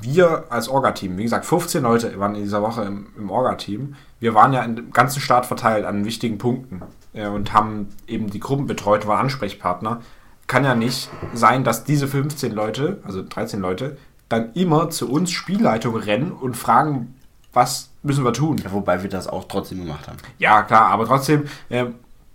wir 0.00 0.44
als 0.50 0.68
Orga-Team, 0.68 1.16
wie 1.16 1.22
gesagt, 1.22 1.46
15 1.46 1.82
Leute 1.82 2.18
waren 2.18 2.34
in 2.34 2.42
dieser 2.42 2.62
Woche 2.62 2.82
im, 2.82 3.06
im 3.16 3.30
Orga-Team. 3.30 3.94
Wir 4.20 4.34
waren 4.34 4.52
ja 4.52 4.62
im 4.62 4.90
ganzen 4.92 5.20
Staat 5.20 5.46
verteilt 5.46 5.86
an 5.86 6.04
wichtigen 6.04 6.38
Punkten 6.38 6.82
äh, 7.14 7.26
und 7.28 7.52
haben 7.52 7.88
eben 8.06 8.30
die 8.30 8.40
Gruppen 8.40 8.66
betreut, 8.66 9.06
waren 9.06 9.20
Ansprechpartner. 9.20 10.02
Kann 10.48 10.64
ja 10.64 10.74
nicht 10.74 11.08
sein, 11.32 11.62
dass 11.62 11.84
diese 11.84 12.08
15 12.08 12.52
Leute, 12.52 13.00
also 13.04 13.22
13 13.22 13.60
Leute, 13.60 13.96
dann 14.28 14.52
immer 14.54 14.90
zu 14.90 15.08
uns 15.08 15.30
Spielleitung 15.30 15.94
rennen 15.94 16.32
und 16.32 16.56
fragen, 16.56 17.14
was 17.52 17.90
müssen 18.02 18.24
wir 18.24 18.32
tun? 18.32 18.58
Ja, 18.58 18.72
wobei 18.72 19.02
wir 19.02 19.10
das 19.10 19.28
auch 19.28 19.44
trotzdem 19.44 19.78
gemacht 19.78 20.08
haben. 20.08 20.18
Ja, 20.38 20.62
klar, 20.62 20.86
aber 20.88 21.06
trotzdem, 21.06 21.46
äh, 21.68 21.86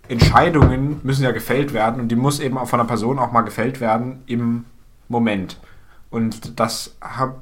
Entscheidungen 0.08 1.00
müssen 1.02 1.22
ja 1.22 1.30
gefällt 1.30 1.72
werden 1.72 2.00
und 2.00 2.08
die 2.08 2.16
muss 2.16 2.40
eben 2.40 2.58
auch 2.58 2.68
von 2.68 2.78
der 2.78 2.86
Person 2.86 3.18
auch 3.18 3.32
mal 3.32 3.42
gefällt 3.42 3.80
werden 3.80 4.22
im 4.26 4.64
Moment. 5.08 5.58
Und 6.10 6.60
das 6.60 6.94
hat, 7.00 7.34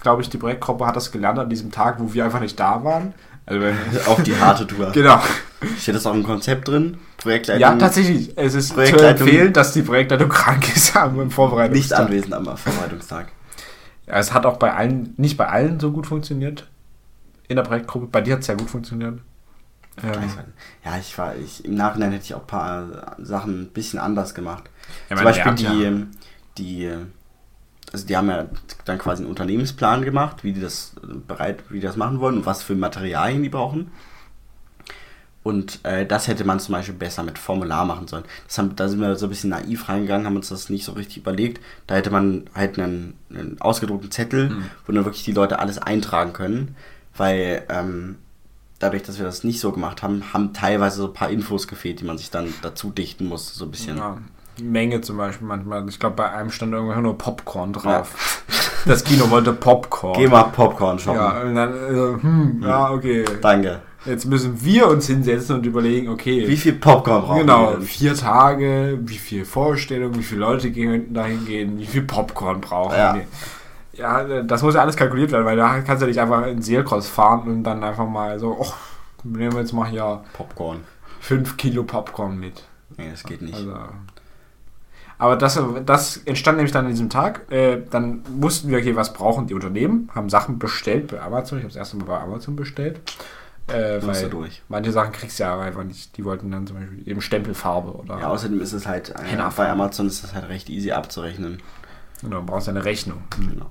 glaube 0.00 0.22
ich, 0.22 0.28
die 0.30 0.38
Projektgruppe 0.38 0.86
hat 0.86 0.96
das 0.96 1.12
gelernt 1.12 1.38
an 1.38 1.48
diesem 1.48 1.70
Tag, 1.70 2.00
wo 2.00 2.12
wir 2.12 2.24
einfach 2.24 2.40
nicht 2.40 2.58
da 2.58 2.84
waren. 2.84 3.14
Also, 3.48 3.66
Auf 4.10 4.22
die 4.24 4.36
harte 4.36 4.66
Tour. 4.66 4.92
genau. 4.92 5.20
Steht 5.78 5.94
das 5.94 6.06
auch 6.06 6.14
im 6.14 6.22
Konzept 6.22 6.68
drin? 6.68 6.98
Projektleitung? 7.16 7.60
Ja, 7.62 7.74
tatsächlich. 7.76 8.36
Es 8.36 8.54
ist 8.54 8.74
zu 8.74 8.80
empfehlen, 8.80 9.52
dass 9.52 9.72
die 9.72 9.82
Projektleitung 9.82 10.28
krank 10.28 10.76
ist 10.76 10.94
am 10.94 11.30
Vorbereitungstag. 11.30 12.10
Nicht 12.10 12.24
anwesend 12.24 12.34
am 12.34 12.56
Vorbereitungstag. 12.56 13.32
Ja, 14.06 14.14
es 14.18 14.34
hat 14.34 14.44
auch 14.44 14.58
bei 14.58 14.74
allen, 14.74 15.14
nicht 15.16 15.36
bei 15.36 15.48
allen 15.48 15.80
so 15.80 15.90
gut 15.92 16.06
funktioniert. 16.06 16.68
In 17.48 17.56
der 17.56 17.62
Projektgruppe. 17.62 18.06
Bei 18.06 18.20
dir 18.20 18.34
hat 18.34 18.40
es 18.40 18.46
ja 18.48 18.54
gut 18.54 18.68
funktioniert. 18.68 19.20
Ähm, 20.02 20.12
ja, 20.84 20.98
ich 20.98 21.16
war, 21.18 21.34
ich, 21.34 21.64
im 21.64 21.74
Nachhinein 21.74 22.12
hätte 22.12 22.24
ich 22.24 22.34
auch 22.34 22.42
ein 22.42 22.46
paar 22.46 23.16
Sachen 23.18 23.62
ein 23.62 23.68
bisschen 23.68 23.98
anders 23.98 24.34
gemacht. 24.34 24.64
Ja, 25.08 25.16
Zum 25.16 25.24
Beispiel 25.24 25.54
die, 25.54 25.64
ja. 25.64 25.92
die, 26.58 26.92
also 27.92 28.06
die 28.06 28.16
haben 28.16 28.28
ja 28.28 28.46
dann 28.84 28.98
quasi 28.98 29.22
einen 29.22 29.30
Unternehmensplan 29.30 30.04
gemacht, 30.04 30.44
wie 30.44 30.52
die 30.52 30.60
das 30.60 30.92
bereit, 31.26 31.64
wie 31.70 31.80
die 31.80 31.86
das 31.86 31.96
machen 31.96 32.20
wollen 32.20 32.38
und 32.38 32.46
was 32.46 32.62
für 32.62 32.74
Materialien 32.74 33.42
die 33.42 33.48
brauchen. 33.48 33.90
Und 35.42 35.82
äh, 35.84 36.04
das 36.04 36.28
hätte 36.28 36.44
man 36.44 36.60
zum 36.60 36.74
Beispiel 36.74 36.94
besser 36.94 37.22
mit 37.22 37.38
Formular 37.38 37.86
machen 37.86 38.06
sollen. 38.06 38.24
Haben, 38.54 38.76
da 38.76 38.88
sind 38.88 39.00
wir 39.00 39.16
so 39.16 39.26
ein 39.26 39.30
bisschen 39.30 39.50
naiv 39.50 39.88
reingegangen, 39.88 40.26
haben 40.26 40.36
uns 40.36 40.50
das 40.50 40.68
nicht 40.68 40.84
so 40.84 40.92
richtig 40.92 41.18
überlegt. 41.18 41.64
Da 41.86 41.94
hätte 41.94 42.10
man 42.10 42.50
halt 42.54 42.78
einen, 42.78 43.14
einen 43.30 43.58
ausgedruckten 43.60 44.10
Zettel, 44.10 44.50
mhm. 44.50 44.64
wo 44.84 44.92
dann 44.92 45.06
wirklich 45.06 45.24
die 45.24 45.32
Leute 45.32 45.58
alles 45.58 45.78
eintragen 45.78 46.34
können. 46.34 46.76
Weil 47.16 47.64
ähm, 47.70 48.16
dadurch, 48.78 49.04
dass 49.04 49.18
wir 49.18 49.24
das 49.24 49.42
nicht 49.42 49.60
so 49.60 49.72
gemacht 49.72 50.02
haben, 50.02 50.34
haben 50.34 50.52
teilweise 50.52 50.98
so 50.98 51.06
ein 51.06 51.14
paar 51.14 51.30
Infos 51.30 51.66
gefehlt, 51.66 52.00
die 52.00 52.04
man 52.04 52.18
sich 52.18 52.30
dann 52.30 52.52
dazu 52.60 52.90
dichten 52.90 53.24
muss, 53.24 53.54
so 53.54 53.64
ein 53.64 53.70
bisschen. 53.70 53.96
Ja, 53.96 54.18
Menge 54.62 55.00
zum 55.00 55.16
Beispiel 55.16 55.46
manchmal. 55.46 55.88
Ich 55.88 55.98
glaube, 55.98 56.16
bei 56.16 56.30
einem 56.30 56.50
stand 56.50 56.72
irgendwann 56.72 57.02
nur 57.02 57.16
Popcorn 57.16 57.72
drauf. 57.72 58.44
Ja. 58.48 58.54
Das 58.86 59.04
Kino 59.04 59.30
wollte 59.30 59.52
Popcorn. 59.52 60.18
Geh 60.18 60.28
mal 60.28 60.44
Popcorn 60.44 60.98
shoppen. 60.98 61.20
Ja, 61.20 61.42
und 61.42 61.54
dann, 61.54 61.74
äh, 61.74 62.22
hm, 62.22 62.62
ja, 62.62 62.90
okay. 62.90 63.24
Danke. 63.40 63.80
Jetzt 64.04 64.24
müssen 64.24 64.64
wir 64.64 64.88
uns 64.88 65.06
hinsetzen 65.06 65.56
und 65.56 65.66
überlegen, 65.66 66.08
okay. 66.08 66.46
Wie 66.48 66.56
viel 66.56 66.74
Popcorn 66.74 67.22
brauchen 67.22 67.40
genau, 67.40 67.70
wir? 67.70 67.74
Genau, 67.74 67.84
vier 67.84 68.14
Tage, 68.14 68.98
wie 69.02 69.18
viel 69.18 69.44
Vorstellung, 69.44 70.16
wie 70.16 70.22
viele 70.22 70.40
Leute 70.40 70.72
könnten 70.72 71.12
dahin 71.12 71.44
gehen, 71.44 71.78
wie 71.78 71.86
viel 71.86 72.02
Popcorn 72.02 72.60
brauchen 72.60 72.96
ja. 72.96 73.14
wir. 73.14 73.24
Ja, 73.92 74.42
das 74.42 74.62
muss 74.62 74.74
ja 74.74 74.82
alles 74.82 74.96
kalkuliert 74.96 75.32
werden, 75.32 75.44
weil 75.44 75.56
da 75.56 75.80
kannst 75.80 76.02
du 76.02 76.06
nicht 76.06 76.20
einfach 76.20 76.46
in 76.46 76.62
Seelkross 76.62 77.08
fahren 77.08 77.48
und 77.48 77.64
dann 77.64 77.82
einfach 77.82 78.06
mal 78.08 78.38
so, 78.38 78.56
oh, 78.58 78.72
nehmen 79.24 79.52
wir 79.52 79.60
jetzt 79.60 79.72
mal 79.72 79.88
hier 79.88 80.22
Popcorn. 80.32 80.84
Fünf 81.20 81.56
Kilo 81.56 81.82
Popcorn 81.82 82.38
mit. 82.38 82.62
Nee, 82.96 83.10
das 83.10 83.24
geht 83.24 83.42
nicht. 83.42 83.56
Also, 83.56 83.74
aber 85.18 85.36
das, 85.36 85.60
das 85.84 86.18
entstand 86.18 86.58
nämlich 86.58 86.72
dann 86.72 86.84
an 86.84 86.90
diesem 86.92 87.10
Tag. 87.10 87.50
Äh, 87.50 87.82
dann 87.90 88.22
wussten 88.40 88.68
wir, 88.68 88.78
okay, 88.78 88.94
was 88.94 89.12
brauchen 89.12 89.48
die 89.48 89.54
Unternehmen? 89.54 90.10
Haben 90.14 90.30
Sachen 90.30 90.58
bestellt 90.58 91.08
bei 91.08 91.20
Amazon. 91.20 91.58
Ich 91.58 91.64
habe 91.64 91.72
das 91.72 91.78
erste 91.78 91.96
Mal 91.96 92.04
bei 92.04 92.20
Amazon 92.20 92.54
bestellt. 92.54 93.00
Äh, 93.66 94.00
weil 94.00 94.30
durch. 94.30 94.62
manche 94.68 94.92
Sachen 94.92 95.12
kriegst 95.12 95.38
du 95.38 95.42
ja 95.42 95.58
einfach 95.60 95.84
nicht. 95.84 96.16
Die 96.16 96.24
wollten 96.24 96.50
dann 96.50 96.66
zum 96.66 96.78
Beispiel 96.78 97.06
eben 97.06 97.20
Stempelfarbe 97.20 97.92
oder. 97.92 98.18
Ja, 98.18 98.28
außerdem 98.28 98.62
ist 98.62 98.72
es 98.72 98.86
halt, 98.86 99.10
äh, 99.10 99.36
bei 99.56 99.68
Amazon 99.68 100.06
ist 100.06 100.24
das 100.24 100.34
halt 100.34 100.48
recht 100.48 100.70
easy 100.70 100.92
abzurechnen. 100.92 101.58
Genau, 102.22 102.40
du 102.40 102.46
brauchst 102.46 102.68
eine 102.68 102.84
Rechnung. 102.84 103.22
Genau. 103.36 103.66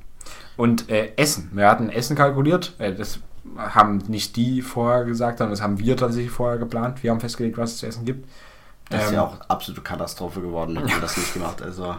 Und 0.56 0.90
äh, 0.90 1.14
Essen. 1.16 1.50
Wir 1.54 1.68
hatten 1.68 1.90
Essen 1.90 2.16
kalkuliert. 2.16 2.76
Äh, 2.78 2.94
das 2.94 3.20
haben 3.58 4.04
nicht 4.08 4.36
die 4.36 4.62
vorher 4.62 5.06
gesagt, 5.06 5.40
sondern 5.40 5.54
das 5.54 5.62
haben 5.62 5.80
wir 5.80 5.98
tatsächlich 5.98 6.32
vorher 6.32 6.60
geplant. 6.60 7.02
Wir 7.04 7.12
haben 7.12 7.20
festgelegt, 7.20 7.58
was 7.58 7.72
es 7.72 7.78
zu 7.78 7.88
essen 7.88 8.06
gibt. 8.06 8.28
Das 8.90 9.02
ähm, 9.02 9.06
ist 9.08 9.14
ja 9.14 9.24
ähm, 9.24 9.30
auch 9.30 9.50
absolute 9.50 9.82
Katastrophe 9.82 10.42
geworden, 10.42 10.76
wenn 10.76 10.88
wir 10.88 11.00
das 11.00 11.18
nicht 11.18 11.34
gemacht. 11.34 11.62
Also, 11.62 11.96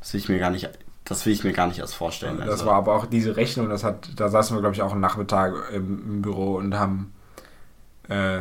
das 0.00 0.12
will 0.12 0.20
ich 0.20 0.28
mir 0.28 0.38
gar 0.38 0.50
nicht 0.50 0.70
das 1.04 1.26
will 1.26 1.32
ich 1.32 1.44
mir 1.44 1.52
gar 1.52 1.66
nicht 1.66 1.78
erst 1.78 1.94
vorstellen. 1.94 2.38
Das 2.38 2.48
also. 2.48 2.66
war 2.66 2.74
aber 2.74 2.94
auch 2.94 3.06
diese 3.06 3.36
Rechnung, 3.36 3.68
das 3.68 3.84
hat, 3.84 4.08
da 4.16 4.28
saßen 4.28 4.56
wir, 4.56 4.60
glaube 4.60 4.74
ich, 4.74 4.82
auch 4.82 4.92
einen 4.92 5.00
Nachmittag 5.00 5.54
im, 5.74 6.02
im 6.06 6.22
Büro 6.22 6.54
und 6.54 6.78
haben 6.78 7.12
äh, 8.08 8.38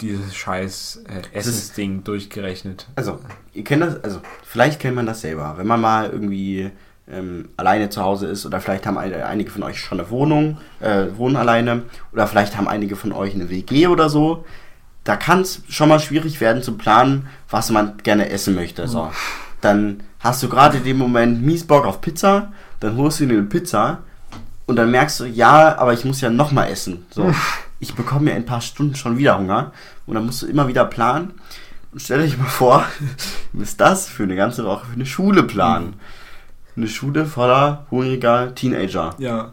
dieses 0.00 0.34
scheiß 0.34 1.04
äh, 1.08 1.36
Essensding 1.36 2.04
durchgerechnet. 2.04 2.86
Also, 2.96 3.18
ihr 3.52 3.64
kennt 3.64 3.82
das, 3.82 4.02
also 4.02 4.20
vielleicht 4.44 4.80
kennt 4.80 4.96
man 4.96 5.06
das 5.06 5.20
selber. 5.20 5.54
Wenn 5.56 5.66
man 5.66 5.80
mal 5.80 6.08
irgendwie 6.08 6.70
ähm, 7.10 7.48
alleine 7.56 7.90
zu 7.90 8.02
Hause 8.02 8.28
ist 8.28 8.46
oder 8.46 8.60
vielleicht 8.60 8.86
haben 8.86 8.96
einige 8.96 9.50
von 9.50 9.62
euch 9.62 9.80
schon 9.80 10.00
eine 10.00 10.10
Wohnung, 10.10 10.58
äh, 10.78 11.06
wohnen 11.16 11.36
alleine 11.36 11.82
oder 12.12 12.26
vielleicht 12.26 12.56
haben 12.56 12.68
einige 12.68 12.96
von 12.96 13.12
euch 13.12 13.34
eine 13.34 13.50
WG 13.50 13.88
oder 13.88 14.08
so, 14.08 14.44
da 15.04 15.16
kann 15.16 15.40
es 15.40 15.62
schon 15.68 15.88
mal 15.88 16.00
schwierig 16.00 16.40
werden 16.40 16.62
zu 16.62 16.76
planen, 16.76 17.28
was 17.48 17.70
man 17.70 17.98
gerne 18.02 18.30
essen 18.30 18.54
möchte. 18.54 18.86
So. 18.86 19.10
Dann 19.60 20.02
hast 20.20 20.42
du 20.42 20.48
gerade 20.48 20.78
in 20.78 20.84
dem 20.84 20.98
Moment 20.98 21.42
mies 21.42 21.66
Bock 21.66 21.86
auf 21.86 22.00
Pizza, 22.00 22.52
dann 22.80 22.96
holst 22.96 23.20
du 23.20 23.26
dir 23.26 23.38
eine 23.38 23.42
Pizza 23.44 23.98
und 24.66 24.76
dann 24.76 24.90
merkst 24.90 25.20
du, 25.20 25.24
ja, 25.24 25.76
aber 25.78 25.92
ich 25.92 26.04
muss 26.04 26.20
ja 26.20 26.30
nochmal 26.30 26.70
essen. 26.70 27.06
So. 27.10 27.32
ich 27.80 27.94
bekomme 27.94 28.30
in 28.30 28.36
ein 28.36 28.46
paar 28.46 28.60
Stunden 28.60 28.94
schon 28.94 29.18
wieder 29.18 29.38
Hunger 29.38 29.72
und 30.06 30.14
dann 30.14 30.26
musst 30.26 30.42
du 30.42 30.46
immer 30.46 30.68
wieder 30.68 30.84
planen. 30.84 31.32
Und 31.92 32.00
stell 32.00 32.22
dich 32.22 32.38
mal 32.38 32.44
vor, 32.44 32.84
du 33.52 33.58
musst 33.58 33.80
das 33.80 34.08
für 34.08 34.22
eine 34.22 34.36
ganze 34.36 34.64
Woche 34.64 34.86
für 34.86 34.94
eine 34.94 35.06
Schule 35.06 35.42
planen. 35.42 35.94
Eine 36.76 36.86
Schule 36.86 37.26
voller 37.26 37.86
hungriger 37.90 38.54
Teenager. 38.54 39.14
Ja. 39.18 39.52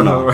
Genau. 0.00 0.30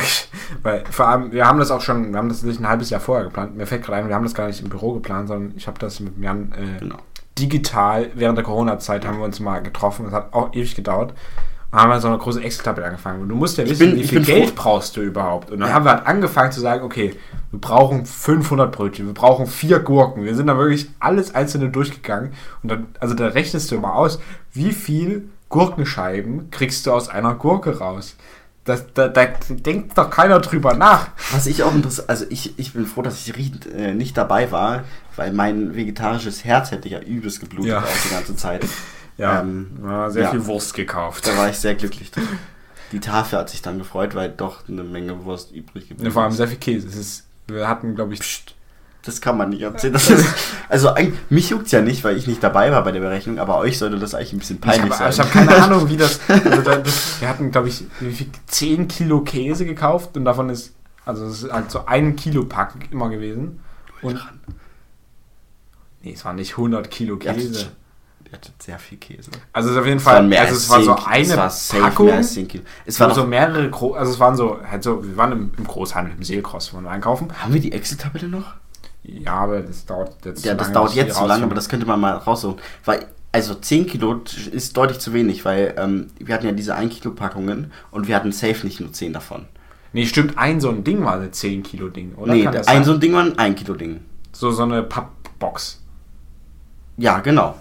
weil 0.63 0.85
vor 0.91 1.09
allem, 1.09 1.33
wir 1.33 1.47
haben 1.47 1.59
das 1.59 1.71
auch 1.71 1.81
schon, 1.81 2.13
wir 2.13 2.19
haben 2.19 2.29
das 2.29 2.43
nicht 2.43 2.61
ein 2.61 2.69
halbes 2.69 2.91
Jahr 2.91 3.01
vorher 3.01 3.25
geplant. 3.25 3.57
Mir 3.57 3.67
fällt 3.67 3.85
gerade 3.85 4.03
ein, 4.03 4.09
wir 4.09 4.15
haben 4.15 4.25
das 4.25 4.35
gar 4.35 4.47
nicht 4.47 4.63
im 4.63 4.69
Büro 4.69 4.93
geplant, 4.95 5.29
sondern 5.29 5.55
ich 5.57 5.67
habe 5.67 5.79
das 5.79 6.01
mit 6.01 6.19
Jan 6.19 6.53
äh, 6.53 6.81
genau. 6.81 6.97
digital 7.39 8.11
während 8.15 8.39
der 8.39 8.45
Corona-Zeit 8.45 9.07
haben 9.07 9.19
wir 9.19 9.25
uns 9.25 9.41
mal 9.41 9.63
getroffen. 9.63 10.07
Das 10.07 10.15
hat 10.15 10.33
auch 10.33 10.55
ewig 10.55 10.75
gedauert 10.75 11.15
haben 11.73 11.91
wir 11.91 12.01
so 12.01 12.09
eine 12.09 12.19
große 12.19 12.43
Excel-Tabelle 12.43 12.87
angefangen. 12.87 13.23
Und 13.23 13.29
du 13.31 13.35
musst 13.35 13.57
ja 13.57 13.65
wissen, 13.65 13.93
bin, 13.93 13.97
wie 13.97 14.05
viel 14.05 14.23
Geld 14.23 14.55
brauchst 14.55 14.97
du 14.97 15.01
überhaupt. 15.01 15.51
Und 15.51 15.61
dann 15.61 15.71
ja. 15.71 15.75
haben 15.75 15.87
wir 15.87 15.93
halt 15.93 16.07
angefangen 16.07 16.53
zu 16.53 16.61
sagen, 16.61 16.85
okay, 16.85 17.15
wir 17.51 17.61
brauchen 17.61 18.05
500 18.05 18.71
Brötchen, 18.71 19.07
wir 19.07 19.15
brauchen 19.15 19.47
vier 19.47 19.79
Gurken. 19.79 20.25
Wir 20.25 20.35
sind 20.35 20.49
da 20.49 20.59
wirklich 20.59 20.91
alles 21.01 21.35
einzelne 21.35 21.71
durchgegangen. 21.71 22.33
Und 22.63 22.71
dann, 22.71 22.87
also 23.01 23.15
da 23.15 23.29
rechnest 23.29 23.71
du 23.71 23.77
immer 23.77 23.95
aus, 23.95 24.21
wie 24.53 24.73
viel 24.73 25.31
Gurkenscheiben 25.49 26.51
kriegst 26.51 26.87
du 26.87 26.93
aus 26.93 27.09
einer 27.09 27.35
Gurke 27.35 27.79
raus. 27.79 28.17
Das, 28.65 28.85
da, 28.95 29.09
da 29.09 29.27
denkt 29.27 29.99
doch 29.99 30.09
keiner 30.09 30.39
drüber 30.39 30.75
nach. 30.75 31.09
Was 31.33 31.47
ich 31.47 31.65
auch 31.65 31.75
interessant, 31.75 32.09
also 32.09 32.27
ich, 32.29 32.59
ich 32.61 32.73
bin 32.75 32.87
froh, 32.87 33.03
dass 33.03 33.27
ich 33.27 33.37
äh, 33.75 33.93
nicht 33.93 34.17
dabei 34.17 34.53
war, 34.53 34.85
weil 35.17 35.33
mein 35.33 35.75
vegetarisches 35.75 36.45
Herz 36.45 36.71
hätte 36.71 36.89
ja 36.89 37.01
übelst 37.01 37.41
geblutet 37.41 37.73
ja. 37.73 37.81
auch 37.81 38.03
die 38.05 38.15
ganze 38.15 38.37
Zeit. 38.37 38.65
Ja, 39.19 39.43
ähm, 39.43 39.79
ja 39.85 40.09
sehr 40.09 40.23
ja. 40.23 40.31
viel 40.31 40.47
Wurst 40.47 40.73
gekauft. 40.73 41.27
Da 41.27 41.37
war 41.37 41.51
ich 41.51 41.59
sehr 41.59 41.75
glücklich. 41.75 42.11
Die 42.93 42.99
Tafel 42.99 43.39
hat 43.39 43.51
sich 43.51 43.61
dann 43.61 43.77
gefreut, 43.77 44.15
weil 44.15 44.31
doch 44.31 44.67
eine 44.67 44.83
Menge 44.85 45.25
Wurst 45.27 45.53
übrig 45.53 45.89
geblieben 45.89 46.09
ist. 46.09 46.15
vor 46.15 46.23
allem 46.23 46.33
sehr 46.33 46.49
viel 46.49 46.57
Käse. 46.57 46.89
Ist, 46.89 47.27
wir 47.47 47.69
hatten, 47.69 47.95
glaube 47.95 48.15
ich. 48.15 48.21
Psst, 48.21 48.55
das 49.03 49.21
kann 49.21 49.37
man 49.37 49.51
nicht 49.51 49.63
erzählen. 49.63 49.95
Ist, 49.95 50.13
also 50.69 50.91
mich 51.29 51.51
juckt 51.51 51.67
es 51.67 51.73
ja 51.73 51.81
nicht, 51.81 52.05
weil 52.05 52.17
ich 52.17 52.27
nicht 52.27 52.43
dabei 52.43 52.71
war 52.71 52.85
bei 52.85 52.93
der 52.93 53.01
Berechnung, 53.01 53.39
aber 53.39 53.59
euch 53.59 53.79
sollte 53.79 53.99
das 53.99 54.15
eigentlich 54.15 54.33
ein 54.33 54.39
bisschen 54.39 54.61
peinlich 54.61 54.93
ich 54.95 55.01
hab, 55.01 55.13
sein. 55.13 55.27
Ich 55.27 55.37
habe 55.37 55.49
keine 55.49 55.63
Ahnung, 55.65 55.89
wie 55.89 55.97
das, 55.97 56.21
also 56.29 56.63
da, 56.63 56.77
das. 56.77 57.21
Wir 57.21 57.29
hatten, 57.29 57.51
glaube 57.51 57.69
ich, 57.69 57.85
wie 58.01 58.13
viel, 58.13 58.29
10 58.47 58.89
Kilo 58.89 59.23
Käse 59.23 59.65
gekauft 59.65 60.17
und 60.17 60.25
davon 60.25 60.51
ist, 60.51 60.75
also 61.05 61.27
es 61.27 61.43
ist 61.43 61.53
halt 61.53 61.71
so 61.71 61.85
ein 61.87 62.15
Kilo 62.15 62.45
Pack 62.45 62.75
immer 62.93 63.09
gewesen. 63.09 63.61
Und, 64.03 64.21
nee, 66.03 66.13
es 66.13 66.25
waren 66.25 66.37
nicht 66.37 66.53
100 66.53 66.89
Kilo 66.91 67.17
Käse. 67.17 67.73
Ihr 68.25 68.39
hattet 68.39 68.63
sehr 68.63 68.79
viel 68.79 68.99
Käse. 68.99 69.31
Also 69.53 69.69
es 69.69 69.75
ist 69.75 69.81
auf 69.81 69.87
jeden 69.87 70.01
Fall, 70.01 70.23
mehr 70.23 70.43
also 70.43 70.55
es 70.55 70.71
war 70.71 70.83
so 70.83 70.97
eine 71.05 71.47
es 71.47 71.75
war 71.75 71.81
Packung. 71.81 72.07
Mehr 72.07 72.17
als 72.17 72.35
10 72.35 72.47
Kilo. 72.47 72.65
Es 72.87 73.01
waren 73.01 73.15
so 73.15 73.27
mehrere, 73.27 73.69
Gro 73.69 73.95
also 73.95 74.13
es 74.13 74.21
waren 74.21 74.37
so, 74.37 74.61
halt 74.65 74.85
so, 74.85 75.05
wir 75.05 75.17
waren 75.17 75.33
im, 75.33 75.51
im 75.59 75.65
Großhandel, 75.65 76.15
im 76.17 76.23
Seelkross, 76.23 76.73
wollen 76.73 76.85
wir 76.85 76.91
einkaufen. 76.93 77.29
Haben 77.43 77.53
wir 77.53 77.61
die 77.61 77.73
Excel-Tabelle 77.73 78.29
noch? 78.29 78.55
Ja, 79.05 79.35
aber 79.35 79.61
das 79.61 79.85
dauert 79.85 80.25
jetzt 80.25 80.45
Ja, 80.45 80.55
das 80.55 80.69
lange, 80.69 80.75
dauert 80.75 80.95
jetzt 80.95 81.17
zu 81.17 81.27
lange, 81.27 81.45
aber 81.45 81.55
das 81.55 81.69
könnte 81.69 81.87
man 81.87 82.01
mal 82.01 82.13
rausholen. 82.13 82.59
Weil, 82.85 83.07
also 83.33 83.55
10 83.55 83.87
Kilo 83.87 84.21
ist 84.53 84.77
deutlich 84.77 85.01
zu 85.01 85.13
wenig, 85.13 85.45
weil 85.45 85.75
ähm, 85.77 86.09
wir 86.19 86.35
hatten 86.35 86.47
ja 86.47 86.53
diese 86.53 86.75
1 86.75 86.95
Kilo 86.95 87.15
Packungen 87.15 87.73
und 87.91 88.07
wir 88.07 88.15
hatten 88.15 88.33
safe 88.33 88.65
nicht 88.65 88.81
nur 88.81 88.93
10 88.93 89.13
davon. 89.13 89.47
Nee, 89.93 90.07
stimmt, 90.07 90.39
ein 90.39 90.61
so 90.61 90.71
ein 90.71 90.85
Ding 90.85 91.05
war 91.05 91.21
ein 91.21 91.33
10 91.33 91.63
Kilo 91.63 91.89
Ding, 91.89 92.15
oder? 92.15 92.33
Nee, 92.33 92.47
ein 92.47 92.63
sein? 92.63 92.85
so 92.85 92.93
ein 92.93 93.01
Ding 93.01 93.13
war 93.13 93.25
ein 93.25 93.39
1 93.39 93.59
Kilo 93.59 93.75
Ding. 93.75 94.01
So, 94.33 94.51
so 94.51 94.63
eine 94.63 94.83
Pappbox. 94.83 95.81
Ja, 96.97 97.21
genau. 97.21 97.57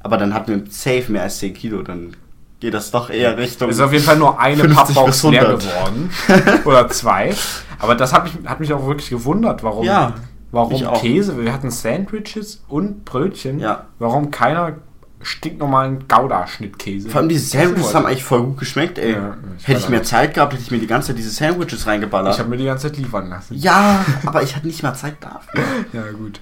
Aber 0.00 0.16
dann 0.16 0.32
hatten 0.34 0.48
wir 0.52 0.70
safe 0.70 1.12
mehr 1.12 1.22
als 1.22 1.38
10 1.38 1.54
Kilo, 1.54 1.82
dann 1.82 2.16
geht 2.60 2.74
das 2.74 2.90
doch 2.90 3.10
eher 3.10 3.36
Richtung. 3.36 3.68
Es 3.68 3.76
ist 3.76 3.82
auf 3.82 3.92
jeden 3.92 4.04
Fall 4.04 4.16
nur 4.16 4.40
eine 4.40 4.64
Pappbox 4.68 5.22
leer 5.24 5.44
geworden. 5.44 6.10
Oder 6.64 6.88
zwei. 6.88 7.34
Aber 7.78 7.94
das 7.94 8.12
hat 8.12 8.24
mich, 8.24 8.48
hat 8.48 8.60
mich 8.60 8.72
auch 8.72 8.86
wirklich 8.86 9.10
gewundert, 9.10 9.62
warum, 9.62 9.84
ja, 9.84 10.14
warum 10.50 10.92
Käse. 10.94 11.42
Wir 11.42 11.52
hatten 11.52 11.70
Sandwiches 11.70 12.62
und 12.68 13.04
Brötchen. 13.04 13.58
Ja. 13.58 13.86
Warum 13.98 14.30
keiner 14.30 14.76
stinknormalen 15.22 16.06
Gouda-Schnittkäse. 16.06 17.08
Vor 17.08 17.20
allem 17.20 17.28
diese 17.28 17.46
Sandwiches 17.46 17.94
haben 17.94 18.06
eigentlich 18.06 18.24
voll 18.24 18.42
gut 18.44 18.58
geschmeckt, 18.58 18.98
ey. 18.98 19.12
Ja, 19.12 19.36
ich 19.58 19.66
hätte 19.66 19.80
ich 19.80 19.88
mehr 19.88 20.02
Zeit 20.02 20.34
gehabt, 20.34 20.52
hätte 20.52 20.62
ich 20.62 20.70
mir 20.70 20.78
die 20.78 20.86
ganze 20.86 21.08
Zeit 21.08 21.18
diese 21.18 21.30
Sandwiches 21.30 21.86
reingeballert. 21.86 22.34
Ich 22.34 22.38
habe 22.38 22.48
mir 22.48 22.56
die 22.56 22.64
ganze 22.64 22.88
Zeit 22.88 22.98
liefern 22.98 23.28
lassen. 23.28 23.54
Ja, 23.56 24.04
aber 24.24 24.42
ich 24.42 24.54
hatte 24.54 24.66
nicht 24.66 24.82
mal 24.82 24.94
Zeit 24.94 25.16
dafür. 25.20 25.62
ja, 25.92 26.10
gut. 26.12 26.40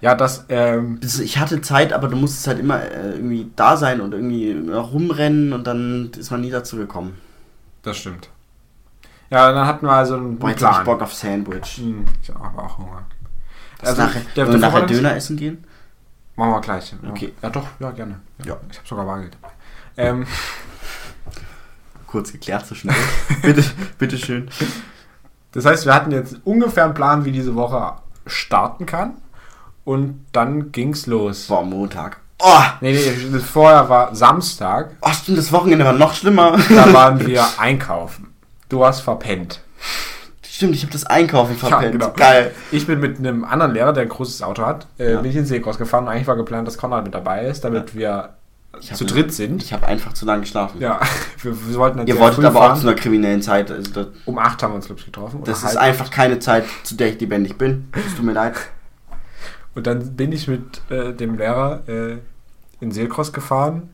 Ja, 0.00 0.14
das. 0.14 0.46
Ähm, 0.48 1.00
ich 1.02 1.38
hatte 1.38 1.60
Zeit, 1.60 1.92
aber 1.92 2.08
du 2.08 2.16
musstest 2.16 2.46
halt 2.48 2.58
immer 2.58 2.82
äh, 2.82 3.12
irgendwie 3.12 3.50
da 3.54 3.76
sein 3.76 4.00
und 4.00 4.12
irgendwie 4.12 4.52
rumrennen 4.68 5.52
und 5.52 5.66
dann 5.66 6.10
ist 6.16 6.30
man 6.30 6.40
nie 6.40 6.50
dazu 6.50 6.76
gekommen. 6.76 7.18
Das 7.82 7.98
stimmt. 7.98 8.28
Ja, 9.32 9.50
dann 9.50 9.66
hatten 9.66 9.86
wir 9.86 9.92
also 9.92 10.16
einen 10.16 10.38
Boah, 10.38 10.50
jetzt 10.50 10.58
Plan. 10.58 10.74
Ich 10.80 10.84
Bock 10.84 11.00
auf 11.00 11.14
Sandwich. 11.14 11.78
Hm, 11.78 12.04
ich 12.22 12.28
habe 12.28 12.62
auch 12.62 12.76
Hunger. 12.78 13.02
Also, 13.80 14.02
nachher, 14.02 14.20
der- 14.36 14.46
wollen 14.46 14.60
wir 14.60 14.60
der 14.60 14.70
nachher 14.70 14.86
Döner 14.86 15.16
essen 15.16 15.36
gehen? 15.38 15.64
Machen 16.36 16.50
wir 16.52 16.60
gleich. 16.60 16.94
Ja. 17.02 17.08
Okay. 17.10 17.32
Ja, 17.42 17.48
doch, 17.50 17.66
ja, 17.80 17.90
gerne. 17.92 18.20
Ja. 18.44 18.56
Ich 18.70 18.78
habe 18.78 18.88
sogar 18.88 19.04
Bargeld 19.06 19.34
dabei. 19.40 19.54
Ähm, 19.96 20.26
Kurz 22.06 22.30
geklärt 22.32 22.66
so 22.66 22.74
schnell. 22.74 22.94
bitte, 23.42 23.64
bitte 23.98 24.18
schön. 24.18 24.48
das 25.52 25.64
heißt, 25.64 25.86
wir 25.86 25.94
hatten 25.94 26.10
jetzt 26.12 26.36
ungefähr 26.44 26.84
einen 26.84 26.94
Plan, 26.94 27.24
wie 27.24 27.32
diese 27.32 27.54
Woche 27.54 27.94
starten 28.26 28.84
kann. 28.84 29.14
Und 29.84 30.26
dann 30.32 30.72
ging's 30.72 31.06
los. 31.06 31.46
Boah, 31.48 31.64
Montag. 31.64 32.18
Oh, 32.38 32.60
Nee, 32.80 32.92
nee, 32.92 33.30
das 33.32 33.42
vorher 33.44 33.88
war 33.88 34.14
Samstag. 34.14 34.96
oh, 35.00 35.10
stimmt, 35.12 35.38
das 35.38 35.52
Wochenende 35.52 35.84
war 35.84 35.92
noch 35.92 36.12
schlimmer. 36.14 36.58
Da 36.68 36.92
waren 36.92 37.18
wir 37.26 37.44
einkaufen. 37.58 38.31
Du 38.72 38.84
hast 38.86 39.00
verpennt. 39.00 39.60
Stimmt, 40.42 40.74
ich 40.74 40.82
habe 40.82 40.92
das 40.92 41.04
Einkaufen 41.04 41.56
verpennt. 41.56 41.92
genau. 41.92 42.10
Geil. 42.12 42.52
Ich 42.70 42.86
bin 42.86 43.00
mit 43.00 43.18
einem 43.18 43.44
anderen 43.44 43.72
Lehrer, 43.74 43.92
der 43.92 44.04
ein 44.04 44.08
großes 44.08 44.42
Auto 44.42 44.64
hat, 44.64 44.86
äh, 44.98 45.12
Ja. 45.12 45.20
bin 45.20 45.30
ich 45.30 45.36
in 45.36 45.44
Seekross 45.44 45.76
gefahren. 45.76 46.08
Eigentlich 46.08 46.26
war 46.26 46.36
geplant, 46.36 46.66
dass 46.66 46.78
Konrad 46.78 47.04
mit 47.04 47.14
dabei 47.14 47.44
ist, 47.46 47.64
damit 47.64 47.94
wir 47.94 48.30
Ich 48.80 48.90
hab 48.90 48.96
zu 48.96 49.04
dritt 49.04 49.32
sind. 49.34 49.62
Ich 49.62 49.74
habe 49.74 49.86
einfach 49.86 50.14
zu 50.14 50.24
lange 50.24 50.40
geschlafen. 50.40 50.80
Ja, 50.80 51.00
wir, 51.42 51.68
wir 51.68 51.76
wollten 51.76 51.98
dann 51.98 52.06
Ihr 52.06 52.18
wolltet 52.18 52.44
aber 52.46 52.60
auch 52.60 52.64
fahren. 52.68 52.80
zu 52.80 52.86
einer 52.88 52.96
kriminellen 52.96 53.42
Zeit. 53.42 53.70
Also 53.70 53.92
das 53.92 54.06
Um 54.24 54.38
8 54.38 54.62
haben 54.62 54.72
wir 54.72 54.76
uns, 54.76 54.86
glaube 54.86 55.00
ich, 55.00 55.04
getroffen. 55.06 55.42
das 55.44 55.62
ist 55.64 55.76
einfach 55.76 56.10
keine 56.10 56.38
Zeit, 56.38 56.64
zu 56.84 56.94
der 56.94 57.08
ich 57.10 57.20
lebendig 57.20 57.58
bin. 57.58 57.90
Es 58.06 58.14
tut 58.14 58.24
mir 58.24 58.32
leid. 58.32 58.54
Und 59.74 59.86
dann 59.86 60.16
bin 60.16 60.32
ich 60.32 60.48
mit 60.48 60.80
äh, 60.90 61.12
dem 61.12 61.36
Lehrer 61.36 61.80
äh, 61.88 62.16
in 62.80 62.90
Seelkross 62.90 63.32
gefahren. 63.34 63.90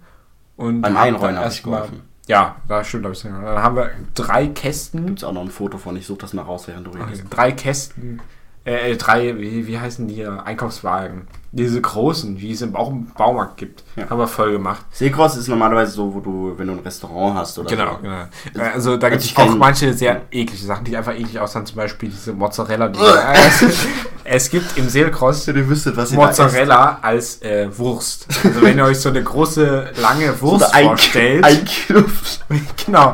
Und 0.57 0.83
Beim 0.83 0.97
Einräumen 0.97 1.35
dann 1.37 1.45
hab 1.45 1.53
ich 1.53 1.63
geholfen. 1.65 2.03
Ja, 2.29 2.57
da 2.69 2.85
stimmt. 2.85 3.07
Dann 3.25 3.45
haben 3.45 3.77
wir 3.77 3.91
drei 4.15 4.47
Kästen, 4.47 5.07
Gibt 5.07 5.19
es 5.19 5.25
auch 5.25 5.33
noch 5.33 5.43
ein 5.43 5.51
Foto 5.51 5.79
von. 5.79 5.97
Ich 5.97 6.07
suche 6.07 6.19
das 6.19 6.35
mal 6.35 6.43
raus, 6.43 6.69
während 6.69 6.87
du 6.87 6.91
redest. 6.91 7.25
drei 7.31 7.53
Kästen, 7.53 8.21
äh, 8.65 8.93
äh, 8.93 8.97
drei, 8.97 9.37
wie, 9.39 9.67
wie 9.67 9.79
heißen 9.79 10.07
die 10.07 10.25
Einkaufswagen. 10.27 11.27
Diese 11.51 11.81
großen, 11.81 12.37
die 12.37 12.53
es 12.53 12.61
im 12.61 12.73
Bau 12.73 12.93
Baumarkt 13.17 13.57
gibt. 13.57 13.83
Ja. 13.97 14.11
Haben 14.11 14.19
wir 14.19 14.27
voll 14.29 14.53
gemacht. 14.53 14.85
Seekross 14.91 15.35
ist 15.37 15.49
normalerweise 15.49 15.93
so, 15.93 16.15
wo 16.15 16.21
du, 16.21 16.53
wenn 16.59 16.67
du 16.67 16.75
ein 16.75 16.81
Restaurant 16.81 17.37
hast 17.39 17.59
oder 17.59 17.71
Genau, 17.71 17.93
so. 17.93 17.99
genau. 18.03 18.17
Äh, 18.67 18.71
Also 18.75 18.97
da 18.99 19.09
gibt 19.09 19.23
es 19.23 19.35
auch 19.35 19.57
manche 19.57 19.95
sehr 19.95 20.23
eklige 20.31 20.63
Sachen, 20.67 20.85
die 20.85 20.95
einfach 20.97 21.15
eklig 21.15 21.41
aussahen. 21.41 21.65
Zum 21.65 21.77
Beispiel 21.77 22.11
diese 22.11 22.35
Mozzarella. 22.35 22.89
Die, 22.89 22.99
es 24.25 24.51
gibt 24.51 24.77
im 24.77 24.89
Seelkross 24.91 25.49
Ihr 25.49 25.69
wüsstet, 25.69 25.97
Mozzarella 26.13 26.99
als 27.01 27.41
äh, 27.41 27.69
Wurst. 27.79 28.27
Also 28.45 28.61
wenn 28.63 28.77
ihr 28.77 28.85
euch 28.85 29.01
so 29.01 29.09
eine 29.09 29.23
große, 29.23 29.93
lange. 30.03 30.39
Wurst 30.43 30.67
So 30.67 30.73
ein, 30.73 30.85
vorstellt. 30.85 31.45
ein 31.45 31.65
Kilo, 31.65 32.05
genau. 32.87 33.13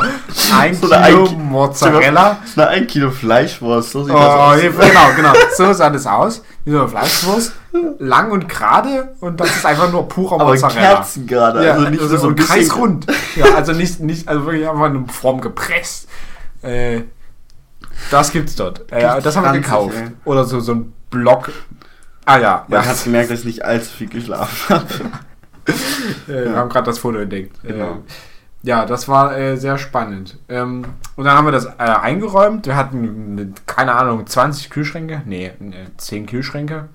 Ein 0.58 0.74
So 0.74 0.88
Kilo 0.88 1.24
ein 1.28 1.44
Mozzarella. 1.50 2.38
so 2.52 2.60
eine 2.62 2.70
ein 2.70 2.86
Kilo 2.88 3.10
Fleischwurst. 3.12 3.92
So 3.92 4.02
sieht 4.04 4.12
Oh, 4.14 4.18
das 4.18 4.28
aus. 4.34 4.60
genau, 4.60 5.14
genau. 5.16 5.32
So 5.56 5.72
sah 5.72 5.88
das 5.90 6.06
aus. 6.06 6.42
Wie 6.64 6.70
so 6.70 6.78
eine 6.80 6.88
Fleischwurst. 6.88 7.52
Lang 7.98 8.30
und 8.30 8.48
gerade. 8.48 9.14
Und 9.20 9.38
das 9.40 9.50
ist 9.56 9.66
einfach 9.66 9.90
nur 9.92 10.08
purer 10.08 10.40
Aber 10.40 10.50
Mozzarella. 10.52 10.94
Kerzen 10.96 11.26
gerade. 11.26 11.64
Ja, 11.64 11.74
also 11.74 11.90
nicht 11.90 12.00
nur 12.00 12.18
so 12.18 12.28
ein 12.28 12.36
kreisrund. 12.36 13.06
Ja, 13.36 13.54
also 13.54 13.72
nicht, 13.72 14.00
nicht, 14.00 14.26
also 14.28 14.46
wirklich 14.46 14.68
einfach 14.68 14.86
in 14.86 15.06
Form 15.08 15.40
gepresst. 15.40 16.08
Äh, 16.62 17.02
das 18.10 18.32
gibt's 18.32 18.56
dort. 18.56 18.90
Äh, 18.90 19.20
das 19.20 19.36
haben 19.36 19.44
wir 19.44 19.52
gekauft. 19.52 19.94
ey. 19.96 20.08
Oder 20.24 20.44
so, 20.44 20.60
so 20.60 20.72
ein 20.72 20.92
Block. 21.10 21.52
Ah 22.24 22.38
ja, 22.38 22.64
Man 22.68 22.82
ja. 22.82 22.88
hat 22.88 23.04
gemerkt, 23.04 23.30
dass 23.30 23.40
ich 23.40 23.44
nicht 23.44 23.64
allzu 23.64 23.90
viel 23.90 24.08
geschlafen 24.08 24.68
habe. 24.74 24.86
Äh, 26.28 26.44
Wir 26.46 26.56
haben 26.56 26.70
gerade 26.70 26.86
das 26.86 26.98
Foto 26.98 27.18
entdeckt. 27.18 27.62
Genau. 27.62 27.98
Äh, 28.64 28.68
ja, 28.68 28.86
das 28.86 29.08
war 29.08 29.36
äh, 29.36 29.56
sehr 29.56 29.78
spannend. 29.78 30.38
Ähm, 30.48 30.84
und 31.16 31.24
dann 31.24 31.36
haben 31.36 31.46
wir 31.46 31.52
das 31.52 31.66
äh, 31.66 31.78
eingeräumt. 31.78 32.66
Wir 32.66 32.76
hatten, 32.76 33.38
äh, 33.38 33.46
keine 33.66 33.94
Ahnung, 33.94 34.26
20 34.26 34.70
Kühlschränke. 34.70 35.22
Nee, 35.26 35.46
äh, 35.46 35.86
10 35.96 36.26
Kühlschränke. 36.26 36.88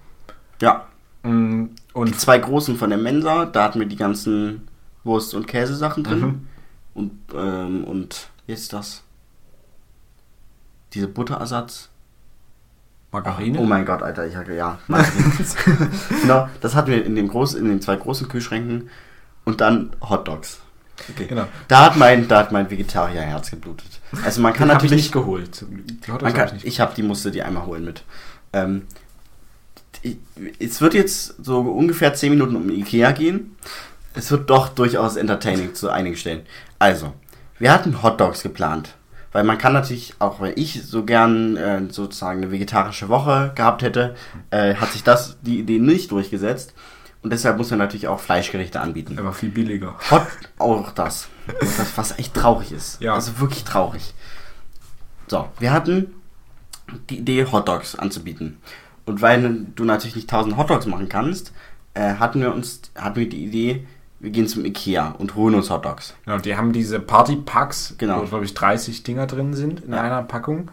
Ja, 0.62 0.88
Mm, 1.24 1.66
die 1.66 1.94
Und 1.94 2.20
zwei 2.20 2.38
großen 2.38 2.78
von 2.78 2.90
der 2.90 3.00
Mensa, 3.00 3.46
da 3.46 3.64
hatten 3.64 3.80
wir 3.80 3.88
die 3.88 3.96
ganzen 3.96 4.68
Wurst- 5.04 5.34
und 5.34 5.48
Käsesachen 5.48 6.04
drin. 6.04 6.20
Mhm. 6.20 6.48
Und, 6.94 7.12
ähm, 7.36 7.84
und, 7.84 8.30
wie 8.46 8.54
ist 8.54 8.74
das? 8.74 9.04
Diese 10.94 11.08
Butterersatz. 11.08 11.90
Margarine. 13.12 13.60
Oh 13.60 13.64
mein 13.64 13.86
Gott, 13.86 14.04
Alter, 14.04 14.28
ich 14.28 14.36
hatte, 14.36 14.54
ja. 14.54 14.78
Margarine. 14.88 15.34
genau, 16.22 16.48
das 16.62 16.76
hatten 16.76 16.92
wir 16.92 17.04
in, 17.04 17.16
dem 17.16 17.28
großen, 17.28 17.60
in 17.60 17.68
den 17.68 17.82
zwei 17.82 17.96
großen 17.96 18.28
Kühlschränken. 18.28 18.90
Und 19.46 19.62
dann 19.62 19.92
Hotdogs. 20.02 20.62
Okay. 21.10 21.28
Genau. 21.28 21.45
Da 21.68 21.86
hat 21.86 21.97
mein, 21.97 22.28
da 22.28 22.39
hat 22.39 22.52
mein 22.52 22.70
Vegetarierherz 22.70 23.52
geblutet. 23.52 24.00
Also 24.24 24.41
man 24.41 24.54
kann 24.54 24.68
Den 24.68 24.76
habe 24.76 24.86
ich 24.86 24.91
natürlich 24.91 25.06
nicht 25.06 25.14
geholt. 25.14 25.66
Man 26.08 26.34
hab 26.34 26.36
kann, 26.36 26.58
ich 26.58 26.66
ich 26.66 26.80
habe 26.80 26.93
die 26.95 27.04
musste 27.04 27.32
die 27.32 27.43
einmal 27.43 27.66
holen 27.66 27.86
mit. 27.86 28.04
Ähm, 28.54 28.84
ich, 30.02 30.18
es 30.60 30.82
wird 30.82 30.93
jetzt 30.93 31.43
so 31.43 31.60
ungefähr 31.60 32.14
10 32.14 32.32
Minuten 32.32 32.56
um 32.56 32.70
Ikea 32.70 33.12
gehen. 33.12 33.56
Es 34.14 34.32
wird 34.32 34.50
doch 34.50 34.70
durchaus 34.70 35.16
entertaining 35.16 35.76
zu 35.76 35.89
einigen 35.89 36.16
Stellen. 36.16 36.41
Also, 36.80 37.14
wir 37.60 37.72
hatten 37.72 38.02
Hotdogs 38.02 38.41
geplant. 38.41 38.95
Weil 39.32 39.43
man 39.43 39.60
kann 39.60 39.74
natürlich, 39.74 40.16
auch 40.18 40.41
wenn 40.41 40.54
ich 40.56 40.84
so 40.84 41.06
gern 41.06 41.56
äh, 41.56 41.82
sozusagen 41.89 42.41
eine 42.41 42.52
vegetarische 42.52 43.10
Woche 43.10 43.52
gehabt 43.54 43.84
hätte, 43.84 44.16
äh, 44.50 44.74
hat 44.76 44.91
sich 44.91 45.04
das, 45.04 45.38
die 45.41 45.60
Idee 45.60 45.78
nicht 45.78 46.12
durchgesetzt. 46.12 46.74
Und 47.22 47.32
deshalb 47.34 47.58
muss 47.58 47.70
man 47.70 47.80
natürlich 47.80 48.08
auch 48.08 48.20
Fleischgerichte 48.20 48.80
anbieten. 48.80 49.20
Aber 49.20 49.34
viel 49.34 49.50
billiger. 49.50 49.96
Hot, 50.10 50.26
auch 50.58 50.92
das. 50.92 51.28
das. 51.60 51.98
Was 51.98 52.18
echt 52.18 52.34
traurig 52.34 52.72
ist. 52.72 53.02
Ja. 53.02 53.14
Also 53.14 53.40
wirklich 53.40 53.64
traurig. 53.66 54.14
So, 55.28 55.50
wir 55.60 55.72
hatten 55.74 56.14
die 57.10 57.18
Idee, 57.20 57.46
Hotdogs 57.52 57.96
anzubieten. 57.96 58.58
Und 59.06 59.22
weil 59.22 59.66
du 59.76 59.84
natürlich 59.84 60.16
nicht 60.16 60.32
1000 60.32 60.56
Hotdogs 60.58 60.86
machen 60.86 61.10
kannst, 61.10 61.52
äh, 61.94 62.16
hatten 62.16 62.42
wir 62.42 62.54
uns, 62.54 62.82
hatten 62.96 63.16
wir 63.20 63.30
die 63.30 63.44
Idee, 63.46 63.86
wir 64.20 64.32
gehen 64.32 64.48
zum 64.48 64.66
Ikea 64.66 65.16
und 65.18 65.36
holen 65.36 65.56
uns 65.56 65.70
Hotdogs. 65.70 66.14
Genau, 66.26 66.38
die 66.40 66.56
haben 66.56 66.74
diese 66.74 67.00
Party-Packs, 67.00 67.96
Genau. 67.98 68.22
wo, 68.22 68.26
glaube 68.26 68.46
ich, 68.46 68.54
30 68.54 69.04
Dinger 69.04 69.28
drin 69.28 69.54
sind 69.54 69.82
in 69.84 69.94
Ja. 69.94 70.02
einer 70.02 70.24
Packung. 70.24 70.70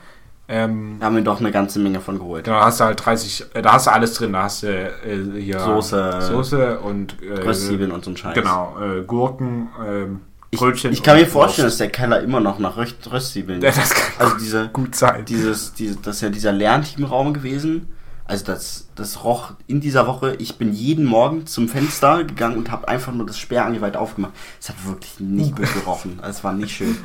Ähm, 0.48 0.96
Da 1.00 1.06
haben 1.06 1.16
wir 1.16 1.22
doch 1.22 1.40
eine 1.40 1.50
ganze 1.50 1.78
Menge 1.80 2.00
von 2.00 2.18
geholt. 2.18 2.44
genau, 2.44 2.60
da 2.60 2.66
hast 2.66 2.78
du 2.80 2.84
halt 2.84 3.04
30, 3.04 3.46
äh, 3.54 3.62
da 3.62 3.72
hast 3.72 3.86
du 3.86 3.92
alles 3.92 4.14
drin. 4.14 4.32
Da 4.32 4.44
hast 4.44 4.62
du 4.62 4.68
äh, 4.68 5.40
hier 5.40 5.58
Soße, 5.58 6.22
Soße 6.22 6.78
und 6.80 7.16
äh, 7.22 7.42
und 7.42 8.04
so 8.04 8.10
ein 8.10 8.16
Scheiß. 8.16 8.34
Genau, 8.34 8.76
äh, 8.80 9.02
Gurken, 9.02 9.68
ähm, 9.84 10.20
Ich, 10.50 10.60
Brötchen. 10.60 10.92
ich 10.92 11.02
kann 11.02 11.18
mir 11.18 11.26
vorstellen, 11.26 11.66
dass 11.66 11.78
der 11.78 11.90
Keller 11.90 12.20
immer 12.20 12.40
noch 12.40 12.60
nach 12.60 12.76
Röst 12.76 13.10
Röstzwiebeln. 13.10 13.60
Ja, 13.60 13.70
das 13.72 13.90
kann 13.90 14.26
also 14.26 14.36
diese, 14.38 14.68
gut 14.72 14.94
sein. 14.94 15.24
dieses, 15.24 15.74
diese, 15.74 15.96
das 15.96 16.16
ist 16.16 16.22
ja 16.22 16.28
dieser 16.28 16.52
Lernteamraum 16.52 17.34
gewesen. 17.34 17.88
Also 18.28 18.44
das, 18.44 18.88
das 18.96 19.22
roch 19.24 19.52
in 19.68 19.80
dieser 19.80 20.06
Woche. 20.08 20.34
Ich 20.38 20.58
bin 20.58 20.72
jeden 20.72 21.04
Morgen 21.04 21.46
zum 21.46 21.68
Fenster 21.68 22.24
gegangen 22.24 22.56
und 22.56 22.70
habe 22.72 22.88
einfach 22.88 23.12
nur 23.12 23.24
das 23.26 23.38
Sperrangel 23.38 23.80
weit 23.80 23.96
aufgemacht. 23.96 24.32
Es 24.60 24.68
hat 24.68 24.76
wirklich 24.84 25.20
nicht 25.20 25.56
gut 25.56 25.72
gerochen. 25.74 26.18
Also 26.22 26.38
es 26.38 26.44
war 26.44 26.52
nicht 26.52 26.74
schön. 26.74 26.96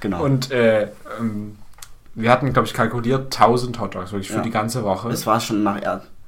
Genau. 0.00 0.22
Und 0.24 0.52
äh, 0.52 0.90
ähm, 1.18 1.56
wir 2.20 2.30
hatten, 2.30 2.52
glaube 2.52 2.66
ich, 2.66 2.74
kalkuliert 2.74 3.32
1000 3.38 3.80
Hotdogs, 3.80 4.12
wirklich 4.12 4.28
für 4.28 4.36
Ja. 4.38 4.42
die 4.42 4.50
ganze 4.50 4.84
Woche. 4.84 5.08
es 5.08 5.26
war 5.26 5.40
schon 5.40 5.62
nach, 5.62 5.78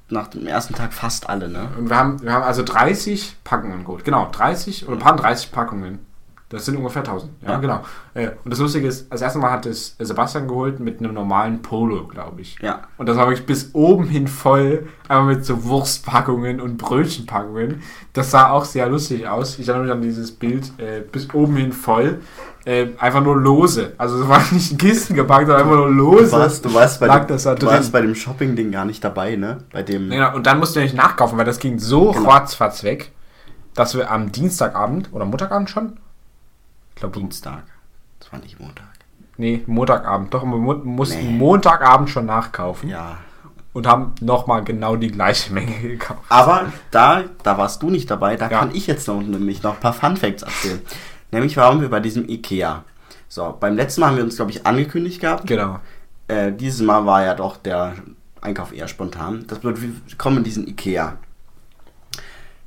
nach 0.08 0.28
dem 0.28 0.46
ersten 0.46 0.74
Tag 0.74 0.92
fast 0.92 1.28
alle, 1.28 1.48
ne? 1.48 1.68
Und 1.78 1.88
wir 1.90 1.96
haben, 1.96 2.22
wir 2.22 2.32
haben 2.32 2.42
also 2.44 2.62
30 2.62 3.36
Packungen 3.44 3.84
geholt. 3.84 4.04
Genau, 4.04 4.28
30 4.30 4.86
oder 4.86 4.96
ein 4.96 5.00
paar 5.00 5.16
30 5.16 5.52
Packungen. 5.52 5.98
Das 6.51 6.64
sind 6.64 6.77
ungefähr 6.77 7.02
1000. 7.05 7.31
Ja, 7.43 7.52
Ja. 7.52 7.59
genau. 7.59 7.81
Äh, 8.12 8.31
Und 8.44 8.51
das 8.52 8.59
Lustige 8.59 8.86
ist, 8.89 9.10
das 9.12 9.22
erste 9.22 9.39
Mal 9.39 9.52
hat 9.52 9.66
es 9.66 9.94
Sebastian 10.01 10.48
geholt 10.48 10.81
mit 10.81 10.98
einem 10.98 11.14
normalen 11.14 11.62
Polo, 11.62 12.09
glaube 12.09 12.40
ich. 12.40 12.59
Ja. 12.60 12.81
Und 12.98 13.09
das 13.09 13.16
war 13.16 13.28
wirklich 13.28 13.47
bis 13.47 13.70
oben 13.72 14.06
hin 14.09 14.27
voll, 14.27 14.89
einmal 15.09 15.36
mit 15.36 15.44
so 15.44 15.62
Wurstpackungen 15.64 16.60
und 16.60 16.77
Brötchenpackungen. 16.77 17.82
Das 18.12 18.32
sah 18.32 18.51
auch 18.51 18.64
sehr 18.64 18.89
lustig 18.89 19.28
aus. 19.28 19.59
Ich 19.60 19.68
erinnere 19.68 19.85
mich 19.86 19.93
an 19.94 20.02
dieses 20.02 20.32
Bild, 20.32 20.72
äh, 20.78 21.01
bis 21.01 21.32
oben 21.32 21.56
hin 21.56 21.72
voll. 21.72 22.20
Äh, 22.64 22.89
einfach 22.98 23.22
nur 23.22 23.36
lose. 23.40 23.93
Also 23.97 24.20
es 24.22 24.28
war 24.28 24.43
nicht 24.52 24.72
in 24.72 24.78
Kisten 24.78 25.14
gepackt, 25.14 25.47
sondern 25.47 25.62
einfach 25.62 25.77
nur 25.77 25.89
lose. 25.90 26.27
Du 26.27 26.32
warst, 26.32 26.64
du 26.64 26.74
warst, 26.74 26.98
bei, 27.01 27.09
dem, 27.09 27.27
das 27.28 27.44
da 27.44 27.55
du 27.55 27.66
warst 27.66 27.93
bei 27.93 28.01
dem 28.01 28.14
Shopping-Ding 28.16 28.72
gar 28.72 28.85
nicht 28.85 29.02
dabei, 29.05 29.36
ne? 29.36 29.59
Bei 29.72 29.82
dem. 29.85 30.10
Genau, 30.10 30.35
und 30.35 30.47
dann 30.47 30.59
musste 30.59 30.82
ich 30.82 30.93
nachkaufen, 30.94 31.39
weil 31.39 31.44
das 31.47 31.59
ging 31.60 31.78
so 31.78 32.10
Genau. 32.10 32.28
ratzfatz 32.28 32.82
weg, 32.82 33.12
dass 33.74 33.97
wir 33.97 34.10
am 34.10 34.32
Dienstagabend 34.32 35.10
oder 35.12 35.24
Montagabend 35.24 35.70
schon? 35.70 35.93
Ich 37.01 37.02
glaube, 37.02 37.18
Dienstag. 37.18 37.62
Das 38.18 38.31
war 38.31 38.40
nicht 38.40 38.60
Montag. 38.60 38.85
nee, 39.39 39.62
Montagabend. 39.66 40.35
Doch, 40.35 40.43
wir 40.44 40.48
mu 40.59 40.74
mussten 40.74 41.28
Nee. 41.28 41.39
Montagabend 41.39 42.10
schon 42.10 42.27
nachkaufen 42.27 42.90
Ja. 42.90 43.16
und 43.72 43.86
haben 43.86 44.12
nochmal 44.20 44.62
genau 44.64 44.97
die 44.97 45.10
gleiche 45.10 45.51
Menge 45.55 45.72
gekauft. 45.81 46.20
Aber 46.28 46.70
da, 46.90 47.24
da 47.43 47.56
warst 47.56 47.82
du 47.82 47.89
nicht 47.89 48.10
dabei, 48.10 48.36
da 48.36 48.51
Ja. 48.51 48.59
kann 48.59 48.74
ich 48.74 48.86
jetzt 48.86 49.09
noch, 49.09 49.22
nämlich 49.22 49.62
noch 49.62 49.77
ein 49.77 49.81
paar 49.81 49.94
Fun 49.94 50.18
Facts 50.18 50.43
erzählen. 50.43 50.82
nämlich 51.31 51.56
waren 51.56 51.81
wir 51.81 51.89
bei 51.89 52.01
diesem 52.01 52.28
Ikea. 52.28 52.85
So, 53.28 53.56
beim 53.59 53.77
letzten 53.77 54.02
Mal 54.02 54.09
haben 54.09 54.16
wir 54.18 54.24
uns, 54.24 54.36
glaube 54.36 54.51
ich, 54.51 54.66
angekündigt 54.66 55.22
gehabt. 55.22 55.47
Genau. 55.47 55.81
Äh, 56.28 56.52
dieses 56.52 56.82
Mal 56.82 57.06
war 57.06 57.24
ja 57.24 57.35
doch 57.35 57.56
der 57.56 57.94
Einkauf 58.43 58.74
eher 58.74 58.89
spontan. 58.89 59.47
Das 59.47 59.60
bedeutet, 59.60 59.85
wir 59.85 60.18
kommen 60.18 60.36
in 60.36 60.44
diesen 60.44 60.68
Ikea. 60.68 61.16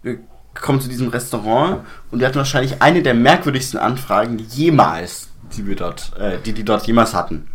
Wir 0.02 0.18
kommen 0.54 0.82
zu 0.82 0.90
diesem 0.90 1.10
Restaurant 1.10 1.86
und 2.12 2.20
wir 2.20 2.28
hatten 2.28 2.38
wahrscheinlich 2.38 2.82
eine 2.82 3.02
der 3.02 3.14
merkwürdigsten 3.14 3.80
Anfragen 3.80 4.40
jemals, 4.40 5.30
die 5.56 5.66
wir 5.66 5.76
dort, 5.76 6.12
äh, 6.18 6.38
die 6.46 6.54
die 6.54 6.64
dort 6.64 6.86
jemals 6.88 7.14
hatten. 7.14 7.48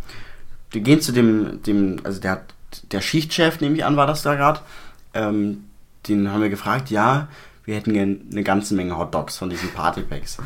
Wir 0.71 0.81
gehen 0.81 1.01
zu 1.01 1.11
dem, 1.11 1.63
dem, 1.63 1.97
also 2.03 2.19
der 2.19 2.43
der 2.91 3.01
Schichtchef, 3.01 3.61
nehme 3.61 3.75
ich 3.75 3.85
an, 3.85 3.97
war 3.97 4.07
das 4.07 4.21
da 4.21 4.35
gerade. 4.35 4.61
Ähm, 5.13 5.65
den 6.07 6.31
haben 6.31 6.41
wir 6.41 6.49
gefragt, 6.49 6.89
ja, 6.89 7.27
wir 7.65 7.75
hätten 7.75 7.93
gerne 7.93 8.19
eine 8.31 8.43
ganze 8.43 8.75
Menge 8.75 8.97
Hotdogs 8.97 9.37
von 9.37 9.49
diesen 9.49 9.69
Partypacks. 9.69 10.37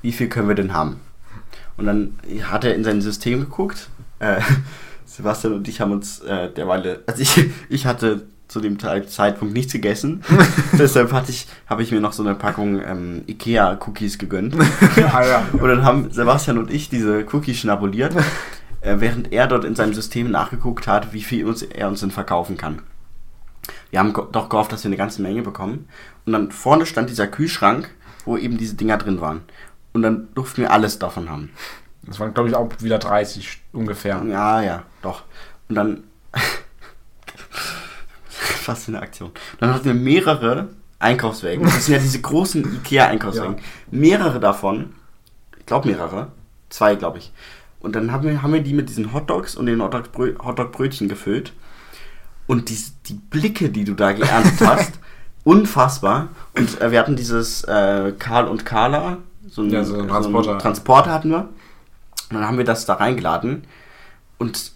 Wie 0.00 0.12
viel 0.12 0.28
können 0.28 0.48
wir 0.48 0.54
denn 0.54 0.72
haben? 0.72 1.00
Und 1.76 1.86
dann 1.86 2.18
hat 2.44 2.64
er 2.64 2.74
in 2.74 2.84
sein 2.84 3.00
System 3.00 3.40
geguckt. 3.40 3.88
Äh, 4.18 4.40
Sebastian 5.06 5.54
und 5.54 5.68
ich 5.68 5.80
haben 5.80 5.92
uns 5.92 6.20
äh, 6.20 6.50
derweil, 6.50 7.00
also 7.06 7.20
ich, 7.20 7.50
ich 7.68 7.86
hatte 7.86 8.26
zu 8.52 8.60
dem 8.60 8.78
Zeitpunkt 8.78 9.54
nichts 9.54 9.72
gegessen. 9.72 10.22
Deshalb 10.78 11.12
hatte 11.12 11.30
ich, 11.30 11.46
habe 11.66 11.82
ich 11.82 11.90
mir 11.90 12.00
noch 12.00 12.12
so 12.12 12.22
eine 12.22 12.34
Packung 12.34 12.80
ähm, 12.82 13.22
Ikea-Cookies 13.26 14.18
gegönnt. 14.18 14.54
ah, 15.12 15.24
ja. 15.24 15.46
Und 15.52 15.68
dann 15.68 15.84
haben 15.84 16.10
Sebastian 16.10 16.58
und 16.58 16.70
ich 16.70 16.90
diese 16.90 17.24
Cookies 17.32 17.58
schnabuliert, 17.58 18.14
äh, 18.82 18.96
während 18.98 19.32
er 19.32 19.46
dort 19.46 19.64
in 19.64 19.74
seinem 19.74 19.94
System 19.94 20.30
nachgeguckt 20.30 20.86
hat, 20.86 21.14
wie 21.14 21.22
viel 21.22 21.46
uns, 21.46 21.62
er 21.62 21.88
uns 21.88 22.00
denn 22.00 22.10
verkaufen 22.10 22.58
kann. 22.58 22.82
Wir 23.90 24.00
haben 24.00 24.12
doch 24.12 24.48
gehofft, 24.48 24.72
dass 24.72 24.84
wir 24.84 24.90
eine 24.90 24.96
ganze 24.96 25.22
Menge 25.22 25.42
bekommen. 25.42 25.88
Und 26.26 26.32
dann 26.34 26.50
vorne 26.50 26.84
stand 26.84 27.08
dieser 27.08 27.28
Kühlschrank, 27.28 27.90
wo 28.26 28.36
eben 28.36 28.58
diese 28.58 28.74
Dinger 28.74 28.98
drin 28.98 29.20
waren. 29.20 29.42
Und 29.94 30.02
dann 30.02 30.28
durften 30.34 30.62
wir 30.62 30.72
alles 30.72 30.98
davon 30.98 31.30
haben. 31.30 31.50
Das 32.02 32.20
waren, 32.20 32.34
glaube 32.34 32.48
ich, 32.48 32.54
auch 32.54 32.68
wieder 32.80 32.98
30 32.98 33.62
ungefähr. 33.72 34.22
Ja, 34.28 34.60
ja, 34.60 34.82
doch. 35.00 35.22
Und 35.68 35.76
dann 35.76 36.04
fast 38.62 38.88
eine 38.88 39.00
Aktion. 39.00 39.30
Dann 39.60 39.74
hatten 39.74 39.84
wir 39.84 39.94
mehrere 39.94 40.70
Einkaufswagen. 40.98 41.64
Das 41.64 41.86
sind 41.86 41.94
ja 41.94 42.00
diese 42.00 42.20
großen 42.20 42.76
Ikea-Einkaufswagen. 42.76 43.56
Ja. 43.56 43.62
Mehrere 43.90 44.40
davon, 44.40 44.94
ich 45.58 45.66
glaube 45.66 45.88
mehrere, 45.88 46.28
zwei 46.70 46.94
glaube 46.94 47.18
ich. 47.18 47.32
Und 47.80 47.96
dann 47.96 48.12
haben 48.12 48.28
wir, 48.28 48.42
haben 48.42 48.52
wir 48.52 48.62
die 48.62 48.74
mit 48.74 48.88
diesen 48.88 49.12
Hotdogs 49.12 49.56
und 49.56 49.66
den 49.66 49.82
Hotdog-Brötchen 49.82 51.08
gefüllt. 51.08 51.52
Und 52.46 52.68
die, 52.68 52.78
die 53.06 53.14
Blicke, 53.14 53.70
die 53.70 53.84
du 53.84 53.94
da 53.94 54.12
geerntet 54.12 54.60
hast, 54.66 54.92
unfassbar. 55.42 56.28
Und 56.54 56.80
äh, 56.80 56.92
wir 56.92 57.00
hatten 57.00 57.16
dieses 57.16 57.64
äh, 57.64 58.12
Karl 58.18 58.46
und 58.46 58.64
Carla, 58.64 59.18
so 59.48 59.62
ein, 59.62 59.70
ja, 59.70 59.84
so 59.84 59.98
ein 59.98 60.08
Transporter. 60.08 60.44
So 60.44 60.50
ein 60.52 60.58
Transporter 60.60 61.12
hatten 61.12 61.30
wir. 61.30 61.48
Und 62.30 62.36
dann 62.36 62.46
haben 62.46 62.58
wir 62.58 62.64
das 62.64 62.86
da 62.86 62.94
reingeladen. 62.94 63.64
Und 64.38 64.72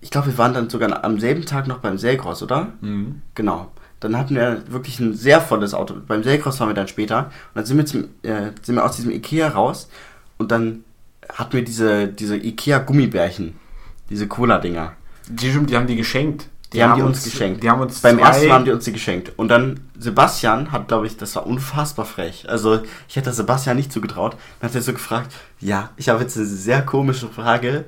ich 0.00 0.10
glaube, 0.10 0.28
wir 0.28 0.38
waren 0.38 0.54
dann 0.54 0.70
sogar 0.70 1.04
am 1.04 1.18
selben 1.18 1.44
Tag 1.44 1.66
noch 1.66 1.78
beim 1.78 1.98
Selgros, 1.98 2.42
oder? 2.42 2.68
Mhm. 2.80 3.22
Genau. 3.34 3.70
Dann 4.00 4.16
hatten 4.16 4.36
wir 4.36 4.62
wirklich 4.68 5.00
ein 5.00 5.14
sehr 5.14 5.40
volles 5.40 5.74
Auto. 5.74 5.96
Beim 6.06 6.22
Selgros 6.22 6.60
waren 6.60 6.68
wir 6.68 6.74
dann 6.74 6.86
später. 6.86 7.26
Und 7.26 7.56
dann 7.56 7.64
sind 7.64 7.78
wir, 7.78 7.86
zum, 7.86 8.04
äh, 8.22 8.52
sind 8.62 8.76
wir 8.76 8.84
aus 8.84 8.96
diesem 8.96 9.10
Ikea 9.10 9.48
raus. 9.48 9.88
Und 10.36 10.52
dann 10.52 10.84
hatten 11.28 11.52
wir 11.54 11.64
diese, 11.64 12.06
diese 12.06 12.36
Ikea-Gummibärchen. 12.36 13.54
Diese 14.08 14.28
Cola-Dinger. 14.28 14.92
Die, 15.28 15.50
die 15.66 15.76
haben 15.76 15.86
die 15.88 15.96
geschenkt. 15.96 16.46
Die, 16.72 16.76
die 16.76 16.84
haben, 16.84 16.96
die 16.96 17.02
uns, 17.02 17.24
uns, 17.24 17.32
geschenkt. 17.32 17.62
Die 17.62 17.70
haben 17.70 17.80
uns 17.80 18.00
Beim 18.00 18.18
ersten 18.18 18.46
Mal 18.46 18.54
haben 18.54 18.64
die 18.66 18.70
uns 18.70 18.84
die 18.84 18.92
geschenkt. 18.92 19.32
Und 19.36 19.48
dann 19.48 19.80
Sebastian 19.98 20.70
hat, 20.70 20.86
glaube 20.86 21.06
ich, 21.06 21.16
das 21.16 21.34
war 21.34 21.46
unfassbar 21.46 22.04
frech. 22.04 22.48
Also 22.48 22.80
ich 23.08 23.16
hätte 23.16 23.32
Sebastian 23.32 23.76
nicht 23.76 23.92
zugetraut. 23.92 24.36
Dann 24.60 24.68
hat 24.68 24.76
er 24.76 24.82
so 24.82 24.92
gefragt, 24.92 25.32
ja, 25.60 25.90
ich 25.96 26.08
habe 26.08 26.20
jetzt 26.22 26.36
eine 26.36 26.46
sehr 26.46 26.82
komische 26.82 27.26
Frage 27.26 27.86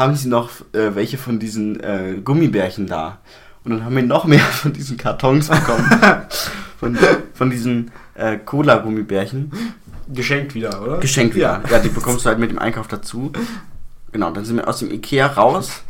haben 0.00 0.16
sie 0.16 0.28
noch 0.28 0.50
äh, 0.72 0.94
welche 0.94 1.18
von 1.18 1.38
diesen 1.38 1.78
äh, 1.80 2.20
Gummibärchen 2.24 2.86
da. 2.86 3.18
Und 3.62 3.72
dann 3.72 3.84
haben 3.84 3.94
wir 3.94 4.02
noch 4.02 4.24
mehr 4.24 4.40
von 4.62 4.72
diesen 4.72 4.96
Kartons 4.96 5.48
bekommen. 5.48 5.88
von, 6.78 6.98
von 7.34 7.50
diesen 7.50 7.92
äh, 8.14 8.38
Cola-Gummibärchen. 8.38 9.52
Geschenkt 10.08 10.54
wieder, 10.54 10.82
oder? 10.82 10.98
Geschenkt 10.98 11.36
wieder. 11.36 11.62
Ja. 11.64 11.76
ja, 11.76 11.78
die 11.78 11.90
bekommst 11.90 12.24
du 12.24 12.28
halt 12.28 12.38
mit 12.38 12.50
dem 12.50 12.58
Einkauf 12.58 12.88
dazu. 12.88 13.30
Genau, 14.10 14.30
dann 14.30 14.44
sind 14.44 14.56
wir 14.56 14.66
aus 14.66 14.80
dem 14.80 14.90
Ikea 14.90 15.26
raus 15.26 15.82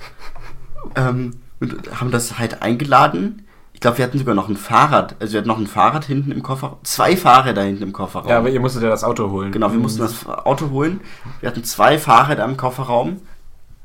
ähm, 0.94 1.36
und 1.60 2.00
haben 2.00 2.10
das 2.10 2.38
halt 2.38 2.60
eingeladen. 2.60 3.46
Ich 3.72 3.80
glaube, 3.80 3.96
wir 3.96 4.04
hatten 4.04 4.18
sogar 4.18 4.34
noch 4.34 4.50
ein 4.50 4.58
Fahrrad. 4.58 5.16
Also 5.20 5.32
wir 5.32 5.38
hatten 5.38 5.48
noch 5.48 5.58
ein 5.58 5.66
Fahrrad 5.66 6.04
hinten 6.04 6.32
im 6.32 6.42
Kofferraum. 6.42 6.80
Zwei 6.82 7.16
Fahrräder 7.16 7.62
hinten 7.62 7.84
im 7.84 7.92
Kofferraum. 7.92 8.28
Ja, 8.28 8.38
aber 8.38 8.50
ihr 8.50 8.60
musstet 8.60 8.82
ja 8.82 8.90
das 8.90 9.04
Auto 9.04 9.30
holen. 9.30 9.52
Genau, 9.52 9.72
wir 9.72 9.78
mussten 9.78 10.00
das 10.00 10.26
Auto 10.26 10.68
holen. 10.68 11.00
Wir 11.40 11.48
hatten 11.48 11.64
zwei 11.64 11.98
Fahrräder 11.98 12.44
im 12.44 12.58
Kofferraum 12.58 13.20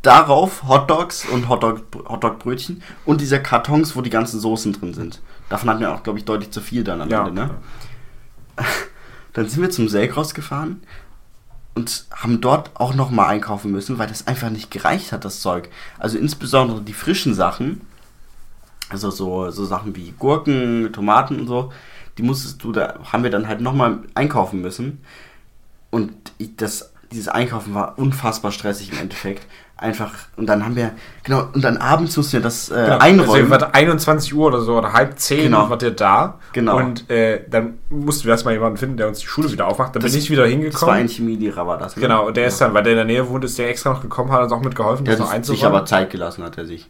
darauf 0.06 0.68
Hotdogs 0.68 1.26
und 1.26 1.50
Hotdog, 1.50 1.82
Hotdog-Brötchen 2.08 2.84
und 3.06 3.22
diese 3.22 3.42
Kartons, 3.42 3.96
wo 3.96 4.02
die 4.02 4.10
ganzen 4.10 4.40
Soßen 4.40 4.74
drin 4.74 4.94
sind. 4.94 5.22
Davon 5.50 5.70
hatten 5.70 5.82
wir 5.82 5.94
auch, 5.94 6.04
glaube 6.04 6.20
ich, 6.20 6.26
deutlich 6.26 6.52
zu 6.52 6.62
viel 6.62 6.84
dann 6.84 7.02
am 7.02 7.10
ja. 7.10 7.28
Ende, 7.28 7.42
ne? 7.42 7.50
Dann 9.34 9.50
sind 9.50 9.62
wir 9.62 9.70
zum 9.70 9.90
Selgros 9.90 10.34
gefahren 10.34 10.82
und 11.76 12.06
haben 12.10 12.40
dort 12.40 12.72
auch 12.76 12.96
nochmal 12.96 13.28
einkaufen 13.28 13.70
müssen, 13.70 13.98
weil 13.98 14.08
das 14.08 14.28
einfach 14.28 14.50
nicht 14.50 14.72
gereicht 14.72 15.12
hat, 15.12 15.26
das 15.26 15.42
Zeug. 15.42 15.70
Also 16.00 16.18
insbesondere 16.18 16.82
die 16.82 16.94
frischen 16.94 17.34
Sachen, 17.34 17.82
also 18.90 19.12
so, 19.12 19.52
so 19.52 19.66
Sachen 19.66 19.94
wie 19.96 20.14
Gurken, 20.18 20.94
Tomaten 20.94 21.42
und 21.42 21.48
so, 21.48 21.74
die 22.18 22.24
musstest 22.24 22.64
du, 22.64 22.72
da 22.72 22.98
haben 23.12 23.24
wir 23.24 23.30
dann 23.30 23.50
halt 23.50 23.60
nochmal 23.60 24.00
einkaufen 24.14 24.62
müssen. 24.62 25.02
Und 25.92 26.14
das, 26.58 26.94
dieses 27.12 27.28
Einkaufen 27.28 27.74
war 27.74 28.00
unfassbar 28.00 28.54
stressig 28.54 28.94
im 28.94 29.00
Endeffekt 29.00 29.46
einfach 29.78 30.12
und 30.38 30.48
dann 30.48 30.64
haben 30.64 30.76
wir 30.76 30.92
genau 31.24 31.48
und 31.54 31.62
dann 31.62 31.78
abends 31.78 32.16
mussten 32.16 32.34
wir 32.34 32.42
das 32.42 32.70
äh, 32.70 32.76
genau. 32.76 32.98
einräumen. 32.98 33.52
Also 33.52 33.68
21 33.72 34.34
Uhr 34.34 34.48
oder 34.48 34.62
so 34.62 34.78
oder 34.78 34.94
halb 34.94 35.20
zehn 35.20 35.44
genau. 35.44 35.70
war 35.70 35.78
der 35.78 35.92
da. 35.92 36.40
Genau. 36.54 36.78
Und 36.78 37.10
äh, 37.10 37.42
dann 37.50 37.80
mussten 37.90 38.26
wir 38.26 38.32
erstmal 38.32 38.54
jemanden 38.54 38.78
finden, 38.78 38.98
der 38.98 39.08
uns 39.08 39.20
die 39.20 39.28
Schule 39.28 39.52
wieder 39.52 39.68
aufmacht. 39.68 39.96
Dann 39.96 40.02
das, 40.02 40.14
bin 40.14 40.22
ich 40.22 40.30
wieder 40.30 40.46
hingekommen. 40.46 40.72
Das 40.72 40.82
war 40.88 40.94
ein 40.94 41.08
Chemielehrer 41.10 41.68
war 41.68 41.78
das. 41.78 41.96
Ne? 41.98 42.04
Genau. 42.04 42.28
Und 42.28 42.38
der 42.38 42.44
ja. 42.44 42.48
ist 42.48 42.62
dann, 42.62 42.74
weil 42.74 42.84
der 42.84 42.94
in 42.94 42.98
der 42.98 43.06
Nähe 43.06 43.28
wohnt, 43.28 43.44
ist 43.44 43.58
der 43.58 43.70
extra 43.70 43.92
noch 43.92 44.02
gekommen, 44.02 44.32
hat 44.32 44.44
uns 44.44 44.52
auch 44.54 44.62
mitgeholfen, 44.62 45.06
der 45.06 45.16
das 45.16 45.26
noch 45.26 45.34
einzuräumen. 45.34 45.60
sich 45.60 45.66
aber 45.66 45.86
Zeit 45.86 46.10
gelassen 46.10 46.44
hat 46.44 46.58
er 46.58 46.66
sich. 46.66 46.90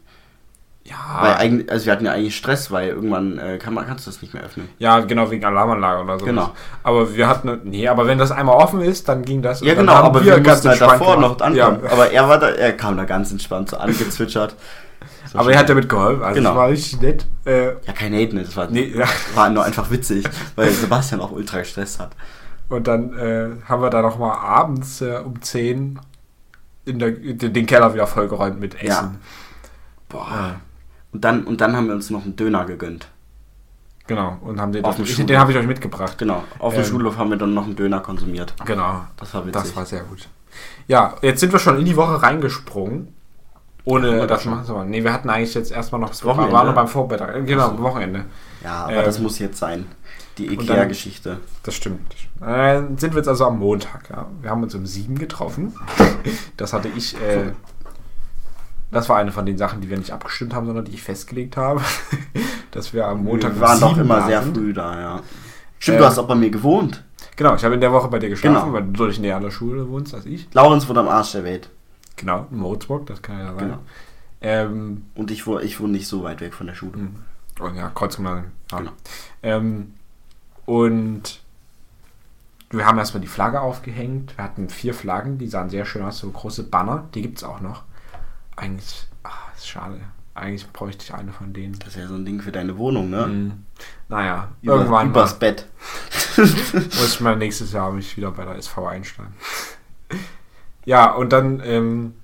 Ja. 0.88 1.18
Weil 1.20 1.34
eigentlich, 1.34 1.72
also 1.72 1.88
wir 1.88 1.94
hatten 1.94 2.06
ja 2.06 2.12
eigentlich 2.12 2.36
Stress, 2.36 2.70
weil 2.70 2.90
irgendwann 2.90 3.40
äh, 3.40 3.58
kann 3.58 3.74
man, 3.74 3.88
kannst 3.88 4.06
du 4.06 4.12
das 4.12 4.22
nicht 4.22 4.36
mehr 4.36 4.44
öffnen. 4.44 4.70
Ja, 4.78 5.00
genau, 5.00 5.32
wegen 5.32 5.44
Alarmanlage 5.44 6.04
oder 6.04 6.20
so. 6.20 6.26
Genau. 6.26 6.52
Aber 6.84 7.16
wir 7.16 7.28
hatten, 7.28 7.62
nee, 7.64 7.88
aber 7.88 8.06
wenn 8.06 8.20
das 8.20 8.32
einmal 8.32 8.56
offen 8.56 8.82
ist, 8.82 9.10
dann 9.10 9.26
ging 9.26 9.42
das. 9.42 9.62
Ja, 9.62 9.74
genau, 9.74 9.94
aber 9.94 10.24
wir, 10.24 10.36
wir 10.36 10.44
mussten 10.44 10.70
halt 10.70 10.82
davor 10.82 11.16
gemacht. 11.16 11.40
noch 11.40 11.46
anfangen. 11.46 11.84
Ja. 11.84 11.92
Aber 11.92 12.12
er 12.12 12.30
war 12.30 12.38
da, 12.38 12.50
er 12.50 12.74
kam 12.74 12.98
da 12.98 13.06
ganz 13.06 13.32
entspannt 13.32 13.72
so 13.72 13.78
angezwitschert. 13.78 14.56
So 15.32 15.40
aber 15.40 15.54
er 15.54 15.60
hat 15.60 15.70
damit 15.70 15.90
geholfen, 15.90 16.22
also 16.22 16.36
genau. 16.36 16.50
das 16.50 16.58
war 16.58 16.70
richtig 16.70 17.02
nett. 17.02 17.26
Äh, 17.46 17.66
ja, 17.66 17.94
kein 17.94 18.14
Hate, 18.14 18.36
das 18.36 18.56
war, 18.56 18.68
nee, 18.68 18.94
ja. 18.96 19.08
war 19.34 19.50
nur 19.50 19.64
einfach 19.64 19.90
witzig, 19.90 20.24
weil 20.56 20.70
Sebastian 20.70 21.20
auch 21.20 21.32
ultra 21.32 21.64
Stress 21.64 21.98
hat. 21.98 22.12
Und 22.70 22.86
dann 22.86 23.18
äh, 23.18 23.50
haben 23.68 23.82
wir 23.82 23.90
da 23.90 24.04
nochmal 24.04 24.38
abends 24.38 25.02
äh, 25.02 25.20
um 25.24 25.42
10 25.42 26.00
in 26.86 27.00
der, 27.00 27.10
den, 27.10 27.54
den 27.54 27.66
Keller 27.66 27.92
wieder 27.96 28.06
vollgeräumt 28.06 28.60
mit 28.60 28.76
Essen. 28.76 28.88
Ja. 28.88 29.14
Boah. 30.10 30.56
Und 31.16 31.22
dann, 31.22 31.46
und 31.46 31.62
dann 31.62 31.78
haben 31.78 31.88
wir 31.88 31.96
uns 31.96 32.10
noch 32.10 32.26
einen 32.26 32.36
Döner 32.36 32.66
gegönnt. 32.66 33.08
Genau, 34.06 34.38
und 34.42 34.60
haben 34.60 34.74
den, 34.74 34.84
auf 34.84 34.98
dem 34.98 35.28
den 35.28 35.40
habe 35.40 35.54
ich 35.54 35.58
euch 35.58 35.66
mitgebracht. 35.66 36.18
Genau, 36.18 36.44
auf 36.60 36.74
dem 36.74 36.84
ähm, 36.84 36.90
Schulhof 36.90 37.18
haben 37.18 37.30
wir 37.30 37.38
dann 37.38 37.54
noch 37.54 37.64
einen 37.64 37.78
Döner 37.78 38.02
konsumiert. 38.02 38.54
Genau, 38.66 39.06
das 39.16 39.34
war 39.34 39.46
witzig. 39.46 39.62
Das 39.62 39.76
war 39.78 39.86
sehr 39.86 40.02
gut. 40.02 40.28
Ja, 40.88 41.16
jetzt 41.22 41.40
sind 41.40 41.54
wir 41.54 41.60
schon 41.60 41.80
in 41.80 41.86
die 41.86 41.96
Woche 41.96 42.22
reingesprungen. 42.22 43.14
Ohne 43.86 44.18
ja, 44.18 44.28
das 44.28 44.44
machen 44.44 44.66
zu 44.66 44.76
wollen. 44.76 44.90
Nee, 44.90 45.06
wir 45.06 45.14
hatten 45.14 45.30
eigentlich 45.30 45.54
jetzt 45.54 45.72
erstmal 45.72 46.02
noch 46.02 46.10
das 46.10 46.26
Wochenende. 46.26 46.52
Wir 46.52 46.58
waren 46.58 46.68
noch 46.68 46.76
beim 46.76 46.90
Vormittag. 46.90 47.46
Genau, 47.46 47.70
so. 47.70 47.82
Wochenende. 47.82 48.26
Ja, 48.62 48.84
aber 48.84 48.98
ähm, 48.98 49.06
das 49.06 49.20
muss 49.20 49.40
jetzt 49.40 49.58
sein. 49.58 49.86
Die 50.38 50.48
Ikea-Geschichte. 50.52 51.38
Das 51.64 51.76
stimmt. 51.76 52.14
Äh, 52.42 52.82
sind 52.98 53.14
wir 53.14 53.18
jetzt 53.18 53.30
also 53.30 53.46
am 53.46 53.60
Montag. 53.60 54.10
Ja. 54.10 54.28
Wir 54.42 54.50
haben 54.50 54.64
uns 54.64 54.76
um 54.76 54.86
sieben 54.86 55.18
getroffen. 55.18 55.74
Das 56.58 56.74
hatte 56.74 56.88
ich 56.88 57.16
äh, 57.22 57.52
das 58.92 59.10
war 59.10 59.18
eine 59.18 59.32
von 59.32 59.46
den 59.46 59.58
Sachen, 59.58 59.82
die 59.82 59.90
wir 59.90 59.98
nicht 59.98 60.12
abgestimmt 60.12 60.54
haben, 60.54 60.66
sondern 60.66 60.86
die 60.86 60.94
ich 60.94 61.04
festgelegt 61.04 61.58
habe. 61.58 61.82
dass 62.76 62.94
wir 62.94 63.08
am 63.08 63.24
Montag. 63.24 63.56
Wir 63.56 63.62
waren 63.62 63.80
doch 63.80 63.98
immer 63.98 64.26
sehr 64.26 64.42
früh 64.42 64.74
da, 64.74 65.00
ja. 65.00 65.22
Stimmt, 65.80 65.96
ähm, 65.96 66.02
du 66.02 66.08
hast 66.08 66.18
auch 66.20 66.28
bei 66.28 66.36
mir 66.36 66.50
gewohnt. 66.50 67.04
Genau, 67.38 67.56
ich 67.56 67.64
habe 67.64 67.76
in 67.76 67.82
der 67.82 67.92
Woche 67.92 68.08
bei 68.10 68.20
dir 68.20 68.30
geschlafen, 68.30 68.72
genau. 68.72 68.74
weil 68.74 68.84
du 68.84 68.92
deutlich 68.92 69.20
näher 69.20 69.38
an 69.38 69.44
der 69.44 69.52
Schule 69.52 69.90
wohnst 69.90 70.14
als 70.14 70.26
ich. 70.26 70.48
Laurens 70.54 70.88
wohnt 70.88 70.98
am 70.98 71.08
Arsch 71.08 71.32
der 71.32 71.44
Welt. 71.44 71.70
Genau, 72.18 72.48
in 72.52 72.58
Mozburg, 72.58 73.06
das 73.08 73.22
kann 73.22 73.40
ja 73.40 73.48
sein. 73.48 73.58
Genau. 73.58 73.80
Ähm, 74.42 75.06
Und 75.16 75.32
ich 75.32 75.48
wohne, 75.48 75.64
ich 75.64 75.80
wohne 75.80 75.94
nicht 75.94 76.08
so 76.08 76.24
weit 76.24 76.42
weg 76.42 76.54
von 76.54 76.68
der 76.68 76.76
Schule. 76.76 76.98
Und 76.98 77.24
oh 77.60 77.68
ja, 77.68 77.90
Kreuzgymnasium. 77.90 78.52
Ja. 78.72 78.78
Genau. 78.78 78.92
Ähm, 79.42 79.94
und 80.66 81.42
wir 82.70 82.86
haben 82.86 82.98
erstmal 82.98 83.22
die 83.22 83.28
Flagge 83.28 83.62
aufgehängt. 83.62 84.38
Wir 84.38 84.44
hatten 84.44 84.70
vier 84.70 84.94
Flaggen, 84.94 85.38
die 85.38 85.48
sahen 85.48 85.70
sehr 85.70 85.86
schön 85.86 86.04
aus, 86.04 86.20
so 86.20 86.30
große 86.30 86.64
Banner, 86.64 87.06
die 87.14 87.22
gibt 87.22 87.38
es 87.38 87.44
auch 87.44 87.62
noch. 87.62 87.84
Eigentlich, 88.56 89.08
ach, 89.24 89.54
ist 89.56 89.68
schade. 89.68 90.00
Eigentlich 90.34 90.68
bräuchte 90.72 91.04
ich 91.04 91.14
eine 91.14 91.32
von 91.32 91.54
denen. 91.54 91.80
Das 91.80 91.90
ist 91.90 91.98
ja 91.98 92.08
so 92.08 92.16
ein 92.16 92.26
Ding 92.26 92.42
für 92.42 92.52
deine 92.52 92.78
Wohnung, 92.78 93.10
ne? 93.10 93.26
Mhm. 93.26 93.66
Naja, 94.10 94.50
Über, 94.62 94.76
irgendwann. 94.76 95.10
Übers 95.10 95.34
mal, 95.34 95.40
Bett. 95.40 95.66
muss 96.38 97.14
ich 97.14 97.22
mal 97.22 97.38
nächstes 97.38 97.72
Jahr 97.72 97.92
mich 97.92 98.18
wieder 98.18 98.32
bei 98.32 98.44
der 98.44 98.56
SV 98.56 98.86
einsteigen. 98.86 99.34
ja, 100.86 101.12
und 101.12 101.32
dann 101.32 101.62
ähm, 101.64 102.16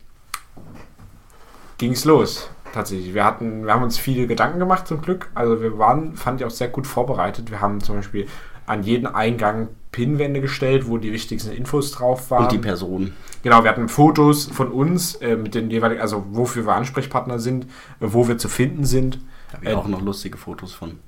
ging 1.78 1.94
es 1.94 2.03
los. 2.06 2.49
Tatsächlich. 2.74 3.14
Wir 3.14 3.26
hatten, 3.26 3.66
wir 3.66 3.74
haben 3.74 3.84
uns 3.84 3.98
viele 3.98 4.28
Gedanken 4.28 4.60
gemacht 4.60 4.88
zum 4.88 5.02
Glück. 5.02 5.30
Also 5.34 5.62
wir 5.62 5.78
waren, 5.78 6.16
fand 6.16 6.40
ich 6.40 6.48
auch 6.48 6.52
sehr 6.52 6.70
gut 6.70 6.88
vorbereitet. 6.88 7.52
Wir 7.52 7.60
haben 7.60 7.82
zum 7.82 7.98
Beispiel 7.98 8.28
an 8.65 8.83
jeden 8.83 9.07
Eingang 9.07 9.69
Pinwände 9.91 10.39
gestellt, 10.39 10.88
wo 10.88 10.97
die 10.97 11.11
wichtigsten 11.11 11.51
Infos 11.51 11.91
drauf 11.91 12.31
waren. 12.31 12.43
Und 12.43 12.51
die 12.53 12.57
Personen. 12.57 13.13
Genau, 13.43 13.63
wir 13.63 13.69
hatten 13.71 13.89
Fotos 13.89 14.45
von 14.45 14.69
uns 14.71 15.15
äh, 15.15 15.35
mit 15.35 15.53
den 15.55 15.69
jeweiligen, 15.69 15.99
also 16.01 16.23
wofür 16.31 16.65
wir 16.65 16.75
Ansprechpartner 16.75 17.39
sind, 17.39 17.65
äh, 17.65 17.67
wo 17.99 18.27
wir 18.27 18.38
zu 18.38 18.47
finden 18.47 18.85
sind. 18.85 19.19
Da 19.51 19.57
habe 19.57 19.65
ich 19.65 19.71
Äh, 19.71 19.75
auch 19.75 19.88
noch 19.88 20.01
lustige 20.01 20.38
Fotos 20.38 20.73
von. 20.73 20.99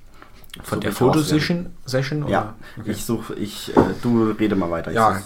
Von 0.62 0.76
So 0.78 0.80
der. 0.80 0.92
Fotosession? 0.92 1.66
Session, 1.86 2.28
Ja, 2.28 2.54
Okay. 2.78 2.90
ich 2.92 3.04
suche, 3.04 3.34
ich, 3.34 3.76
äh, 3.76 3.80
du 4.02 4.30
rede 4.38 4.54
mal 4.54 4.70
weiter. 4.70 4.90
Ich 4.90 4.96
Ja. 4.96 5.20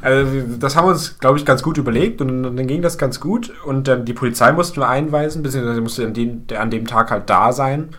Also, 0.00 0.42
das 0.58 0.76
haben 0.76 0.86
wir 0.86 0.92
uns, 0.92 1.18
glaube 1.18 1.38
ich, 1.38 1.44
ganz 1.44 1.62
gut 1.62 1.76
überlegt 1.78 2.20
und 2.20 2.42
dann 2.44 2.66
ging 2.66 2.82
das 2.82 2.98
ganz 2.98 3.18
gut. 3.18 3.52
Und 3.64 3.88
dann 3.88 4.04
die 4.04 4.12
Polizei 4.12 4.52
mussten 4.52 4.80
wir 4.80 4.88
einweisen, 4.88 5.42
beziehungsweise 5.42 5.80
musste 5.80 6.04
an 6.06 6.14
dem, 6.14 6.42
an 6.56 6.70
dem 6.70 6.86
Tag 6.86 7.10
halt 7.10 7.28
da 7.30 7.52
sein, 7.52 7.90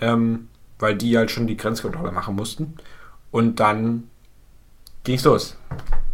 ähm, 0.00 0.48
weil 0.78 0.94
die 0.96 1.16
halt 1.18 1.30
schon 1.30 1.46
die 1.48 1.56
Grenzkontrolle 1.56 2.12
machen 2.12 2.36
mussten. 2.36 2.74
Und 3.30 3.60
dann 3.60 4.08
ging's 5.04 5.24
los. 5.24 5.56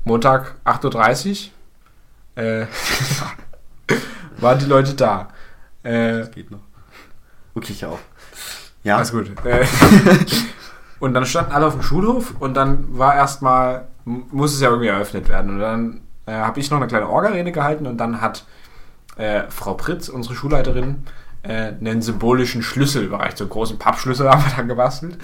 Montag 0.05 0.55
8.30 0.65 1.49
Uhr 2.37 2.43
äh, 2.43 2.67
waren 4.39 4.59
die 4.59 4.67
Leute 4.67 4.95
da. 4.95 5.29
Äh, 5.83 6.19
Das 6.19 6.31
geht 6.33 6.51
noch. 6.51 6.61
Okay, 7.55 7.73
ich 7.73 7.85
auch. 7.87 7.99
Ja, 8.83 8.97
Alles 8.97 9.13
gut. 9.13 9.31
Äh, 9.45 9.65
und 11.01 11.15
dann 11.15 11.25
standen 11.25 11.53
alle 11.53 11.67
auf 11.67 11.75
dem 11.75 11.83
Schulhof 11.83 12.35
und 12.41 12.55
dann 12.55 12.99
war 12.99 13.15
erstmal, 13.15 13.87
muss 14.05 14.55
es 14.55 14.61
ja 14.61 14.69
irgendwie 14.69 14.89
eröffnet 14.89 15.29
werden. 15.29 15.53
Und 15.53 15.61
dann 15.61 16.01
äh, 16.27 16.33
habe 16.33 16.61
ich 16.61 16.71
noch 16.71 16.79
eine 16.79 16.87
kleine 16.89 17.09
Orga-Rede 17.09 17.53
gehalten 17.53 17.87
und 17.87 17.97
dann 17.99 18.21
hat 18.21 18.45
äh, 19.17 19.45
Frau 19.49 19.75
Pritz, 19.75 20.09
unsere 20.09 20.35
Schulleiterin, 20.35 21.05
äh, 21.43 21.73
einen 21.73 22.03
symbolischen 22.03 22.63
Schlüssel 22.63 23.05
überreicht. 23.05 23.39
So 23.39 23.45
einen 23.45 23.51
großen 23.51 23.79
Pappschlüssel 23.79 24.29
haben 24.29 24.45
wir 24.45 24.53
dann 24.57 24.69
gebastelt. 24.69 25.17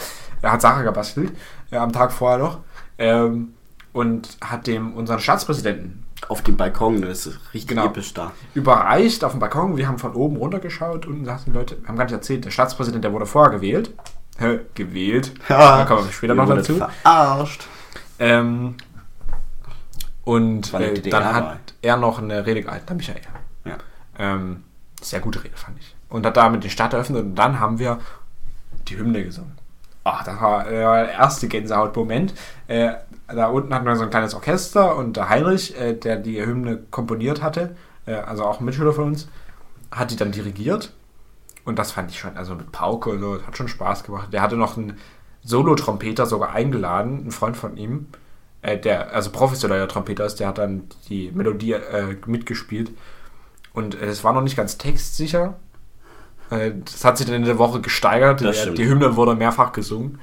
Er 0.43 0.53
hat 0.53 0.63
Sache 0.63 0.85
gebastelt, 0.85 1.33
äh, 1.71 1.77
am 1.77 1.93
Tag 1.93 2.13
vorher 2.13 2.39
noch. 2.39 2.59
Ähm, 2.99 3.55
und 3.93 4.37
hat 4.41 4.67
dem 4.67 4.95
unseren 4.95 5.19
Staatspräsidenten 5.21 6.05
auf 6.29 6.43
dem 6.43 6.57
Balkon, 6.57 7.03
das 7.03 7.27
ist 7.27 7.41
richtig 7.55 7.71
Genau. 7.71 7.87
episch 7.87 8.15
da. 8.15 8.31
überreicht 8.55 9.25
auf 9.25 9.33
dem 9.33 9.41
Balkon. 9.41 9.77
Wir 9.77 9.89
haben 9.89 9.99
von 9.99 10.15
oben 10.15 10.37
runtergeschaut 10.37 11.07
und 11.07 11.25
sagten, 11.25 11.53
Leute, 11.53 11.81
wir 11.81 11.89
haben 11.89 11.97
gar 11.97 12.05
nicht 12.05 12.13
erzählt, 12.13 12.45
der 12.45 12.51
Staatspräsident, 12.51 13.03
der 13.03 13.13
wurde 13.13 13.27
vorher 13.27 13.51
gewählt. 13.53 13.93
Hä, 14.39 14.61
gewählt. 14.75 15.33
Da 15.49 15.85
kommen 15.87 16.05
wir 16.07 16.13
später 16.13 16.35
noch 16.35 16.47
dazu. 16.49 16.77
Verarscht. 17.03 17.67
Ähm, 18.19 18.77
und 20.25 20.73
äh, 20.75 21.01
dann 21.01 21.25
hat 21.35 21.59
er 21.83 21.97
noch 21.97 22.19
eine 22.21 22.45
Rede 22.47 22.63
gehalten, 22.63 22.87
der 22.87 22.97
Michael. 22.97 23.21
Ja. 23.65 23.79
Ähm, 24.19 24.63
sehr 25.01 25.21
gute 25.21 25.43
Rede, 25.43 25.57
fand 25.57 25.79
ich. 25.79 25.95
Und 26.09 26.27
hat 26.27 26.37
damit 26.37 26.63
die 26.65 26.71
Stadt 26.71 26.93
eröffnet 26.93 27.23
und 27.25 27.35
dann 27.35 27.59
haben 27.59 27.79
wir 27.79 27.99
die 28.89 28.99
Hymne 28.99 29.25
gesungen. 29.25 29.53
Ach, 30.05 30.25
das 30.25 30.41
war 30.41 30.67
äh, 30.67 30.71
der 30.71 31.13
erste 31.13 31.49
Gänsehaut-Moment. 31.49 32.35
Äh, 32.69 32.93
da 33.29 33.49
unten 33.49 33.75
hatten 33.75 33.87
wir 33.87 33.97
so 33.97 34.05
ein 34.05 34.11
kleines 34.11 34.35
Orchester 34.35 34.97
und 34.97 35.17
der 35.17 35.29
Heinrich, 35.29 35.79
äh, 35.79 35.95
der 35.95 36.17
die 36.17 36.45
Hymne 36.45 36.79
komponiert 36.91 37.43
hatte, 37.43 37.77
äh, 38.07 38.15
also 38.15 38.45
auch 38.45 38.61
ein 38.61 38.65
Mitschüler 38.65 38.93
von 38.93 39.05
uns, 39.05 39.29
hat 39.91 40.11
die 40.11 40.17
dann 40.17 40.33
dirigiert. 40.33 40.93
Und 41.65 41.79
das 41.79 41.93
fand 41.93 42.11
ich 42.11 42.19
schon, 42.19 42.37
also 42.37 42.55
mit 42.55 42.73
Pauke 42.73 43.11
und 43.11 43.21
so, 43.21 43.37
das 43.37 43.47
hat 43.47 43.57
schon 43.57 43.69
Spaß 43.69 44.05
gemacht. 44.05 44.33
Der 44.33 44.43
hatte 44.43 44.57
noch 44.57 44.77
einen 44.77 44.99
Solo-Trompeter 45.43 46.27
sogar 46.27 46.53
eingeladen, 46.53 47.27
ein 47.27 47.31
Freund 47.31 47.57
von 47.57 47.77
ihm, 47.77 48.07
äh, 48.63 48.79
der 48.79 49.13
also 49.13 49.31
professioneller 49.31 49.89
Trompeter 49.89 50.25
ist, 50.25 50.41
der 50.41 50.49
hat 50.49 50.59
dann 50.59 50.85
die 51.09 51.31
Melodie 51.33 51.73
äh, 51.73 52.17
mitgespielt. 52.27 52.91
Und 53.73 53.95
äh, 53.95 54.07
es 54.07 54.25
war 54.25 54.33
noch 54.33 54.43
nicht 54.43 54.57
ganz 54.57 54.79
textsicher. 54.79 55.55
Äh, 56.51 56.73
das 56.85 57.05
hat 57.05 57.19
sich 57.19 57.27
dann 57.27 57.37
in 57.37 57.45
der 57.45 57.59
Woche 57.59 57.81
gesteigert. 57.81 58.41
Die, 58.41 58.75
die 58.75 58.89
Hymne 58.89 59.17
wurde 59.17 59.35
mehrfach 59.35 59.73
gesungen. 59.73 60.19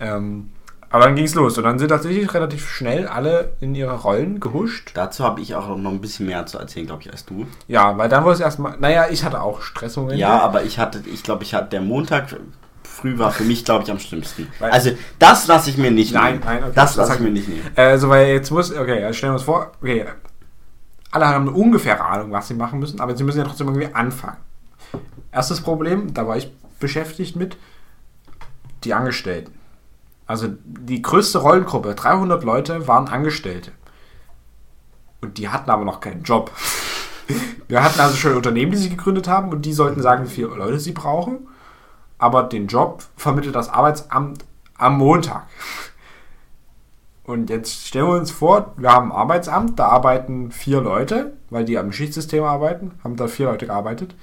Ähm, 0.00 0.50
aber 0.90 1.04
dann 1.04 1.16
ging 1.16 1.26
es 1.26 1.34
los. 1.34 1.58
Und 1.58 1.64
dann 1.64 1.78
sind 1.78 1.88
tatsächlich 1.88 2.32
relativ 2.32 2.68
schnell 2.70 3.06
alle 3.06 3.52
in 3.60 3.74
ihre 3.74 3.94
Rollen 3.94 4.40
gehuscht. 4.40 4.92
Dazu 4.94 5.22
habe 5.24 5.40
ich 5.42 5.54
auch 5.54 5.76
noch 5.76 5.90
ein 5.90 6.00
bisschen 6.00 6.26
mehr 6.26 6.46
zu 6.46 6.58
erzählen, 6.58 6.86
glaube 6.86 7.02
ich, 7.02 7.10
als 7.12 7.26
du. 7.26 7.46
Ja, 7.66 7.98
weil 7.98 8.08
dann 8.08 8.24
wurde 8.24 8.34
es 8.34 8.40
erstmal. 8.40 8.78
Naja, 8.78 9.06
ich 9.10 9.22
hatte 9.24 9.42
auch 9.42 9.60
Stressmomente. 9.60 10.18
Ja, 10.18 10.40
aber 10.40 10.62
ich 10.62 10.78
hatte, 10.78 11.02
ich 11.12 11.22
glaube, 11.22 11.42
ich 11.44 11.52
hatte 11.54 11.68
der 11.70 11.82
Montag 11.82 12.34
früh 12.82 13.18
war 13.18 13.30
für 13.30 13.44
mich, 13.44 13.64
glaube 13.64 13.84
ich, 13.84 13.90
am 13.90 13.98
schlimmsten. 13.98 14.48
Weil- 14.58 14.70
also 14.72 14.90
das 15.18 15.46
lasse 15.46 15.70
ich 15.70 15.76
mir 15.76 15.90
nicht 15.90 16.12
Nein, 16.14 16.34
nehmen. 16.34 16.44
nein, 16.44 16.62
okay. 16.64 16.72
Das 16.74 16.96
lasse 16.96 17.14
ich 17.14 17.20
mir 17.20 17.30
nicht 17.30 17.48
nehmen. 17.48 17.62
Also, 17.76 18.08
weil 18.08 18.28
jetzt 18.28 18.50
muss, 18.50 18.72
okay, 18.72 19.04
also 19.04 19.16
stellen 19.16 19.32
wir 19.32 19.36
uns 19.36 19.44
vor, 19.44 19.72
okay, 19.80 20.06
alle 21.10 21.26
haben 21.28 21.48
eine 21.48 21.56
ungefähre 21.56 22.00
Ahnung, 22.04 22.32
was 22.32 22.48
sie 22.48 22.54
machen 22.54 22.80
müssen, 22.80 23.00
aber 23.00 23.16
sie 23.16 23.24
müssen 23.24 23.38
ja 23.38 23.44
trotzdem 23.44 23.68
irgendwie 23.68 23.94
anfangen. 23.94 24.38
Erstes 25.32 25.60
Problem, 25.60 26.14
da 26.14 26.26
war 26.26 26.36
ich 26.36 26.52
beschäftigt 26.78 27.36
mit, 27.36 27.56
die 28.84 28.94
Angestellten. 28.94 29.52
Also 30.26 30.48
die 30.64 31.02
größte 31.02 31.38
Rollengruppe, 31.38 31.94
300 31.94 32.44
Leute, 32.44 32.86
waren 32.86 33.08
Angestellte. 33.08 33.72
Und 35.20 35.38
die 35.38 35.48
hatten 35.48 35.70
aber 35.70 35.84
noch 35.84 36.00
keinen 36.00 36.22
Job. 36.22 36.50
Wir 37.68 37.82
hatten 37.82 38.00
also 38.00 38.16
schon 38.16 38.36
Unternehmen, 38.36 38.72
die 38.72 38.78
sie 38.78 38.90
gegründet 38.90 39.28
haben 39.28 39.50
und 39.50 39.62
die 39.62 39.72
sollten 39.72 40.00
sagen, 40.00 40.24
wie 40.24 40.30
viele 40.30 40.48
Leute 40.48 40.78
sie 40.78 40.92
brauchen. 40.92 41.48
Aber 42.18 42.44
den 42.44 42.66
Job 42.66 43.04
vermittelt 43.16 43.54
das 43.54 43.68
Arbeitsamt 43.68 44.44
am 44.76 44.98
Montag. 44.98 45.46
Und 47.24 47.50
jetzt 47.50 47.86
stellen 47.86 48.06
wir 48.06 48.18
uns 48.18 48.30
vor, 48.30 48.72
wir 48.78 48.90
haben 48.90 49.12
ein 49.12 49.18
Arbeitsamt, 49.18 49.78
da 49.78 49.88
arbeiten 49.88 50.50
vier 50.50 50.80
Leute, 50.80 51.34
weil 51.50 51.66
die 51.66 51.76
am 51.76 51.92
Schichtsystem 51.92 52.42
arbeiten, 52.42 52.92
haben 53.04 53.16
da 53.16 53.28
vier 53.28 53.46
Leute 53.46 53.66
gearbeitet. 53.66 54.14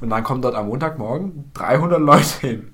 Und 0.00 0.10
dann 0.10 0.24
kommen 0.24 0.40
dort 0.40 0.54
am 0.54 0.68
Montagmorgen 0.68 1.50
300 1.54 2.00
Leute 2.00 2.40
hin. 2.40 2.72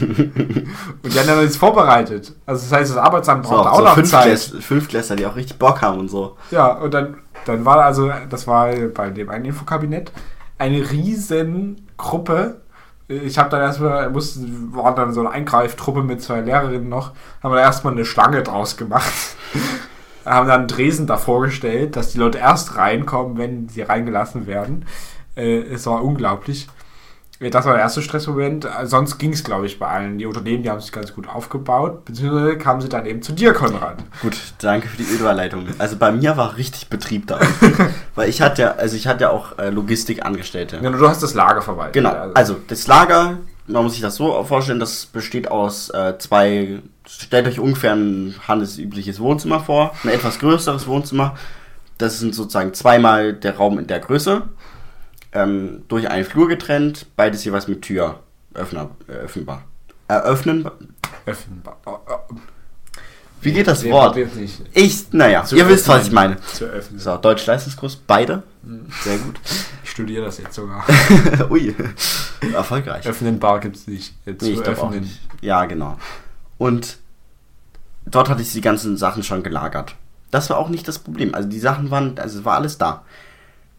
und 0.00 1.12
die 1.14 1.18
haben 1.18 1.26
dann 1.26 1.42
jetzt 1.42 1.56
vorbereitet. 1.56 2.34
Also 2.46 2.62
das 2.68 2.72
heißt, 2.72 2.90
das 2.92 2.98
Arbeitsamt 2.98 3.46
So, 3.46 3.52
braucht 3.52 3.68
auch 3.68 3.78
so 3.78 3.84
noch 3.84 3.96
Fünftkläss- 3.96 4.52
Zeit. 4.52 4.62
Fünftklässler, 4.62 5.16
die 5.16 5.26
auch 5.26 5.36
richtig 5.36 5.58
Bock 5.58 5.82
haben 5.82 5.98
und 5.98 6.08
so. 6.08 6.36
Ja, 6.50 6.72
und 6.72 6.94
dann, 6.94 7.16
dann 7.44 7.64
war 7.64 7.78
also, 7.84 8.10
das 8.30 8.46
war 8.46 8.72
bei 8.94 9.10
dem 9.10 9.28
einen 9.30 9.46
Infokabinett, 9.46 10.12
eine 10.58 10.90
riesen 10.90 11.88
Gruppe. 11.96 12.60
Ich 13.08 13.38
habe 13.38 13.50
dann 13.50 13.60
erstmal, 13.60 14.08
mussten, 14.10 14.74
war 14.74 14.94
dann 14.94 15.12
so 15.12 15.20
eine 15.20 15.30
Eingreiftruppe 15.30 16.02
mit 16.02 16.22
zwei 16.22 16.40
Lehrerinnen 16.40 16.88
noch, 16.88 17.12
haben 17.42 17.52
wir 17.52 17.56
da 17.56 17.62
erstmal 17.62 17.92
eine 17.92 18.04
Schlange 18.04 18.42
draus 18.42 18.76
gemacht. 18.76 19.12
haben 20.24 20.46
dann 20.46 20.68
Dresen 20.68 21.08
davor 21.08 21.42
gestellt, 21.42 21.96
dass 21.96 22.10
die 22.12 22.18
Leute 22.18 22.38
erst 22.38 22.76
reinkommen, 22.76 23.38
wenn 23.38 23.68
sie 23.68 23.82
reingelassen 23.82 24.46
werden. 24.46 24.86
Äh, 25.36 25.60
es 25.62 25.86
war 25.86 26.02
unglaublich. 26.04 26.68
Äh, 27.40 27.50
Das 27.50 27.64
war 27.64 27.72
der 27.74 27.82
erste 27.82 28.02
Stressmoment. 28.02 28.64
Äh, 28.64 28.86
Sonst 28.86 29.18
ging 29.18 29.32
es, 29.32 29.42
glaube 29.44 29.66
ich, 29.66 29.78
bei 29.78 29.86
allen. 29.88 30.18
Die 30.18 30.26
Unternehmen, 30.26 30.62
die 30.62 30.70
haben 30.70 30.80
sich 30.80 30.92
ganz 30.92 31.14
gut 31.14 31.28
aufgebaut, 31.28 32.04
beziehungsweise 32.04 32.58
kamen 32.58 32.80
sie 32.80 32.88
dann 32.88 33.06
eben 33.06 33.22
zu 33.22 33.32
dir, 33.32 33.52
Konrad. 33.52 33.98
Gut, 34.20 34.36
danke 34.58 34.88
für 34.88 34.96
die 34.96 35.04
Überleitung. 35.04 35.66
Also 35.78 35.96
bei 35.96 36.12
mir 36.12 36.36
war 36.36 36.56
richtig 36.56 36.88
Betrieb 36.88 37.26
da. 37.26 37.40
Weil 38.14 38.28
ich 38.28 38.40
hatte 38.42 38.62
ja, 38.62 38.70
also 38.72 38.96
ich 38.96 39.06
hatte 39.06 39.22
ja 39.24 39.30
auch 39.30 39.58
äh, 39.58 39.70
Logistikangestellte. 39.70 40.78
Ja, 40.82 40.90
du 40.90 41.08
hast 41.08 41.22
das 41.22 41.34
Lager 41.34 41.62
verwaltet. 41.62 41.94
Genau, 41.94 42.10
Also- 42.10 42.34
also 42.34 42.56
das 42.68 42.86
Lager, 42.86 43.38
man 43.66 43.84
muss 43.84 43.92
sich 43.94 44.02
das 44.02 44.16
so 44.16 44.42
vorstellen, 44.44 44.80
das 44.80 45.06
besteht 45.06 45.50
aus 45.50 45.88
äh, 45.90 46.18
zwei, 46.18 46.80
stellt 47.06 47.46
euch 47.46 47.58
ungefähr 47.60 47.92
ein 47.94 48.34
handelsübliches 48.46 49.18
Wohnzimmer 49.20 49.60
vor, 49.60 49.94
ein 50.04 50.10
etwas 50.10 50.38
größeres 50.40 50.86
Wohnzimmer. 50.86 51.34
Das 51.98 52.18
sind 52.18 52.34
sozusagen 52.34 52.74
zweimal 52.74 53.32
der 53.32 53.56
Raum 53.56 53.78
in 53.78 53.86
der 53.86 54.00
Größe, 54.00 54.42
ähm, 55.32 55.82
durch 55.88 56.08
einen 56.08 56.24
Flur 56.24 56.48
getrennt, 56.48 57.06
beides 57.16 57.44
jeweils 57.44 57.68
mit 57.68 57.82
Tür 57.82 58.20
öffner, 58.54 58.90
äh, 59.08 59.12
öffnbar. 59.12 59.64
Eröffnen, 60.08 60.68
Öffnenbar. 61.24 61.78
Oh, 61.86 61.98
oh. 62.06 62.34
wie 63.40 63.52
geht 63.52 63.66
das 63.66 63.80
Den 63.80 63.92
Wort? 63.92 64.16
Jetzt 64.16 64.36
Ich, 64.74 65.12
naja, 65.12 65.44
Zu 65.44 65.56
ihr 65.56 65.68
wisst, 65.68 65.88
was 65.88 66.06
ich 66.06 66.12
meine. 66.12 66.36
zu 66.40 66.64
öffnen. 66.66 66.98
So, 66.98 67.16
Deutsch-Leistungskurs, 67.16 67.96
beide. 67.96 68.42
Mhm. 68.62 68.86
Sehr 69.02 69.18
gut. 69.18 69.40
Ich 69.84 69.90
studiere 69.90 70.24
das 70.24 70.38
jetzt 70.38 70.54
sogar. 70.54 70.84
Ui, 71.50 71.74
erfolgreich. 72.52 73.06
Öffnenbar 73.06 73.60
gibt 73.60 73.76
es 73.76 73.86
nicht. 73.86 74.14
Äh, 74.26 74.36
Zu 74.36 74.46
Nee, 74.46 74.52
ich 74.52 74.62
öffnen. 74.62 75.00
nicht. 75.00 75.20
Ja, 75.40 75.64
genau. 75.64 75.96
Und 76.58 76.98
dort 78.04 78.28
hatte 78.28 78.42
ich 78.42 78.52
die 78.52 78.60
ganzen 78.60 78.96
Sachen 78.96 79.22
schon 79.22 79.42
gelagert. 79.42 79.94
Das 80.30 80.50
war 80.50 80.58
auch 80.58 80.68
nicht 80.68 80.86
das 80.88 80.98
Problem. 80.98 81.34
Also 81.34 81.48
die 81.48 81.58
Sachen 81.60 81.90
waren, 81.90 82.18
also 82.18 82.40
es 82.40 82.44
war 82.44 82.54
alles 82.56 82.78
da. 82.78 83.04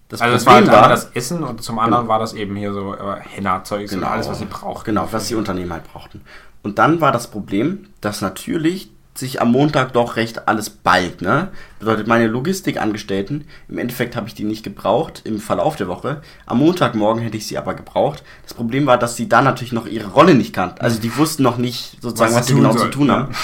Das 0.10 0.22
Also 0.22 0.36
es 0.36 0.46
war 0.46 0.56
halt 0.56 0.70
einmal 0.70 0.90
das 0.90 1.12
Essen 1.14 1.44
und 1.44 1.64
zum 1.64 1.80
anderen 1.80 2.08
war 2.08 2.20
das 2.20 2.34
eben 2.34 2.56
hier 2.56 2.74
so 2.74 2.94
äh, 2.94 3.20
Henna-Zeugs 3.22 3.94
und 3.94 4.00
Genau. 4.02 4.12
alles, 4.12 4.28
was 4.30 4.40
sie 4.40 4.46
braucht. 4.46 4.86
Genau, 4.86 5.08
was 5.12 5.28
die 5.28 5.36
Unternehmen 5.36 5.72
halt 5.74 5.92
brauchten. 5.92 6.22
Und 6.62 6.78
dann 6.78 7.02
war 7.02 7.12
das 7.12 7.28
Problem, 7.28 7.88
dass 8.02 8.22
natürlich 8.22 8.90
sich 9.16 9.42
am 9.42 9.52
Montag 9.52 9.94
doch 9.94 10.16
recht 10.16 10.48
alles 10.48 10.72
ballt, 10.72 11.22
ne? 11.22 11.50
Bedeutet, 11.80 12.08
meine 12.08 12.26
Logistikangestellten, 12.28 13.48
im 13.70 13.78
Endeffekt 13.78 14.16
habe 14.16 14.28
ich 14.28 14.34
die 14.34 14.44
nicht 14.44 14.64
gebraucht 14.64 15.22
im 15.24 15.40
Verlauf 15.40 15.76
der 15.76 15.88
Woche. 15.88 16.22
Am 16.48 16.58
Montagmorgen 16.60 17.22
hätte 17.22 17.38
ich 17.38 17.46
sie 17.48 17.58
aber 17.60 17.76
gebraucht. 17.76 18.24
Das 18.44 18.56
Problem 18.56 18.86
war, 18.88 18.98
dass 18.98 19.16
sie 19.16 19.30
da 19.30 19.42
natürlich 19.44 19.72
noch 19.74 19.86
ihre 19.86 20.10
Rolle 20.10 20.34
nicht 20.34 20.54
kannten. 20.54 20.82
Also 20.82 21.00
die 21.00 21.16
wussten 21.16 21.44
noch 21.44 21.58
nicht 21.58 21.98
sozusagen, 22.02 22.32
Was 22.32 22.40
was, 22.42 22.48
sie 22.48 22.56
genau 22.56 22.72
zu 22.72 22.80
sollten, 22.80 22.94
tun 22.94 23.08
ja. 23.08 23.14
haben. 23.14 23.36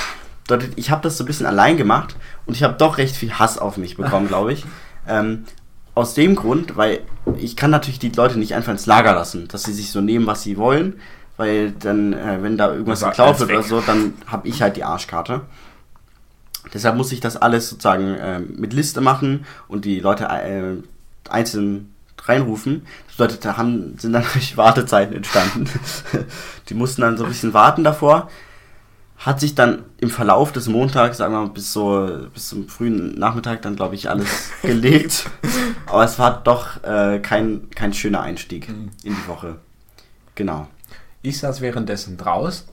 Bedeutet, 0.47 0.73
ich 0.77 0.89
habe 0.89 1.01
das 1.03 1.17
so 1.17 1.23
ein 1.23 1.27
bisschen 1.27 1.45
allein 1.45 1.77
gemacht 1.77 2.15
und 2.47 2.55
ich 2.55 2.63
habe 2.63 2.73
doch 2.73 2.97
recht 2.97 3.15
viel 3.15 3.33
Hass 3.33 3.59
auf 3.59 3.77
mich 3.77 3.95
bekommen, 3.95 4.27
glaube 4.29 4.53
ich. 4.53 4.65
Ähm, 5.07 5.45
aus 5.99 6.13
dem 6.13 6.35
Grund, 6.35 6.77
weil 6.77 7.01
ich 7.37 7.55
kann 7.55 7.71
natürlich 7.71 7.99
die 7.99 8.09
Leute 8.09 8.39
nicht 8.39 8.55
einfach 8.55 8.71
ins 8.71 8.85
Lager 8.85 9.13
lassen, 9.13 9.47
dass 9.49 9.63
sie 9.63 9.73
sich 9.73 9.91
so 9.91 9.99
nehmen, 9.99 10.25
was 10.27 10.43
sie 10.43 10.57
wollen, 10.57 10.99
weil 11.35 11.71
dann, 11.71 12.13
äh, 12.13 12.41
wenn 12.41 12.57
da 12.57 12.71
irgendwas 12.71 13.03
geklaut 13.03 13.39
wird 13.39 13.51
oder 13.51 13.63
so, 13.63 13.81
dann 13.81 14.13
habe 14.25 14.47
ich 14.47 14.61
halt 14.61 14.77
die 14.77 14.83
Arschkarte. 14.83 15.41
Deshalb 16.73 16.95
muss 16.95 17.11
ich 17.11 17.19
das 17.19 17.35
alles 17.37 17.69
sozusagen 17.69 18.15
äh, 18.15 18.39
mit 18.39 18.73
Liste 18.73 19.01
machen 19.01 19.45
und 19.67 19.85
die 19.85 19.99
Leute 19.99 20.25
äh, 20.25 20.77
einzeln 21.29 21.93
reinrufen. 22.23 22.85
Das 23.07 23.17
bedeutet, 23.17 23.43
da 23.43 23.57
haben, 23.57 23.97
sind 23.97 24.13
dann 24.13 24.23
natürlich 24.23 24.55
Wartezeiten 24.55 25.15
entstanden. 25.15 25.69
die 26.69 26.73
mussten 26.73 27.01
dann 27.01 27.17
so 27.17 27.25
ein 27.25 27.29
bisschen 27.29 27.53
warten 27.53 27.83
davor. 27.83 28.29
Hat 29.19 29.39
sich 29.41 29.53
dann 29.53 29.83
im 29.97 30.09
Verlauf 30.09 30.53
des 30.53 30.67
Montags, 30.67 31.17
sagen 31.17 31.33
wir 31.33 31.41
mal, 31.41 31.49
bis 31.49 31.73
so 31.73 32.27
bis 32.33 32.49
zum 32.49 32.69
frühen 32.69 33.15
Nachmittag 33.15 33.61
dann, 33.61 33.75
glaube 33.75 33.95
ich, 33.95 34.09
alles 34.09 34.51
gelegt. 34.61 35.29
Aber 35.87 36.03
es 36.05 36.17
war 36.17 36.41
doch 36.41 36.83
äh, 36.83 37.19
kein, 37.19 37.69
kein 37.71 37.93
schöner 37.93 38.21
Einstieg 38.21 38.69
mhm. 38.69 38.91
in 39.03 39.15
die 39.15 39.27
Woche. 39.27 39.57
Genau. 40.35 40.67
Ich 41.21 41.39
saß 41.39 41.59
währenddessen 41.59 42.15
draußen. 42.15 42.65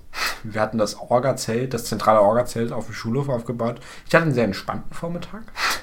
Wir 0.45 0.61
hatten 0.61 0.79
das 0.79 0.99
Orga-Zelt, 0.99 1.75
das 1.75 1.85
zentrale 1.85 2.21
Orga-Zelt 2.21 2.73
auf 2.73 2.87
dem 2.87 2.95
Schulhof 2.95 3.29
aufgebaut. 3.29 3.81
Ich 4.07 4.15
hatte 4.15 4.25
einen 4.25 4.35
sehr 4.35 4.45
entspannten 4.45 4.95
Vormittag. 4.95 5.43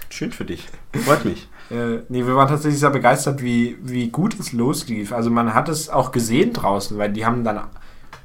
Schön 0.10 0.32
für 0.32 0.46
dich. 0.46 0.68
Freut 0.94 1.26
mich. 1.26 1.50
Äh, 1.70 2.00
nee, 2.10 2.26
wir 2.26 2.36
waren 2.36 2.48
tatsächlich 2.48 2.80
sehr 2.80 2.90
begeistert, 2.90 3.42
wie, 3.42 3.78
wie 3.82 4.10
gut 4.10 4.40
es 4.40 4.54
loslief. 4.54 5.12
Also 5.12 5.30
man 5.30 5.54
hat 5.54 5.70
es 5.70 5.90
auch 5.90 6.12
gesehen 6.12 6.54
draußen, 6.54 6.98
weil 6.98 7.12
die 7.12 7.26
haben 7.26 7.44
dann, 7.44 7.62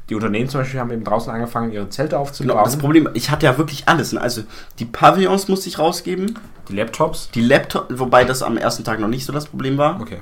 die 0.09 0.15
Unternehmen 0.15 0.49
zum 0.49 0.61
Beispiel 0.61 0.81
haben 0.81 0.91
eben 0.91 1.05
draußen 1.05 1.33
angefangen, 1.33 1.73
ihre 1.73 1.89
Zelte 1.91 2.19
aufzubauen. 2.19 2.57
Genau, 2.57 2.65
das 2.65 2.79
Problem, 2.79 3.09
ich 3.15 3.31
hatte 3.31 3.47
ja 3.47 3.59
wirklich 3.59 3.89
alles. 3.89 4.13
Ne? 4.13 4.21
Also 4.21 4.43
die 4.79 4.85
Pavillons 4.85 5.49
musste 5.49 5.69
ich 5.69 5.79
rausgeben. 5.79 6.39
Die 6.69 6.75
Laptops? 6.75 7.31
Die 7.31 7.43
Laptops, 7.43 7.99
wobei 7.99 8.25
das 8.25 8.43
am 8.43 8.57
ersten 8.57 8.85
Tag 8.85 9.01
noch 9.01 9.09
nicht 9.09 9.25
so 9.25 9.33
das 9.33 9.47
Problem 9.47 9.77
war. 9.77 10.01
Okay. 10.01 10.19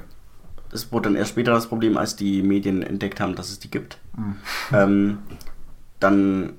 Das 0.71 0.91
wurde 0.93 1.09
dann 1.09 1.17
erst 1.17 1.31
später 1.31 1.53
das 1.53 1.69
Problem, 1.69 1.97
als 1.97 2.17
die 2.17 2.43
Medien 2.43 2.83
entdeckt 2.83 3.21
haben, 3.21 3.37
dass 3.37 3.51
es 3.51 3.61
die 3.61 3.71
gibt. 3.71 3.99
Mhm. 4.17 4.37
Ähm, 4.73 5.19
dann 6.01 6.55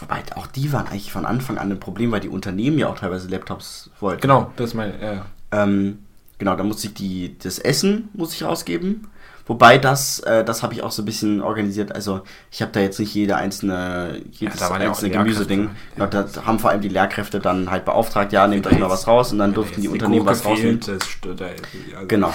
Wobei, 0.00 0.22
auch 0.36 0.46
die 0.46 0.72
waren 0.72 0.86
eigentlich 0.86 1.12
von 1.12 1.26
Anfang 1.26 1.58
an 1.58 1.70
ein 1.70 1.80
Problem, 1.80 2.12
weil 2.12 2.20
die 2.20 2.28
Unternehmen 2.28 2.78
ja 2.78 2.88
auch 2.88 2.98
teilweise 2.98 3.28
Laptops 3.28 3.90
wollten. 4.00 4.20
Genau, 4.20 4.52
das 4.56 4.70
ist 4.70 4.74
mein, 4.74 4.92
ja. 5.00 5.26
Ähm, 5.50 5.98
genau, 6.38 6.56
da 6.56 6.62
musste 6.62 6.88
ich 6.88 6.94
die, 6.94 7.38
das 7.38 7.58
Essen 7.58 8.08
muss 8.14 8.32
ich 8.34 8.44
rausgeben. 8.44 9.08
Wobei 9.46 9.78
das, 9.78 10.20
äh, 10.20 10.44
das 10.44 10.62
habe 10.62 10.74
ich 10.74 10.82
auch 10.82 10.92
so 10.92 11.02
ein 11.02 11.04
bisschen 11.04 11.42
organisiert. 11.42 11.94
Also 11.94 12.22
ich 12.50 12.62
habe 12.62 12.70
da 12.72 12.80
jetzt 12.80 13.00
nicht 13.00 13.14
jede 13.14 13.36
einzelne, 13.36 14.22
jedes 14.30 14.60
ja, 14.60 14.70
einzelne 14.70 15.10
Gemüseding. 15.10 15.70
Ja. 15.96 16.06
Da 16.06 16.26
haben 16.46 16.58
vor 16.58 16.70
allem 16.70 16.80
die 16.80 16.88
Lehrkräfte 16.88 17.40
dann 17.40 17.70
halt 17.70 17.84
beauftragt, 17.84 18.32
ja, 18.32 18.46
nehmt 18.46 18.66
euch 18.66 18.78
mal 18.78 18.88
was 18.88 19.06
raus 19.06 19.32
und 19.32 19.38
dann 19.38 19.52
durften 19.52 19.80
die 19.80 19.88
Unternehmen 19.88 20.26
was 20.26 20.44
rausnehmen. 20.44 20.80
Also 20.86 22.06
genau. 22.06 22.32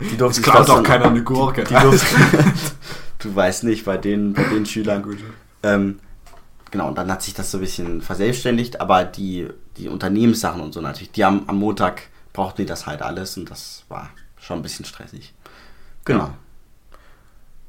Die 0.00 0.16
durften 0.16 0.40
es 0.40 0.42
klaut 0.42 0.68
auch 0.68 0.82
keiner 0.82 1.06
eine 1.06 1.22
Gurke. 1.22 1.64
du 3.18 3.34
weißt 3.34 3.64
nicht, 3.64 3.84
bei 3.84 3.96
den, 3.96 4.34
bei 4.34 4.42
den 4.42 4.66
Schülern. 4.66 5.04
Ähm, 5.62 5.98
genau, 6.70 6.88
und 6.88 6.98
dann 6.98 7.10
hat 7.10 7.22
sich 7.22 7.32
das 7.32 7.50
so 7.50 7.58
ein 7.58 7.62
bisschen 7.62 8.02
verselbstständigt, 8.02 8.80
aber 8.80 9.04
die, 9.04 9.48
die 9.78 9.88
Unternehmenssachen 9.88 10.60
und 10.60 10.74
so 10.74 10.80
natürlich, 10.80 11.12
die 11.12 11.24
haben 11.24 11.44
am 11.46 11.56
Montag 11.56 12.02
brauchten 12.34 12.62
die 12.62 12.66
das 12.66 12.86
halt 12.86 13.00
alles 13.00 13.38
und 13.38 13.50
das 13.50 13.84
war 13.88 14.10
schon 14.38 14.58
ein 14.58 14.62
bisschen 14.62 14.84
stressig. 14.84 15.32
Genau. 16.04 16.30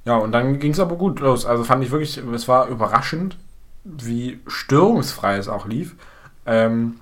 Ja, 0.06 0.18
und 0.18 0.32
dann 0.32 0.60
ging 0.60 0.72
es 0.72 0.80
aber 0.80 0.96
gut 0.96 1.20
los. 1.20 1.46
Also 1.46 1.64
fand 1.64 1.84
ich 1.84 1.92
wirklich, 1.92 2.18
es 2.18 2.48
war 2.48 2.68
überraschend, 2.68 3.38
wie 3.84 4.40
störungsfrei 4.48 5.38
es 5.38 5.48
auch 5.48 5.68
lief. 5.68 5.96
Ähm, 6.46 6.96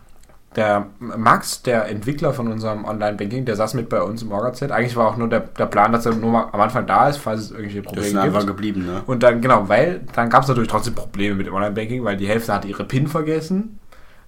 der 0.55 0.87
Max, 0.99 1.63
der 1.63 1.89
Entwickler 1.89 2.33
von 2.33 2.47
unserem 2.47 2.85
Online-Banking, 2.85 3.45
der 3.45 3.55
saß 3.55 3.73
mit 3.73 3.89
bei 3.89 4.01
uns 4.01 4.21
im 4.21 4.31
Orga-Set. 4.31 4.71
Eigentlich 4.71 4.95
war 4.95 5.07
auch 5.07 5.17
nur 5.17 5.27
der, 5.27 5.39
der 5.39 5.65
Plan, 5.65 5.91
dass 5.91 6.05
er 6.05 6.13
nur 6.13 6.31
mal 6.31 6.49
am 6.51 6.61
Anfang 6.61 6.85
da 6.85 7.09
ist, 7.09 7.17
falls 7.17 7.41
es 7.41 7.51
irgendwelche 7.51 7.81
Probleme 7.81 8.05
gibt. 8.05 8.17
Das 8.17 8.23
ist 8.23 8.35
einfach 8.35 8.45
geblieben, 8.45 8.85
ne? 8.85 9.01
Und 9.07 9.23
dann, 9.23 9.41
genau, 9.41 9.67
weil 9.67 10.01
dann 10.13 10.29
gab 10.29 10.43
es 10.43 10.49
natürlich 10.49 10.69
trotzdem 10.69 10.93
Probleme 10.93 11.35
mit 11.35 11.47
dem 11.47 11.55
Online-Banking, 11.55 12.03
weil 12.03 12.17
die 12.17 12.27
Hälfte 12.27 12.53
hatte 12.53 12.67
ihre 12.67 12.83
PIN 12.83 13.07
vergessen. 13.07 13.79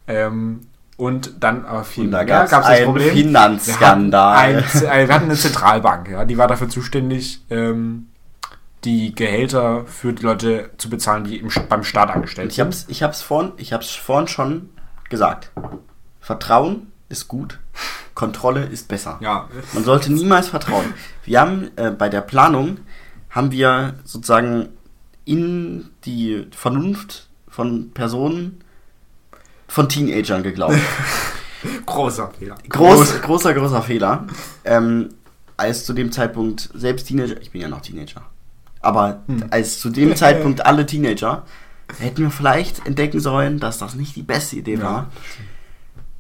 Ähm, 0.07 0.61
und 0.97 1.43
dann 1.43 1.65
aber 1.65 1.83
viel 1.83 2.09
da 2.09 2.23
gab 2.23 2.45
es 2.45 2.53
ein 2.53 2.85
Problem. 2.85 3.13
Finanzskandal. 3.13 4.55
Wir 4.55 4.65
hatten, 4.65 4.87
ein, 4.87 5.07
wir 5.07 5.15
hatten 5.15 5.25
eine 5.25 5.35
Zentralbank, 5.35 6.09
ja, 6.09 6.25
die 6.25 6.37
war 6.37 6.47
dafür 6.47 6.69
zuständig, 6.69 7.41
ähm, 7.49 8.07
die 8.85 9.13
Gehälter 9.15 9.85
für 9.85 10.13
die 10.13 10.23
Leute 10.23 10.69
zu 10.77 10.89
bezahlen, 10.89 11.23
die 11.23 11.37
im, 11.37 11.49
beim 11.67 11.83
Staat 11.83 12.11
angestellt 12.11 12.53
sind. 12.53 12.85
Ich 12.87 13.01
habe 13.03 13.11
es 13.11 13.21
vorhin, 13.21 13.53
vorhin 14.01 14.27
schon 14.27 14.69
gesagt. 15.09 15.51
Vertrauen 16.21 16.91
ist 17.09 17.27
gut, 17.27 17.59
Kontrolle 18.13 18.63
ist 18.63 18.87
besser. 18.87 19.17
Ja. 19.21 19.49
Man 19.73 19.83
sollte 19.83 20.13
niemals 20.13 20.47
vertrauen. 20.47 20.93
Wir 21.23 21.41
haben 21.41 21.71
äh, 21.75 21.91
bei 21.91 22.09
der 22.09 22.21
Planung 22.21 22.77
haben 23.29 23.51
wir 23.51 23.95
sozusagen 24.05 24.69
in 25.25 25.89
die 26.05 26.47
Vernunft 26.55 27.27
von 27.49 27.91
Personen, 27.91 28.63
von 29.67 29.89
Teenagern 29.89 30.43
geglaubt. 30.43 30.75
großer 31.85 32.31
Fehler. 32.37 32.55
Groß, 32.69 33.21
großer, 33.21 33.53
großer 33.53 33.81
Fehler. 33.81 34.25
Ähm, 34.63 35.09
als 35.57 35.85
zu 35.85 35.93
dem 35.93 36.11
Zeitpunkt 36.11 36.69
selbst 36.73 37.07
Teenager, 37.07 37.39
ich 37.41 37.51
bin 37.51 37.61
ja 37.61 37.67
noch 37.67 37.81
Teenager, 37.81 38.21
aber 38.81 39.23
hm. 39.27 39.45
als 39.49 39.79
zu 39.79 39.89
dem 39.89 40.15
Zeitpunkt 40.15 40.65
alle 40.65 40.85
Teenager, 40.85 41.43
hätten 41.99 42.23
wir 42.23 42.31
vielleicht 42.31 42.85
entdecken 42.85 43.19
sollen, 43.19 43.59
dass 43.59 43.77
das 43.77 43.95
nicht 43.95 44.15
die 44.15 44.23
beste 44.23 44.57
Idee 44.57 44.81
war. 44.81 44.91
Ja. 44.91 45.11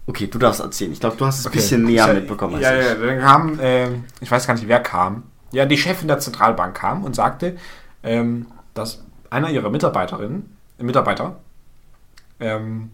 Okay, 0.07 0.27
du 0.27 0.37
darfst 0.37 0.61
erzählen. 0.61 0.91
Ich 0.91 0.99
glaube, 0.99 1.17
du 1.17 1.25
hast 1.25 1.39
es 1.39 1.47
okay. 1.47 1.57
ein 1.57 1.61
bisschen 1.61 1.83
näher 1.83 2.13
mitbekommen 2.13 2.55
als 2.55 2.63
ja, 2.63 2.79
ich. 2.79 2.85
Ja, 2.85 2.93
dann 2.93 3.19
kam, 3.19 3.59
äh, 3.59 3.89
ich 4.21 4.29
weiß 4.29 4.45
gar 4.45 4.53
nicht, 4.53 4.67
wer 4.67 4.79
kam. 4.79 5.23
Ja, 5.51 5.65
die 5.65 5.77
Chefin 5.77 6.07
der 6.07 6.19
Zentralbank 6.19 6.75
kam 6.75 7.03
und 7.03 7.15
sagte, 7.15 7.57
ähm, 8.03 8.45
dass 8.73 9.03
einer 9.29 9.49
ihrer 9.49 9.69
Mitarbeiterinnen, 9.69 10.55
Mitarbeiter 10.77 11.37
ähm, 12.39 12.91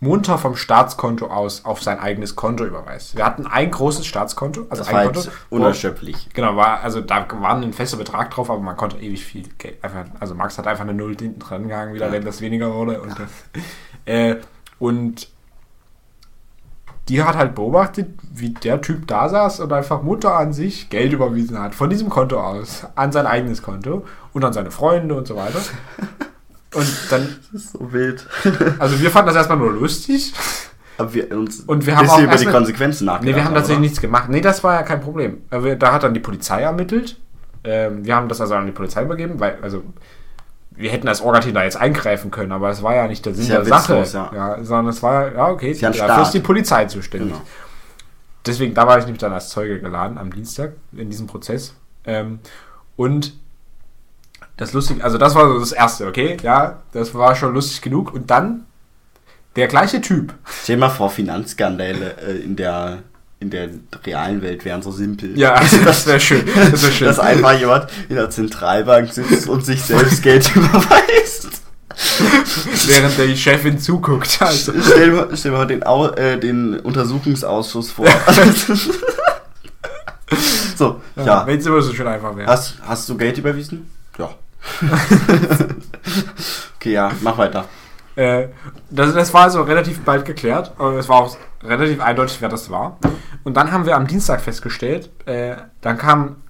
munter 0.00 0.38
vom 0.38 0.56
Staatskonto 0.56 1.26
aus 1.26 1.64
auf 1.66 1.82
sein 1.82 1.98
eigenes 1.98 2.34
Konto 2.34 2.64
überweist. 2.64 3.16
Wir 3.16 3.24
hatten 3.24 3.46
ein 3.46 3.70
großes 3.70 4.06
Staatskonto, 4.06 4.62
also 4.70 4.82
das 4.82 4.88
ein 4.88 4.94
war 4.94 5.04
Konto. 5.04 5.30
unerschöpflich. 5.50 6.30
Genau, 6.32 6.56
war, 6.56 6.80
also 6.80 7.02
da 7.02 7.26
war 7.38 7.56
ein 7.56 7.72
fester 7.74 7.98
Betrag 7.98 8.30
drauf, 8.30 8.50
aber 8.50 8.60
man 8.60 8.76
konnte 8.76 8.96
ewig 8.96 9.24
viel 9.24 9.46
Geld. 9.58 9.82
Einfach, 9.84 10.06
also 10.18 10.34
Max 10.34 10.56
hat 10.56 10.66
einfach 10.66 10.84
eine 10.84 10.94
Null 10.94 11.16
hinten 11.18 11.38
dran 11.38 11.64
gegangen, 11.64 11.94
wieder, 11.94 12.06
ja. 12.06 12.12
wenn 12.12 12.24
das 12.24 12.40
weniger 12.40 12.72
wurde. 12.72 13.00
Und, 13.02 13.18
das, 13.18 13.30
äh, 14.06 14.36
und 14.78 15.28
die 17.10 17.22
hat 17.22 17.36
halt 17.36 17.54
beobachtet, 17.54 18.08
wie 18.32 18.50
der 18.50 18.80
Typ 18.80 19.06
da 19.06 19.28
saß 19.28 19.60
und 19.60 19.72
einfach 19.72 20.00
Mutter 20.00 20.34
an 20.34 20.52
sich 20.54 20.88
Geld 20.88 21.12
überwiesen 21.12 21.58
hat. 21.58 21.74
Von 21.74 21.90
diesem 21.90 22.08
Konto 22.08 22.40
aus. 22.40 22.86
An 22.94 23.12
sein 23.12 23.26
eigenes 23.26 23.62
Konto 23.62 24.06
und 24.32 24.44
an 24.44 24.52
seine 24.52 24.70
Freunde 24.70 25.14
und 25.14 25.26
so 25.26 25.36
weiter. 25.36 25.60
Und 26.74 26.86
dann. 27.10 27.36
Das 27.52 27.62
ist 27.62 27.72
so 27.72 27.92
wild. 27.92 28.26
Also 28.78 29.00
wir 29.00 29.10
fanden 29.10 29.28
das 29.28 29.36
erstmal 29.36 29.58
nur 29.58 29.72
lustig. 29.72 30.32
Aber 30.98 31.14
wir 31.14 31.30
uns 31.32 31.60
und 31.60 31.86
wir 31.86 31.96
haben 31.96 32.08
auch 32.08 32.20
über 32.20 32.36
die 32.36 32.44
Konsequenzen 32.44 33.06
nachgedacht. 33.06 33.24
Nee, 33.24 33.34
wir 33.34 33.44
haben 33.44 33.54
tatsächlich 33.54 33.78
oder? 33.78 33.82
nichts 33.82 34.00
gemacht. 34.00 34.28
Nee, 34.28 34.40
das 34.40 34.62
war 34.62 34.74
ja 34.74 34.82
kein 34.82 35.00
Problem. 35.00 35.42
Da 35.50 35.92
hat 35.92 36.02
dann 36.02 36.12
die 36.12 36.20
Polizei 36.20 36.62
ermittelt. 36.62 37.16
Ähm, 37.64 38.04
wir 38.04 38.14
haben 38.14 38.28
das 38.28 38.40
also 38.40 38.54
an 38.54 38.66
die 38.66 38.72
Polizei 38.72 39.02
übergeben, 39.02 39.40
weil, 39.40 39.58
also 39.62 39.82
wir 40.70 40.90
hätten 40.90 41.08
als 41.08 41.20
Orga-Team 41.20 41.54
da 41.54 41.62
jetzt 41.62 41.76
eingreifen 41.76 42.30
können, 42.30 42.52
aber 42.52 42.70
es 42.70 42.82
war 42.82 42.94
ja 42.94 43.06
nicht 43.06 43.24
der 43.26 43.34
Sinn 43.34 43.48
der 43.48 43.64
Sache. 43.64 44.04
Ja. 44.12 44.30
ja. 44.34 44.64
sondern 44.64 44.88
es 44.88 45.02
war, 45.02 45.32
ja, 45.32 45.48
okay, 45.48 45.72
ist 45.72 45.82
dafür 45.82 46.22
ist 46.22 46.32
die 46.32 46.40
Polizei 46.40 46.86
zuständig. 46.86 47.32
Genau. 47.32 47.42
Deswegen, 48.46 48.74
da 48.74 48.86
war 48.86 48.98
ich 48.98 49.04
nämlich 49.04 49.20
dann 49.20 49.32
als 49.32 49.50
Zeuge 49.50 49.80
geladen 49.80 50.16
am 50.16 50.32
Dienstag 50.32 50.72
in 50.92 51.10
diesem 51.10 51.26
Prozess. 51.26 51.74
Ähm, 52.04 52.40
und 52.96 53.34
das 54.60 54.74
lustig, 54.74 55.02
also 55.02 55.16
das 55.16 55.34
war 55.34 55.48
so 55.48 55.58
das 55.58 55.72
erste, 55.72 56.06
okay? 56.06 56.36
Ja, 56.42 56.82
das 56.92 57.14
war 57.14 57.34
schon 57.34 57.54
lustig 57.54 57.80
genug. 57.80 58.12
Und 58.12 58.30
dann 58.30 58.66
der 59.56 59.68
gleiche 59.68 60.02
Typ. 60.02 60.34
Stell 60.62 60.76
dir 60.76 60.80
mal 60.80 60.90
vor, 60.90 61.08
Finanzskandale 61.10 62.16
äh, 62.18 62.36
in 62.44 62.56
der 62.56 62.98
in 63.42 63.48
der 63.48 63.70
realen 64.04 64.42
Welt 64.42 64.66
wären 64.66 64.82
so 64.82 64.92
simpel. 64.92 65.38
Ja, 65.38 65.54
also 65.54 65.78
das 65.84 66.06
wäre 66.06 66.20
schön. 66.20 66.44
Das 66.44 66.82
wäre 66.82 66.92
schön. 66.92 67.06
Dass 67.06 67.18
einfach 67.18 67.58
jemand 67.58 67.90
in 68.10 68.16
der 68.16 68.28
Zentralbank 68.28 69.10
sitzt 69.10 69.48
und 69.48 69.64
sich 69.64 69.82
selbst 69.82 70.22
Geld 70.24 70.54
überweist. 70.54 71.48
Während 72.86 73.16
die 73.16 73.34
Chefin 73.38 73.78
zuguckt. 73.78 74.42
Also. 74.42 74.74
Stell, 74.78 75.10
dir, 75.10 75.30
stell 75.34 75.52
mal 75.52 75.66
den, 75.66 75.86
Au, 75.86 76.08
äh, 76.08 76.38
den 76.38 76.80
Untersuchungsausschuss 76.80 77.90
vor. 77.90 78.06
so, 80.76 81.00
ja. 81.16 81.24
ja. 81.24 81.46
Wenn 81.46 81.58
es 81.58 81.64
immer 81.64 81.80
so 81.80 81.94
schön 81.94 82.06
einfach 82.06 82.36
wäre. 82.36 82.46
Hast, 82.46 82.74
hast 82.82 83.08
du 83.08 83.16
Geld 83.16 83.38
überwiesen? 83.38 83.90
Ja. 84.18 84.34
okay, 86.76 86.92
ja, 86.92 87.12
mach 87.20 87.38
weiter. 87.38 87.66
Äh, 88.16 88.48
das, 88.90 89.14
das 89.14 89.32
war 89.32 89.42
also 89.42 89.62
relativ 89.62 90.00
bald 90.00 90.24
geklärt. 90.24 90.72
Aber 90.78 90.94
es 90.94 91.08
war 91.08 91.22
auch 91.22 91.36
relativ 91.62 92.00
eindeutig, 92.00 92.40
wer 92.40 92.48
das 92.48 92.70
war. 92.70 92.98
Und 93.44 93.56
dann 93.56 93.72
haben 93.72 93.86
wir 93.86 93.96
am 93.96 94.06
Dienstag 94.06 94.40
festgestellt, 94.40 95.10
äh, 95.26 95.56
dann 95.80 95.98
kamen 95.98 96.42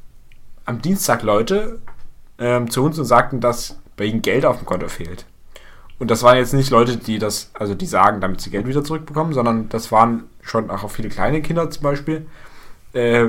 am 0.64 0.82
Dienstag 0.82 1.22
Leute 1.22 1.80
äh, 2.38 2.64
zu 2.66 2.84
uns 2.84 2.98
und 2.98 3.04
sagten, 3.04 3.40
dass 3.40 3.78
bei 3.96 4.04
ihnen 4.04 4.22
Geld 4.22 4.44
auf 4.44 4.58
dem 4.58 4.66
Konto 4.66 4.88
fehlt. 4.88 5.26
Und 5.98 6.10
das 6.10 6.22
waren 6.22 6.38
jetzt 6.38 6.54
nicht 6.54 6.70
Leute, 6.70 6.96
die 6.96 7.18
das, 7.18 7.50
also 7.52 7.74
die 7.74 7.86
sagen, 7.86 8.20
damit 8.20 8.40
sie 8.40 8.50
Geld 8.50 8.66
wieder 8.66 8.82
zurückbekommen, 8.82 9.34
sondern 9.34 9.68
das 9.68 9.92
waren 9.92 10.24
schon 10.40 10.70
auch 10.70 10.88
viele 10.90 11.10
kleine 11.10 11.42
Kinder 11.42 11.70
zum 11.70 11.82
Beispiel, 11.82 12.26
äh, 12.94 13.26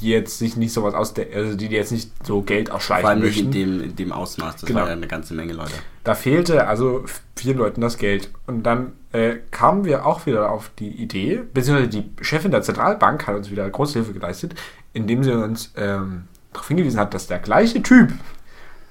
die 0.00 0.08
jetzt 0.08 0.38
sich 0.38 0.56
nicht 0.56 0.72
sowas 0.72 0.94
aus 0.94 1.14
der, 1.14 1.26
also 1.34 1.56
die 1.56 1.66
jetzt 1.68 1.92
nicht 1.92 2.10
so 2.26 2.42
Geld 2.42 2.70
ausschleichen 2.70 3.02
Vor 3.02 3.10
allem 3.10 3.20
nicht 3.22 3.38
in 3.40 3.50
dem, 3.50 3.82
in 3.82 3.96
dem 3.96 4.12
Ausmaß. 4.12 4.56
Das 4.56 4.64
Genau. 4.66 4.80
war 4.80 4.86
ja 4.88 4.92
eine 4.94 5.06
ganze 5.06 5.34
Menge 5.34 5.52
Leute. 5.52 5.72
Da 6.04 6.14
fehlte 6.14 6.66
also 6.66 7.04
vielen 7.36 7.58
Leuten 7.58 7.80
das 7.80 7.98
Geld. 7.98 8.30
Und 8.46 8.62
dann 8.64 8.92
äh, 9.12 9.36
kamen 9.50 9.84
wir 9.84 10.06
auch 10.06 10.26
wieder 10.26 10.50
auf 10.50 10.70
die 10.78 10.88
Idee, 10.90 11.42
beziehungsweise 11.52 11.88
die 11.88 12.10
Chefin 12.22 12.50
der 12.50 12.62
Zentralbank 12.62 13.26
hat 13.26 13.36
uns 13.36 13.50
wieder 13.50 13.68
große 13.68 13.94
Hilfe 13.94 14.12
geleistet, 14.12 14.54
indem 14.92 15.22
sie 15.24 15.32
uns 15.32 15.72
ähm, 15.76 16.24
darauf 16.52 16.68
hingewiesen 16.68 16.98
hat, 16.98 17.12
dass 17.14 17.26
der 17.26 17.38
gleiche 17.38 17.82
Typ, 17.82 18.12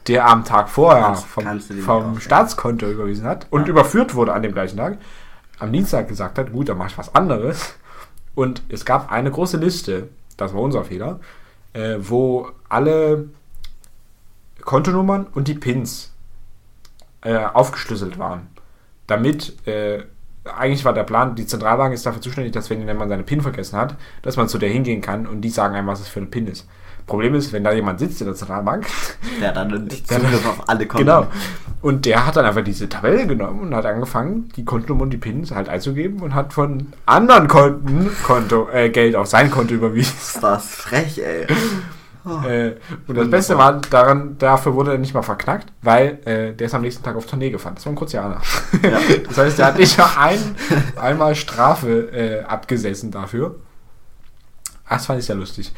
der 0.08 0.28
am 0.28 0.44
Tag 0.46 0.70
vorher 0.70 1.04
Kannst- 1.04 1.26
vom, 1.26 1.44
kannst 1.44 1.72
vom. 1.74 2.20
Staatskonto 2.20 2.90
überwiesen 2.90 3.26
hat 3.26 3.48
und 3.50 3.68
überführt 3.68 4.16
wurde 4.16 4.34
an 4.34 4.44
dem 4.44 4.54
gleichen 4.54 4.78
Tag, 4.78 4.98
am 5.60 5.72
Dienstag 5.74 6.08
gesagt 6.08 6.38
hat, 6.38 6.52
gut, 6.54 6.70
dann 6.70 6.78
mache 6.78 6.90
ich 6.92 6.98
was 6.98 7.14
anderes. 7.16 7.76
Und 8.36 8.62
es 8.70 8.86
gab 8.86 9.12
eine 9.12 9.30
große 9.32 9.58
Liste, 9.58 10.08
das 10.40 10.54
war 10.54 10.62
unser 10.62 10.84
Fehler, 10.84 11.20
äh, 11.74 11.98
wo 12.00 12.50
alle 12.68 13.30
Kontonummern 14.62 15.28
und 15.34 15.48
die 15.48 15.54
Pins 15.54 16.14
äh, 17.22 17.38
aufgeschlüsselt 17.38 18.18
waren. 18.18 18.48
Damit, 19.08 19.68
äh, 19.68 20.04
eigentlich 20.46 20.86
war 20.86 20.94
der 20.94 21.04
Plan, 21.04 21.36
die 21.36 21.46
Zentralbank 21.46 21.94
ist 21.94 22.06
dafür 22.06 22.22
zuständig, 22.22 22.54
dass 22.54 22.70
wenn 22.70 22.86
man 22.98 23.10
seine 23.10 23.24
PIN 23.24 23.42
vergessen 23.42 23.78
hat, 23.78 23.96
dass 24.22 24.38
man 24.38 24.48
zu 24.48 24.58
der 24.58 24.70
hingehen 24.70 25.02
kann 25.02 25.28
und 25.28 25.42
die 25.42 25.50
sagen 25.50 25.76
einem, 25.76 25.88
was 25.88 26.00
es 26.00 26.08
für 26.08 26.20
eine 26.20 26.30
PIN 26.30 26.48
ist. 26.48 26.68
Problem 27.10 27.36
ist, 27.36 27.52
wenn 27.52 27.64
da 27.64 27.74
jemand 27.74 28.00
sitzt 28.00 28.22
in 28.22 28.28
der 28.28 28.36
Zentralbank, 28.36 28.86
Der 29.42 29.52
dann 29.52 29.90
Zugriff 30.06 30.48
auf 30.48 30.70
alle 30.70 30.86
Konten. 30.86 31.06
genau, 31.06 31.28
und 31.82 32.06
der 32.06 32.26
hat 32.26 32.36
dann 32.36 32.46
einfach 32.46 32.64
diese 32.64 32.88
Tabelle 32.88 33.28
genommen 33.28 33.60
und 33.62 33.76
hat 33.76 33.86
angefangen, 33.86 34.50
die 34.56 34.64
Kontonummer 34.66 35.04
und 35.04 35.10
die 35.12 35.18
PINs 35.18 35.52
halt 35.52 35.70
einzugeben 35.70 36.22
und 36.22 36.34
hat 36.34 36.54
von 36.54 36.88
anderen 37.06 37.48
Konten 37.48 38.10
Konto, 38.24 38.70
äh, 38.72 38.90
Geld 38.90 39.16
auf 39.16 39.28
sein 39.28 39.50
Konto 39.52 39.74
überwiesen. 39.74 40.14
Das 40.18 40.42
war 40.42 40.60
frech, 40.60 41.20
ey. 41.20 41.48
Äh, 42.46 42.74
und 43.08 43.16
das 43.16 43.30
Beste 43.30 43.58
war, 43.58 43.80
daran, 43.80 44.38
dafür 44.38 44.76
wurde 44.76 44.92
er 44.92 44.98
nicht 44.98 45.14
mal 45.14 45.24
verknackt, 45.24 45.72
weil 45.82 46.20
äh, 46.26 46.54
der 46.54 46.68
ist 46.68 46.76
am 46.76 46.82
nächsten 46.82 47.02
Tag 47.02 47.16
auf 47.16 47.26
Tournee 47.26 47.50
gefahren. 47.50 47.76
Das 47.76 47.86
war 47.86 47.94
ein 47.94 47.96
Koreaner. 47.96 48.42
Ja. 48.84 49.00
Das 49.28 49.38
heißt, 49.38 49.58
der 49.58 49.66
hat 49.68 49.80
nicht 49.80 49.98
mal 49.98 50.10
ein, 50.20 50.56
einmal 51.02 51.34
Strafe 51.34 52.12
äh, 52.12 52.44
abgesessen 52.44 53.10
dafür. 53.10 53.56
Das 54.88 55.06
fand 55.06 55.20
ich 55.20 55.26
sehr 55.26 55.38
lustig. 55.38 55.72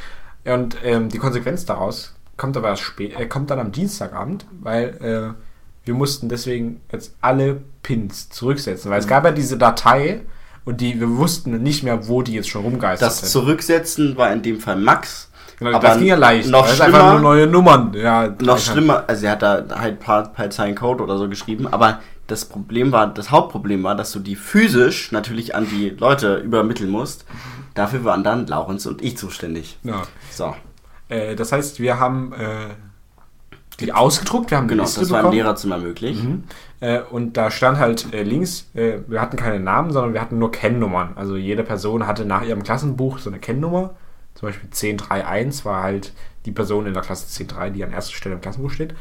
Und 0.45 0.77
ähm, 0.84 1.09
die 1.09 1.18
Konsequenz 1.18 1.65
daraus 1.65 2.15
kommt 2.38 2.57
aber 2.57 2.69
erst 2.69 2.81
spät, 2.81 3.18
äh, 3.18 3.27
kommt 3.27 3.51
dann 3.51 3.59
am 3.59 3.72
Dienstagabend, 3.72 4.45
weil 4.59 5.35
äh, 5.35 5.85
wir 5.85 5.93
mussten 5.93 6.30
deswegen 6.30 6.81
jetzt 6.91 7.15
alle 7.22 7.61
Pins 7.84 8.30
zurücksetzen, 8.30 8.89
weil 8.91 8.99
es 8.99 9.07
gab 9.07 9.23
ja 9.26 9.31
diese 9.31 9.57
Datei 9.57 10.22
und 10.65 10.81
die 10.81 10.99
wir 10.99 11.18
wussten 11.18 11.61
nicht 11.61 11.84
mehr, 11.84 12.07
wo 12.07 12.22
die 12.22 12.34
jetzt 12.34 12.49
schon 12.49 12.63
rumgeistert 12.63 13.09
Das 13.09 13.31
Zurücksetzen 13.31 14.18
war 14.18 14.31
in 14.31 14.41
dem 14.41 14.59
Fall 14.59 14.76
Max. 14.76 15.30
Genau, 15.57 15.77
aber 15.77 15.88
das 15.89 15.97
ging 15.99 16.07
ja 16.07 16.15
leicht. 16.15 16.49
Noch 16.49 16.65
weil 16.65 16.73
es 16.73 16.81
einfach 16.81 16.99
schlimmer, 16.99 17.11
nur 17.13 17.22
neue 17.22 17.47
Nummern. 17.47 17.93
Ja, 17.93 18.34
noch 18.41 18.57
schlimmer, 18.57 19.03
also 19.05 19.26
er 19.26 19.31
hat 19.34 19.41
da 19.43 19.65
halt 19.76 19.93
ein 19.93 19.99
paar, 19.99 20.34
paar 20.34 20.49
Zeilen 20.49 20.73
Code 20.73 21.03
oder 21.03 21.19
so 21.19 21.30
geschrieben, 21.30 21.68
aber 21.72 21.99
das 22.26 22.45
Problem 22.45 22.91
war, 22.91 23.07
das 23.07 23.30
Hauptproblem 23.30 23.84
war, 23.84 23.95
dass 23.95 24.11
du 24.11 24.19
die 24.19 24.35
physisch 24.35 25.11
natürlich 25.11 25.53
an 25.53 25.68
die 25.69 25.89
Leute 25.89 26.38
übermitteln 26.38 26.89
musst. 26.89 27.26
Dafür 27.73 28.03
waren 28.03 28.23
dann 28.23 28.48
Laurens 28.48 28.85
und 28.85 29.02
ich 29.02 29.18
zuständig. 29.18 29.77
Ja. 29.84 30.03
So, 30.30 30.56
Äh, 31.10 31.35
das 31.35 31.52
heißt, 31.52 31.80
wir 31.80 31.99
haben 31.99 32.34
äh, 32.34 32.69
die 33.80 33.93
ausgedruckt, 33.93 34.52
wir 34.52 34.57
haben 34.57 34.68
genau, 34.68 34.84
das 34.84 34.98
war 34.98 35.03
im 35.03 35.10
bekommen. 35.10 35.34
Lehrerzimmer 35.34 35.77
möglich. 35.77 36.22
Mhm. 36.22 36.43
Äh, 36.81 37.02
und 37.02 37.38
da 37.38 37.49
stand 37.52 37.77
halt 37.80 38.14
äh, 38.14 38.23
links, 38.23 38.68
äh, 38.73 38.99
wir 39.07 39.22
hatten 39.22 39.38
keine 39.38 39.60
Namen, 39.60 39.91
sondern 39.91 40.14
wir 40.14 40.22
hatten 40.22 40.38
nur 40.39 40.52
Kennnummern. 40.52 41.14
Also 41.15 41.35
jede 41.35 41.64
Person 41.64 42.06
hatte 42.07 42.26
nach 42.26 42.43
ihrem 42.43 42.64
Klassenbuch 42.64 43.19
so 43.19 43.30
eine 43.30 43.39
Kennnummer. 43.39 43.91
Zum 44.35 44.48
Beispiel 44.49 44.69
1031 44.69 45.65
war 45.65 45.84
halt 45.84 46.14
die 46.45 46.52
Person 46.52 46.85
in 46.88 46.93
der 46.93 47.03
Klasse 47.03 47.26
103, 47.27 47.69
die 47.72 47.84
an 47.84 47.91
erster 47.91 48.14
Stelle 48.14 48.35
im 48.35 48.41
Klassenbuch 48.41 48.72
steht. 48.72 48.95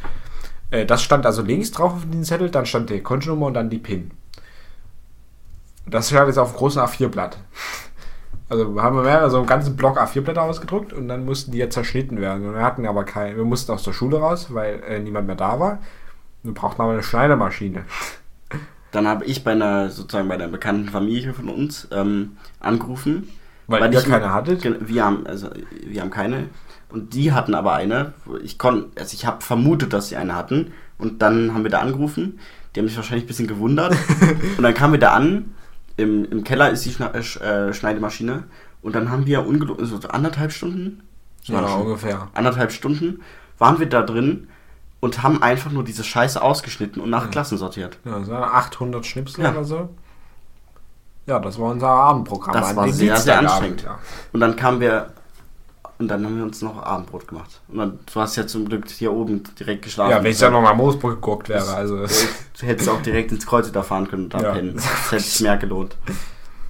Äh, 0.70 0.86
das 0.86 1.02
stand 1.02 1.26
also 1.26 1.42
links 1.42 1.70
drauf 1.72 1.92
auf 1.94 2.02
dem 2.10 2.24
Zettel, 2.24 2.50
dann 2.50 2.66
stand 2.66 2.90
die 2.90 3.00
Kontonummer 3.00 3.46
und 3.46 3.54
dann 3.54 3.70
die 3.70 3.78
PIN. 3.78 4.10
Das 5.86 6.08
stand 6.10 6.28
jetzt 6.28 6.38
auf 6.38 6.52
dem 6.52 6.56
großen 6.58 6.82
A4-Blatt. 6.82 7.38
Also 8.50 8.82
haben 8.82 8.96
wir 8.96 9.04
mehrere, 9.04 9.30
so 9.30 9.38
einen 9.38 9.46
ganzen 9.46 9.76
Block 9.76 9.98
A4-Blätter 9.98 10.42
ausgedruckt 10.42 10.92
und 10.92 11.06
dann 11.06 11.24
mussten 11.24 11.52
die 11.52 11.58
jetzt 11.58 11.74
zerschnitten 11.74 12.20
werden. 12.20 12.46
Und 12.48 12.54
wir 12.54 12.62
hatten 12.62 12.84
aber 12.84 13.04
keinen, 13.04 13.36
wir 13.36 13.44
mussten 13.44 13.70
aus 13.70 13.84
der 13.84 13.92
Schule 13.92 14.18
raus, 14.18 14.48
weil 14.50 14.82
äh, 14.86 14.98
niemand 14.98 15.28
mehr 15.28 15.36
da 15.36 15.60
war. 15.60 15.78
Wir 16.42 16.52
brauchten 16.52 16.82
aber 16.82 16.92
eine 16.92 17.02
Schneidermaschine. 17.02 17.84
Dann 18.90 19.06
habe 19.06 19.24
ich 19.24 19.44
bei 19.44 19.52
einer, 19.52 19.88
sozusagen 19.90 20.26
bei 20.28 20.34
einer 20.34 20.48
bekannten 20.48 20.88
Familie 20.88 21.32
von 21.32 21.48
uns 21.48 21.86
ähm, 21.92 22.36
angerufen. 22.58 23.28
Weil 23.68 23.92
ihr 23.92 24.00
ich- 24.00 24.06
keine 24.06 24.34
hattet? 24.34 24.64
Wir 24.80 25.04
haben, 25.04 25.28
also 25.28 25.48
wir 25.86 26.00
haben 26.00 26.10
keine. 26.10 26.48
Und 26.88 27.14
die 27.14 27.32
hatten 27.32 27.54
aber 27.54 27.74
eine. 27.74 28.14
Ich 28.42 28.58
konnte, 28.58 28.88
also 29.00 29.14
ich 29.14 29.26
habe 29.26 29.44
vermutet, 29.44 29.92
dass 29.92 30.08
sie 30.08 30.16
eine 30.16 30.34
hatten. 30.34 30.72
Und 30.98 31.22
dann 31.22 31.54
haben 31.54 31.62
wir 31.62 31.70
da 31.70 31.78
angerufen. 31.78 32.40
Die 32.74 32.80
haben 32.80 32.88
sich 32.88 32.96
wahrscheinlich 32.96 33.26
ein 33.26 33.28
bisschen 33.28 33.46
gewundert. 33.46 33.96
und 34.56 34.62
dann 34.64 34.74
kamen 34.74 34.94
wir 34.94 35.00
da 35.00 35.12
an. 35.12 35.54
Im, 36.00 36.24
Im 36.24 36.44
Keller 36.44 36.70
ist 36.70 36.84
die 36.84 36.90
Schna 36.90 37.12
äh, 37.14 37.18
äh, 37.18 37.72
Schneidemaschine. 37.72 38.44
Und 38.82 38.94
dann 38.94 39.10
haben 39.10 39.26
wir 39.26 39.46
ungelogen, 39.46 39.84
so 39.84 39.98
anderthalb 40.08 40.52
Stunden? 40.52 41.02
Ja, 41.44 41.60
ungefähr. 41.74 42.28
Anderthalb 42.34 42.72
Stunden 42.72 43.22
waren 43.58 43.78
wir 43.78 43.88
da 43.88 44.02
drin 44.02 44.48
und 45.00 45.22
haben 45.22 45.42
einfach 45.42 45.70
nur 45.70 45.84
diese 45.84 46.04
Scheiße 46.04 46.40
ausgeschnitten 46.40 47.00
und 47.02 47.10
nach 47.10 47.30
Klassen 47.30 47.58
sortiert. 47.58 47.98
Ja, 48.04 48.18
das 48.18 48.28
waren 48.28 48.44
800 48.44 49.04
Schnipsel 49.04 49.44
Ja. 49.44 49.50
oder 49.50 49.64
so. 49.64 49.88
Ja, 51.26 51.38
das 51.38 51.58
war 51.58 51.70
unser 51.70 51.88
Abendprogramm. 51.88 52.54
Das 52.54 52.74
war 52.74 52.88
sehr, 52.88 53.16
sehr 53.16 53.38
anstrengend. 53.38 53.82
Ja. 53.82 53.98
Und 54.32 54.40
dann 54.40 54.56
kamen 54.56 54.80
wir 54.80 55.12
und 56.00 56.08
dann 56.08 56.24
haben 56.24 56.36
wir 56.36 56.42
uns 56.44 56.60
noch 56.62 56.82
Abendbrot 56.82 57.28
gemacht. 57.28 57.60
Und 57.68 57.78
dann, 57.78 57.98
du 58.12 58.20
hast 58.20 58.34
ja 58.36 58.46
zum 58.46 58.64
Glück 58.68 58.88
hier 58.88 59.12
oben 59.12 59.42
direkt 59.58 59.82
geschlafen. 59.82 60.10
ja, 60.10 60.22
wenn 60.24 60.30
ich 60.32 60.38
dann 60.38 60.52
noch 60.52 60.62
mal 60.62 60.74
Moosburg 60.74 61.16
geguckt 61.16 61.48
wäre. 61.48 61.72
Also, 61.74 61.98
Du 62.60 62.66
hättest 62.66 62.88
auch 62.88 63.00
direkt 63.02 63.30
ins 63.32 63.46
Kreuz 63.46 63.70
da 63.70 63.82
fahren 63.82 64.08
können 64.08 64.24
und 64.24 64.34
da 64.34 64.40
Ja. 64.42 64.52
pennen. 64.52 64.74
Das 64.74 65.12
hätte 65.12 65.22
sich 65.22 65.40
mehr 65.42 65.56
gelohnt. 65.56 65.96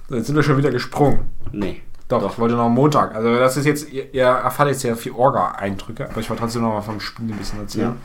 jetzt 0.09 0.27
sind 0.27 0.35
wir 0.35 0.43
schon 0.43 0.57
wieder 0.57 0.71
gesprungen. 0.71 1.19
Nee. 1.51 1.81
Doch, 2.07 2.29
ich 2.31 2.37
wollte 2.39 2.55
noch 2.55 2.65
am 2.65 2.73
Montag. 2.73 3.15
Also 3.15 3.33
das 3.35 3.55
ist 3.57 3.65
jetzt, 3.65 3.89
ihr, 3.91 4.13
ihr 4.13 4.25
erfahrt 4.25 4.67
jetzt 4.69 4.83
ja 4.83 4.95
viel 4.95 5.13
Orga-Eindrücke, 5.13 6.09
aber 6.09 6.19
ich 6.19 6.29
wollte 6.29 6.41
trotzdem 6.41 6.61
noch 6.61 6.73
mal 6.73 6.81
vom 6.81 6.99
Spiel 6.99 7.31
ein 7.31 7.37
bisschen 7.37 7.59
erzählen. 7.59 7.95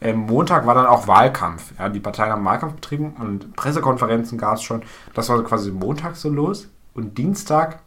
Ähm, 0.00 0.20
Montag 0.20 0.66
war 0.66 0.74
dann 0.74 0.86
auch 0.86 1.06
Wahlkampf. 1.06 1.72
Ja, 1.78 1.88
die 1.90 2.00
Parteien 2.00 2.32
haben 2.32 2.44
Wahlkampf 2.44 2.74
betrieben 2.74 3.14
und 3.20 3.54
Pressekonferenzen 3.54 4.36
gab 4.38 4.54
es 4.56 4.62
schon. 4.62 4.82
Das 5.14 5.28
war 5.28 5.42
quasi 5.44 5.70
Montag 5.70 6.16
so 6.16 6.28
los. 6.30 6.68
Und 6.94 7.16
Dienstag 7.18 7.80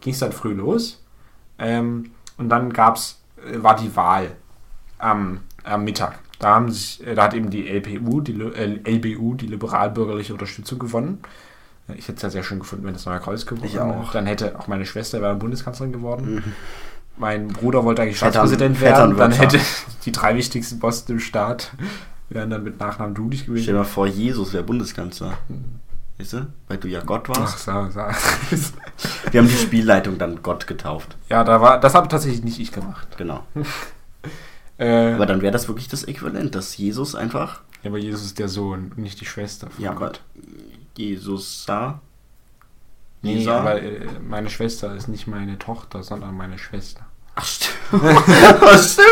ging 0.00 0.12
es 0.12 0.20
dann 0.20 0.32
früh 0.32 0.52
los. 0.52 1.02
Ähm, 1.60 2.10
und 2.38 2.48
dann 2.48 2.72
gab's, 2.72 3.20
äh, 3.46 3.62
war 3.62 3.76
die 3.76 3.94
Wahl 3.94 4.30
am, 4.98 5.40
am 5.62 5.84
Mittag. 5.84 6.18
Da, 6.38 6.54
haben 6.54 6.70
sich, 6.72 7.06
äh, 7.06 7.14
da 7.14 7.24
hat 7.24 7.34
eben 7.34 7.50
die 7.50 7.68
LPU, 7.68 8.20
die 8.22 8.32
äh, 8.40 8.80
LBU, 8.96 9.34
die 9.34 9.46
liberal-bürgerliche 9.46 10.32
Unterstützung 10.32 10.78
gewonnen. 10.78 11.18
Äh, 11.88 11.94
Ich 11.98 12.08
hätte 12.08 12.16
es 12.16 12.22
ja 12.22 12.30
sehr 12.30 12.42
schön 12.42 12.60
gefunden, 12.60 12.86
wenn 12.86 12.94
das 12.94 13.04
neue 13.06 13.20
Kreuz 13.20 13.44
gewonnen 13.44 13.78
auch. 13.78 14.10
Dann 14.12 14.24
hätte 14.26 14.58
auch 14.58 14.66
meine 14.68 14.86
Schwester 14.86 15.20
wäre 15.20 15.34
Bundeskanzlerin 15.36 15.92
geworden. 15.92 16.42
Mein 17.18 17.48
Bruder 17.48 17.84
wollte 17.84 18.00
eigentlich 18.02 18.16
Vettern- 18.16 18.32
Staatspräsident 18.32 18.80
werden. 18.80 19.16
Dann 19.18 19.32
hätte 19.32 19.60
die 20.06 20.12
drei 20.12 20.34
wichtigsten 20.36 20.78
Posten 20.80 21.12
im 21.12 21.20
Staat 21.20 21.72
wären 22.30 22.48
dann 22.48 22.62
mit 22.64 22.78
Nachnamen 22.80 23.14
Dudig 23.14 23.40
Stell 23.40 23.54
gewesen. 23.54 23.66
dir 23.66 23.74
mal 23.74 23.84
vor, 23.84 24.06
Jesus 24.06 24.54
wäre 24.54 24.62
Bundeskanzler. 24.62 25.36
Weißt 26.20 26.34
du? 26.34 26.46
Weil 26.68 26.76
du 26.76 26.86
ja 26.88 27.00
Gott 27.00 27.28
Ach, 27.30 27.38
warst. 27.40 27.60
so, 27.60 27.88
so. 27.88 28.00
Wir 29.30 29.40
haben 29.40 29.48
die 29.48 29.54
Spielleitung 29.56 30.18
dann 30.18 30.42
Gott 30.42 30.66
getauft. 30.66 31.16
ja, 31.30 31.42
da 31.44 31.60
war, 31.62 31.80
das 31.80 31.94
habe 31.94 32.08
tatsächlich 32.08 32.44
nicht 32.44 32.60
ich 32.60 32.72
gemacht. 32.72 33.08
Genau. 33.16 33.44
Äh, 34.78 35.12
Aber 35.12 35.26
dann 35.26 35.42
wäre 35.42 35.52
das 35.52 35.68
wirklich 35.68 35.88
das 35.88 36.04
Äquivalent, 36.04 36.54
dass 36.54 36.74
Jesus 36.78 37.14
einfach. 37.14 37.60
ja, 37.82 37.90
aber 37.90 37.98
Jesus 37.98 38.24
ist 38.24 38.38
der 38.38 38.48
Sohn 38.48 38.92
und 38.92 38.96
nicht 38.96 39.20
die 39.20 39.26
Schwester 39.26 39.68
von 39.68 39.84
Ja, 39.84 39.92
Gott. 39.92 40.22
Jesus 40.96 41.64
sah. 41.66 42.00
Nee, 43.20 43.34
Lisa? 43.34 43.58
aber 43.60 43.82
äh, 43.82 44.06
meine 44.26 44.48
Schwester 44.48 44.94
ist 44.94 45.06
nicht 45.08 45.26
meine 45.26 45.58
Tochter, 45.58 46.02
sondern 46.02 46.34
meine 46.34 46.56
Schwester. 46.56 47.04
Ach, 47.40 48.78
stimmt. 48.78 49.08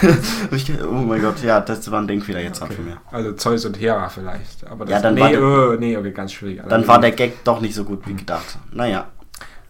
Was 0.50 0.60
stimmt? 0.62 0.82
Oh 0.84 0.92
mein 0.92 1.20
Gott, 1.20 1.42
ja, 1.42 1.60
das 1.60 1.90
war 1.90 2.00
ein 2.00 2.06
Denkfehler 2.06 2.40
jetzt 2.40 2.62
okay. 2.62 2.74
von 2.74 2.84
mir. 2.84 2.98
Also 3.10 3.32
Zeus 3.32 3.64
und 3.64 3.78
Hera 3.80 4.08
vielleicht. 4.08 4.66
Aber 4.66 4.84
das, 4.84 4.92
Ja, 4.92 5.00
dann 5.00 5.14
nee, 5.14 5.20
war 5.20 5.30
der- 5.30 5.74
äh, 5.74 5.76
nee, 5.78 5.96
okay, 5.96 6.12
ganz 6.12 6.32
schwierig. 6.32 6.62
Dann 6.68 6.86
war 6.86 7.00
der 7.00 7.12
Gag 7.12 7.42
doch 7.44 7.60
nicht 7.60 7.74
so 7.74 7.84
gut 7.84 8.06
wie 8.06 8.14
gedacht. 8.14 8.58
Naja, 8.72 9.06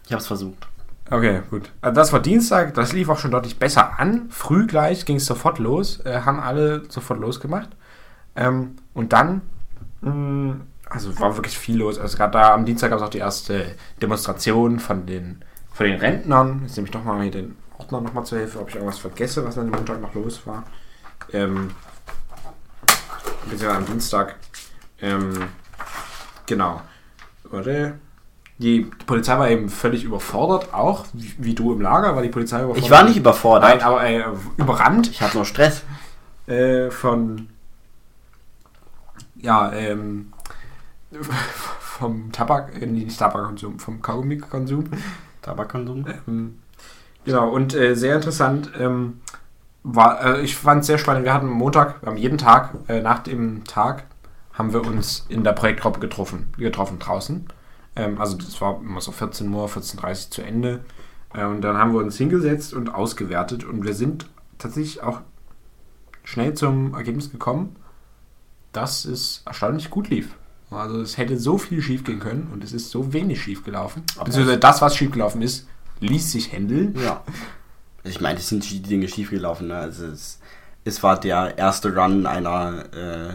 ich 0.05 0.13
hab's 0.13 0.27
versucht. 0.27 0.67
Okay, 1.11 1.41
gut. 1.49 1.71
Also 1.81 1.95
das 1.95 2.13
war 2.13 2.19
Dienstag, 2.19 2.75
das 2.75 2.93
lief 2.93 3.09
auch 3.09 3.17
schon 3.17 3.31
deutlich 3.31 3.57
besser 3.57 3.99
an. 3.99 4.27
Früh 4.29 4.67
gleich 4.67 5.05
ging 5.05 5.15
es 5.15 5.25
sofort 5.25 5.57
los, 5.57 5.99
äh, 6.05 6.21
haben 6.21 6.39
alle 6.39 6.83
sofort 6.89 7.19
losgemacht. 7.19 7.69
Ähm, 8.35 8.75
und 8.93 9.11
dann, 9.11 9.41
mh, 10.01 10.57
also 10.87 11.19
war 11.19 11.35
wirklich 11.35 11.57
viel 11.57 11.77
los. 11.77 11.97
Also 11.97 12.13
es 12.13 12.17
gab 12.17 12.31
da 12.33 12.53
am 12.53 12.65
Dienstag 12.65 12.91
gab 12.91 12.99
es 12.99 13.05
auch 13.05 13.09
die 13.09 13.17
erste 13.19 13.73
Demonstration 14.01 14.79
von 14.79 15.07
den, 15.07 15.43
von 15.73 15.87
den 15.87 15.99
Rentnern. 15.99 16.61
Jetzt 16.63 16.75
nehme 16.77 16.85
ich 16.87 16.91
doch 16.91 17.03
mal 17.03 17.21
hier 17.23 17.31
den 17.31 17.55
Ordner 17.79 18.01
nochmal 18.01 18.25
zur 18.25 18.37
Hilfe, 18.39 18.59
ob 18.59 18.69
ich 18.69 18.75
irgendwas 18.75 18.99
vergesse, 18.99 19.45
was 19.45 19.57
an 19.57 19.65
dem 19.67 19.75
Montag 19.75 19.99
noch 20.01 20.13
los 20.13 20.45
war. 20.45 20.63
Ähm, 21.33 21.71
beziehungsweise 23.45 23.75
am 23.75 23.85
Dienstag. 23.85 24.35
Ähm, 25.01 25.49
genau. 26.45 26.81
Warte. 27.43 27.97
die, 28.59 28.81
Polizei 29.07 29.39
war 29.39 29.49
eben 29.49 29.69
völlig 29.69 30.03
überfordert, 30.03 30.73
auch 30.73 31.05
wie, 31.13 31.33
wie 31.39 31.55
du 31.55 31.73
im 31.73 31.81
Lager, 31.81 32.15
war 32.15 32.21
die 32.21 32.29
Polizei 32.29 32.57
überfordert. 32.59 32.83
Ich 32.83 32.91
war 32.91 33.03
nicht 33.03 33.17
überfordert. 33.17 33.69
Nein, 33.69 33.81
aber 33.81 34.03
äh, 34.03 34.23
überrannt 34.57 35.09
Ich 35.09 35.21
hatte 35.21 35.37
nur 35.37 35.45
Stress. 35.45 35.83
äh, 36.45 36.91
von 36.91 37.49
ja, 39.41 39.71
ähm, 39.71 40.33
vom 41.79 42.31
Tabak, 42.31 42.75
äh, 42.75 42.85
nee, 42.85 43.05
nicht 43.05 43.17
Tabakkonsum, 43.17 43.79
vom 43.79 44.01
Kaugummi-Konsum. 44.01 44.85
Tabakkonsum. 45.41 46.05
Ähm, 46.27 46.59
genau, 47.25 47.49
und 47.49 47.75
äh, 47.75 47.95
sehr 47.95 48.15
interessant 48.15 48.71
ähm, 48.77 49.21
war, 49.83 50.23
äh, 50.23 50.41
ich 50.41 50.55
fand 50.55 50.81
es 50.81 50.87
sehr 50.87 50.97
spannend, 50.97 51.25
wir 51.25 51.33
hatten 51.33 51.47
Montag, 51.47 52.01
wir 52.01 52.09
haben 52.09 52.17
jeden 52.17 52.37
Tag, 52.37 52.75
äh, 52.87 53.01
nach 53.01 53.19
dem 53.19 53.63
Tag, 53.65 54.05
haben 54.53 54.73
wir 54.73 54.85
uns 54.85 55.25
in 55.29 55.43
der 55.43 55.53
Projektgruppe 55.53 55.99
getroffen, 55.99 56.47
getroffen 56.57 56.99
draußen. 56.99 57.47
Ähm, 57.95 58.19
also 58.19 58.37
das 58.37 58.59
war 58.61 58.79
immer 58.81 59.01
so 59.01 59.11
14 59.11 59.51
Uhr, 59.53 59.67
14.30 59.67 60.25
Uhr 60.25 60.31
zu 60.31 60.41
Ende. 60.41 60.81
Äh, 61.33 61.45
und 61.45 61.61
dann 61.61 61.77
haben 61.77 61.93
wir 61.93 61.99
uns 61.99 62.17
hingesetzt 62.17 62.73
und 62.73 62.93
ausgewertet 62.93 63.63
und 63.63 63.83
wir 63.83 63.93
sind 63.93 64.27
tatsächlich 64.57 65.01
auch 65.01 65.21
schnell 66.23 66.53
zum 66.53 66.93
Ergebnis 66.93 67.31
gekommen, 67.31 67.75
dass 68.73 69.05
es 69.05 69.41
erstaunlich 69.45 69.89
gut 69.89 70.09
lief. 70.09 70.35
Also 70.69 71.01
es 71.01 71.17
hätte 71.17 71.39
so 71.39 71.57
viel 71.57 71.81
schief 71.81 72.03
gehen 72.03 72.19
können 72.19 72.49
und 72.53 72.63
es 72.63 72.73
ist 72.73 72.91
so 72.91 73.11
wenig 73.13 73.41
schief 73.41 73.63
gelaufen. 73.63 74.03
Beziehungsweise 74.23 74.59
das, 74.59 74.81
was 74.81 74.95
schief 74.95 75.11
gelaufen 75.11 75.41
ist, 75.41 75.67
ließ 75.99 76.31
sich 76.31 76.51
handeln. 76.53 76.95
Ja. 77.03 77.21
Ich 78.03 78.21
meine, 78.21 78.39
es 78.39 78.49
sind 78.49 78.69
die 78.69 78.81
Dinge 78.81 79.07
schiefgelaufen. 79.07 79.67
Ne? 79.67 79.75
Also 79.77 80.05
es, 80.05 80.39
es 80.85 81.03
war 81.03 81.19
der 81.19 81.57
erste 81.57 81.95
Run 81.95 82.25
einer 82.25 82.85
äh, 82.93 83.33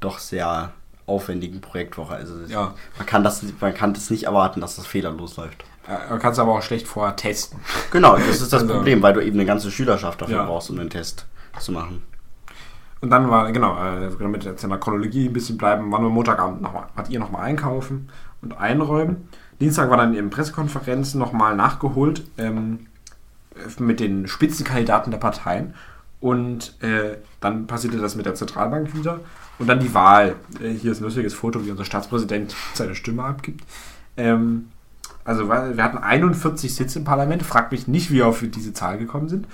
doch 0.00 0.18
sehr 0.18 0.72
aufwendigen 1.06 1.60
Projektwoche. 1.60 2.14
Also 2.14 2.34
Ja. 2.48 2.74
man 2.98 3.06
kann 3.06 3.24
das, 3.24 3.42
man 3.60 3.74
kann 3.74 3.94
das 3.94 4.10
nicht 4.10 4.24
erwarten, 4.24 4.60
dass 4.60 4.76
das 4.76 4.86
fehlerlos 4.86 5.36
läuft. 5.36 5.64
Man 6.10 6.18
kann 6.18 6.32
es 6.32 6.38
aber 6.38 6.52
auch 6.52 6.60
schlecht 6.62 6.86
vorher 6.86 7.16
testen. 7.16 7.60
Genau, 7.90 8.16
das 8.18 8.42
ist 8.42 8.52
das 8.52 8.60
Also- 8.62 8.74
Problem, 8.74 9.00
weil 9.02 9.14
du 9.14 9.20
eben 9.24 9.36
eine 9.38 9.46
ganze 9.46 9.70
Schülerschaft 9.70 10.20
dafür 10.20 10.36
Ja. 10.36 10.44
brauchst, 10.44 10.68
um 10.68 10.76
den 10.76 10.90
Test 10.90 11.24
zu 11.58 11.72
machen. 11.72 12.02
Und 13.00 13.08
dann 13.10 13.30
war, 13.30 13.50
genau, 13.52 13.74
äh, 13.82 14.10
damit 14.18 14.44
wir 14.44 14.50
jetzt 14.50 14.64
in 14.64 14.68
der 14.70 14.78
Chronologie 14.78 15.28
ein 15.28 15.32
bisschen 15.32 15.56
bleiben, 15.56 15.90
waren 15.90 16.02
wir 16.02 16.10
Montagabend 16.10 16.60
nochmal, 16.60 16.88
hat 16.94 17.08
ihr 17.08 17.18
nochmal 17.20 17.42
einkaufen 17.44 18.10
und 18.42 18.52
einräumen. 18.58 19.28
Dienstag 19.60 19.90
war 19.90 19.96
dann 19.96 20.14
eben 20.14 20.30
Pressekonferenzen 20.30 21.18
nochmal 21.18 21.56
nachgeholt 21.56 22.24
ähm, 22.38 22.86
mit 23.78 24.00
den 24.00 24.28
Spitzenkandidaten 24.28 25.10
der 25.10 25.18
Parteien. 25.18 25.74
Und 26.20 26.74
äh, 26.82 27.16
dann 27.40 27.66
passierte 27.66 27.98
das 27.98 28.16
mit 28.16 28.26
der 28.26 28.34
Zentralbank 28.34 28.94
wieder. 28.96 29.20
Und 29.58 29.68
dann 29.68 29.80
die 29.80 29.94
Wahl. 29.94 30.36
Äh, 30.60 30.70
hier 30.70 30.92
ist 30.92 31.00
ein 31.00 31.04
lustiges 31.04 31.34
Foto, 31.34 31.64
wie 31.64 31.70
unser 31.70 31.84
Staatspräsident 31.84 32.54
seine 32.74 32.94
Stimme 32.94 33.24
abgibt. 33.24 33.64
Ähm, 34.16 34.68
also 35.24 35.48
wir 35.48 35.84
hatten 35.84 35.98
41 35.98 36.74
Sitze 36.74 37.00
im 37.00 37.04
Parlament. 37.04 37.42
Fragt 37.42 37.72
mich 37.72 37.86
nicht, 37.86 38.10
wie 38.10 38.16
wir 38.16 38.26
auf 38.26 38.42
diese 38.42 38.72
Zahl 38.72 38.98
gekommen 38.98 39.28
sind. 39.28 39.46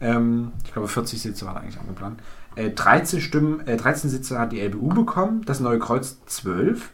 Ähm, 0.00 0.52
ich 0.64 0.72
glaube, 0.72 0.88
40 0.88 1.20
Sitze 1.20 1.46
waren 1.46 1.58
eigentlich 1.58 1.78
angeplant. 1.78 2.20
Äh, 2.56 2.70
13, 2.70 3.20
Stimmen, 3.20 3.66
äh, 3.66 3.76
13 3.76 4.10
Sitze 4.10 4.38
hat 4.38 4.52
die 4.52 4.60
LBU 4.60 4.88
bekommen, 4.88 5.42
das 5.44 5.60
Neue 5.60 5.78
Kreuz 5.78 6.18
12. 6.26 6.90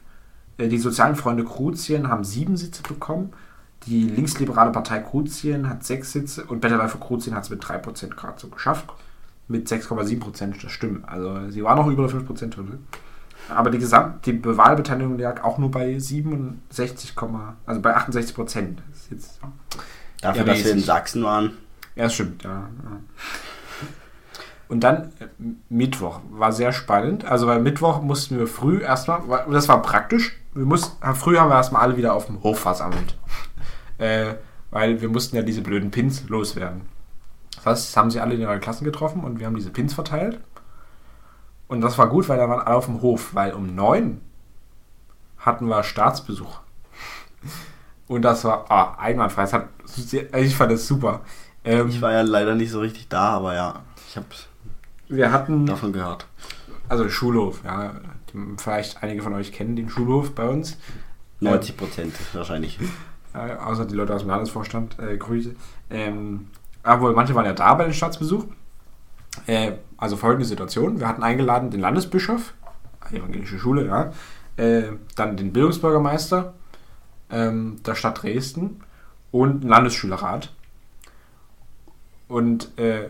Äh, 0.59 0.69
die 0.69 0.79
Sozialen 0.79 1.17
Freunde 1.17 1.45
Kruzien 1.45 2.09
haben 2.09 2.25
7 2.25 2.57
Sitze 2.57 2.83
bekommen. 2.83 3.33
Die 3.87 4.03
linksliberale 4.05 4.73
Partei 4.73 4.99
Kruzien 5.01 5.69
hat 5.69 5.85
6 5.85 6.13
Sitze 6.13 6.45
und 6.45 6.61
Bettelei 6.61 6.89
für 6.89 6.99
Kruzien 6.99 7.37
hat 7.37 7.45
es 7.45 7.51
mit 7.51 7.63
3% 7.63 8.09
gerade 8.15 8.41
so 8.41 8.49
geschafft. 8.49 8.87
Mit 9.49 9.69
6,7% 9.69 10.61
der 10.61 10.69
Stimmen. 10.69 11.05
Also 11.07 11.51
sie 11.51 11.63
war 11.63 11.77
noch 11.77 11.87
über 11.87 12.09
der 12.09 12.21
5%-Hürde. 12.21 12.79
Aber 13.49 13.71
die 13.71 13.79
Gesamt, 13.79 14.27
die 14.27 14.45
Wahlbeteiligung 14.45 15.19
lag 15.19 15.45
auch 15.45 15.59
nur 15.59 15.71
bei 15.71 15.99
67, 15.99 17.15
also 17.65 17.81
bei 17.81 17.95
68 17.95 18.35
Prozent. 18.35 18.83
Dafür, 20.21 20.45
dass 20.45 20.65
wir 20.65 20.73
in. 20.73 20.81
Sachsen 20.81 21.23
waren. 21.23 21.53
ja, 21.95 22.05
das 22.05 22.15
stimmt, 22.15 22.43
ja. 22.43 22.51
ja. 22.51 23.01
Und 24.69 24.81
dann 24.81 25.13
äh, 25.21 25.27
Mittwoch 25.69 26.21
war 26.31 26.53
sehr 26.53 26.73
spannend. 26.73 27.25
Also 27.25 27.47
bei 27.47 27.59
Mittwoch 27.61 28.03
mussten 28.03 28.39
wir 28.39 28.49
früh 28.49 28.81
erstmal, 28.81 29.21
weil- 29.29 29.47
das 29.53 29.69
war 29.69 29.81
praktisch, 29.81 30.37
wir 30.57 30.67
mussten, 30.67 31.15
früh 31.15 31.37
haben 31.37 31.51
wir 31.51 31.57
erstmal 31.57 31.83
alle 31.83 31.97
wieder 31.97 32.15
auf 32.15 32.27
dem 32.27 32.43
Hof 32.43 32.61
versammelt. 32.61 33.17
Äh, 33.99 34.35
weil 34.71 35.01
wir 35.01 35.09
mussten 35.09 35.37
ja 35.37 35.43
diese 35.43 35.63
blöden 35.63 35.91
Pins 35.91 36.29
loswerden. 36.29 36.83
Das 37.55 37.65
heißt, 37.65 37.89
das 37.89 37.97
haben 37.97 38.11
sie 38.11 38.21
alle 38.21 38.35
in 38.35 38.43
ihre 38.43 38.61
Klassen 38.61 38.85
getroffen 38.85 39.25
und 39.25 39.39
wir 39.39 39.47
haben 39.47 39.55
diese 39.55 39.71
Pins 39.71 39.95
verteilt. 39.95 40.39
Und 41.67 41.81
das 41.81 41.97
war 41.97 42.11
gut, 42.11 42.29
weil 42.29 42.37
da 42.37 42.47
waren 42.47 42.61
alle 42.61 42.77
auf 42.77 42.85
dem 42.85 43.01
Hof, 43.01 43.35
weil 43.35 43.55
um 43.55 43.75
neun 43.75 44.21
hatten 45.39 45.67
wir 45.67 45.83
Staatsbesuch. 45.83 46.61
Und 48.07 48.21
das 48.21 48.45
war 48.45 48.71
ah, 48.71 48.97
einwandfrei. 48.99 49.45
Es 49.45 49.53
hat 49.55 49.69
ich 50.37 50.55
fand 50.55 50.73
das 50.73 50.87
super. 50.87 51.23
Ähm, 51.65 51.89
Ich 51.89 52.01
war 52.03 52.13
ja 52.13 52.21
leider 52.21 52.55
nicht 52.55 52.71
so 52.71 52.81
richtig 52.81 53.09
da, 53.09 53.31
aber 53.31 53.55
ja, 53.55 53.83
ich 54.09 54.17
habe 54.17 54.27
wir 55.09 55.33
hatten, 55.33 55.67
davon 55.67 55.93
gehört. 55.93 56.27
also 56.89 57.09
Schulhof, 57.09 57.63
ja. 57.65 57.95
Vielleicht 58.59 59.03
einige 59.03 59.23
von 59.23 59.35
euch 59.35 59.53
kennen 59.53 59.77
den 59.77 59.89
Schulhof 59.89 60.35
bei 60.35 60.49
uns. 60.49 60.77
90 61.41 61.77
Prozent 61.77 62.15
wahrscheinlich. 62.35 62.79
Äh, 63.35 63.55
außer 63.57 63.85
die 63.85 63.95
Leute 63.95 64.15
aus 64.15 64.23
dem 64.23 64.31
Landesvorstand. 64.31 64.99
Äh, 64.99 65.17
Grüße. 65.17 65.55
Ähm, 65.91 66.49
aber 66.83 67.13
manche 67.13 67.35
waren 67.35 67.45
ja 67.45 67.53
da 67.53 67.75
bei 67.75 67.85
dem 67.85 67.93
Staatsbesuch. 67.93 68.47
Äh, 69.47 69.73
also 69.97 70.17
folgende 70.17 70.47
Situation. 70.47 71.01
Wir 71.01 71.09
hatten 71.09 71.23
eingeladen 71.23 71.71
den 71.71 71.81
Landesbischof, 71.81 72.55
evangelische 73.11 73.59
Schule, 73.59 73.87
ja. 73.87 74.13
Äh, 74.57 74.93
dann 75.15 75.37
den 75.37 75.53
Bildungsbürgermeister 75.53 76.55
ähm, 77.31 77.77
der 77.85 77.95
Stadt 77.95 78.23
Dresden 78.23 78.81
und 79.31 79.63
einen 79.63 79.69
Landesschülerrat. 79.69 80.53
Und 82.29 82.77
äh, 82.79 83.09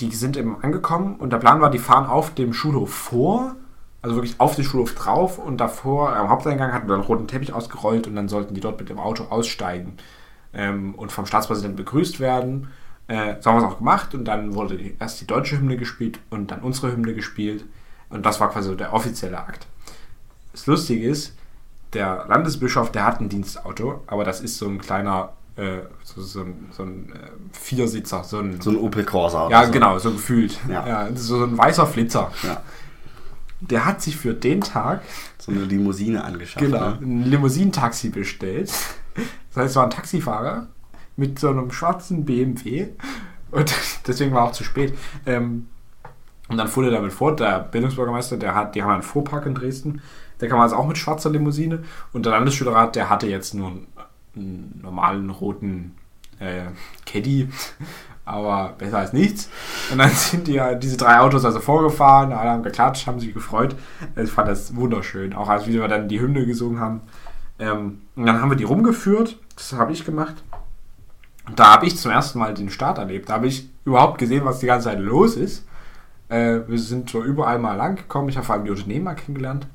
die 0.00 0.10
sind 0.10 0.36
eben 0.36 0.62
angekommen 0.62 1.16
und 1.16 1.30
der 1.32 1.38
Plan 1.38 1.60
war, 1.60 1.70
die 1.70 1.78
fahren 1.78 2.06
auf 2.06 2.34
dem 2.34 2.52
Schulhof 2.52 2.92
vor, 2.92 3.56
also 4.02 4.16
wirklich 4.16 4.38
auf 4.38 4.54
den 4.56 4.64
Schulhof 4.64 4.94
drauf 4.94 5.38
und 5.38 5.58
davor 5.58 6.14
am 6.16 6.28
Haupteingang 6.30 6.72
hatten 6.72 6.88
wir 6.88 6.94
einen 6.94 7.04
roten 7.04 7.28
Teppich 7.28 7.52
ausgerollt 7.52 8.06
und 8.06 8.16
dann 8.16 8.28
sollten 8.28 8.54
die 8.54 8.60
dort 8.60 8.78
mit 8.80 8.88
dem 8.88 8.98
Auto 8.98 9.24
aussteigen 9.24 9.96
ähm, 10.54 10.94
und 10.94 11.12
vom 11.12 11.26
Staatspräsidenten 11.26 11.76
begrüßt 11.76 12.18
werden. 12.20 12.68
Äh, 13.08 13.34
so 13.40 13.50
haben 13.50 13.60
wir 13.60 13.66
es 13.66 13.72
auch 13.72 13.78
gemacht 13.78 14.14
und 14.14 14.24
dann 14.24 14.54
wurde 14.54 14.78
erst 14.98 15.20
die 15.20 15.26
deutsche 15.26 15.58
Hymne 15.58 15.76
gespielt 15.76 16.18
und 16.30 16.50
dann 16.50 16.60
unsere 16.60 16.92
Hymne 16.92 17.12
gespielt 17.14 17.64
und 18.08 18.24
das 18.24 18.40
war 18.40 18.50
quasi 18.50 18.68
so 18.68 18.74
der 18.74 18.92
offizielle 18.92 19.38
Akt. 19.38 19.66
Das 20.52 20.66
Lustige 20.66 21.06
ist, 21.06 21.36
der 21.92 22.24
Landesbischof, 22.28 22.92
der 22.92 23.04
hat 23.04 23.20
ein 23.20 23.28
Dienstauto, 23.28 24.02
aber 24.06 24.24
das 24.24 24.40
ist 24.40 24.58
so 24.58 24.66
ein 24.66 24.78
kleiner, 24.78 25.32
äh, 25.56 25.78
so, 26.04 26.22
so 26.22 26.40
ein, 26.42 26.68
so 26.70 26.84
ein 26.84 27.12
äh, 27.12 27.30
Viersitzer, 27.52 28.24
so 28.24 28.38
ein, 28.38 28.60
So 28.60 28.70
ein 28.70 28.76
Opel 28.78 29.04
Corsa. 29.04 29.48
ja 29.50 29.66
so. 29.66 29.72
genau, 29.72 29.98
so 29.98 30.12
gefühlt. 30.12 30.58
Ja. 30.68 30.86
Ja. 30.86 31.08
so, 31.14 31.38
so 31.38 31.44
ein 31.44 31.58
weißer 31.58 31.86
Flitzer. 31.86 32.30
Ja, 32.42 32.62
Der 33.60 33.84
hat 33.84 34.00
sich 34.02 34.16
für 34.16 34.34
den 34.34 34.60
Tag 34.60 35.02
so 35.38 35.52
eine 35.52 35.64
Limousine 35.64 36.24
angeschafft. 36.24 36.64
genau, 36.64 36.90
Ne? 36.90 36.98
ein 37.02 37.24
Limousinentaxi 37.24 38.08
bestellt. 38.10 38.72
Das 39.48 39.56
heißt, 39.56 39.70
es 39.70 39.76
war 39.76 39.84
ein 39.84 39.90
Taxifahrer 39.90 40.68
mit 41.16 41.38
so 41.38 41.50
einem 41.50 41.70
schwarzen 41.70 42.24
BMW 42.24 42.88
und 43.50 43.72
deswegen 44.06 44.32
war 44.32 44.44
auch 44.44 44.52
zu 44.52 44.64
spät. 44.64 44.96
Ähm, 45.26 45.66
und 46.48 46.56
dann 46.56 46.68
fuhr 46.68 46.84
er 46.84 46.90
damit 46.90 47.12
fort. 47.12 47.38
Der 47.40 47.60
Bildungsbürgermeister, 47.60 48.36
der 48.36 48.54
hat, 48.54 48.74
die 48.74 48.82
haben 48.82 48.90
einen 48.90 49.02
Fuhrpark 49.02 49.46
in 49.46 49.54
Dresden. 49.54 50.00
Der 50.40 50.48
kam 50.48 50.58
also 50.58 50.76
auch 50.76 50.86
mit 50.86 50.98
schwarzer 50.98 51.30
Limousine. 51.30 51.84
Und 52.12 52.26
der 52.26 52.32
Landesschülerrat, 52.32 52.96
der 52.96 53.08
hatte 53.10 53.28
jetzt 53.28 53.54
nur 53.54 53.68
einen, 53.68 53.86
einen 54.34 54.80
normalen 54.82 55.30
roten 55.30 55.94
äh, 56.40 56.62
Caddy. 57.06 57.48
Aber 58.30 58.74
besser 58.78 58.98
als 58.98 59.12
nichts. 59.12 59.50
Und 59.90 59.98
dann 59.98 60.10
sind 60.14 60.46
die, 60.46 60.60
diese 60.80 60.96
drei 60.96 61.18
Autos 61.18 61.44
also 61.44 61.58
vorgefahren. 61.58 62.32
Alle 62.32 62.50
haben 62.50 62.62
geklatscht, 62.62 63.06
haben 63.06 63.18
sich 63.18 63.34
gefreut. 63.34 63.74
Ich 64.16 64.30
fand 64.30 64.48
das 64.48 64.76
wunderschön. 64.76 65.34
Auch 65.34 65.48
als 65.48 65.66
wir 65.66 65.86
dann 65.88 66.08
die 66.08 66.20
Hymne 66.20 66.46
gesungen 66.46 66.78
haben. 66.78 67.00
Ähm, 67.58 68.02
und 68.14 68.26
dann 68.26 68.40
haben 68.40 68.50
wir 68.50 68.56
die 68.56 68.64
rumgeführt. 68.64 69.36
Das 69.56 69.72
habe 69.72 69.92
ich 69.92 70.04
gemacht. 70.04 70.36
Und 71.48 71.58
da 71.58 71.72
habe 71.72 71.86
ich 71.86 71.96
zum 71.96 72.12
ersten 72.12 72.38
Mal 72.38 72.54
den 72.54 72.70
Start 72.70 72.98
erlebt. 72.98 73.28
Da 73.28 73.34
habe 73.34 73.48
ich 73.48 73.68
überhaupt 73.84 74.18
gesehen, 74.18 74.44
was 74.44 74.60
die 74.60 74.66
ganze 74.66 74.88
Zeit 74.88 75.00
los 75.00 75.34
ist. 75.34 75.66
Äh, 76.28 76.60
wir 76.68 76.78
sind 76.78 77.10
so 77.10 77.24
überall 77.24 77.58
mal 77.58 77.74
lang 77.74 77.96
gekommen. 77.96 78.28
Ich 78.28 78.36
habe 78.36 78.46
vor 78.46 78.54
allem 78.54 78.64
die 78.64 78.70
Unternehmer 78.70 79.16
kennengelernt. 79.16 79.66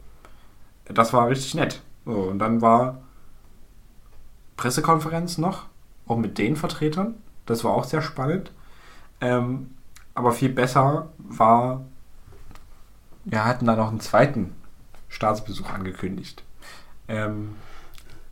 Das 0.86 1.11
war 1.11 1.27
richtig 1.27 1.56
nett. 1.56 1.82
So, 2.06 2.14
und 2.14 2.40
dann 2.40 2.61
war 2.61 3.02
Pressekonferenz 4.56 5.38
noch, 5.38 5.65
auch 6.07 6.18
mit 6.18 6.38
den 6.38 6.56
Vertretern. 6.56 7.15
Das 7.45 7.63
war 7.63 7.73
auch 7.73 7.84
sehr 7.84 8.01
spannend. 8.01 8.51
Ähm, 9.22 9.72
aber 10.13 10.31
viel 10.31 10.49
besser 10.49 11.09
war, 11.17 11.85
wir 13.26 13.45
hatten 13.45 13.65
da 13.65 13.76
noch 13.76 13.89
einen 13.89 13.99
zweiten 13.99 14.55
Staatsbesuch 15.09 15.69
angekündigt. 15.69 16.43
Ähm, 17.07 17.55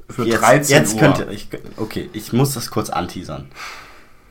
für 0.09 0.25
jetzt, 0.25 0.41
13 0.41 0.77
jetzt 0.77 0.93
Uhr. 0.93 0.99
könnte 0.99 1.27
ich. 1.31 1.49
Okay, 1.77 2.09
ich 2.13 2.33
muss 2.33 2.53
das 2.53 2.71
kurz 2.71 2.89
anteasern. 2.89 3.49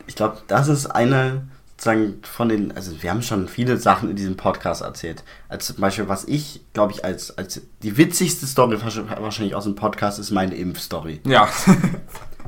Ich 0.07 0.17
glaube, 0.17 0.39
das 0.47 0.69
ist 0.69 0.87
eine 0.87 1.43
sozusagen 1.83 2.21
von 2.23 2.49
den, 2.49 2.77
also 2.77 3.03
wir 3.03 3.11
haben 3.11 3.23
schon 3.23 3.49
viele 3.49 3.77
Sachen 3.77 4.09
in 4.09 4.15
diesem 4.15 4.37
Podcast 4.37 4.83
erzählt. 4.83 5.25
Als 5.49 5.67
zum 5.67 5.77
Beispiel, 5.77 6.09
was 6.09 6.25
ich, 6.25 6.61
glaube 6.73 6.93
ich, 6.93 7.05
als, 7.05 7.37
als 7.37 7.61
die 7.83 7.97
witzigste 7.97 8.47
Story 8.47 8.79
wahrscheinlich 8.81 9.57
aus 9.57 9.65
dem 9.65 9.75
Podcast 9.75 10.21
ist 10.21 10.31
meine 10.31 10.55
Impfstory. 10.55 11.21
Ja. 11.27 11.49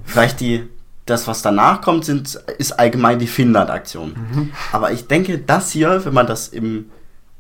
Vielleicht 0.05 0.39
die, 0.39 0.69
das, 1.07 1.27
was 1.29 1.43
danach 1.43 1.83
kommt, 1.83 2.05
sind, 2.05 2.35
ist 2.59 2.73
allgemein 2.73 3.19
die 3.19 3.27
Finnland-Aktion. 3.27 4.11
Mhm. 4.11 4.53
Aber 4.73 4.93
ich 4.93 5.07
denke, 5.07 5.39
das 5.39 5.71
hier, 5.71 6.05
wenn 6.05 6.15
man 6.15 6.27
das 6.27 6.49
im, 6.49 6.87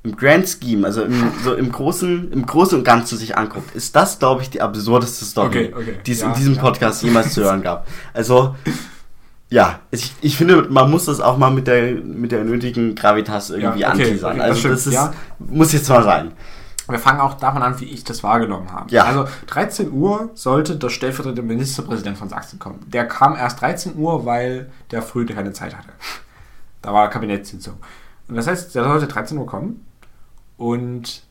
im 0.02 0.16
Grand 0.16 0.46
Scheme, 0.46 0.86
also 0.86 1.02
im, 1.02 1.32
so 1.42 1.54
im 1.54 1.72
Großen, 1.72 2.30
im 2.30 2.44
Großen 2.44 2.78
und 2.78 2.84
Ganzen 2.84 3.16
sich 3.16 3.38
anguckt, 3.38 3.74
ist 3.74 3.96
das, 3.96 4.18
glaube 4.18 4.42
ich, 4.42 4.50
die 4.50 4.60
absurdeste 4.60 5.24
Story, 5.24 5.72
okay, 5.72 5.74
okay. 5.74 5.98
die 6.04 6.12
es 6.12 6.20
ja, 6.20 6.28
in 6.28 6.34
diesem 6.34 6.54
ja. 6.54 6.60
Podcast 6.60 7.02
jemals 7.02 7.32
zu 7.32 7.42
hören 7.42 7.62
gab. 7.62 7.86
Also, 8.12 8.54
ja, 9.48 9.80
ich, 9.90 10.12
ich 10.20 10.36
finde, 10.36 10.66
man 10.68 10.90
muss 10.90 11.06
das 11.06 11.20
auch 11.20 11.38
mal 11.38 11.50
mit 11.50 11.66
der, 11.66 11.92
mit 11.94 12.32
der 12.32 12.44
nötigen 12.44 12.94
Gravitas 12.94 13.50
irgendwie 13.50 13.80
Ja, 13.80 13.92
okay, 13.92 14.04
anteasern. 14.04 14.40
also, 14.40 14.68
das 14.68 14.84
das 14.84 14.86
ist, 14.88 14.94
ja. 14.94 15.14
muss 15.38 15.72
jetzt 15.72 15.88
mal 15.88 16.02
sein. 16.02 16.32
Wir 16.88 16.98
fangen 16.98 17.20
auch 17.20 17.34
davon 17.34 17.62
an, 17.62 17.80
wie 17.80 17.86
ich 17.86 18.04
das 18.04 18.22
wahrgenommen 18.22 18.70
habe. 18.72 18.90
Ja. 18.90 19.04
Also 19.04 19.26
13 19.46 19.90
Uhr 19.90 20.30
sollte 20.34 20.76
der 20.76 20.90
stellvertretende 20.90 21.42
Ministerpräsident 21.42 22.18
von 22.18 22.28
Sachsen 22.28 22.58
kommen. 22.58 22.84
Der 22.88 23.06
kam 23.08 23.36
erst 23.36 23.60
13 23.62 23.96
Uhr, 23.96 24.26
weil 24.26 24.70
der 24.90 25.00
früh 25.02 25.24
keine 25.24 25.52
Zeit 25.52 25.74
hatte. 25.76 25.88
Da 26.82 26.92
war 26.92 27.08
Kabinettssitzung. 27.08 27.74
Und 28.28 28.34
das 28.36 28.46
heißt, 28.46 28.74
der 28.74 28.84
sollte 28.84 29.06
13 29.06 29.38
Uhr 29.38 29.46
kommen 29.46 29.86
und 30.58 31.22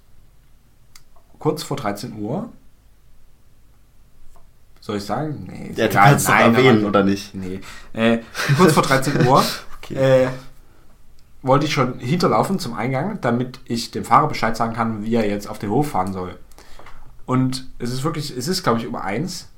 kurz 1.39 1.61
vor 1.63 1.77
13 1.77 2.17
Uhr 2.19 2.49
soll 4.79 4.97
ich 4.97 5.05
sagen? 5.05 5.47
Nee, 5.49 5.71
Ja, 5.75 5.87
du 5.87 5.93
kannst 5.93 6.27
Nein, 6.27 6.55
erwähnen, 6.55 6.83
oder 6.85 7.03
nicht? 7.03 7.33
Nee. 7.33 7.61
Äh, 7.93 8.19
kurz 8.57 8.73
vor 8.73 8.83
13 8.83 9.25
Uhr 9.25 9.43
Okay. 9.83 9.95
äh, 9.95 10.27
wollte 11.43 11.65
ich 11.65 11.73
schon 11.73 11.99
hinterlaufen 11.99 12.57
zum 12.57 12.73
Eingang, 12.73 13.19
damit 13.21 13.59
ich 13.65 13.91
dem 13.91 14.05
Fahrer 14.05 14.27
Bescheid 14.27 14.57
sagen 14.57 14.73
kann, 14.73 15.03
wie 15.03 15.15
er 15.15 15.27
jetzt 15.27 15.47
auf 15.47 15.59
den 15.59 15.69
Hof 15.69 15.89
fahren 15.89 16.13
soll. 16.13 16.39
Und 17.25 17.67
es 17.79 17.91
ist 17.91 18.03
wirklich, 18.03 18.35
es 18.35 18.47
ist 18.47 18.63
glaube 18.63 18.79
ich 18.79 18.87
um 18.87 18.95
eins. 18.95 19.49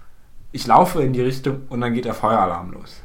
Ich 0.52 0.68
laufe 0.68 1.02
in 1.02 1.14
die 1.14 1.22
Richtung 1.22 1.62
und 1.70 1.82
dann 1.82 1.94
geht 1.94 2.06
der 2.06 2.14
Feueralarm 2.14 2.72
los. 2.72 3.02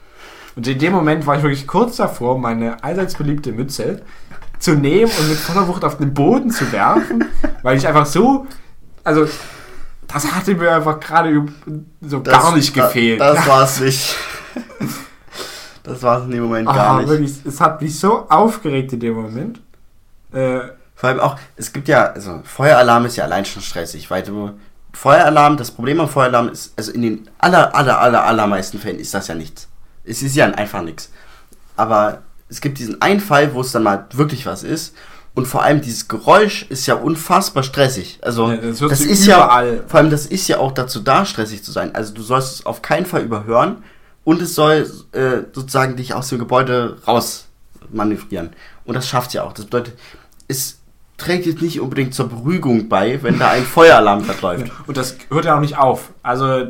Und 0.56 0.66
in 0.66 0.78
dem 0.78 0.92
Moment 0.92 1.26
war 1.26 1.36
ich 1.36 1.42
wirklich 1.42 1.66
kurz 1.66 1.96
davor, 1.96 2.38
meine 2.38 2.82
allseits 2.82 3.14
beliebte 3.14 3.52
Mütze 3.52 4.02
zu 4.58 4.74
nehmen 4.74 5.10
und 5.18 5.28
mit 5.28 5.38
voller 5.38 5.68
Wucht 5.68 5.84
auf 5.84 5.98
den 5.98 6.12
Boden 6.12 6.50
zu 6.50 6.70
werfen, 6.72 7.24
weil 7.62 7.76
ich 7.76 7.86
einfach 7.86 8.06
so, 8.06 8.46
also 9.04 9.26
das 10.06 10.32
hatte 10.32 10.54
mir 10.54 10.72
einfach 10.72 10.98
gerade 11.00 11.46
so 12.00 12.22
gar 12.22 12.54
nicht 12.54 12.74
gefehlt. 12.74 13.20
Das 13.20 13.46
war 13.46 13.64
es 13.64 13.80
nicht. 13.80 14.16
Das 15.90 16.02
war 16.02 16.18
es 16.18 16.24
in 16.24 16.30
dem 16.30 16.42
Moment 16.44 16.66
gar 16.66 16.90
Ah, 16.96 16.96
nicht. 16.98 17.08
wirklich, 17.08 17.32
es 17.44 17.60
hat 17.60 17.80
mich 17.82 17.98
so 17.98 18.26
aufgeregt 18.28 18.92
in 18.92 19.00
dem 19.00 19.14
Moment. 19.14 19.60
Äh, 20.32 20.60
Vor 20.94 21.08
allem 21.08 21.20
auch, 21.20 21.36
es 21.56 21.72
gibt 21.72 21.88
ja, 21.88 22.12
also 22.12 22.40
Feueralarm 22.44 23.06
ist 23.06 23.16
ja 23.16 23.24
allein 23.24 23.44
schon 23.44 23.62
stressig, 23.62 24.10
weil 24.10 24.22
du, 24.22 24.50
Feueralarm, 24.92 25.56
das 25.56 25.70
Problem 25.70 26.00
am 26.00 26.08
Feueralarm 26.08 26.48
ist, 26.50 26.72
also 26.76 26.92
in 26.92 27.02
den 27.02 27.28
aller, 27.38 27.74
aller, 27.74 27.98
aller, 28.00 28.24
allermeisten 28.24 28.78
Fällen 28.78 28.98
ist 28.98 29.14
das 29.14 29.28
ja 29.28 29.34
nichts. 29.34 29.68
Es 30.04 30.22
ist 30.22 30.36
ja 30.36 30.46
einfach 30.46 30.82
nichts. 30.82 31.10
Aber 31.76 32.22
es 32.48 32.60
gibt 32.60 32.78
diesen 32.78 33.00
einen 33.00 33.20
Fall, 33.20 33.54
wo 33.54 33.60
es 33.62 33.72
dann 33.72 33.82
mal 33.82 34.06
wirklich 34.12 34.44
was 34.46 34.62
ist. 34.62 34.94
Und 35.34 35.46
vor 35.46 35.62
allem 35.62 35.80
dieses 35.80 36.08
Geräusch 36.08 36.66
ist 36.68 36.86
ja 36.86 36.94
unfassbar 36.96 37.62
stressig. 37.62 38.18
Also 38.22 38.50
Ja, 38.50 38.56
das 38.56 38.78
das 38.80 39.00
ist 39.00 39.26
überall. 39.26 39.76
ja, 39.76 39.82
vor 39.86 40.00
allem 40.00 40.10
das 40.10 40.26
ist 40.26 40.48
ja 40.48 40.58
auch 40.58 40.72
dazu 40.72 41.00
da, 41.00 41.24
stressig 41.24 41.62
zu 41.64 41.70
sein. 41.72 41.94
Also 41.94 42.12
du 42.12 42.20
sollst 42.22 42.54
es 42.56 42.66
auf 42.66 42.82
keinen 42.82 43.06
Fall 43.06 43.22
überhören 43.22 43.84
und 44.24 44.42
es 44.42 44.54
soll 44.54 44.90
äh, 45.12 45.42
sozusagen 45.52 45.96
dich 45.96 46.14
aus 46.14 46.28
dem 46.28 46.38
Gebäude 46.38 46.98
raus 47.06 47.46
manövrieren. 47.92 48.50
Und 48.84 48.94
das 48.94 49.08
schafft 49.08 49.32
ja 49.34 49.44
auch. 49.44 49.52
Das 49.52 49.64
bedeutet, 49.66 49.96
es 50.48 50.78
trägt 51.16 51.46
jetzt 51.46 51.60
nicht 51.62 51.80
unbedingt 51.80 52.14
zur 52.14 52.28
Beruhigung 52.28 52.88
bei, 52.88 53.22
wenn 53.22 53.38
da 53.38 53.50
ein 53.50 53.62
Feueralarm 53.74 54.22
verläuft. 54.24 54.70
und 54.86 54.96
das 54.96 55.16
hört 55.30 55.44
ja 55.44 55.56
auch 55.56 55.60
nicht 55.60 55.76
auf. 55.78 56.10
Also, 56.22 56.66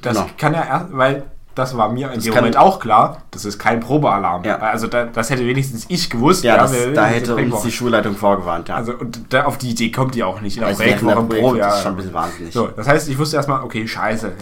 das 0.00 0.16
Genau. 0.16 0.30
kann 0.38 0.54
ja 0.54 0.64
erst, 0.64 0.86
weil 0.96 1.24
das 1.54 1.76
war 1.76 1.90
mir 1.92 2.10
in 2.12 2.20
dem 2.20 2.32
Moment 2.32 2.56
auch 2.56 2.78
klar, 2.80 3.22
das 3.32 3.44
ist 3.44 3.58
kein 3.58 3.80
Probealarm. 3.80 4.44
Ja. 4.44 4.58
Also, 4.58 4.86
da, 4.86 5.04
das 5.04 5.28
hätte 5.28 5.44
wenigstens 5.46 5.84
ich 5.88 6.08
gewusst. 6.08 6.44
Ja, 6.44 6.56
das, 6.56 6.72
da 6.94 7.06
hätte 7.06 7.34
uns 7.36 7.62
die 7.62 7.72
Schulleitung 7.72 8.14
vorgewarnt. 8.16 8.68
Ja. 8.68 8.76
Also, 8.76 8.92
und 8.94 9.20
da, 9.32 9.44
auf 9.44 9.58
die 9.58 9.70
Idee 9.70 9.90
kommt 9.90 10.14
die 10.14 10.22
auch 10.22 10.40
nicht. 10.40 10.56
In 10.56 10.64
Also 10.64 10.78
Projektwoche 10.82 11.08
der 11.14 11.20
Probe, 11.20 11.36
Probe, 11.40 11.58
das 11.58 11.76
ist 11.76 11.82
schon 11.82 11.92
ein 11.92 11.96
bisschen 11.96 12.14
wahnsinnig. 12.14 12.54
So, 12.54 12.68
das 12.68 12.86
heißt, 12.88 13.08
ich 13.08 13.18
wusste 13.18 13.36
erstmal, 13.36 13.62
okay, 13.62 13.86
scheiße. 13.86 14.32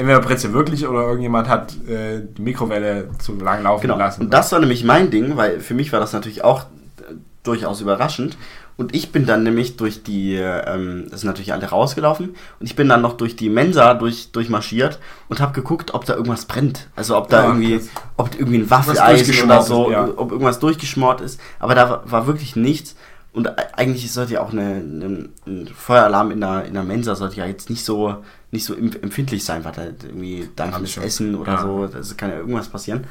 Entweder 0.00 0.20
Britze 0.20 0.52
wirklich 0.54 0.86
oder 0.88 1.02
irgendjemand 1.02 1.46
hat 1.48 1.74
äh, 1.86 2.22
die 2.36 2.40
Mikrowelle 2.42 3.08
zu 3.18 3.34
lang 3.36 3.62
laufen 3.62 3.82
Genau. 3.82 3.98
lassen. 3.98 4.22
Und 4.22 4.30
das 4.32 4.50
war 4.50 4.58
nämlich 4.58 4.82
mein 4.82 5.10
Ding, 5.10 5.36
weil 5.36 5.60
für 5.60 5.74
mich 5.74 5.92
war 5.92 6.00
das 6.00 6.14
natürlich 6.14 6.42
auch 6.42 6.62
äh, 6.62 7.14
durchaus 7.42 7.82
überraschend. 7.82 8.38
Und 8.78 8.94
ich 8.94 9.12
bin 9.12 9.26
dann 9.26 9.42
nämlich 9.42 9.76
durch 9.76 10.02
die, 10.02 10.36
ähm, 10.36 11.06
das 11.10 11.20
sind 11.20 11.28
natürlich 11.28 11.52
alle 11.52 11.66
rausgelaufen, 11.66 12.30
und 12.30 12.66
ich 12.66 12.76
bin 12.76 12.88
dann 12.88 13.02
noch 13.02 13.12
durch 13.18 13.36
die 13.36 13.50
Mensa 13.50 13.92
durch, 13.92 14.32
durchmarschiert 14.32 14.98
und 15.28 15.38
habe 15.38 15.52
geguckt, 15.52 15.92
ob 15.92 16.06
da 16.06 16.14
irgendwas 16.14 16.46
brennt. 16.46 16.88
Also 16.96 17.14
ob 17.18 17.28
da 17.28 17.42
Ja, 17.42 17.48
irgendwie, 17.48 17.74
okay. 17.76 17.88
ob 18.16 18.34
irgendwie 18.38 18.58
ein 18.60 18.70
Waffeleisen 18.70 19.44
oder 19.44 19.60
so, 19.60 19.84
ist, 19.88 19.92
ja. 19.92 20.08
ob 20.16 20.32
irgendwas 20.32 20.60
durchgeschmort 20.60 21.20
ist. 21.20 21.38
Aber 21.58 21.74
da 21.74 21.90
war, 21.90 22.10
war 22.10 22.26
wirklich 22.26 22.56
nichts. 22.56 22.96
Und 23.34 23.48
eigentlich 23.78 24.10
sollte 24.10 24.32
ja 24.32 24.40
auch 24.40 24.50
eine, 24.52 24.62
eine, 24.62 25.28
ein 25.46 25.68
Feueralarm 25.76 26.30
in 26.30 26.40
der, 26.40 26.64
in 26.64 26.72
der 26.72 26.82
Mensa 26.82 27.14
sollte 27.14 27.36
ja 27.36 27.44
jetzt 27.46 27.68
nicht 27.68 27.84
so, 27.84 28.16
nicht 28.50 28.64
so 28.64 28.74
em- 28.74 28.92
empfindlich 29.02 29.44
sein, 29.44 29.64
weil 29.64 29.72
da 29.72 29.82
irgendwie 29.84 30.48
dampfendes 30.56 30.92
schon. 30.92 31.02
Essen 31.04 31.34
oder 31.36 31.52
Ja. 31.54 31.62
so, 31.62 31.86
da 31.86 32.00
kann 32.16 32.30
ja 32.30 32.36
irgendwas 32.38 32.68
passieren. 32.68 33.04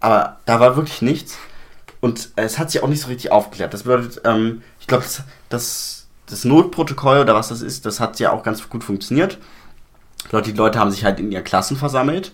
Aber 0.00 0.36
da 0.44 0.60
war 0.60 0.76
wirklich 0.76 1.02
nichts. 1.02 1.38
Und 2.00 2.30
äh, 2.36 2.42
es 2.42 2.58
hat 2.58 2.70
sich 2.70 2.82
auch 2.82 2.88
nicht 2.88 3.00
so 3.00 3.08
richtig 3.08 3.32
aufgeklärt. 3.32 3.72
Das 3.74 3.84
bedeutet, 3.84 4.20
ähm, 4.24 4.62
ich 4.80 4.86
glaube, 4.86 5.04
das, 5.04 5.22
das, 5.48 6.06
das 6.26 6.44
Notprotokoll 6.44 7.18
oder 7.18 7.34
was 7.34 7.48
das 7.48 7.62
ist, 7.62 7.86
das 7.86 8.00
hat 8.00 8.18
ja 8.20 8.32
auch 8.32 8.42
ganz 8.42 8.68
gut 8.68 8.84
funktioniert. 8.84 9.38
Die 10.44 10.52
Leute 10.52 10.80
haben 10.80 10.90
sich 10.90 11.04
halt 11.04 11.20
in 11.20 11.30
ihren 11.30 11.44
Klassen 11.44 11.76
versammelt. 11.76 12.32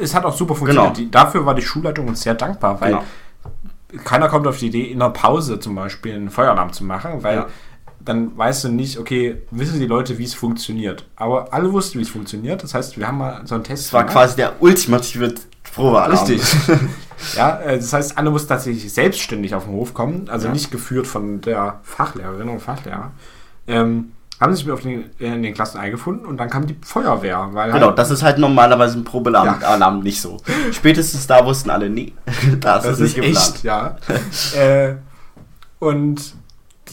Es 0.00 0.14
hat 0.14 0.24
auch 0.24 0.34
super 0.34 0.54
funktioniert. 0.54 0.96
Genau. 0.96 1.10
Dafür 1.10 1.44
war 1.44 1.54
die 1.54 1.60
Schulleitung 1.62 2.08
uns 2.08 2.22
sehr 2.22 2.34
dankbar, 2.34 2.80
weil 2.80 2.92
Genau. 2.92 4.02
keiner 4.04 4.28
kommt 4.28 4.46
auf 4.46 4.58
die 4.58 4.68
Idee, 4.68 4.84
in 4.84 4.98
der 5.00 5.10
Pause 5.10 5.60
zum 5.60 5.74
Beispiel 5.74 6.14
einen 6.14 6.30
Feueralarm 6.30 6.72
zu 6.72 6.84
machen, 6.84 7.22
weil 7.22 7.36
Ja. 7.36 7.46
Dann 8.06 8.36
weißt 8.38 8.64
du 8.64 8.68
nicht, 8.70 8.98
okay, 8.98 9.42
wissen 9.50 9.78
die 9.78 9.86
Leute, 9.86 10.16
wie 10.16 10.24
es 10.24 10.32
funktioniert. 10.32 11.04
Aber 11.16 11.52
alle 11.52 11.70
wussten, 11.72 11.98
wie 11.98 12.02
es 12.02 12.08
funktioniert. 12.08 12.62
Das 12.62 12.72
heißt, 12.72 12.96
wir 12.98 13.06
haben 13.06 13.18
mal 13.18 13.42
so 13.44 13.54
einen 13.56 13.64
Test 13.64 13.86
Das 13.86 13.92
war 13.92 14.06
quasi 14.06 14.36
der 14.36 14.54
ultimative 14.62 15.34
Probealarm. 15.74 16.12
Richtig. 16.12 16.40
ja, 17.36 17.60
äh, 17.60 17.76
das 17.76 17.92
heißt, 17.92 18.16
alle 18.16 18.30
mussten 18.30 18.48
tatsächlich 18.48 18.90
selbstständig 18.92 19.54
auf 19.54 19.64
den 19.64 19.74
Hof 19.74 19.92
kommen, 19.92 20.28
also 20.30 20.46
Ja. 20.46 20.52
nicht 20.54 20.70
geführt 20.70 21.06
von 21.06 21.40
der 21.42 21.80
Fachlehrerin 21.82 22.48
oder 22.48 22.60
Fachlehrer. 22.60 23.10
Ähm, 23.66 24.12
haben 24.40 24.54
sich 24.54 24.70
auf 24.70 24.82
den, 24.82 25.10
in 25.18 25.42
den 25.42 25.54
Klassen 25.54 25.78
eingefunden 25.78 26.26
und 26.26 26.36
dann 26.36 26.50
kam 26.50 26.66
die 26.66 26.76
Feuerwehr. 26.82 27.48
Genau, 27.52 27.86
halt, 27.88 27.98
das 27.98 28.10
ist 28.10 28.22
halt 28.22 28.38
normalerweise 28.38 28.98
ein 28.98 29.04
Probealarm 29.04 29.46
Ja. 29.60 29.68
Alarm 29.68 30.00
nicht 30.00 30.20
so. 30.20 30.36
Spätestens 30.72 31.26
da 31.26 31.44
wussten 31.44 31.70
alle, 31.70 31.88
nee, 31.90 32.12
da 32.60 32.76
ist 32.76 32.84
das 32.84 33.00
es 33.00 33.16
nicht 33.16 33.18
ist 33.18 33.64
geplant. 33.64 33.96
echt, 33.96 34.54
ja. 34.54 34.56
äh, 34.60 34.96
und 35.78 36.34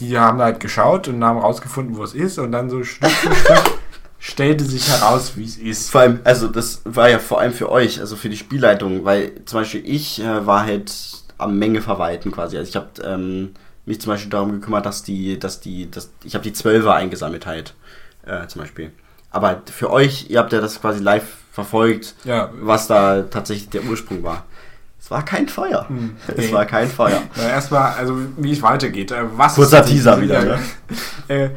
die 0.00 0.18
haben 0.18 0.40
halt 0.40 0.60
geschaut 0.60 1.08
und 1.08 1.22
haben 1.24 1.38
rausgefunden, 1.38 1.96
wo 1.96 2.02
es 2.04 2.14
ist 2.14 2.38
und 2.38 2.52
dann 2.52 2.70
so 2.70 2.82
Stück 2.84 3.10
für 3.10 3.34
Stück 3.34 3.62
stellte 4.18 4.64
sich 4.64 4.88
heraus, 4.88 5.32
wie 5.36 5.44
es 5.44 5.56
ist. 5.56 5.90
Vor 5.90 6.00
allem, 6.02 6.20
also 6.24 6.48
das 6.48 6.80
war 6.84 7.08
ja 7.10 7.18
vor 7.18 7.40
allem 7.40 7.52
für 7.52 7.70
euch, 7.70 8.00
also 8.00 8.16
für 8.16 8.28
die 8.28 8.36
Spielleitung, 8.36 9.04
weil 9.04 9.32
zum 9.44 9.60
Beispiel 9.60 9.82
ich 9.84 10.20
äh, 10.22 10.46
war 10.46 10.64
halt 10.64 10.92
am 11.38 11.58
Menge 11.58 11.82
verwalten 11.82 12.30
quasi. 12.32 12.56
Also 12.56 12.68
ich 12.70 12.76
habe 12.76 12.88
ähm, 13.04 13.54
mich 13.86 14.00
zum 14.00 14.12
Beispiel 14.12 14.30
darum 14.30 14.52
gekümmert, 14.52 14.86
dass 14.86 15.02
die, 15.02 15.38
dass 15.38 15.60
die, 15.60 15.90
dass 15.90 16.10
ich 16.24 16.34
habe 16.34 16.42
die 16.44 16.52
Zwölfer 16.54 16.94
eingesammelt 16.94 17.44
halt, 17.46 17.74
äh, 18.24 18.46
zum 18.46 18.62
Beispiel. 18.62 18.92
Aber 19.30 19.62
für 19.70 19.90
euch, 19.90 20.30
ihr 20.30 20.38
habt 20.38 20.52
ja 20.52 20.60
das 20.60 20.80
quasi 20.80 21.02
live 21.02 21.26
verfolgt, 21.52 22.14
Ja. 22.24 22.50
was 22.60 22.86
da 22.86 23.22
tatsächlich 23.22 23.68
der 23.68 23.84
Ursprung 23.84 24.22
war. 24.22 24.44
Es 25.04 25.10
war 25.10 25.22
kein 25.22 25.48
Feuer. 25.48 25.86
Hm, 25.86 26.16
Es 26.28 26.46
nee. 26.46 26.52
war 26.52 26.64
kein 26.64 26.88
Feuer. 26.88 27.20
Na, 27.36 27.48
Erstmal, 27.50 27.92
also 27.98 28.16
wie 28.38 28.52
es 28.52 28.62
weitergeht. 28.62 29.10
Äh, 29.12 29.24
Was 29.36 29.54
Kurzer 29.54 29.80
ist- 29.80 29.90
Teaser 29.90 30.18
wieder, 30.20 30.42
Ja, 30.46 30.56
ne? 30.56 30.58
äh, 31.28 31.50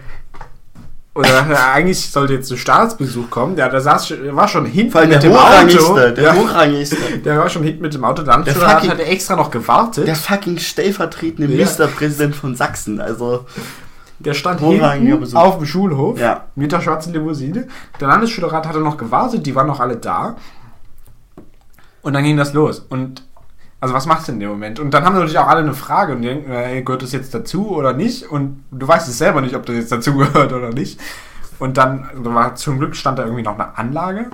oder 1.16 1.50
äh, 1.50 1.56
eigentlich 1.74 2.12
sollte 2.12 2.34
jetzt 2.34 2.52
ein 2.52 2.58
Staatsbesuch 2.58 3.30
kommen. 3.30 3.56
Der, 3.56 3.70
der 3.70 3.80
saß, 3.82 4.10
der 4.10 4.36
war 4.36 4.48
schon 4.50 4.66
hinten 4.66 4.92
Vor 4.92 5.02
allem 5.02 5.10
der 5.12 5.18
mit 5.20 5.24
dem 5.24 5.32
Auto. 5.36 5.48
hochrangigste, 5.48 6.14
der 6.14 6.24
ja, 6.26 6.36
hochrangigste. 6.36 7.18
der 7.26 7.38
war 7.40 7.50
schon 7.50 7.64
hinten 7.64 7.82
mit 7.82 7.94
dem 7.94 8.04
Auto. 8.04 8.16
Der 8.22 8.26
Der 8.26 8.34
Landesstadtrat 8.36 8.76
fucking- 8.82 8.92
hatte 8.92 9.06
extra 9.06 9.36
noch 9.38 9.50
gewartet. 9.50 9.98
Der 10.00 10.06
Der, 10.06 10.16
fucking 10.16 10.58
stellvertretende 10.60 11.44
Ja. 11.44 11.50
Ministerpräsident 11.58 12.36
von 12.36 12.54
Sachsen. 12.56 13.00
Also, 13.02 13.46
stand 14.34 14.60
hochrangiger 14.62 14.92
hinten 14.92 15.20
Besuch. 15.22 15.40
auf 15.40 15.58
dem 15.58 15.66
Schulhof 15.66 16.20
ja. 16.20 16.44
mit 16.56 16.72
der 16.72 16.82
schwarzen 16.82 17.14
Limousine. 17.14 17.68
Der 18.00 18.08
Landesstadtrat 18.10 18.68
hatte 18.68 18.80
noch 18.80 18.98
gewartet. 18.98 19.44
Die 19.46 19.56
waren 19.56 19.68
noch 19.68 19.80
alle 19.80 19.96
da. 19.96 20.36
Und 22.04 22.14
dann 22.14 22.24
ging 22.24 22.38
das 22.38 22.54
los. 22.54 22.80
Und 22.90 23.24
also 23.80 23.94
was 23.94 24.06
machst 24.06 24.28
du 24.28 24.32
in 24.32 24.40
dem 24.40 24.50
Moment? 24.50 24.80
Und 24.80 24.94
dann 24.94 25.06
haben 25.06 25.14
natürlich 25.14 25.38
auch 25.38 25.48
alle 25.48 25.62
eine 25.62 25.74
Frage 25.74 26.14
und 26.14 26.22
denken, 26.24 26.52
äh, 26.52 26.82
gehört 26.82 27.04
das 27.04 27.12
jetzt 27.12 27.34
dazu 27.34 27.70
oder 27.70 27.94
nicht? 27.94 28.24
Und 28.24 28.64
du 28.72 28.88
weißt 28.88 29.08
es 29.08 29.18
selber 29.18 29.42
nicht, 29.42 29.56
ob 29.56 29.66
das 29.66 29.76
jetzt 29.76 29.92
dazu 29.92 30.16
gehört 30.18 30.54
oder 30.54 30.72
nicht. 30.72 31.00
Und 31.60 31.78
dann 31.78 32.10
da 32.24 32.34
war 32.34 32.56
zum 32.56 32.80
Glück 32.80 32.96
stand 32.96 33.20
da 33.20 33.24
irgendwie 33.24 33.44
noch 33.44 33.54
eine 33.54 33.78
Anlage, 33.78 34.30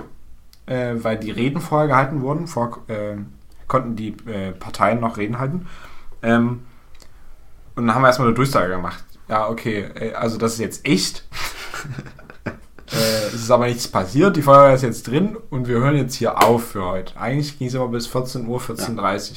äh, 0.66 0.94
weil 0.96 1.18
die 1.18 1.30
Reden 1.30 1.60
vorher 1.60 1.88
gehalten 1.88 2.22
wurden. 2.22 2.46
Vor, 2.46 2.84
äh, 2.88 3.16
konnten 3.66 3.96
die 3.96 4.16
äh, 4.26 4.52
Parteien 4.52 5.00
noch 5.00 5.16
Reden 5.16 5.38
halten. 5.38 5.66
Ähm, 6.22 6.62
und 7.76 7.86
dann 7.86 7.94
haben 7.94 8.02
wir 8.02 8.08
erstmal 8.08 8.28
eine 8.28 8.34
Durchsage 8.34 8.70
gemacht. 8.70 9.04
Ja, 9.28 9.48
okay, 9.48 9.88
äh, 9.94 10.14
also 10.14 10.38
das 10.38 10.54
ist 10.54 10.58
jetzt 10.60 10.86
echt. 10.86 11.26
äh, 12.94 13.26
es 13.28 13.34
ist 13.34 13.50
aber 13.50 13.66
nichts 13.66 13.88
passiert, 13.88 14.36
die 14.36 14.42
Feuerwehr 14.42 14.74
ist 14.74 14.82
jetzt 14.82 15.06
drin 15.08 15.36
und 15.50 15.68
wir 15.68 15.78
hören 15.78 15.96
jetzt 15.96 16.14
hier 16.14 16.42
auf 16.42 16.64
für 16.70 16.84
heute. 16.84 17.18
Eigentlich 17.18 17.58
ging 17.58 17.68
es 17.68 17.74
aber 17.74 17.88
bis 17.88 18.06
14 18.06 18.46
Uhr, 18.46 18.60
14.30 18.60 19.30
Uhr. 19.30 19.36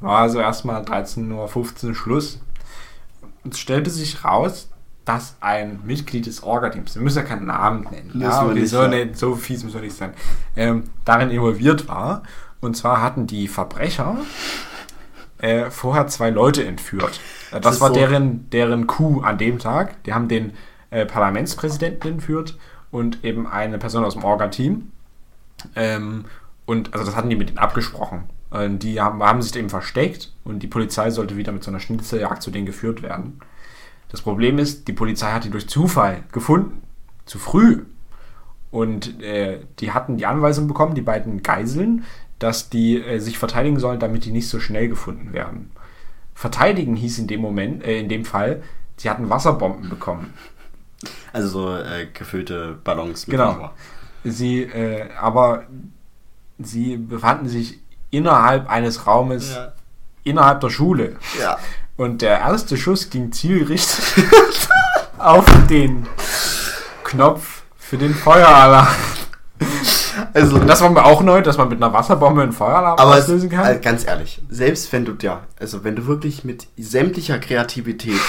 War 0.00 0.18
also 0.20 0.40
erstmal 0.40 0.82
13.15 0.82 1.88
Uhr 1.88 1.94
Schluss. 1.94 2.40
Es 3.48 3.58
stellte 3.58 3.90
sich 3.90 4.24
raus, 4.24 4.68
dass 5.04 5.36
ein 5.40 5.80
Mitglied 5.84 6.26
des 6.26 6.42
Orga-Teams, 6.42 6.96
wir 6.96 7.02
müssen 7.02 7.18
ja 7.18 7.24
keinen 7.24 7.46
Namen 7.46 7.86
nennen, 7.90 8.10
ja, 8.20 8.42
nicht, 8.44 8.68
so, 8.68 8.82
ja. 8.82 9.06
so 9.14 9.36
fies 9.36 9.62
muss 9.62 9.74
man 9.74 9.82
nicht 9.84 9.96
sein, 9.96 10.12
ähm, 10.56 10.84
darin 11.04 11.30
involviert 11.30 11.86
war. 11.88 12.22
Und 12.60 12.76
zwar 12.76 13.02
hatten 13.02 13.26
die 13.28 13.46
Verbrecher 13.46 14.16
äh, 15.38 15.70
vorher 15.70 16.08
zwei 16.08 16.30
Leute 16.30 16.64
entführt. 16.64 17.20
Äh, 17.52 17.60
Das, 17.60 17.76
ist 17.76 17.80
war 17.80 17.88
so- 17.88 17.94
deren, 17.94 18.50
deren 18.50 18.86
Coup 18.88 19.22
an 19.24 19.38
dem 19.38 19.58
Tag. 19.58 20.02
Die 20.04 20.12
haben 20.14 20.26
den 20.28 20.52
äh, 20.90 21.06
Parlamentspräsidenten 21.06 22.14
entführt 22.14 22.56
und 22.90 23.24
eben 23.24 23.46
eine 23.46 23.78
Person 23.78 24.04
aus 24.04 24.14
dem 24.14 24.24
Orga-Team. 24.24 24.90
Ähm, 25.74 26.24
und 26.64 26.92
also 26.92 27.04
das 27.04 27.16
hatten 27.16 27.30
die 27.30 27.36
mit 27.36 27.48
denen 27.48 27.58
abgesprochen. 27.58 28.24
Äh, 28.50 28.70
die 28.70 29.00
haben, 29.00 29.22
haben 29.22 29.42
sich 29.42 29.54
eben 29.56 29.70
versteckt 29.70 30.32
und 30.44 30.62
die 30.62 30.66
Polizei 30.66 31.10
sollte 31.10 31.36
wieder 31.36 31.52
mit 31.52 31.64
so 31.64 31.70
einer 31.70 31.80
Schnitzeljagd 31.80 32.42
zu 32.42 32.50
denen 32.50 32.66
geführt 32.66 33.02
werden. 33.02 33.40
Das 34.08 34.22
Problem 34.22 34.58
ist, 34.58 34.88
die 34.88 34.92
Polizei 34.92 35.32
hat 35.32 35.44
die 35.44 35.50
durch 35.50 35.68
Zufall 35.68 36.22
gefunden. 36.32 36.82
Zu 37.24 37.38
früh. 37.38 37.84
Und 38.70 39.20
äh, 39.22 39.60
die 39.80 39.92
hatten 39.92 40.16
die 40.16 40.26
Anweisung 40.26 40.68
bekommen, 40.68 40.94
die 40.94 41.02
beiden 41.02 41.42
Geiseln, 41.42 42.04
dass 42.38 42.68
die 42.68 43.00
äh, 43.00 43.18
sich 43.18 43.38
verteidigen 43.38 43.80
sollen, 43.80 43.98
damit 43.98 44.24
die 44.24 44.30
nicht 44.30 44.48
so 44.48 44.60
schnell 44.60 44.88
gefunden 44.88 45.32
werden. 45.32 45.70
Verteidigen 46.34 46.94
hieß 46.96 47.18
in 47.18 47.26
dem 47.26 47.40
Moment, 47.40 47.82
äh, 47.84 47.98
in 47.98 48.08
dem 48.08 48.24
Fall, 48.24 48.62
sie 48.96 49.08
hatten 49.08 49.30
Wasserbomben 49.30 49.88
bekommen. 49.88 50.34
Also 51.32 51.48
so 51.48 51.76
äh, 51.76 52.06
gefüllte 52.12 52.78
Ballons. 52.84 53.26
mit 53.26 53.36
Genau. 53.36 53.48
Wasser. 53.58 53.72
Sie, 54.24 54.62
äh, 54.62 55.08
aber 55.20 55.64
sie 56.58 56.96
befanden 56.96 57.48
sich 57.48 57.78
innerhalb 58.10 58.68
eines 58.70 59.06
Raumes, 59.06 59.54
Ja. 59.54 59.72
innerhalb 60.24 60.60
der 60.60 60.70
Schule. 60.70 61.16
ja. 61.40 61.58
Und 61.98 62.20
der 62.20 62.40
erste 62.40 62.76
Schuss 62.76 63.08
ging 63.08 63.32
zielgerichtet 63.32 64.26
auf 65.18 65.46
den 65.70 66.06
Knopf 67.04 67.62
für 67.78 67.96
den 67.96 68.14
Feueralarm. 68.14 68.86
Also, 70.34 70.56
Und 70.56 70.66
das 70.66 70.80
war 70.82 70.90
mir 70.90 71.04
auch 71.04 71.22
neu, 71.22 71.40
dass 71.42 71.56
man 71.56 71.68
mit 71.68 71.82
einer 71.82 71.92
Wasserbombe 71.92 72.42
einen 72.42 72.52
Feueralarm 72.52 72.98
aber 72.98 73.16
es, 73.16 73.24
auslösen 73.24 73.48
kann. 73.48 73.66
äh, 73.76 73.78
ganz 73.78 74.06
ehrlich, 74.06 74.42
selbst 74.50 74.92
wenn 74.92 75.04
du 75.06 75.14
ja, 75.20 75.44
also 75.58 75.84
wenn 75.84 75.96
du 75.96 76.06
wirklich 76.06 76.44
mit 76.44 76.66
sämtlicher 76.78 77.38
Kreativität 77.38 78.20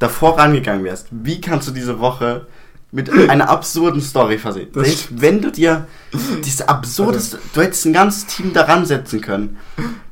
davor 0.00 0.36
rangegangen 0.38 0.82
wärst, 0.84 1.06
wie 1.12 1.40
kannst 1.40 1.68
du 1.68 1.72
diese 1.72 2.00
Woche 2.00 2.46
mit 2.90 3.08
einer 3.30 3.48
absurden 3.48 4.00
Story 4.00 4.36
versehen? 4.38 4.68
Selbst 4.74 5.08
wenn 5.20 5.40
du 5.40 5.52
dir 5.52 5.86
diese 6.44 6.68
absurdeste, 6.68 7.38
du 7.54 7.60
hättest 7.60 7.86
ein 7.86 7.92
ganzes 7.92 8.26
Team 8.26 8.52
daran 8.52 8.84
setzen 8.84 9.20
können, 9.20 9.58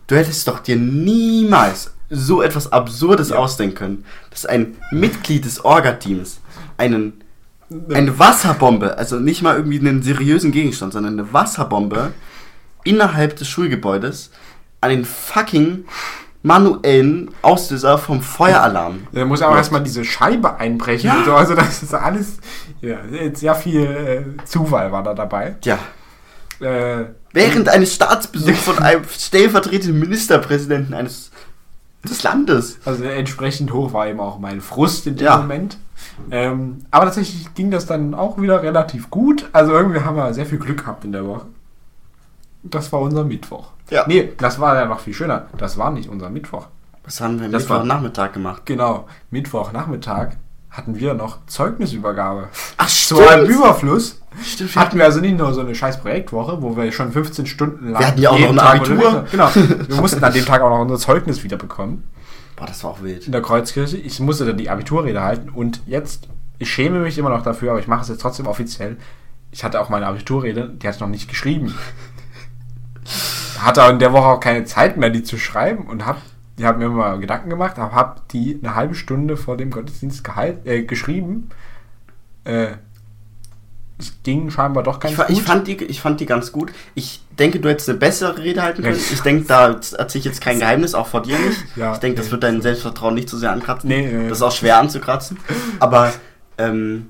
du 0.07 0.15
hättest 0.15 0.47
doch 0.47 0.61
dir 0.61 0.77
niemals 0.77 1.93
so 2.11 2.41
etwas 2.41 2.71
Absurdes 2.73 3.31
Ja. 3.31 3.37
ausdenken 3.37 3.75
können, 3.75 4.05
dass 4.31 4.47
ein 4.47 4.77
Mitglied 4.93 5.45
des 5.45 5.65
Orga-Teams 5.65 6.39
einen 6.77 7.25
eine 7.93 8.19
Wasserbombe, 8.19 8.97
also 8.97 9.17
nicht 9.21 9.43
mal 9.43 9.57
irgendwie 9.57 9.79
einen 9.79 10.03
seriösen 10.03 10.53
Gegenstand, 10.53 10.95
sondern 10.95 11.19
eine 11.19 11.33
Wasserbombe 11.35 12.13
innerhalb 12.83 13.37
des 13.37 13.47
Schulgebäudes 13.49 14.31
an 14.81 14.89
den 14.89 15.05
fucking 15.05 15.85
manuellen 16.43 17.31
Auslöser 17.43 17.99
vom 17.99 18.21
Feueralarm. 18.23 19.07
Da 19.13 19.25
muss 19.25 19.43
aber 19.43 19.53
Ja. 19.53 19.59
erstmal 19.59 19.83
diese 19.83 20.05
Scheibe 20.05 20.57
einbrechen. 20.57 21.09
Ja. 21.09 21.25
So. 21.25 21.35
Also 21.35 21.55
das 21.55 21.83
ist 21.83 21.95
alles, 21.95 22.39
ja, 22.81 22.99
sehr 23.35 23.55
viel 23.55 23.85
äh, 24.39 24.45
Zufall 24.45 24.93
war 24.93 25.03
da 25.03 25.15
dabei. 25.15 25.57
Tja, 25.61 25.79
Äh, 26.61 27.05
während 27.33 27.69
eines 27.69 27.95
Staatsbesuchs 27.95 28.59
von 28.65 28.79
einem 28.81 29.03
stellvertretenden 29.09 29.99
Ministerpräsidenten 29.99 30.93
eines 30.95 31.31
des 32.09 32.23
Landes. 32.23 32.79
Also 32.85 33.05
entsprechend 33.05 33.73
hoch 33.73 33.93
war 33.93 34.07
eben 34.09 34.21
auch 34.21 34.39
mein 34.39 34.61
Frust 34.61 35.07
in 35.07 35.17
dem 35.17 35.25
Ja. 35.25 35.37
Moment. 35.39 35.77
Ähm, 36.31 36.85
aber 36.91 37.07
tatsächlich 37.07 37.53
ging 37.55 37.71
das 37.71 37.87
dann 37.87 38.15
auch 38.15 38.41
wieder 38.41 38.63
relativ 38.63 39.11
gut. 39.11 39.49
Also 39.53 39.73
irgendwie 39.73 40.01
haben 40.01 40.17
wir 40.17 40.33
sehr 40.35 40.47
viel 40.47 40.59
Glück 40.59 40.79
gehabt 40.81 41.05
in 41.05 41.13
der 41.13 41.27
Woche. 41.27 41.47
Das 42.63 42.93
war 42.93 43.01
unser 43.01 43.25
Mittwoch. 43.25 43.69
Ja. 43.91 44.05
Nee, 44.07 44.33
das 44.39 44.59
war 44.61 44.75
ja 44.77 44.85
noch 44.87 45.01
viel 45.01 45.15
schöner. 45.15 45.47
Das 45.57 45.79
war 45.79 45.91
nicht 45.91 46.09
unser 46.09 46.29
Mittwoch. 46.31 46.67
Was 47.05 47.21
haben 47.21 47.41
wir 47.41 47.49
Das 47.49 47.69
war- 47.71 47.79
Mittwochnachmittag 47.79 48.33
gemacht? 48.33 48.63
Genau, 48.67 49.07
Mittwochnachmittag 49.31 50.31
hatten 50.71 50.97
wir 50.99 51.15
noch 51.15 51.39
Zeugnisübergabe. 51.47 52.49
Ach, 52.77 52.89
Zu 52.89 53.27
einem 53.27 53.47
Überfluss 53.47 54.21
Stimmt, 54.45 54.77
hatten 54.77 54.99
wir 54.99 55.05
also 55.07 55.21
nicht 55.21 55.39
nur 55.39 55.53
so 55.55 55.61
eine 55.63 55.75
scheiß 55.75 56.01
Projektwoche, 56.01 56.61
wo 56.63 56.77
wir 56.77 56.93
schon 56.93 57.11
15 57.11 57.47
Stunden 57.47 57.91
lang. 57.91 58.01
Wir 58.01 58.07
hatten 58.07 58.21
ja 58.21 58.31
auch 58.31 58.39
noch 58.39 58.49
ein 58.51 58.59
Abitur. 58.59 59.25
Genau. 59.31 59.49
Wir 59.55 59.97
mussten 59.97 60.23
an 60.23 60.33
dem 60.33 60.45
Tag 60.45 60.61
auch 60.61 60.69
noch 60.71 60.81
unser 60.81 60.99
Zeugnis 60.99 61.43
wieder 61.43 61.57
bekommen. 61.57 62.05
Boah, 62.57 62.67
das 62.67 62.85
war 62.85 62.91
auch 62.91 63.03
wild. 63.03 63.25
in 63.27 63.33
der 63.33 63.41
Kreuzkirche. 63.43 63.97
Ich 63.97 64.21
musste 64.21 64.45
dann 64.45 64.59
die 64.59 64.69
Abiturrede 64.69 65.23
halten 65.23 65.49
und 65.49 65.81
jetzt, 65.87 66.29
ich 66.59 66.71
schäme 66.71 66.99
mich 67.01 67.17
immer 67.17 67.31
noch 67.31 67.43
dafür, 67.43 67.71
aber 67.71 67.81
ich 67.81 67.89
mache 67.89 68.03
es 68.03 68.09
jetzt 68.09 68.21
trotzdem 68.21 68.47
offiziell. 68.47 68.99
Ich 69.51 69.65
hatte 69.65 69.81
auch 69.81 69.89
meine 69.89 70.07
Abiturrede, 70.07 70.69
die 70.69 70.87
ich 70.87 71.01
noch 71.01 71.09
nicht 71.09 71.29
geschrieben. 71.29 71.75
Hatte 73.59 73.83
in 73.91 73.99
der 73.99 74.13
Woche 74.13 74.27
auch 74.27 74.41
keine 74.41 74.65
Zeit 74.65 74.97
mehr, 74.97 75.11
die 75.11 75.23
zu 75.23 75.39
schreiben 75.39 75.87
und 75.87 76.07
hab, 76.07 76.21
die 76.59 76.67
habe 76.67 76.79
mir 76.79 76.89
mal 76.89 77.19
Gedanken 77.19 77.51
gemacht, 77.51 77.79
aber 77.79 77.93
habe 77.93 78.21
die 78.33 78.59
eine 78.63 78.75
halbe 78.75 78.95
Stunde 78.95 79.37
vor 79.37 79.57
dem 79.57 79.71
Gottesdienst 79.71 80.23
gehalt, 80.25 80.67
äh, 80.67 80.83
geschrieben. 80.83 81.49
Äh, 82.45 82.69
es 84.01 84.13
ging 84.23 84.49
scheinbar 84.51 84.85
doch 84.85 85.01
ganz 85.01 85.15
Ich, 85.15 85.19
gut. 85.19 85.31
ich, 85.31 85.43
fand 85.43 85.67
die, 85.67 85.75
ich 85.85 86.01
fand 86.01 86.21
die 86.21 86.27
ganz 86.27 86.53
gut. 86.53 86.71
Ich 86.95 87.21
denke, 87.37 87.59
du 87.59 87.69
hättest 87.69 87.89
eine 87.89 87.99
bessere 87.99 88.39
Rede 88.39 88.63
halten 88.63 88.83
können. 88.83 88.97
Ich 88.97 89.21
denke, 89.23 89.47
da 89.47 89.71
erzähle 89.71 90.21
ich 90.21 90.25
jetzt 90.25 90.41
kein 90.41 90.61
Geheimnis, 90.61 90.95
auch 90.95 91.09
vor 91.09 91.23
dir 91.23 91.37
nicht. 91.37 91.65
Ja, 91.75 91.93
ich 91.95 91.99
denke, 91.99 92.19
das 92.19 92.27
nee. 92.27 92.33
wird 92.33 92.45
dein 92.45 92.63
Selbstvertrauen 92.63 93.15
nicht 93.15 93.29
zu 93.29 93.37
sehr 93.37 93.51
ankratzen. 93.51 93.89
Nee, 93.89 94.07
nee. 94.07 94.29
Das 94.29 94.39
ist 94.39 94.43
auch 94.43 94.53
schwer 94.53 94.79
anzukratzen. 94.79 95.39
Aber 95.81 96.13
ähm, 96.59 97.09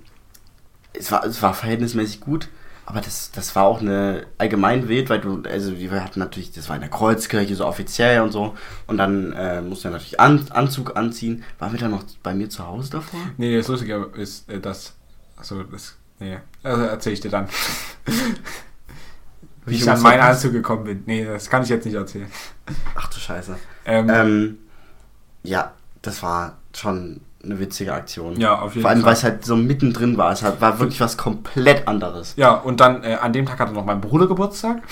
es, 0.94 1.12
war, 1.12 1.24
es 1.26 1.42
war 1.42 1.52
verhältnismäßig 1.52 2.20
gut. 2.20 2.48
Aber 2.88 3.02
das, 3.02 3.30
das 3.32 3.54
war 3.54 3.64
auch 3.64 3.82
eine 3.82 4.24
allgemein 4.38 4.88
wild, 4.88 5.10
weil 5.10 5.20
du, 5.20 5.42
also 5.42 5.78
wir 5.78 6.02
hatten 6.02 6.20
natürlich, 6.20 6.52
das 6.52 6.70
war 6.70 6.76
in 6.76 6.80
der 6.80 6.88
Kreuzkirche 6.88 7.54
so 7.54 7.66
offiziell 7.66 8.22
und 8.22 8.32
so. 8.32 8.54
Und 8.86 8.96
dann 8.96 9.34
äh, 9.34 9.60
mussten 9.60 9.84
wir 9.84 9.90
natürlich 9.90 10.18
An, 10.18 10.46
Anzug 10.48 10.96
anziehen. 10.96 11.44
Waren 11.58 11.72
wir 11.72 11.78
dann 11.78 11.90
noch 11.90 12.04
bei 12.22 12.32
mir 12.32 12.48
zu 12.48 12.66
Hause 12.66 12.92
davor? 12.92 13.20
Nee, 13.36 13.54
das 13.58 13.68
Lustige 13.68 14.10
ist, 14.14 14.48
äh, 14.48 14.58
dass. 14.58 14.94
Achso, 15.36 15.62
das. 15.64 15.98
Nee, 16.18 16.38
also 16.62 16.82
erzähle 16.82 17.12
ich 17.12 17.20
dir 17.20 17.30
dann. 17.30 17.46
Wie 19.66 19.74
ich 19.74 19.90
an 19.90 20.00
meinen 20.00 20.22
Anzug 20.22 20.52
gekommen 20.52 20.84
bin. 20.84 21.02
Nee, 21.04 21.26
das 21.26 21.50
kann 21.50 21.62
ich 21.62 21.68
jetzt 21.68 21.84
nicht 21.84 21.94
erzählen. 21.94 22.30
Ach 22.94 23.08
du 23.08 23.20
Scheiße. 23.20 23.54
Ähm, 23.84 24.08
Ähm, 24.08 24.58
ja, 25.42 25.74
das 26.00 26.22
war 26.22 26.56
schon 26.74 27.20
eine 27.50 27.60
witzige 27.60 27.92
Aktion. 27.92 28.38
Ja, 28.40 28.58
auf 28.60 28.74
jeden 28.74 28.82
Vor 28.82 28.90
allem, 28.90 29.04
weil 29.04 29.12
es 29.14 29.24
halt 29.24 29.44
so 29.44 29.56
mittendrin 29.56 30.16
war. 30.18 30.32
Es 30.32 30.42
war 30.42 30.78
wirklich 30.78 31.00
was 31.00 31.16
komplett 31.16 31.86
anderes. 31.88 32.34
ja, 32.36 32.52
und 32.54 32.80
dann 32.80 33.02
äh, 33.04 33.14
an 33.20 33.32
dem 33.32 33.46
Tag 33.46 33.58
hatte 33.58 33.72
noch 33.72 33.84
mein 33.84 34.00
Bruder 34.00 34.26
Geburtstag. 34.26 34.82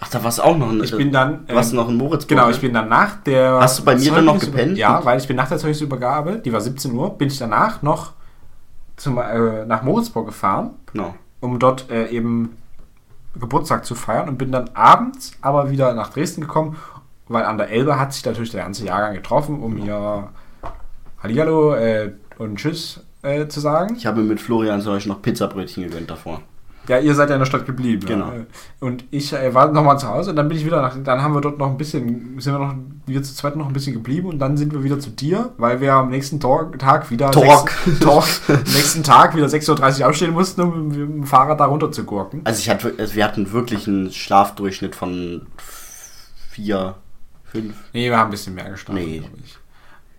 Ach, 0.00 0.08
da 0.08 0.22
war 0.22 0.28
es 0.28 0.38
auch 0.40 0.56
noch 0.56 0.70
ein. 0.70 0.82
Ich 0.84 0.94
bin 0.94 1.10
dann. 1.10 1.46
Du 1.46 1.54
warst 1.54 1.70
ähm, 1.72 1.76
noch 1.76 1.88
in 1.88 1.96
Moritzburg. 1.96 2.28
Genau, 2.28 2.50
ich 2.50 2.60
bin 2.60 2.74
dann 2.74 2.88
nach 2.88 3.16
der. 3.22 3.60
Hast 3.60 3.78
du 3.78 3.84
bei 3.84 3.96
mir 3.96 4.12
dann 4.12 4.26
noch 4.26 4.38
gepennt? 4.38 4.76
Ja, 4.76 5.02
weil 5.04 5.18
ich 5.18 5.26
bin 5.26 5.36
nach 5.36 5.48
der 5.48 5.56
Zeugnisübergabe, 5.58 6.38
die 6.38 6.52
war 6.52 6.60
17 6.60 6.92
Uhr, 6.92 7.16
bin 7.16 7.28
ich 7.28 7.38
danach 7.38 7.80
noch 7.82 8.12
zum, 8.96 9.18
äh, 9.18 9.64
nach 9.64 9.82
Moritzburg 9.82 10.26
gefahren, 10.26 10.70
Genau. 10.92 11.14
um 11.40 11.58
dort 11.58 11.90
äh, 11.90 12.08
eben 12.08 12.56
Geburtstag 13.38 13.84
zu 13.84 13.94
feiern 13.94 14.28
und 14.28 14.38
bin 14.38 14.52
dann 14.52 14.70
abends 14.74 15.32
aber 15.42 15.70
wieder 15.70 15.92
nach 15.94 16.10
Dresden 16.10 16.40
gekommen, 16.42 16.76
weil 17.28 17.44
an 17.44 17.58
der 17.58 17.70
Elbe 17.70 17.98
hat 17.98 18.12
sich 18.12 18.24
natürlich 18.24 18.50
der 18.50 18.62
ganze 18.62 18.84
Jahrgang 18.86 19.14
getroffen, 19.14 19.62
um 19.62 19.76
hier 19.76 20.28
Hallihallo 21.22 21.74
äh, 21.74 22.12
und 22.38 22.56
Tschüss 22.56 23.00
äh, 23.22 23.46
zu 23.48 23.60
sagen. 23.60 23.96
Ich 23.96 24.06
habe 24.06 24.22
mit 24.22 24.40
Florian 24.40 24.80
zum 24.80 24.92
Beispiel 24.94 25.12
noch 25.12 25.22
Pizzabrötchen 25.22 25.84
gegönnt 25.84 26.10
davor. 26.10 26.42
Ja, 26.88 27.00
ihr 27.00 27.16
seid 27.16 27.30
ja 27.30 27.34
in 27.34 27.40
der 27.40 27.46
Stadt 27.46 27.66
geblieben. 27.66 28.06
Genau. 28.06 28.26
Ja. 28.26 28.44
Und 28.78 29.02
ich 29.10 29.32
äh, 29.32 29.52
war 29.52 29.72
nochmal 29.72 29.98
zu 29.98 30.06
Hause 30.06 30.30
und 30.30 30.36
dann 30.36 30.46
bin 30.46 30.56
ich 30.56 30.64
wieder 30.64 30.80
nach, 30.80 30.96
dann 31.02 31.20
haben 31.20 31.34
wir 31.34 31.40
dort 31.40 31.58
noch 31.58 31.66
ein 31.68 31.76
bisschen, 31.76 32.38
sind 32.38 32.52
wir 32.54 32.60
noch, 32.60 32.74
wir 33.06 33.20
zu 33.24 33.34
zweit 33.34 33.56
noch 33.56 33.66
ein 33.66 33.72
bisschen 33.72 33.94
geblieben 33.94 34.28
und 34.28 34.38
dann 34.38 34.56
sind 34.56 34.72
wir 34.72 34.84
wieder 34.84 35.00
zu 35.00 35.10
dir, 35.10 35.50
weil 35.58 35.80
wir 35.80 35.94
am 35.94 36.10
nächsten 36.10 36.38
Tor 36.38 36.70
Tag 36.78 37.10
wieder 37.10 37.32
Talk. 37.32 37.70
sechs- 37.84 37.98
Talk, 37.98 38.24
am 38.46 38.54
nächsten 38.72 39.02
Tag 39.02 39.34
wieder 39.34 39.46
6.30 39.48 40.00
Uhr 40.02 40.08
aufstehen 40.08 40.32
mussten, 40.32 40.60
um 40.60 40.86
mit 40.88 40.96
dem 40.96 41.24
Fahrrad 41.24 41.58
da 41.58 41.64
runter 41.64 41.90
zu 41.90 42.04
gurken. 42.04 42.42
Also, 42.44 42.60
ich 42.60 42.70
hatte, 42.70 42.94
also 42.96 43.16
wir 43.16 43.24
hatten 43.24 43.50
wirklich 43.50 43.88
einen 43.88 44.12
Schlafdurchschnitt 44.12 44.94
von 44.94 45.46
vier, 46.50 46.94
fünf. 47.44 47.74
Nee, 47.94 48.10
wir 48.10 48.16
haben 48.16 48.28
ein 48.28 48.30
bisschen 48.30 48.54
mehr 48.54 48.70
geschlafen, 48.70 48.94
Nee. 49.04 49.18
glaube 49.18 49.34
ich. 49.44 49.58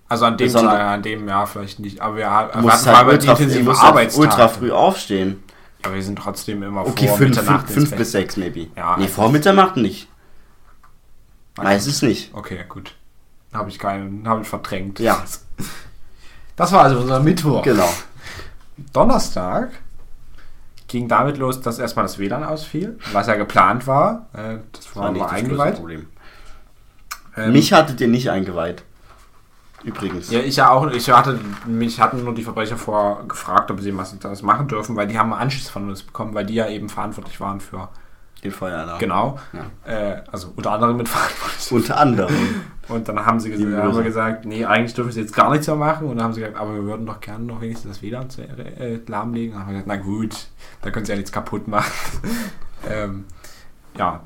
Also 0.10 0.26
an 0.26 0.38
dem, 0.38 0.46
Besonder- 0.48 0.72
Tag, 0.72 0.82
an 0.82 1.02
dem 1.04 1.28
Jahr 1.28 1.48
vielleicht 1.48 1.80
nicht, 1.80 2.00
aber 2.02 2.16
wir, 2.16 2.22
wir 2.24 2.32
hatten 2.32 2.64
halt 2.64 3.24
die 3.24 3.28
ultra, 3.30 3.64
musst 3.64 3.82
halt 3.82 3.90
Arbeitstage. 3.90 4.22
ultra 4.28 4.48
früh 4.48 4.72
aufstehen. 4.72 5.44
Ja, 5.86 5.94
wir 5.94 6.02
sind 6.02 6.18
trotzdem 6.18 6.64
immer 6.64 6.86
Okay, 6.88 7.08
vor 7.08 7.18
fünf, 7.18 7.30
Mitternacht 7.38 7.68
fünf, 7.70 7.90
fünf 7.90 7.98
bis 7.98 8.12
sechs 8.12 8.38
maybe. 8.38 8.68
Ja, 8.76 8.96
nee, 8.98 9.04
also- 9.04 9.14
vor 9.16 9.30
Mitternacht 9.32 9.78
nicht. 9.78 10.08
Meistens 11.58 12.02
nicht. 12.02 12.34
Okay, 12.34 12.64
gut. 12.70 12.94
Habe 13.54 13.70
ich 13.70 13.80
keinen, 13.80 14.28
habe 14.28 14.42
ich 14.42 14.48
verdrängt. 14.48 15.00
Ja. 15.00 15.24
Das 16.56 16.72
war 16.72 16.82
also 16.86 16.98
unser 17.02 17.20
Mittwoch. 17.20 17.62
Genau. 17.62 17.88
Donnerstag 18.92 19.70
ging 20.88 21.08
damit 21.08 21.38
los, 21.38 21.62
dass 21.62 21.78
erstmal 21.78 22.06
das 22.06 22.18
WLAN 22.18 22.44
ausfiel, 22.44 22.98
was 23.14 23.28
ja 23.28 23.36
geplant 23.36 23.86
war. 23.86 24.26
Äh, 24.34 24.58
Das 24.72 24.96
war, 24.96 25.12
nicht 25.12 25.20
war 25.22 25.28
das 25.30 25.36
größte 25.36 25.36
eingeweiht. 25.36 25.76
Problem. 25.76 26.08
Ähm, 27.36 27.52
Mich 27.52 27.74
hattet 27.74 28.02
ihr 28.02 28.08
nicht 28.08 28.32
eingeweiht. 28.32 28.82
Übrigens. 29.84 30.32
Ja, 30.32 30.40
ich 30.40 30.56
ja 30.56 30.72
auch. 30.72 30.90
Ich 30.92 31.10
hatte, 31.10 31.40
mich 31.66 32.00
hatten 32.00 32.24
nur 32.24 32.34
die 32.34 32.44
Verbrecher 32.44 32.78
vorher 32.78 33.24
gefragt, 33.28 33.70
ob 33.70 33.80
sie 33.80 33.96
was 33.96 34.18
das 34.20 34.42
machen 34.42 34.68
dürfen, 34.68 34.96
weil 34.96 35.08
die 35.08 35.18
haben 35.18 35.34
Anschiss 35.34 35.70
von 35.70 35.88
uns 35.90 36.04
bekommen, 36.04 36.34
weil 36.34 36.46
die 36.46 36.56
ja 36.56 36.68
eben 36.68 36.90
verantwortlich 36.90 37.40
waren 37.40 37.60
für. 37.60 37.90
Den 38.44 38.52
Feueralarm. 38.52 39.00
Genau. 39.00 39.40
Ja. 39.52 39.92
Äh, 39.92 40.22
also 40.32 40.54
unter 40.56 40.72
anderem 40.72 40.98
mit 40.98 41.10
verantwortlich. 41.10 41.72
Unter 41.72 41.98
anderem. 41.98 42.36
Und 42.88 43.10
dann 43.10 43.26
haben 43.26 43.40
sie 43.40 43.50
gesagt, 43.50 43.76
haben 43.76 43.96
wir 43.96 44.04
gesagt, 44.04 44.46
nee, 44.46 44.64
eigentlich 44.64 44.94
dürfen 44.94 45.12
sie 45.12 45.22
jetzt 45.22 45.36
gar 45.36 45.50
nichts 45.50 45.66
mehr 45.66 45.76
machen. 45.76 46.08
Und 46.08 46.18
dann 46.18 46.26
haben 46.26 46.34
sie 46.34 46.42
gesagt, 46.42 46.58
aber 46.58 46.76
wir 46.76 46.84
würden 46.84 47.06
doch 47.06 47.20
gerne 47.20 47.46
noch 47.46 47.62
wenigstens 47.62 47.94
das 47.94 48.02
WLAN 48.04 48.30
zu, 48.30 48.44
äh, 48.44 49.00
lahmlegen. 49.08 49.54
Und 49.54 49.60
dann 49.60 49.68
haben 49.68 49.74
wir 49.74 49.84
gesagt, 49.84 49.88
na 49.88 49.96
gut, 49.98 50.48
da 50.84 50.92
können 50.92 51.06
sie 51.06 51.14
ja 51.14 51.18
nichts 51.18 51.32
kaputt 51.32 51.68
machen. 51.68 51.92
ähm, 52.90 53.26
ja. 53.98 54.22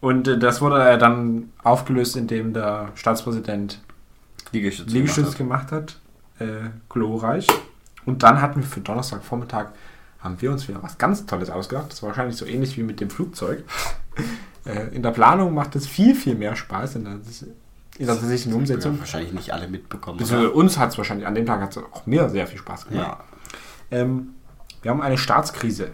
Und 0.00 0.26
äh, 0.26 0.38
das 0.38 0.60
wurde 0.60 0.82
äh, 0.82 0.98
dann 0.98 1.52
aufgelöst, 1.62 2.16
indem 2.16 2.52
der 2.52 2.88
Staatspräsident 2.96 3.80
Liegestütz. 4.52 4.92
Liegestütz 4.92 5.36
gemacht 5.36 5.72
hat. 5.72 5.98
Äh, 6.38 6.70
glorreich. 6.88 7.46
Und 8.04 8.22
dann 8.22 8.40
hatten 8.40 8.60
wir 8.60 8.66
für 8.66 8.80
Donnerstagvormittag 8.80 9.68
haben 10.20 10.40
wir 10.40 10.52
uns 10.52 10.68
wieder 10.68 10.82
was 10.82 10.98
ganz 10.98 11.26
Tolles 11.26 11.50
ausgedacht. 11.50 11.90
Das 11.90 12.02
war 12.02 12.08
wahrscheinlich 12.08 12.36
so 12.36 12.46
ähnlich 12.46 12.76
wie 12.76 12.82
mit 12.82 13.00
dem 13.00 13.10
Flugzeug. 13.10 13.64
äh, 14.64 14.94
in 14.94 15.02
der 15.02 15.10
Planung 15.10 15.52
macht 15.52 15.74
es 15.76 15.86
viel, 15.86 16.14
viel 16.14 16.36
mehr 16.36 16.54
Spaß 16.54 16.96
in 16.96 17.04
der, 17.04 17.14
in 17.98 18.06
der 18.06 18.14
tatsächlichen 18.14 18.54
Umsetzung. 18.54 18.98
Wahrscheinlich 18.98 19.32
nicht 19.32 19.52
alle 19.52 19.68
mitbekommen. 19.68 20.18
Beziehungsweise 20.18 20.52
uns 20.52 20.78
hat 20.78 20.90
es 20.90 20.98
wahrscheinlich, 20.98 21.26
an 21.26 21.34
dem 21.34 21.46
Tag 21.46 21.60
hat 21.60 21.76
es 21.76 21.82
auch 21.82 22.06
mir 22.06 22.28
sehr 22.28 22.46
viel 22.46 22.58
Spaß 22.58 22.88
gemacht. 22.88 23.18
Ja. 23.90 23.98
Ähm, 23.98 24.34
wir 24.82 24.90
haben 24.90 25.02
eine 25.02 25.18
Staatskrise 25.18 25.90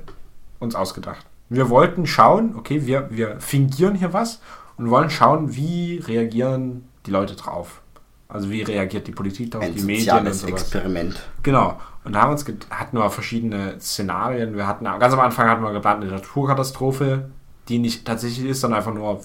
uns 0.58 0.74
ausgedacht. 0.74 1.24
Wir 1.48 1.70
wollten 1.70 2.06
schauen, 2.06 2.54
okay, 2.56 2.86
wir, 2.86 3.08
wir 3.10 3.40
fingieren 3.40 3.94
hier 3.94 4.12
was 4.12 4.40
und 4.76 4.90
wollen 4.90 5.08
schauen, 5.08 5.54
wie 5.54 5.98
reagieren 5.98 6.86
die 7.06 7.10
Leute 7.10 7.36
drauf. 7.36 7.80
Also 8.28 8.50
wie 8.50 8.62
reagiert 8.62 9.06
die 9.06 9.12
Politik 9.12 9.50
darauf, 9.50 9.70
die 9.74 9.82
Medien 9.82 10.26
und 10.26 10.34
sowas. 10.34 10.52
Experiment. 10.52 11.18
Genau. 11.42 11.80
Und 12.04 12.12
da 12.12 12.22
haben 12.22 12.32
uns 12.32 12.44
hatten 12.70 12.98
wir 12.98 13.10
verschiedene 13.10 13.80
Szenarien. 13.80 14.54
Wir 14.54 14.66
hatten 14.66 14.84
ganz 14.84 15.14
am 15.14 15.20
Anfang 15.20 15.48
hatten 15.48 15.62
wir 15.62 15.72
geplant 15.72 16.02
eine 16.02 16.12
Naturkatastrophe, 16.12 17.30
die 17.68 17.78
nicht 17.78 18.04
tatsächlich 18.04 18.46
ist, 18.50 18.60
sondern 18.60 18.78
einfach 18.78 18.92
nur 18.92 19.20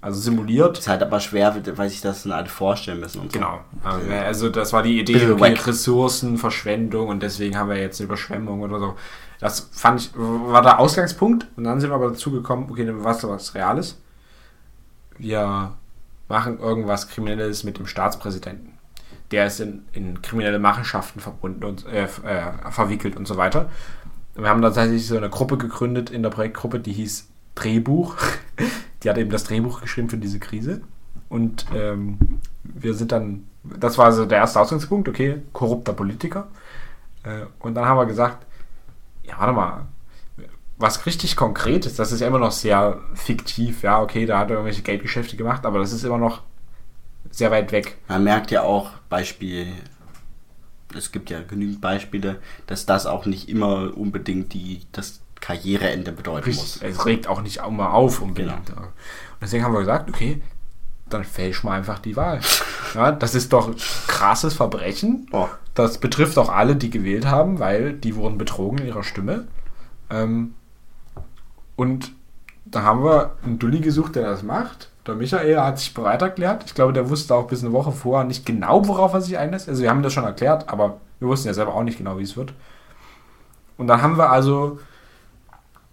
also 0.00 0.20
simuliert. 0.20 0.78
Ist 0.78 0.88
halt 0.88 1.02
aber 1.02 1.18
schwer, 1.18 1.54
weil 1.76 1.90
sich 1.90 2.00
das 2.00 2.22
dann 2.22 2.32
alle 2.32 2.48
vorstellen 2.48 3.00
müssen 3.00 3.20
und 3.20 3.32
so. 3.32 3.38
Genau. 3.38 3.60
Also 3.82 4.48
das 4.48 4.72
war 4.72 4.82
die 4.82 5.00
Idee, 5.00 5.30
okay. 5.30 5.54
Ressourcenverschwendung 5.54 7.08
und 7.08 7.22
deswegen 7.22 7.56
haben 7.58 7.68
wir 7.68 7.78
jetzt 7.78 8.00
eine 8.00 8.06
Überschwemmung 8.06 8.60
oder 8.60 8.78
so. 8.78 8.94
Das 9.40 9.70
fand 9.72 10.00
ich, 10.00 10.10
war 10.14 10.62
der 10.62 10.78
Ausgangspunkt. 10.78 11.46
Und 11.56 11.64
dann 11.64 11.80
sind 11.80 11.90
wir 11.90 11.94
aber 11.96 12.10
dazu 12.10 12.30
gekommen, 12.30 12.68
okay, 12.70 12.86
dann 12.86 13.02
was 13.02 13.26
was 13.26 13.54
Reales. 13.54 14.00
Wir 15.18 15.74
machen 16.30 16.58
irgendwas 16.58 17.08
Kriminelles 17.08 17.64
mit 17.64 17.78
dem 17.78 17.86
Staatspräsidenten. 17.86 18.78
Der 19.32 19.46
ist 19.46 19.60
in, 19.60 19.82
in 19.92 20.22
kriminelle 20.22 20.58
Machenschaften 20.58 21.20
verbunden 21.20 21.64
und 21.64 21.86
äh, 21.86 22.04
äh, 22.04 22.70
verwickelt 22.70 23.16
und 23.16 23.26
so 23.26 23.36
weiter. 23.36 23.68
Wir 24.34 24.48
haben 24.48 24.62
tatsächlich 24.62 25.06
so 25.06 25.16
eine 25.16 25.28
Gruppe 25.28 25.58
gegründet 25.58 26.08
in 26.08 26.22
der 26.22 26.30
Projektgruppe, 26.30 26.80
die 26.80 26.92
hieß 26.92 27.28
Drehbuch. 27.54 28.16
Die 29.02 29.08
hat 29.08 29.16
eben 29.16 29.30
das 29.30 29.44
Drehbuch 29.44 29.80
geschrieben 29.80 30.10
für 30.10 30.18
diese 30.18 30.38
Krise. 30.38 30.82
Und 31.30 31.64
ähm, 31.74 32.18
wir 32.62 32.92
sind 32.92 33.12
dann, 33.12 33.46
das 33.64 33.96
war 33.96 34.12
so 34.12 34.26
der 34.26 34.36
erste 34.36 34.60
Ausgangspunkt, 34.60 35.08
okay, 35.08 35.40
korrupter 35.54 35.94
Politiker. 35.94 36.48
Äh, 37.22 37.46
und 37.60 37.74
dann 37.74 37.86
haben 37.86 37.96
wir 37.96 38.04
gesagt, 38.04 38.44
ja, 39.22 39.38
warte 39.38 39.54
mal, 39.54 39.86
was 40.80 41.04
richtig 41.06 41.36
Konkretes, 41.36 41.94
das 41.94 42.10
ist 42.10 42.20
ja 42.20 42.26
immer 42.26 42.38
noch 42.38 42.52
sehr 42.52 42.98
fiktiv, 43.14 43.82
ja, 43.82 44.00
okay, 44.00 44.26
da 44.26 44.38
hat 44.38 44.48
er 44.48 44.56
irgendwelche 44.56 44.82
Geldgeschäfte 44.82 45.36
gemacht, 45.36 45.66
aber 45.66 45.78
das 45.78 45.92
ist 45.92 46.04
immer 46.04 46.18
noch 46.18 46.42
sehr 47.30 47.50
weit 47.50 47.70
weg. 47.70 47.98
Man 48.08 48.24
merkt 48.24 48.50
ja 48.50 48.62
auch 48.62 48.90
Beispiel, 49.08 49.66
es 50.96 51.12
gibt 51.12 51.30
ja 51.30 51.42
genügend 51.42 51.80
Beispiele, 51.80 52.40
dass 52.66 52.86
das 52.86 53.06
auch 53.06 53.26
nicht 53.26 53.48
immer 53.48 53.96
unbedingt 53.96 54.54
die, 54.54 54.80
das 54.92 55.20
Karriereende 55.40 56.12
bedeuten 56.12 56.44
Richtig, 56.46 56.82
muss. 56.82 56.82
es 56.82 57.06
regt 57.06 57.26
auch 57.28 57.42
nicht 57.42 57.60
mal 57.70 57.90
auf 57.90 58.20
unbedingt. 58.20 58.66
Genau. 58.66 58.80
Und 58.82 58.90
deswegen 59.40 59.64
haben 59.64 59.72
wir 59.72 59.80
gesagt, 59.80 60.08
okay, 60.08 60.42
dann 61.08 61.24
fälsch 61.24 61.62
mal 61.64 61.76
einfach 61.76 61.98
die 61.98 62.16
Wahl. 62.16 62.40
Ja, 62.94 63.12
das 63.12 63.34
ist 63.34 63.52
doch 63.52 63.74
krasses 64.06 64.54
Verbrechen. 64.54 65.26
Oh, 65.32 65.48
Das 65.74 65.98
betrifft 65.98 66.38
auch 66.38 66.50
alle, 66.50 66.76
die 66.76 66.90
gewählt 66.90 67.26
haben, 67.26 67.58
weil 67.58 67.92
die 67.94 68.16
wurden 68.16 68.38
betrogen 68.38 68.78
in 68.78 68.86
ihrer 68.86 69.02
Stimme. 69.02 69.46
Ähm, 70.08 70.54
und 71.80 72.12
da 72.66 72.82
haben 72.82 73.02
wir 73.02 73.36
einen 73.42 73.58
Dulli 73.58 73.80
gesucht, 73.80 74.14
der 74.14 74.24
das 74.24 74.42
macht. 74.42 74.90
Der 75.06 75.14
Michael 75.14 75.58
hat 75.58 75.78
sich 75.78 75.94
bereit 75.94 76.20
erklärt. 76.20 76.64
Ich 76.66 76.74
glaube, 76.74 76.92
der 76.92 77.08
wusste 77.08 77.34
auch 77.34 77.46
bis 77.46 77.64
eine 77.64 77.72
Woche 77.72 77.90
vorher 77.90 78.26
nicht 78.26 78.44
genau, 78.44 78.86
worauf 78.86 79.14
er 79.14 79.22
sich 79.22 79.38
einlässt. 79.38 79.66
Also 79.66 79.82
wir 79.82 79.88
haben 79.88 80.02
das 80.02 80.12
schon 80.12 80.24
erklärt, 80.24 80.68
aber 80.68 81.00
wir 81.20 81.28
wussten 81.28 81.48
ja 81.48 81.54
selber 81.54 81.74
auch 81.74 81.82
nicht 81.82 81.96
genau, 81.96 82.18
wie 82.18 82.24
es 82.24 82.36
wird. 82.36 82.52
Und 83.78 83.86
dann 83.86 84.02
haben 84.02 84.18
wir 84.18 84.28
also, 84.28 84.78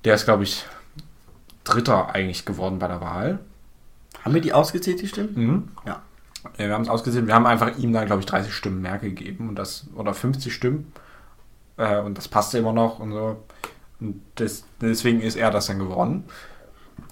der 0.04 0.16
ist, 0.16 0.26
glaube 0.26 0.44
ich, 0.44 0.66
Dritter 1.64 2.14
eigentlich 2.14 2.44
geworden 2.44 2.80
bei 2.80 2.90
der 2.90 3.00
Wahl. 3.00 3.40
haben 4.26 4.34
wir 4.34 4.42
die 4.42 4.52
ausgezählt, 4.52 5.02
die 5.02 5.08
Stimmen? 5.08 5.32
Mhm. 5.36 5.68
Ja. 5.86 6.02
Ja, 6.58 6.68
wir 6.68 6.74
haben 6.74 6.84
es 6.84 6.90
ausgesehen. 6.90 7.28
Wir 7.28 7.34
haben 7.34 7.46
einfach 7.46 7.78
ihm 7.78 7.94
dann, 7.94 8.08
glaube 8.08 8.20
ich, 8.20 8.26
30 8.26 8.54
Stimmen 8.54 8.82
mehr 8.82 8.98
gegeben 8.98 9.48
und 9.48 9.56
das, 9.56 9.88
oder 9.96 10.14
50 10.14 10.54
Stimmen. 10.54 10.92
Äh, 11.78 12.02
und 12.02 12.18
das 12.18 12.28
passte 12.28 12.58
immer 12.58 12.74
noch 12.74 13.00
und 13.00 13.14
so. 13.14 13.38
Das, 14.36 14.66
deswegen 14.82 15.22
ist 15.22 15.36
er 15.36 15.52
das 15.52 15.68
dann 15.68 15.80
geworden. 15.80 16.26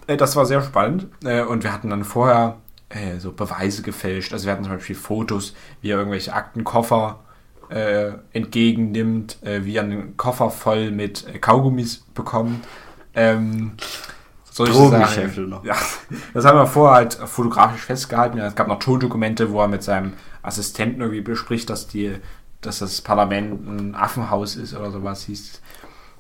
Äh, 0.08 0.18
das 0.18 0.36
war 0.36 0.46
sehr 0.46 0.62
spannend. 0.62 1.08
Äh, 1.24 1.44
und 1.44 1.64
wir 1.64 1.74
hatten 1.74 1.90
dann 1.90 2.04
vorher 2.04 2.58
äh, 2.90 3.20
so 3.20 3.32
Beweise 3.32 3.82
gefälscht. 3.82 4.34
Also 4.34 4.46
wir 4.46 4.54
hatten 4.54 4.64
zum 4.64 4.74
Beispiel 4.74 4.96
Fotos, 4.96 5.56
wie 5.82 5.92
er 5.92 5.98
irgendwelche 5.98 6.34
Aktenkoffer 6.34 7.20
äh, 7.70 8.12
entgegennimmt, 8.34 9.42
äh, 9.44 9.66
wie 9.66 9.76
er 9.76 9.84
einen 9.84 10.18
Koffer 10.18 10.52
voll 10.52 10.92
mit 10.92 11.42
Kaugummis 11.42 12.06
bekommt. 12.14 12.66
Ähm, 13.16 13.72
solche 14.52 14.74
Drogengeschäfte 14.74 15.42
noch. 15.42 15.66
Ja, 15.66 15.76
das 16.34 16.46
haben 16.46 16.58
wir 16.58 16.68
vorher 16.68 16.96
halt 16.96 17.14
fotografisch 17.16 17.82
festgehalten. 17.82 18.38
Es 18.38 18.56
gab 18.56 18.68
noch 18.68 18.80
Tondokumente, 18.80 19.52
wo 19.52 19.62
er 19.62 19.68
mit 19.68 19.84
seinem 19.84 20.14
Assistenten 20.44 21.02
irgendwie 21.02 21.22
bespricht, 21.22 21.70
dass 21.70 21.88
die, 21.88 22.16
dass 22.62 22.80
das 22.80 23.02
Parlament 23.02 23.68
ein 23.68 23.96
Affenhaus 23.96 24.56
ist 24.56 24.76
oder 24.76 24.92
sowas 24.92 25.24
hieß. 25.24 25.62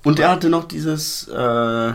Und 0.05 0.19
er 0.19 0.29
hatte 0.31 0.49
noch 0.49 0.65
dieses, 0.65 1.27
äh, 1.27 1.93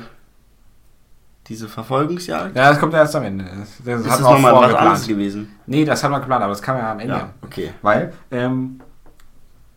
diese 1.47 1.69
Verfolgungsjagd. 1.69 2.57
Ja, 2.57 2.71
das 2.71 2.79
kommt 2.79 2.93
ja 2.93 2.99
erst 2.99 3.17
am 3.17 3.23
Ende. 3.23 3.45
Das, 3.45 3.79
das 3.85 4.01
ist 4.01 4.09
das 4.09 4.23
auch 4.23 4.33
nochmal 4.33 4.53
was 4.53 4.63
anderes 4.75 5.07
geplant. 5.07 5.09
gewesen? 5.09 5.57
Nee, 5.67 5.85
das 5.85 6.05
haben 6.05 6.13
wir 6.13 6.21
geplant, 6.21 6.43
aber 6.43 6.53
das 6.53 6.61
kam 6.61 6.77
ja 6.77 6.91
am 6.91 7.01
Ende. 7.01 7.15
Ja, 7.15 7.31
okay. 7.43 7.73
Weil 7.83 8.13
ähm, 8.31 8.81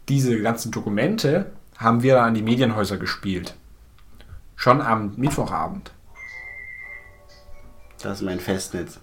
diese 0.09 0.41
ganzen 0.41 0.71
Dokumente 0.71 1.51
haben 1.77 2.03
wir 2.03 2.15
dann 2.15 2.25
an 2.25 2.33
die 2.33 2.41
Medienhäuser 2.41 2.97
gespielt. 2.97 3.55
Schon 4.55 4.81
am 4.81 5.13
Mittwochabend. 5.15 5.91
Das 8.03 8.19
ist 8.19 8.25
mein 8.25 8.41
Festnetz. 8.41 8.99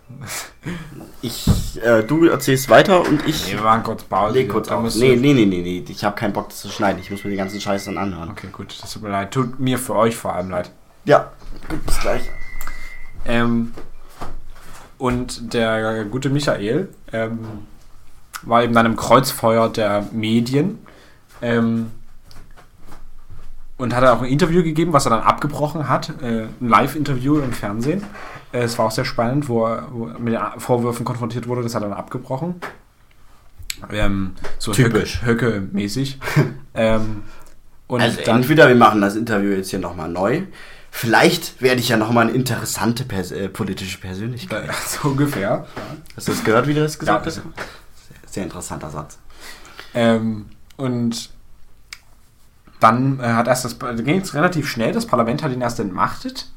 Ich, 1.23 1.49
äh, 1.83 2.03
du 2.03 2.27
erzählst 2.27 2.69
weiter 2.69 3.01
und 3.01 3.27
ich 3.27 3.47
Nee, 3.47 3.55
wir 3.55 3.65
waren 3.65 3.83
kurz 3.83 4.03
Pause. 4.05 4.35
leg 4.35 4.51
kurz 4.51 4.69
auf. 4.69 4.95
Nee, 4.95 5.17
nee, 5.17 5.33
nee, 5.33 5.47
nee, 5.47 5.63
nee. 5.63 5.85
Ich 5.89 6.05
habe 6.05 6.15
keinen 6.17 6.35
Bock, 6.35 6.51
das 6.51 6.61
zu 6.61 6.69
schneiden. 6.69 7.01
Ich 7.01 7.11
muss 7.11 7.25
mir 7.25 7.31
den 7.31 7.39
ganzen 7.39 7.61
Scheiß 7.63 7.87
dann 7.87 7.97
anhören. 7.97 8.29
Okay, 8.29 8.49
gut, 8.53 8.77
das 8.83 8.93
tut 8.93 9.03
mir 9.03 9.09
leid. 9.09 9.31
Tut 9.33 9.59
mir 9.59 9.79
für 9.79 9.95
euch 9.97 10.15
vor 10.15 10.35
allem 10.35 10.51
leid. 10.51 10.71
Ja, 11.07 11.33
bis 11.87 11.99
gleich. 12.01 12.29
Ähm, 13.25 13.73
und 14.99 15.55
der 15.55 16.05
gute 16.05 16.29
Michael 16.29 16.91
ähm, 17.11 17.39
war 18.43 18.63
eben 18.63 18.75
dann 18.75 18.85
im 18.85 18.97
Kreuzfeuer 18.97 19.71
der 19.71 20.09
Medien 20.13 20.79
ähm, 21.41 21.91
und 23.79 23.95
hat 23.97 24.05
auch 24.05 24.21
ein 24.21 24.29
Interview 24.29 24.63
gegeben, 24.63 24.93
was 24.93 25.07
er 25.07 25.11
dann 25.11 25.23
abgebrochen 25.23 25.89
hat. 25.89 26.11
Äh, 26.23 26.49
ein 26.61 26.69
Live-Interview 26.69 27.39
im 27.39 27.53
Fernsehen. 27.55 28.05
Äh, 28.53 28.61
es 28.63 28.79
war 28.79 28.87
auch 28.87 28.91
sehr 28.91 29.05
spannend, 29.05 29.49
wo 29.49 29.65
er, 29.67 29.89
wo 29.93 30.07
er 30.09 30.19
mit 30.19 30.35
den 30.35 30.41
Vorwürfen 30.59 31.05
konfrontiert 31.05 31.47
wurde. 31.47 31.63
Das 31.63 31.75
hat 31.75 31.83
er 31.83 31.89
dann 31.89 31.99
abgebrochen. 31.99 32.57
Ähm, 33.91 34.33
so 34.59 34.73
Typisch. 34.73 35.23
Höcke- 35.23 35.47
Höcke-mäßig. 35.55 36.19
ähm, 36.75 37.23
und 37.87 38.01
Also 38.01 38.21
dann 38.25 38.37
entweder 38.43 38.69
wir 38.69 38.75
machen 38.77 39.01
das 39.01 39.17
Interview 39.17 39.51
jetzt 39.53 39.71
hier 39.71 39.79
nochmal 39.79 40.09
neu. 40.09 40.43
Vielleicht 40.93 41.63
werde 41.63 41.81
ich 41.81 41.89
ja 41.89 41.97
nochmal 41.97 42.27
eine 42.27 42.37
interessante 42.37 43.05
Pers 43.05 43.31
äh, 43.33 43.49
politische 43.49 43.99
Persönlichkeit. 43.99 44.71
so 44.87 45.09
ungefähr. 45.09 45.67
Hast 46.17 46.29
du 46.29 46.33
das 46.33 46.45
gehört, 46.45 46.67
wie 46.67 46.75
du 46.75 46.81
das 46.81 46.99
gesagt 46.99 47.27
Ja. 47.27 47.33
hast? 47.33 47.43
Sehr 48.27 48.43
interessanter 48.45 48.91
Satz. 48.91 49.19
Ähm, 49.95 50.47
und 50.77 51.31
dann 52.81 53.21
äh, 53.21 53.25
hat 53.25 53.49
erst 53.49 53.65
das, 53.65 53.79
da 53.79 53.93
ging 53.93 54.21
es 54.21 54.35
relativ 54.35 54.69
schnell, 54.69 54.93
das 54.93 55.07
Parlament 55.07 55.43
hat 55.43 55.53
ihn 55.53 55.61
erst 55.61 55.81
entmachtet 55.81 56.51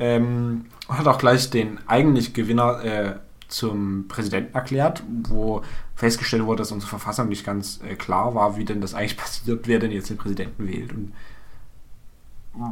ähm, 0.00 0.64
hat 0.88 1.06
auch 1.06 1.18
gleich 1.18 1.50
den 1.50 1.78
eigentlich 1.86 2.32
Gewinner 2.34 2.82
äh, 2.82 3.14
zum 3.48 4.08
Präsidenten 4.08 4.54
erklärt, 4.54 5.04
wo 5.28 5.62
festgestellt 5.94 6.46
wurde, 6.46 6.60
dass 6.60 6.72
unsere 6.72 6.88
Verfassung 6.88 7.28
nicht 7.28 7.44
ganz 7.44 7.80
äh, 7.86 7.94
klar 7.94 8.34
war, 8.34 8.56
wie 8.56 8.64
denn 8.64 8.80
das 8.80 8.94
eigentlich 8.94 9.16
passiert, 9.18 9.68
wer 9.68 9.78
denn 9.78 9.92
jetzt 9.92 10.10
den 10.10 10.16
Präsidenten 10.16 10.66
wählt 10.66 10.92
und 10.92 11.12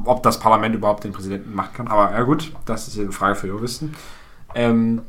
ob 0.05 0.23
das 0.25 0.41
Parlament 0.41 0.75
überhaupt 0.75 1.05
den 1.05 1.13
Präsidenten 1.13 1.55
machen 1.55 1.75
kann. 1.75 1.89
Aber 1.89 2.11
ja 2.11 2.23
gut, 2.23 2.53
das 2.65 2.89
ist 2.89 2.99
eine 2.99 3.13
Frage 3.13 3.37
für 3.37 3.47
Juristen. 3.47 3.95
Ähm, 4.55 5.03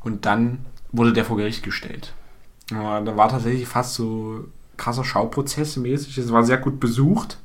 und 0.00 0.26
dann 0.26 0.64
wurde 0.92 1.12
der 1.12 1.24
vor 1.24 1.36
Gericht 1.36 1.64
gestellt. 1.64 2.12
Da 2.68 3.16
war 3.16 3.28
tatsächlich 3.28 3.66
fast 3.66 3.94
so 3.94 4.44
krasser 4.76 5.04
Schauprozess 5.04 5.76
mäßig. 5.76 6.16
Es 6.18 6.32
war 6.32 6.44
sehr 6.44 6.58
gut 6.58 6.78
besucht. 6.78 7.38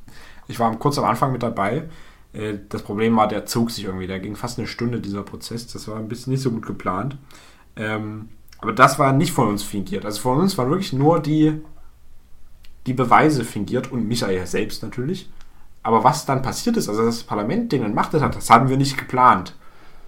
Ich 0.46 0.60
war 0.60 0.74
kurz 0.76 0.98
am 0.98 1.04
Anfang 1.04 1.32
mit 1.32 1.42
dabei. 1.42 1.88
Äh, 2.32 2.54
das 2.68 2.82
Problem 2.82 3.16
war, 3.16 3.28
der 3.28 3.46
zog 3.46 3.70
sich 3.70 3.84
irgendwie. 3.84 4.06
Der 4.06 4.20
ging 4.20 4.36
fast 4.36 4.58
eine 4.58 4.68
Stunde, 4.68 5.00
dieser 5.00 5.22
Prozess. 5.22 5.66
Das 5.66 5.88
war 5.88 5.96
ein 5.96 6.08
bisschen 6.08 6.32
nicht 6.32 6.42
so 6.42 6.50
gut 6.50 6.66
geplant. 6.66 7.16
Ähm, 7.76 8.28
aber 8.60 8.72
das 8.72 8.98
war 8.98 9.12
nicht 9.12 9.32
von 9.32 9.48
uns 9.48 9.62
fingiert. 9.62 10.04
Also 10.04 10.20
von 10.20 10.38
uns 10.38 10.58
waren 10.58 10.70
wirklich 10.70 10.92
nur 10.92 11.20
die, 11.20 11.60
die 12.86 12.92
Beweise 12.92 13.44
fingiert 13.44 13.92
und 13.92 14.08
Michael 14.08 14.46
selbst 14.46 14.82
natürlich. 14.82 15.30
Aber 15.82 16.04
was 16.04 16.26
dann 16.26 16.42
passiert 16.42 16.76
ist, 16.76 16.88
also 16.88 17.04
das 17.04 17.22
Parlament 17.22 17.72
den 17.72 17.82
entmachtet 17.82 18.20
hat, 18.20 18.34
das 18.34 18.50
haben 18.50 18.68
wir 18.68 18.76
nicht 18.76 18.98
geplant. 18.98 19.54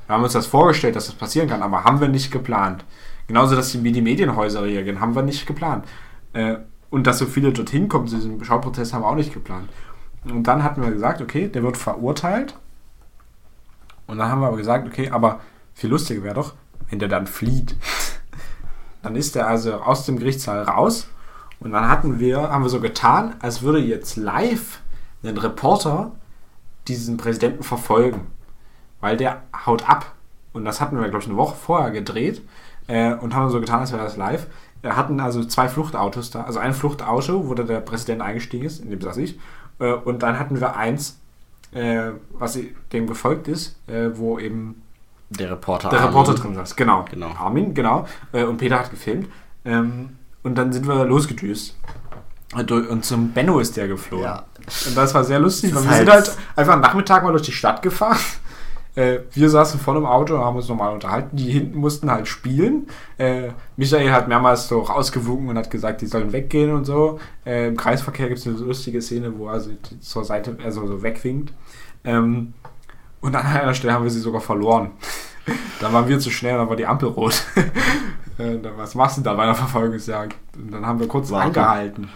Wir 0.07 0.17
haben 0.17 0.25
uns 0.25 0.33
das 0.33 0.47
vorgestellt, 0.47 0.97
dass 0.97 1.07
das 1.07 1.15
passieren 1.15 1.49
kann, 1.49 1.63
aber 1.63 1.85
haben 1.85 2.01
wir 2.01 2.09
nicht 2.09 2.33
geplant. 2.33 2.85
Genauso, 3.29 3.55
dass 3.55 3.71
die, 3.71 3.85
wie 3.85 3.93
die 3.93 4.03
Medienhäuser 4.03 4.65
reagieren, 4.65 5.01
haben 5.01 5.15
wir 5.15 5.23
nicht 5.23 5.47
geplant. 5.47 5.85
Äh, 6.33 6.57
und 6.91 7.07
dass 7.07 7.19
so 7.19 7.27
viele 7.27 7.53
dorthin 7.53 7.89
kommen 7.89 8.09
zu 8.09 8.17
diesem 8.17 8.43
Schauprozess, 8.43 8.93
haben 8.93 9.03
wir 9.03 9.09
auch 9.09 9.15
nicht 9.15 9.33
geplant. 9.33 9.69
Und 10.25 10.45
dann 10.45 10.63
hatten 10.63 10.83
wir 10.83 10.91
gesagt, 10.91 11.21
okay, 11.21 11.49
der 11.49 11.63
wird 11.63 11.77
verurteilt. 11.77 12.55
Und 14.07 14.19
dann 14.19 14.29
haben 14.29 14.41
wir 14.41 14.49
aber 14.49 14.57
gesagt, 14.57 14.87
okay, 14.87 15.11
aber 15.11 15.41
viel 15.75 15.91
lustiger 15.91 16.23
wäre 16.23 16.35
doch, 16.35 16.55
wenn 16.89 16.99
der 16.99 17.09
dann 17.09 17.27
flieht. 17.27 17.77
dann 19.03 19.17
ist 19.17 19.37
er 19.37 19.47
also 19.47 19.75
aus 19.75 20.05
dem 20.05 20.19
Gerichtssaal 20.19 20.63
raus. 20.63 21.09
Und 21.61 21.73
dann 21.73 21.89
hatten 21.89 22.19
wir, 22.19 22.51
haben 22.51 22.63
wir 22.63 22.71
so 22.71 22.81
getan, 22.81 23.35
als 23.41 23.63
würde 23.63 23.79
jetzt 23.79 24.17
live 24.17 24.81
ein 25.23 25.37
Reporter 25.37 26.13
diesen 26.89 27.17
Präsidenten 27.17 27.63
verfolgen. 27.63 28.27
Weil 29.01 29.17
der 29.17 29.43
haut 29.67 29.89
ab. 29.89 30.13
Und 30.53 30.65
das 30.65 30.81
hatten 30.81 30.97
wir, 30.97 31.09
glaube 31.09 31.23
ich, 31.23 31.29
eine 31.29 31.37
Woche 31.37 31.57
vorher 31.57 31.91
gedreht 31.91 32.43
äh, 32.89 33.15
und 33.15 33.35
haben 33.35 33.51
so 33.51 33.61
getan, 33.61 33.81
als 33.81 33.93
wäre 33.93 34.03
das 34.03 34.17
live. 34.17 34.47
Wir 34.83 34.97
hatten 34.97 35.21
also 35.21 35.45
zwei 35.45 35.69
Fluchtautos 35.69 36.31
da. 36.31 36.43
Also 36.45 36.59
ein 36.59 36.75
Fluchtauto, 36.75 37.49
wo 37.49 37.55
der 37.55 37.81
Präsident 37.81 38.23
eingestiegen 38.23 38.65
ist, 38.65 38.81
in 38.81 38.91
dem 38.91 39.01
saß 39.01 39.19
ich. 39.19 39.39
Äh, 39.81 39.93
und 39.93 40.23
dann 40.23 40.39
hatten 40.39 40.61
wir 40.61 40.77
eins, 40.77 41.19
äh, 41.73 42.11
was 42.33 42.59
dem 42.93 43.07
gefolgt 43.07 43.49
ist, 43.49 43.77
äh, 43.89 44.11
wo 44.15 44.39
eben 44.39 44.83
der 45.31 45.53
Reporter, 45.53 45.91
der 45.91 46.05
Reporter 46.05 46.35
drin 46.35 46.55
saß. 46.55 46.77
Genau. 46.77 47.05
genau. 47.11 47.31
Armin, 47.39 47.75
genau. 47.75 48.07
Äh, 48.33 48.45
und 48.45 48.59
Peter 48.59 48.79
hat 48.79 48.91
gefilmt. 48.91 49.29
Ähm, 49.65 50.17
und 50.43 50.57
dann 50.57 50.73
sind 50.73 50.87
wir 50.87 51.05
losgedüst. 51.05 51.77
Und 52.53 53.05
zum 53.05 53.31
Benno 53.31 53.61
ist 53.61 53.77
der 53.77 53.87
geflogen. 53.87 54.25
Ja. 54.25 54.45
Und 54.87 54.97
das 54.97 55.15
war 55.15 55.23
sehr 55.23 55.39
lustig, 55.39 55.73
weil 55.75 55.85
wir 55.85 55.93
sind 55.93 56.11
halt 56.11 56.37
einfach 56.57 56.73
am 56.73 56.81
Nachmittag 56.81 57.23
mal 57.23 57.31
durch 57.31 57.43
die 57.45 57.53
Stadt 57.53 57.81
gefahren. 57.81 58.19
Äh, 58.95 59.21
wir 59.33 59.49
saßen 59.49 59.79
vorne 59.79 60.01
im 60.01 60.07
Auto 60.07 60.35
und 60.35 60.41
haben 60.41 60.57
uns 60.57 60.69
nochmal 60.69 60.93
unterhalten. 60.93 61.37
Die 61.37 61.51
hinten 61.51 61.79
mussten 61.79 62.11
halt 62.11 62.27
spielen. 62.27 62.89
Äh, 63.19 63.51
Michael 63.77 64.13
hat 64.13 64.29
mehrmals 64.29 64.69
so 64.69 64.81
rausgewunken 64.81 65.49
und 65.49 65.59
hat 65.59 65.71
gesagt, 65.71 66.01
die 66.01 66.07
sollen 66.07 66.33
weggehen 66.33 66.73
und 66.73 66.85
so. 66.85 67.21
Äh, 67.47 67.69
Im 67.69 67.77
Kreisverkehr 67.77 68.29
gibt 68.29 68.41
es 68.41 68.47
eine 68.47 68.57
lustige 68.57 69.01
Szene, 69.01 69.39
wo 69.39 69.47
er 69.47 69.55
also 69.55 69.71
zur 70.01 70.25
Seite, 70.25 70.57
also 70.65 70.87
so 70.87 71.03
wegwinkt. 71.03 71.53
Ähm, 72.05 72.55
und 73.21 73.37
an 73.37 73.47
einer 73.47 73.75
Stelle 73.75 73.93
haben 73.93 74.05
wir 74.05 74.11
sie 74.11 74.21
sogar 74.21 74.41
verloren. 74.41 74.91
dann 75.81 75.93
waren 75.93 76.09
wir 76.09 76.19
zu 76.19 76.31
schnell, 76.31 76.57
dann 76.57 76.69
war 76.69 76.77
die 76.77 76.87
Ampel 76.87 77.09
rot. 77.09 77.43
Äh, 78.39 78.59
was 78.75 78.95
machst 78.95 79.19
du 79.19 79.21
da 79.21 79.35
bei 79.35 79.43
einer 79.43 79.55
Verfolgungsjagd? 79.55 80.35
Und 80.57 80.73
dann 80.73 80.87
haben 80.87 80.99
wir 80.99 81.07
kurz 81.07 81.31
Warte. 81.31 81.49
angehalten. 81.49 82.09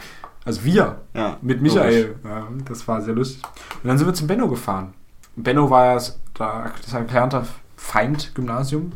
Also 0.42 0.64
wir 0.64 1.02
ja, 1.12 1.36
mit 1.42 1.60
Michael. 1.60 2.16
Ja, 2.24 2.48
das 2.66 2.88
war 2.88 3.02
sehr 3.02 3.12
lustig. 3.12 3.42
Und 3.82 3.88
dann 3.88 3.98
sind 3.98 4.06
wir 4.06 4.14
zum 4.14 4.26
Benno 4.26 4.48
gefahren. 4.48 4.94
Benno 5.36 5.68
war 5.68 6.00
ja 6.38 6.72
das 6.82 6.92
erklärte 6.92 7.44
Feind-Gymnasium. 7.76 8.92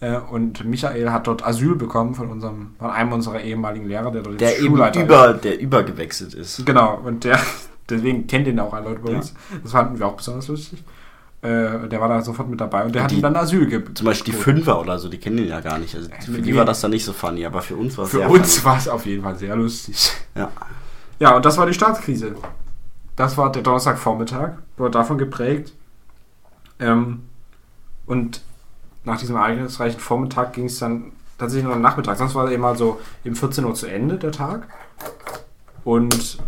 Äh, 0.00 0.18
und 0.18 0.64
Michael 0.64 1.10
hat 1.10 1.26
dort 1.26 1.44
Asyl 1.44 1.74
bekommen 1.74 2.14
von 2.14 2.30
unserem, 2.30 2.74
von 2.78 2.90
einem 2.90 3.12
unserer 3.12 3.40
ehemaligen 3.40 3.86
Lehrer, 3.86 4.10
der 4.10 4.22
dort 4.22 4.40
der 4.40 4.50
Schulleiter 4.50 5.00
eben 5.00 5.08
über, 5.08 5.34
ist. 5.34 5.44
Der 5.44 5.60
übergewechselt 5.60 6.34
ist. 6.34 6.64
Genau, 6.64 7.00
und 7.04 7.24
der, 7.24 7.40
deswegen 7.90 8.26
kennt 8.26 8.46
ihn 8.46 8.60
auch 8.60 8.72
ein 8.72 8.84
Leute 8.84 9.00
bei 9.00 9.16
uns. 9.16 9.34
Ja. 9.50 9.58
Das 9.62 9.72
fanden 9.72 9.98
wir 9.98 10.06
auch 10.06 10.16
besonders 10.16 10.46
lustig. 10.48 10.84
Äh, 11.40 11.88
der 11.88 12.00
war 12.00 12.08
da 12.08 12.20
sofort 12.20 12.48
mit 12.48 12.60
dabei 12.60 12.84
und 12.84 12.94
der 12.94 13.02
und 13.02 13.04
hat 13.04 13.12
ihm 13.12 13.22
dann 13.22 13.36
Asyl 13.36 13.66
gegeben. 13.66 13.94
Zum 13.94 14.06
Beispiel 14.06 14.34
die 14.34 14.40
Fünfer 14.40 14.80
oder 14.80 14.98
so, 14.98 15.08
die 15.08 15.18
kennen 15.18 15.38
ihn 15.38 15.48
ja 15.48 15.60
gar 15.60 15.78
nicht. 15.78 15.94
Also 15.94 16.10
für 16.20 16.42
die 16.42 16.54
war 16.54 16.64
das 16.64 16.80
dann 16.80 16.90
nicht 16.90 17.04
so 17.04 17.12
funny, 17.12 17.44
aber 17.46 17.62
für 17.62 17.76
uns 17.76 17.96
war 17.96 18.04
es 18.04 18.10
Für 18.10 18.28
uns 18.28 18.64
war 18.64 18.76
es 18.76 18.88
auf 18.88 19.06
jeden 19.06 19.22
Fall 19.22 19.36
sehr 19.36 19.54
lustig. 19.54 20.12
Ja. 20.34 20.50
Ja, 21.20 21.36
und 21.36 21.44
das 21.44 21.56
war 21.56 21.66
die 21.66 21.74
Staatskrise. 21.74 22.34
Das 23.16 23.36
war 23.36 23.50
der 23.50 23.62
Donnerstagvormittag, 23.62 24.58
wurde 24.76 24.92
davon 24.92 25.18
geprägt. 25.18 25.72
Ähm, 26.80 27.24
und 28.06 28.42
nach 29.04 29.18
diesem 29.18 29.36
ereignisreichen 29.36 30.00
Vormittag 30.00 30.52
ging 30.52 30.66
es 30.66 30.78
dann 30.78 31.12
tatsächlich 31.38 31.66
noch 31.66 31.74
am 31.74 31.82
Nachmittag. 31.82 32.16
Sonst 32.18 32.34
war 32.34 32.50
eben 32.50 32.62
mal 32.62 32.76
so 32.76 33.00
eben 33.24 33.36
14 33.36 33.64
Uhr 33.64 33.74
zu 33.74 33.86
Ende 33.86 34.16
der 34.16 34.32
Tag. 34.32 34.68
Und 35.84 36.38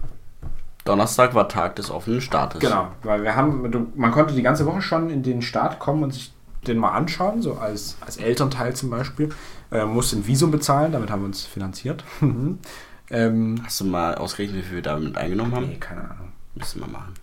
Donnerstag 0.84 1.34
war 1.34 1.48
Tag 1.48 1.76
des 1.76 1.90
offenen 1.90 2.20
Staates. 2.20 2.60
Genau, 2.60 2.88
weil 3.02 3.22
wir 3.22 3.36
haben, 3.36 3.90
man 3.94 4.10
konnte 4.12 4.34
die 4.34 4.42
ganze 4.42 4.66
Woche 4.66 4.82
schon 4.82 5.10
in 5.10 5.22
den 5.22 5.42
Staat 5.42 5.78
kommen 5.78 6.02
und 6.02 6.12
sich 6.12 6.32
den 6.66 6.78
mal 6.78 6.92
anschauen, 6.92 7.40
so 7.42 7.54
als, 7.54 7.96
als 8.00 8.16
Elternteil 8.16 8.74
zum 8.74 8.90
Beispiel. 8.90 9.30
Äh, 9.70 9.84
musste 9.84 10.16
ein 10.16 10.26
Visum 10.26 10.50
bezahlen, 10.50 10.92
damit 10.92 11.10
haben 11.10 11.22
wir 11.22 11.26
uns 11.26 11.44
finanziert. 11.44 12.04
ähm, 13.10 13.60
Hast 13.64 13.80
du 13.80 13.84
mal 13.84 14.16
ausgerechnet, 14.16 14.58
wie 14.58 14.62
viel 14.62 14.74
wir 14.76 14.82
damit 14.82 15.16
eingenommen 15.16 15.54
haben? 15.54 15.68
Nee, 15.68 15.76
keine 15.76 16.02
Ahnung. 16.02 16.32
Müssen 16.54 16.80
wir 16.80 16.88
machen. 16.88 17.14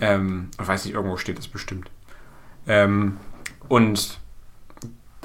Ähm, 0.00 0.48
ich 0.60 0.66
weiß 0.66 0.84
nicht, 0.84 0.94
irgendwo 0.94 1.16
steht 1.16 1.38
das 1.38 1.48
bestimmt. 1.48 1.90
Ähm, 2.66 3.16
und 3.68 4.18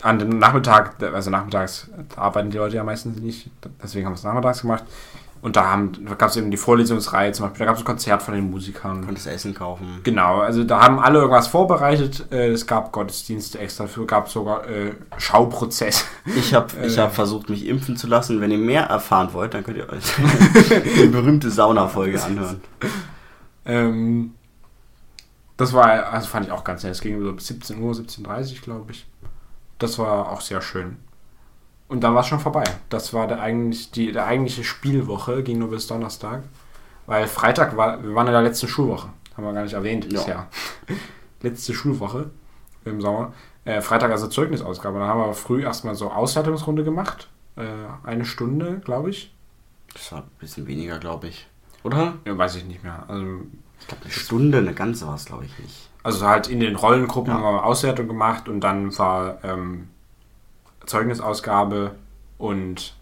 an 0.01 0.19
dem 0.19 0.39
Nachmittag, 0.39 1.01
also 1.01 1.29
nachmittags 1.29 1.89
arbeiten 2.15 2.51
die 2.51 2.57
Leute 2.57 2.75
ja 2.75 2.83
meistens 2.83 3.19
nicht, 3.19 3.49
deswegen 3.81 4.05
haben 4.05 4.13
wir 4.13 4.17
es 4.17 4.23
nachmittags 4.23 4.61
gemacht. 4.61 4.83
Und 5.41 5.55
da, 5.55 5.79
da 6.03 6.15
gab 6.15 6.29
es 6.29 6.35
eben 6.35 6.49
die 6.49 6.57
Vorlesungsreihe 6.57 7.31
zum 7.31 7.45
Beispiel, 7.45 7.59
da 7.59 7.65
gab 7.65 7.75
es 7.75 7.81
ein 7.81 7.85
Konzert 7.85 8.23
von 8.23 8.33
den 8.33 8.49
Musikern. 8.49 9.05
Konntest 9.05 9.27
Essen 9.27 9.53
kaufen. 9.53 10.01
Genau, 10.03 10.39
also 10.39 10.63
da 10.63 10.81
haben 10.81 10.99
alle 10.99 11.19
irgendwas 11.19 11.47
vorbereitet. 11.47 12.25
Äh, 12.31 12.49
es 12.49 12.65
gab 12.65 12.91
Gottesdienste 12.91 13.59
extra 13.59 13.83
dafür, 13.83 14.07
gab 14.07 14.29
sogar 14.29 14.67
äh, 14.67 14.93
Schauprozess. 15.17 16.05
Ich 16.35 16.53
habe 16.53 16.75
äh, 16.81 16.89
hab 16.97 17.13
versucht, 17.13 17.49
mich 17.49 17.67
impfen 17.67 17.97
zu 17.97 18.07
lassen. 18.07 18.41
Wenn 18.41 18.51
ihr 18.51 18.57
mehr 18.57 18.85
erfahren 18.85 19.29
wollt, 19.33 19.53
dann 19.53 19.63
könnt 19.63 19.77
ihr 19.77 19.89
euch 19.89 20.03
die 21.01 21.07
berühmte 21.07 21.51
Sauna-Folge 21.51 22.21
anhören. 22.21 22.61
Ähm, 23.65 24.33
das 25.57 25.73
war, 25.73 26.13
also 26.13 26.27
fand 26.27 26.45
ich 26.45 26.51
auch 26.51 26.63
ganz 26.63 26.83
nett. 26.83 26.93
Es 26.93 27.01
ging 27.01 27.19
so 27.21 27.33
bis 27.33 27.47
17 27.47 27.81
Uhr, 27.81 27.93
17.30 27.93 28.53
Uhr, 28.53 28.61
glaube 28.61 28.91
ich. 28.91 29.07
Das 29.79 29.99
war 29.99 30.31
auch 30.31 30.41
sehr 30.41 30.61
schön. 30.61 30.97
Und 31.87 32.03
dann 32.03 32.13
war 32.13 32.21
es 32.21 32.27
schon 32.27 32.39
vorbei. 32.39 32.63
Das 32.89 33.13
war 33.13 33.27
der, 33.27 33.41
eigentlich, 33.41 33.91
die 33.91 34.11
der 34.11 34.25
eigentliche 34.25 34.63
Spielwoche, 34.63 35.41
ging 35.43 35.59
nur 35.59 35.69
bis 35.69 35.87
Donnerstag. 35.87 36.43
Weil 37.05 37.27
Freitag 37.27 37.77
war, 37.77 38.03
wir 38.03 38.13
waren 38.13 38.27
in 38.27 38.33
der 38.33 38.41
letzten 38.41 38.67
Schulwoche. 38.67 39.09
Haben 39.35 39.45
wir 39.45 39.53
gar 39.53 39.63
nicht 39.63 39.73
erwähnt 39.73 40.05
ja. 40.05 40.11
bisher. 40.11 40.47
Letzte 41.41 41.73
Schulwoche 41.73 42.31
im 42.83 43.01
Sommer. 43.01 43.33
Äh, 43.63 43.81
Freitag 43.81 44.11
also 44.11 44.27
Zeugnisausgabe. 44.27 44.99
Dann 44.99 45.07
haben 45.07 45.21
wir 45.21 45.33
früh 45.33 45.63
erstmal 45.63 45.95
so 45.95 46.11
Auswertungsrunde 46.11 46.83
gemacht. 46.83 47.29
Äh, 47.55 47.65
eine 48.03 48.25
Stunde, 48.25 48.81
glaube 48.83 49.09
ich. 49.09 49.33
Das 49.93 50.11
war 50.11 50.19
ein 50.19 50.29
bisschen 50.39 50.67
weniger, 50.67 50.99
glaube 50.99 51.27
ich. 51.27 51.47
Oder? 51.83 52.15
Ja, 52.25 52.37
weiß 52.37 52.55
ich 52.55 52.65
nicht 52.65 52.83
mehr. 52.83 53.05
Also 53.07 53.41
ich 53.79 53.87
glaube, 53.87 54.03
eine 54.03 54.11
Stunde, 54.13 54.57
eine 54.59 54.73
ganze 54.73 55.07
war 55.07 55.15
es, 55.15 55.25
glaube 55.25 55.45
ich, 55.45 55.59
nicht. 55.59 55.89
Also 56.03 56.25
halt 56.25 56.47
in 56.47 56.59
den 56.59 56.75
Rollengruppen 56.75 57.33
ja. 57.33 57.39
haben 57.39 57.55
wir 57.55 57.65
Auswertung 57.65 58.07
gemacht 58.07 58.47
und 58.47 58.61
dann 58.61 58.97
war 58.97 59.43
ähm, 59.43 59.89
Zeugnisausgabe 60.85 61.95
und 62.37 62.95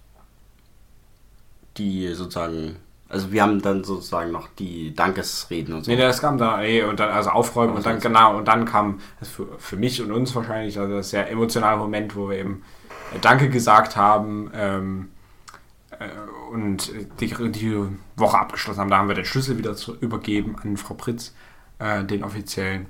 die 1.78 2.14
sozusagen, 2.14 2.78
also 3.10 3.32
wir 3.32 3.44
haben 3.44 3.62
dann 3.62 3.84
sozusagen 3.84 4.32
noch 4.32 4.48
die 4.58 4.94
Dankesreden 4.96 5.74
und 5.76 5.86
so. 5.86 5.92
Nee, 5.92 5.98
das 5.98 6.22
kam 6.22 6.38
da, 6.38 6.58
nee, 6.58 6.82
und 6.84 7.00
dann 7.00 7.10
also 7.10 7.30
aufräumen 7.30 7.76
und 7.76 7.86
dann, 7.86 8.00
genau, 8.00 8.38
und 8.38 8.48
dann 8.48 8.66
kam 8.66 9.00
für, 9.22 9.48
für 9.60 9.76
mich 9.76 10.02
und 10.02 10.12
uns 10.12 10.36
wahrscheinlich, 10.36 10.80
also 10.80 10.96
das 10.96 11.10
sehr 11.10 11.30
emotionale 11.30 11.78
Moment, 11.78 12.16
wo 12.16 12.30
wir 12.30 12.38
eben 12.38 12.64
Danke 13.22 13.50
gesagt 13.50 13.96
haben, 13.96 14.50
ähm, 14.54 15.10
äh, 15.92 16.08
und 16.52 16.92
die, 17.20 17.28
die 17.52 17.88
Woche 18.16 18.38
abgeschlossen 18.38 18.80
haben. 18.80 18.90
Da 18.90 18.98
haben 18.98 19.08
wir 19.08 19.16
den 19.16 19.26
Schlüssel 19.26 19.58
wieder 19.58 19.76
zu, 19.76 19.96
übergeben 19.96 20.56
an 20.62 20.78
Frau 20.78 20.94
Pritz, 20.94 21.34
äh, 21.80 22.04
den 22.04 22.24
offiziellen. 22.24 22.88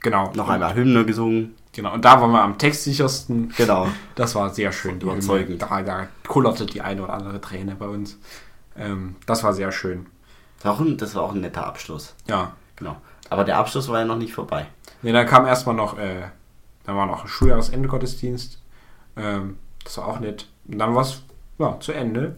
Genau. 0.00 0.32
Noch 0.34 0.48
einmal 0.48 0.74
Hymne 0.74 1.04
gesungen. 1.04 1.54
Genau, 1.72 1.92
und 1.94 2.04
da 2.04 2.20
waren 2.20 2.30
wir 2.30 2.42
am 2.42 2.58
textsichersten. 2.58 3.52
Genau. 3.56 3.88
Das 4.14 4.34
war 4.34 4.50
sehr 4.50 4.72
schön. 4.72 4.98
Die 4.98 5.06
Hymne, 5.06 5.56
da, 5.56 5.82
da 5.82 6.08
kullerte 6.26 6.64
die 6.66 6.80
eine 6.80 7.02
oder 7.02 7.14
andere 7.14 7.40
Träne 7.40 7.74
bei 7.74 7.86
uns. 7.86 8.18
Ähm, 8.76 9.16
das 9.26 9.42
war 9.42 9.52
sehr 9.52 9.72
schön. 9.72 10.06
Das 10.62 11.14
war 11.14 11.22
auch 11.22 11.32
ein 11.32 11.40
netter 11.40 11.66
Abschluss. 11.66 12.14
Ja. 12.26 12.52
Genau. 12.76 12.96
Aber 13.30 13.44
der 13.44 13.58
Abschluss 13.58 13.88
war 13.88 13.98
ja 13.98 14.04
noch 14.04 14.16
nicht 14.16 14.32
vorbei. 14.32 14.66
Nee, 15.02 15.12
dann 15.12 15.26
kam 15.26 15.46
erstmal 15.46 15.74
noch, 15.74 15.98
äh, 15.98 16.28
da 16.84 16.94
war 16.94 17.06
noch 17.06 17.22
ein 17.22 17.28
Schuljahresende-Gottesdienst. 17.28 18.62
Ähm, 19.16 19.58
Das 19.84 19.98
war 19.98 20.08
auch 20.08 20.20
nett. 20.20 20.48
Und 20.68 20.78
dann 20.78 20.94
war 20.94 21.02
es 21.02 21.22
ja, 21.58 21.78
zu 21.80 21.92
Ende. 21.92 22.36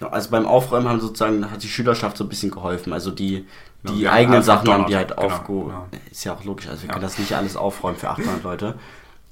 Ja, 0.00 0.08
also 0.10 0.30
beim 0.30 0.46
Aufräumen 0.46 0.88
haben 0.88 1.00
sozusagen, 1.00 1.50
hat 1.50 1.62
die 1.62 1.68
Schülerschaft 1.68 2.16
so 2.16 2.24
ein 2.24 2.28
bisschen 2.28 2.50
geholfen. 2.50 2.92
Also 2.92 3.10
die, 3.10 3.46
Ja, 3.84 3.92
die 3.92 4.06
haben 4.08 4.14
eigenen 4.14 4.34
einfach 4.38 4.46
Sachen 4.58 4.72
haben 4.72 4.86
die 4.86 4.96
halt 4.96 5.08
Genau, 5.16 5.22
aufgehoben. 5.22 5.70
ja. 5.70 5.86
Ist 6.10 6.24
ja 6.24 6.34
auch 6.34 6.44
logisch, 6.44 6.68
also 6.68 6.82
wir 6.82 6.88
Ja. 6.88 6.92
können 6.94 7.02
das 7.04 7.18
nicht 7.18 7.32
alles 7.34 7.56
aufräumen 7.56 7.96
für 7.96 8.08
800 8.10 8.42
Leute. 8.44 8.74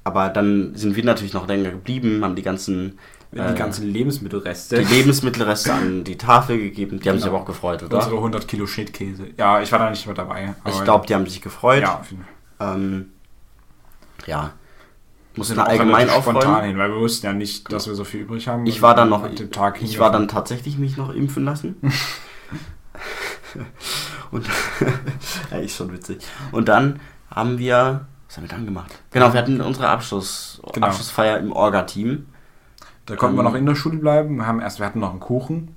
Aber 0.04 0.28
dann 0.28 0.74
sind 0.74 0.94
wir 0.96 1.04
natürlich 1.04 1.34
noch 1.34 1.46
länger 1.48 1.70
geblieben, 1.70 2.24
haben 2.24 2.36
die 2.36 2.42
ganzen, 2.42 2.98
Die 3.32 3.38
äh, 3.38 3.54
ganzen 3.54 3.92
Lebensmittelreste. 3.92 4.78
die 4.78 4.94
Lebensmittelreste 4.94 5.72
an 5.72 6.04
die 6.04 6.16
Tafel 6.16 6.58
gegeben. 6.58 7.00
Die 7.00 7.08
haben 7.08 7.16
sich 7.16 7.24
Genau. 7.24 7.36
aber 7.36 7.42
auch 7.42 7.46
gefreut, 7.46 7.82
oder? 7.82 7.96
Unsere 7.98 8.16
100 8.16 8.46
Kilo 8.48 8.66
Schnittkäse. 8.66 9.26
Ja, 9.36 9.60
ich 9.60 9.70
war 9.72 9.78
da 9.80 9.90
nicht 9.90 10.06
mehr 10.06 10.14
dabei. 10.14 10.54
ich 10.64 10.74
aber- 10.74 10.84
glaube, 10.84 11.06
die 11.06 11.14
haben 11.14 11.26
sich 11.26 11.42
gefreut. 11.42 11.82
ja, 11.82 11.98
auf 12.00 12.10
jeden 12.10 12.24
Fall. 12.58 12.74
Ähm, 12.76 13.12
ja. 14.26 14.52
Sind 15.44 15.58
auch 15.58 15.66
allgemein 15.66 16.08
relativ 16.08 16.22
spontan 16.22 16.50
aufräumen. 16.50 16.68
hin, 16.68 16.78
weil 16.78 16.90
wir 16.92 17.00
wussten 17.00 17.26
ja 17.26 17.32
nicht, 17.32 17.70
dass 17.72 17.86
wir 17.86 17.94
so 17.94 18.04
viel 18.04 18.20
übrig 18.22 18.48
haben. 18.48 18.64
Ich 18.66 18.80
war 18.82 18.94
dann 18.94 19.08
noch, 19.10 19.28
Tag 19.50 19.82
ich 19.82 19.98
war 19.98 20.10
dann 20.10 20.28
tatsächlich 20.28 20.78
mich 20.78 20.96
noch 20.96 21.12
impfen 21.14 21.44
lassen. 21.44 21.76
Und 24.30 24.46
ja, 25.50 25.58
ist 25.58 25.76
schon 25.76 25.92
witzig. 25.92 26.18
Und 26.52 26.68
dann 26.68 27.00
haben 27.30 27.58
wir, 27.58 28.06
was 28.28 28.36
haben 28.36 28.44
wir 28.44 28.48
dann 28.48 28.64
gemacht? 28.64 28.92
Genau, 29.10 29.32
wir 29.32 29.38
hatten 29.40 29.60
unsere 29.60 29.88
Abschluss, 29.88 30.60
Genau. 30.72 30.86
Abschlussfeier 30.88 31.38
im 31.38 31.52
Orga-Team. 31.52 32.26
Da 33.06 33.16
konnten 33.16 33.36
wir 33.36 33.40
ähm, 33.40 33.44
noch 33.46 33.54
in 33.54 33.66
der 33.66 33.74
Schule 33.76 33.98
bleiben. 33.98 34.36
Wir, 34.36 34.46
haben 34.46 34.60
erst, 34.60 34.78
wir 34.80 34.86
hatten 34.86 34.98
noch 35.00 35.10
einen 35.10 35.20
Kuchen. 35.20 35.76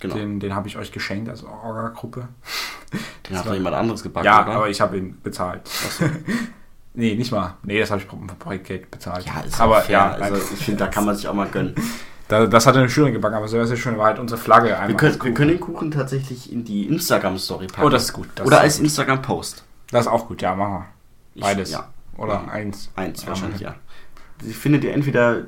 Genau. 0.00 0.14
Den, 0.14 0.38
den 0.38 0.54
habe 0.54 0.68
ich 0.68 0.76
euch 0.78 0.92
geschenkt 0.92 1.28
als 1.28 1.42
Orga-Gruppe. 1.44 2.28
Den 3.28 3.36
hat 3.36 3.44
war- 3.44 3.52
noch 3.52 3.56
jemand 3.58 3.74
anderes 3.76 4.02
gebacken, 4.02 4.26
Ja, 4.26 4.42
oder? 4.44 4.52
aber 4.54 4.68
ich 4.70 4.80
habe 4.80 4.96
ihn 4.96 5.18
bezahlt. 5.22 5.62
nee, 6.98 7.14
nicht 7.14 7.32
mal. 7.32 7.54
Nee, 7.62 7.80
das 7.80 7.90
habe 7.90 8.00
ich 8.02 8.06
vom 8.06 8.26
Projektgeld 8.26 8.90
bezahlt. 8.90 9.24
ja, 9.24 9.40
ist 9.40 9.60
aber 9.60 9.80
fair. 9.80 9.92
ja, 9.92 10.10
also 10.12 10.36
ich 10.36 10.64
finde, 10.64 10.80
da 10.80 10.86
kann 10.88 11.04
man 11.06 11.16
sich 11.16 11.26
auch 11.28 11.34
mal 11.34 11.48
gönnen. 11.48 11.74
da, 12.28 12.46
das 12.46 12.66
hat 12.66 12.76
eine 12.76 12.88
Schülerin 12.90 13.14
gebacken, 13.14 13.36
aber 13.36 13.48
sehr 13.48 13.76
schön 13.76 13.96
war 13.96 14.06
halt 14.06 14.18
unsere 14.18 14.38
Flagge. 14.40 14.76
Wir 14.86 14.96
können, 14.96 15.22
wir 15.22 15.32
können 15.34 15.48
den 15.50 15.60
Kuchen 15.60 15.90
tatsächlich 15.90 16.52
in 16.52 16.64
die 16.64 16.86
Instagram-Story 16.86 17.68
packen. 17.68 17.86
Oh, 17.86 17.88
das 17.88 18.04
ist 18.04 18.12
gut. 18.12 18.28
Das 18.34 18.46
Oder 18.46 18.58
ist 18.58 18.62
als. 18.62 18.80
Instagram-Post. 18.80 19.64
Das 19.90 20.02
ist 20.02 20.08
auch 20.12 20.28
gut, 20.28 20.42
ja, 20.42 20.54
machen 20.54 20.72
wir. 20.74 20.86
Ich- 21.34 21.42
Beides. 21.42 21.70
Ja, 21.70 21.88
Oder 22.16 22.40
Mhm. 22.40 22.48
eins. 22.50 22.90
eins 22.96 23.22
Ja, 23.22 23.28
wahrscheinlich, 23.28 23.60
ja. 23.60 23.74
Die 24.42 24.52
findet 24.52 24.84
ihr 24.84 24.92
entweder 24.92 25.44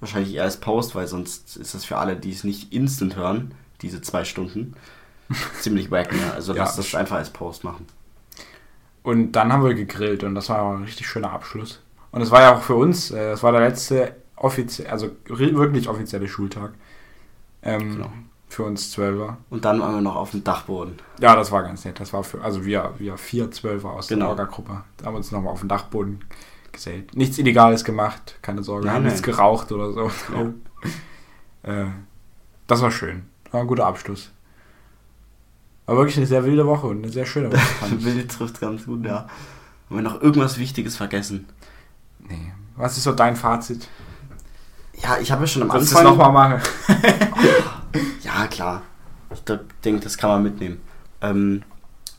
wahrscheinlich 0.00 0.34
eher 0.34 0.44
als 0.44 0.56
Post, 0.58 0.94
weil 0.94 1.06
sonst 1.06 1.56
ist 1.56 1.74
das 1.74 1.84
für 1.84 1.96
alle, 1.98 2.16
die 2.16 2.30
es 2.32 2.44
nicht 2.44 2.72
instant 2.72 3.16
hören, 3.16 3.52
diese 3.82 4.00
zwei 4.00 4.24
Stunden, 4.24 4.74
ziemlich 5.60 5.90
wack, 5.90 6.12
ne? 6.12 6.32
Also 6.34 6.54
Ja. 6.54 6.62
lass 6.64 6.76
das 6.76 6.94
einfach 6.94 7.16
als 7.16 7.30
Post 7.30 7.64
machen. 7.64 7.86
Und 9.04 9.32
dann 9.32 9.52
haben 9.52 9.62
wir 9.62 9.74
gegrillt 9.74 10.24
und 10.24 10.34
das 10.34 10.48
war 10.48 10.74
ein 10.76 10.82
richtig 10.82 11.06
schöner 11.06 11.30
Abschluss. 11.30 11.80
Und 12.10 12.22
es 12.22 12.30
war 12.32 12.40
ja 12.40 12.54
auch 12.56 12.62
für 12.62 12.74
uns, 12.74 13.10
äh, 13.12 13.30
das 13.30 13.42
war 13.44 13.52
der 13.52 13.60
letzte 13.60 14.16
offiziell, 14.34 14.88
also 14.88 15.10
wirklich 15.26 15.88
offizielle 15.88 16.26
Schultag. 16.26 16.72
Ähm, 17.62 17.92
Genau. 17.92 18.12
Für 18.48 18.62
uns 18.64 18.92
Zwölfer. 18.92 19.38
Und 19.50 19.64
dann 19.64 19.80
waren 19.80 19.94
wir 19.94 20.00
noch 20.00 20.14
auf 20.16 20.30
dem 20.30 20.44
Dachboden. 20.44 20.94
Ja, 21.20 21.34
das 21.34 21.50
war 21.50 21.62
ganz 21.64 21.84
nett. 21.84 21.98
Das 21.98 22.12
war 22.12 22.22
für, 22.22 22.40
also 22.42 22.64
wir, 22.64 22.94
wir 22.98 23.16
vier 23.16 23.50
Zwölfer 23.50 23.90
aus 23.90 24.06
Genau. 24.08 24.26
der 24.26 24.44
Orga-Gruppe. 24.44 24.82
Da 24.96 25.06
haben 25.06 25.14
wir 25.14 25.18
uns 25.18 25.32
nochmal 25.32 25.52
auf 25.52 25.60
den 25.60 25.68
Dachboden 25.68 26.24
gesellt. 26.72 27.16
Nichts 27.16 27.38
Illegales 27.38 27.84
gemacht, 27.84 28.38
keine 28.42 28.62
Sorge. 28.62 28.84
Wir 28.84 28.86
Nein, 28.86 28.94
haben 28.96 29.02
nein. 29.02 29.12
nichts 29.12 29.22
geraucht 29.24 29.72
oder 29.72 29.92
so. 29.92 30.10
äh, 31.64 31.86
das 32.68 32.80
war 32.80 32.90
schön. 32.92 33.24
War 33.50 33.62
ein 33.62 33.66
guter 33.66 33.86
Abschluss. 33.86 34.30
War 35.86 35.96
wirklich 35.96 36.16
eine 36.16 36.26
sehr 36.26 36.44
wilde 36.44 36.66
Woche 36.66 36.86
und 36.86 37.02
eine 37.02 37.12
sehr 37.12 37.26
schöne 37.26 37.52
Woche. 37.52 37.60
Willi 37.98 38.26
trifft 38.26 38.60
ganz 38.60 38.86
gut, 38.86 39.04
ja. 39.04 39.26
Haben 39.88 39.96
wir 39.96 40.02
noch 40.02 40.20
irgendwas 40.22 40.58
Wichtiges 40.58 40.96
vergessen? 40.96 41.46
nee. 42.20 42.52
Was 42.76 42.96
ist 42.96 43.04
so 43.04 43.12
dein 43.12 43.36
Fazit? 43.36 43.88
Ja, 44.94 45.18
ich 45.18 45.30
habe 45.30 45.42
ja 45.42 45.46
schon 45.46 45.62
am 45.62 45.70
es 45.76 45.94
Anfang... 45.94 46.16
nochmal 46.16 46.32
machen? 46.32 46.62
Ja, 48.22 48.48
klar. 48.48 48.82
Ich 49.32 49.42
denke, 49.84 50.00
das 50.00 50.18
kann 50.18 50.30
man 50.30 50.42
mitnehmen. 50.42 50.80
Ähm, 51.20 51.62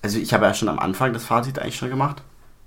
also 0.01 0.17
ich 0.17 0.33
habe 0.33 0.45
ja 0.45 0.53
schon 0.53 0.69
am 0.69 0.79
Anfang 0.79 1.11
das 1.11 1.25
Fazit 1.25 1.59
eigentlich 1.59 1.75
schon 1.75 1.89
gemacht. 1.89 2.21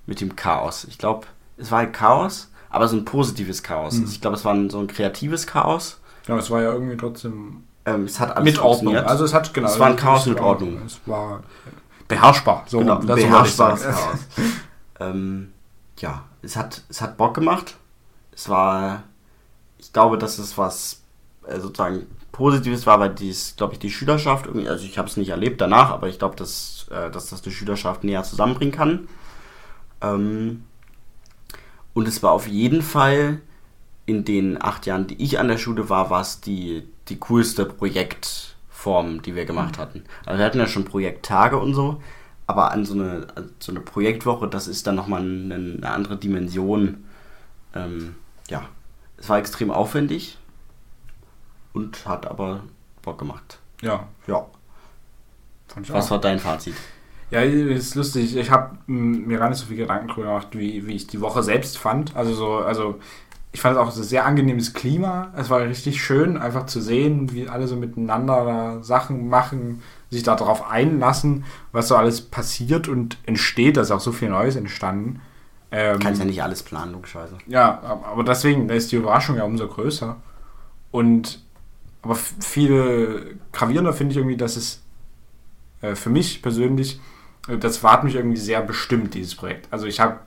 Mit 0.05 0.21
dem 0.21 0.37
Chaos. 0.37 0.85
Ich 0.85 0.99
glaube, 0.99 1.27
es 1.57 1.71
war 1.71 1.79
ein 1.79 1.93
Chaos, 1.93 2.51
aber 2.69 2.89
so 2.89 2.97
ein 2.97 3.05
positives 3.05 3.63
Chaos. 3.63 3.95
Mhm. 3.95 4.03
Also 4.03 4.13
ich 4.13 4.21
glaube, 4.21 4.37
es 4.37 4.45
war 4.45 4.55
ein, 4.55 4.69
so 4.69 4.79
ein 4.79 4.87
kreatives 4.87 5.47
Chaos. 5.47 6.01
Ja, 6.27 6.37
es 6.37 6.51
war 6.51 6.61
ja 6.61 6.73
irgendwie 6.73 6.97
trotzdem 6.97 7.65
Ähm, 7.89 8.05
es 8.05 8.21
hat 8.21 8.37
alles 8.37 8.45
mit 8.45 8.59
Ordnung. 8.63 8.97
Also 8.97 9.25
es 9.25 9.35
hat 9.35 9.53
genau. 9.55 9.69
Es 9.69 9.79
war 9.79 9.89
ein 9.89 9.97
Chaos 9.97 10.27
mit 10.27 10.41
Ordnung. 10.41 10.83
Es 10.85 11.01
war 11.07 11.43
beherrschbar. 12.07 12.65
So, 12.67 12.79
genau, 12.79 12.97
beherrschbares. 12.99 13.83
Chaos. 13.83 14.19
ähm, 15.01 15.53
ja, 15.99 16.25
es 16.43 16.57
hat, 16.57 16.83
es 16.89 17.01
hat 17.01 17.17
Bock 17.17 17.35
gemacht. 17.35 17.77
Es 18.33 18.49
war, 18.49 19.05
ich 19.79 19.93
glaube, 19.93 20.19
dass 20.19 20.39
es 20.39 20.57
was 20.59 21.03
äh, 21.47 21.59
sozusagen 21.61 22.07
Positives 22.33 22.87
war, 22.87 23.01
weil 23.01 23.15
dies, 23.15 23.55
glaube 23.57 23.73
ich, 23.75 23.79
die 23.79 23.91
Schülerschaft 23.91 24.47
irgendwie, 24.47 24.69
also 24.69 24.85
ich 24.85 24.99
habe 24.99 25.09
es 25.09 25.17
nicht 25.17 25.31
erlebt 25.31 25.61
danach, 25.61 25.91
aber 25.91 26.09
ich 26.09 26.19
glaube, 26.19 26.37
dass, 26.37 26.87
äh, 26.91 27.11
dass 27.11 27.31
das 27.31 27.43
die 27.43 27.51
Schülerschaft 27.51 28.05
näher 28.05 28.23
zusammenbringen 28.23 28.75
kann. 28.75 29.09
Ähm, 30.01 30.65
und 31.95 32.07
es 32.07 32.23
war 32.23 32.33
auf 32.33 32.47
jeden 32.47 32.83
Fall 32.83 33.41
in 34.07 34.25
den 34.25 34.61
acht 34.63 34.87
Jahren, 34.87 35.07
die 35.07 35.21
ich 35.23 35.39
an 35.39 35.49
der 35.49 35.59
Schule 35.59 35.89
war, 35.89 36.11
war 36.11 36.21
es 36.21 36.41
die, 36.41 36.89
die 37.09 37.19
coolste 37.19 37.65
Projektform, 37.65 39.23
die 39.23 39.35
wir 39.35 39.45
gemacht 39.45 39.79
hatten. 39.79 40.05
Also 40.27 40.39
wir 40.39 40.47
hatten 40.47 40.59
ja 40.59 40.67
schon 40.67 40.85
Projekttage 40.85 41.59
und 41.59 41.75
so, 41.75 42.03
aber 42.47 42.73
an 42.73 42.85
so 42.85 42.95
eine, 42.95 43.27
an 43.35 43.51
so 43.59 43.73
eine 43.73 43.81
Projektwoche, 43.81 44.49
das 44.49 44.69
ist 44.69 44.87
dann 44.87 44.95
nochmal 44.95 45.23
eine, 45.23 45.55
eine 45.55 45.91
andere 45.91 46.17
Dimension. 46.17 47.05
Ähm, 47.75 48.15
ja, 48.49 48.63
es 49.17 49.29
war 49.29 49.39
extrem 49.39 49.71
aufwendig 49.71 50.39
und 51.73 52.07
hat 52.07 52.27
aber 52.27 52.63
Bock 53.03 53.19
gemacht. 53.19 53.59
Ja, 53.83 54.09
Ja. 54.27 54.47
Was 55.89 56.07
auch. 56.07 56.13
war 56.13 56.21
dein 56.21 56.39
Fazit? 56.39 56.75
Ja, 57.31 57.43
ist 57.43 57.95
lustig. 57.95 58.35
Ich 58.37 58.51
habe 58.51 58.79
mir 58.87 59.39
gar 59.39 59.51
nicht 59.51 59.59
so 59.59 59.67
viel 59.67 59.77
Gedanken 59.77 60.09
drüber 60.09 60.29
gemacht, 60.29 60.49
wie, 60.53 60.87
wie 60.87 60.95
ich 60.95 61.07
die 61.07 61.21
Woche 61.21 61.43
selbst 61.43 61.77
fand. 61.77 62.17
Also 62.17 62.33
so, 62.35 62.57
also 62.57 62.99
ich 63.59 63.63
fand 63.63 63.75
es 63.75 63.83
auch 63.83 63.89
ein 63.89 64.03
sehr 64.05 64.25
angenehmes 64.25 64.73
Klima. 64.73 65.33
Es 65.37 65.51
war 65.51 65.59
richtig 65.63 66.01
schön, 66.01 66.37
einfach 66.37 66.67
zu 66.67 66.81
sehen, 66.81 67.33
wie 67.33 67.49
alle 67.49 67.67
so 67.67 67.75
miteinander 67.75 68.85
Sachen 68.85 69.29
machen, 69.29 69.83
sich 70.11 70.23
darauf 70.23 70.71
einlassen, 70.71 71.45
was 71.73 71.89
so 71.89 71.97
alles 71.97 72.21
passiert 72.21 72.87
und 72.87 73.19
entsteht. 73.27 73.77
Da 73.77 73.81
ist 73.81 73.91
auch 73.91 73.99
so 73.99 74.13
viel 74.13 74.29
Neues 74.29 74.55
entstanden. 74.55 75.21
Ähm, 75.73 75.99
Kannst 75.99 76.21
ja 76.21 76.25
nicht 76.25 76.41
alles 76.41 76.63
planen, 76.63 76.93
logischerweise. 76.93 77.37
Ja, 77.49 77.83
aber 78.05 78.23
deswegen 78.23 78.69
da 78.69 78.75
ist 78.75 78.93
die 78.93 78.97
Überraschung 78.97 79.37
ja 79.39 79.43
umso 79.43 79.67
größer. 79.67 80.15
Und 80.93 81.43
aber 82.03 82.15
viel 82.15 83.41
gravierender 83.51 83.93
finde 83.93 84.13
ich 84.13 84.19
irgendwie, 84.19 84.37
dass 84.37 84.57
es 84.57 84.85
äh, 85.83 85.97
für 85.97 86.11
mich 86.11 86.43
persönlich, 86.43 87.01
äh, 87.49 87.59
das 87.59 87.83
war 87.83 88.05
mich 88.05 88.15
irgendwie 88.15 88.37
sehr 88.37 88.63
bestimmt, 88.63 89.15
dieses 89.15 89.35
Projekt. 89.35 89.67
Also 89.73 89.87
ich 89.87 89.99
habe 89.99 90.21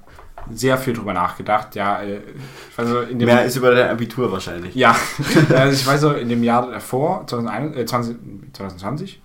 sehr 0.50 0.78
viel 0.78 0.94
drüber 0.94 1.14
nachgedacht, 1.14 1.76
ja. 1.76 2.02
Äh, 2.02 2.22
ich 2.70 2.78
weiß 2.78 2.88
so, 2.88 3.02
in 3.02 3.20
dem, 3.20 3.26
Mehr 3.26 3.46
ist 3.46 3.56
über 3.56 3.74
dein 3.74 3.90
Abitur 3.90 4.32
wahrscheinlich. 4.32 4.76
ja, 4.76 4.96
also 5.56 5.74
ich 5.74 5.86
weiß 5.86 6.02
so, 6.02 6.12
in 6.14 6.30
dem 6.30 6.44
Jahr 6.44 6.70
davor, 6.70 7.26
2021, 7.28 7.82
äh, 7.82 7.86
20, 7.86 8.54
2020, 8.54 9.22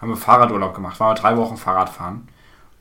haben 0.00 0.10
wir 0.10 0.16
Fahrradurlaub 0.16 0.74
gemacht, 0.74 0.98
waren 1.00 1.16
wir 1.16 1.20
drei 1.20 1.36
Wochen 1.36 1.56
Fahrrad 1.56 1.88
fahren. 1.88 2.28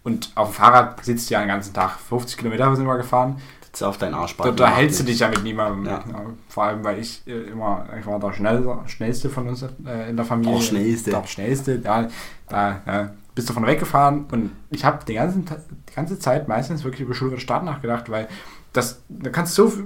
Und 0.03 0.31
auf 0.35 0.49
dem 0.49 0.53
Fahrrad 0.53 1.03
sitzt 1.03 1.29
du 1.29 1.33
ja 1.33 1.41
den 1.41 1.49
ganzen 1.49 1.73
Tag. 1.73 1.99
50 1.99 2.37
Kilometer 2.37 2.73
sind 2.75 2.85
wir 2.85 2.95
gefahren. 2.95 3.41
Sitzt 3.65 3.83
auf 3.83 3.97
deinen 3.97 4.13
Arsch. 4.13 4.37
Da, 4.37 4.51
da 4.51 4.69
hältst 4.69 5.01
du 5.01 5.03
dich 5.03 5.19
ja 5.19 5.27
mit 5.27 5.43
niemandem. 5.43 5.85
Ja. 5.85 6.01
Vor 6.47 6.63
allem, 6.63 6.83
weil 6.85 6.99
ich 6.99 7.27
äh, 7.27 7.49
immer, 7.51 7.85
ich 7.99 8.05
war 8.05 8.17
der 8.17 8.31
schnellste, 8.31 8.77
schnellste 8.85 9.29
von 9.29 9.49
uns 9.49 9.63
äh, 9.63 10.09
in 10.09 10.15
der 10.15 10.25
Familie. 10.25 10.55
Der 10.55 10.61
Schnellste. 10.61 11.11
Der 11.11 11.27
Schnellste, 11.27 11.81
ja. 11.83 12.07
Da 12.47 12.81
ja, 12.87 13.09
bist 13.37 13.47
du 13.47 13.53
von 13.53 13.67
weggefahren 13.67 14.25
und 14.31 14.49
ich 14.71 14.83
habe 14.83 15.05
die, 15.05 15.13
die 15.13 15.93
ganze 15.95 16.17
Zeit 16.17 16.47
meistens 16.47 16.83
wirklich 16.83 17.01
über 17.01 17.13
Schule 17.13 17.33
und 17.33 17.39
Staat 17.39 17.63
nachgedacht, 17.63 18.09
weil 18.09 18.27
das, 18.73 19.03
da 19.09 19.29
kannst 19.29 19.55
du 19.59 19.67
so 19.67 19.83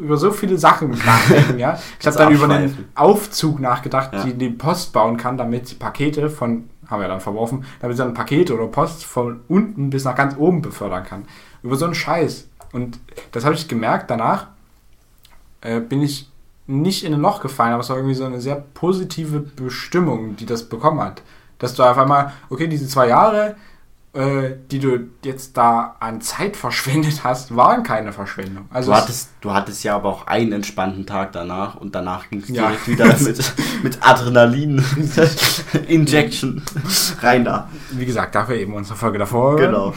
über 0.00 0.16
so 0.16 0.32
viele 0.32 0.58
Sachen 0.58 0.90
nachdenken, 1.06 1.60
ja. 1.60 1.78
Ich 2.00 2.06
habe 2.08 2.16
dann 2.18 2.32
über 2.32 2.48
einen. 2.50 2.86
Aufzug 2.96 3.60
nachgedacht, 3.60 4.12
Ja. 4.12 4.24
die 4.24 4.34
die 4.34 4.50
Post 4.50 4.92
bauen 4.92 5.16
kann, 5.16 5.38
damit 5.38 5.68
sie 5.68 5.76
Pakete 5.76 6.28
von, 6.28 6.68
haben 6.88 7.00
wir 7.00 7.06
dann 7.06 7.20
verworfen, 7.20 7.64
damit 7.80 7.96
sie 7.96 8.02
dann 8.02 8.14
Pakete 8.14 8.52
oder 8.52 8.66
Post 8.66 9.04
von 9.04 9.42
unten 9.46 9.90
bis 9.90 10.04
nach 10.04 10.16
ganz 10.16 10.36
oben 10.36 10.60
befördern 10.60 11.04
kann. 11.04 11.24
Über 11.62 11.76
so 11.76 11.84
einen 11.84 11.94
Scheiß. 11.94 12.48
Und 12.72 12.98
das 13.30 13.44
habe 13.44 13.54
ich 13.54 13.68
gemerkt 13.68 14.10
danach, 14.10 14.48
äh, 15.60 15.78
bin 15.78 16.02
ich 16.02 16.28
nicht 16.66 17.04
in 17.04 17.14
ein 17.14 17.20
Loch 17.20 17.40
gefallen, 17.40 17.74
aber 17.74 17.82
es 17.82 17.90
war 17.90 17.96
irgendwie 17.96 18.16
so 18.16 18.24
eine 18.24 18.40
sehr 18.40 18.56
positive 18.56 19.38
Bestimmung, 19.38 20.34
die 20.34 20.46
das 20.46 20.64
bekommen 20.68 21.00
hat. 21.00 21.22
Dass 21.62 21.74
du 21.74 21.82
auf 21.82 21.96
einmal, 21.96 22.32
okay, 22.50 22.66
diese 22.66 22.86
zwei 22.88 23.08
Jahre, 23.08 23.54
äh, 24.14 24.50
die 24.70 24.78
du 24.78 24.98
jetzt 25.24 25.56
da 25.56 25.96
an 26.00 26.20
Zeit 26.20 26.54
verschwendet 26.56 27.24
hast, 27.24 27.56
waren 27.56 27.82
keine 27.82 28.12
Verschwendung. 28.12 28.66
Also 28.70 28.90
Du 28.90 28.96
es- 28.98 29.02
hattest, 29.02 29.30
du 29.40 29.54
hattest 29.54 29.84
ja 29.84 29.94
aber 29.96 30.10
auch 30.10 30.26
einen 30.26 30.52
entspannten 30.52 31.06
Tag 31.06 31.32
danach 31.32 31.76
und 31.76 31.94
danach 31.94 32.28
ging 32.28 32.40
es 32.42 32.48
Ja. 32.50 32.66
direkt 32.68 32.88
wieder 32.88 33.06
mit, 33.20 33.52
mit 33.82 33.98
Adrenalin 34.06 34.84
Injection 35.88 36.62
rein 37.20 37.44
da. 37.44 37.68
wie 37.92 38.04
gesagt, 38.06 38.34
dafür 38.34 38.56
eben 38.56 38.74
unsere 38.74 38.96
Folge 38.98 39.18
davor. 39.18 39.56
Genau. 39.56 39.94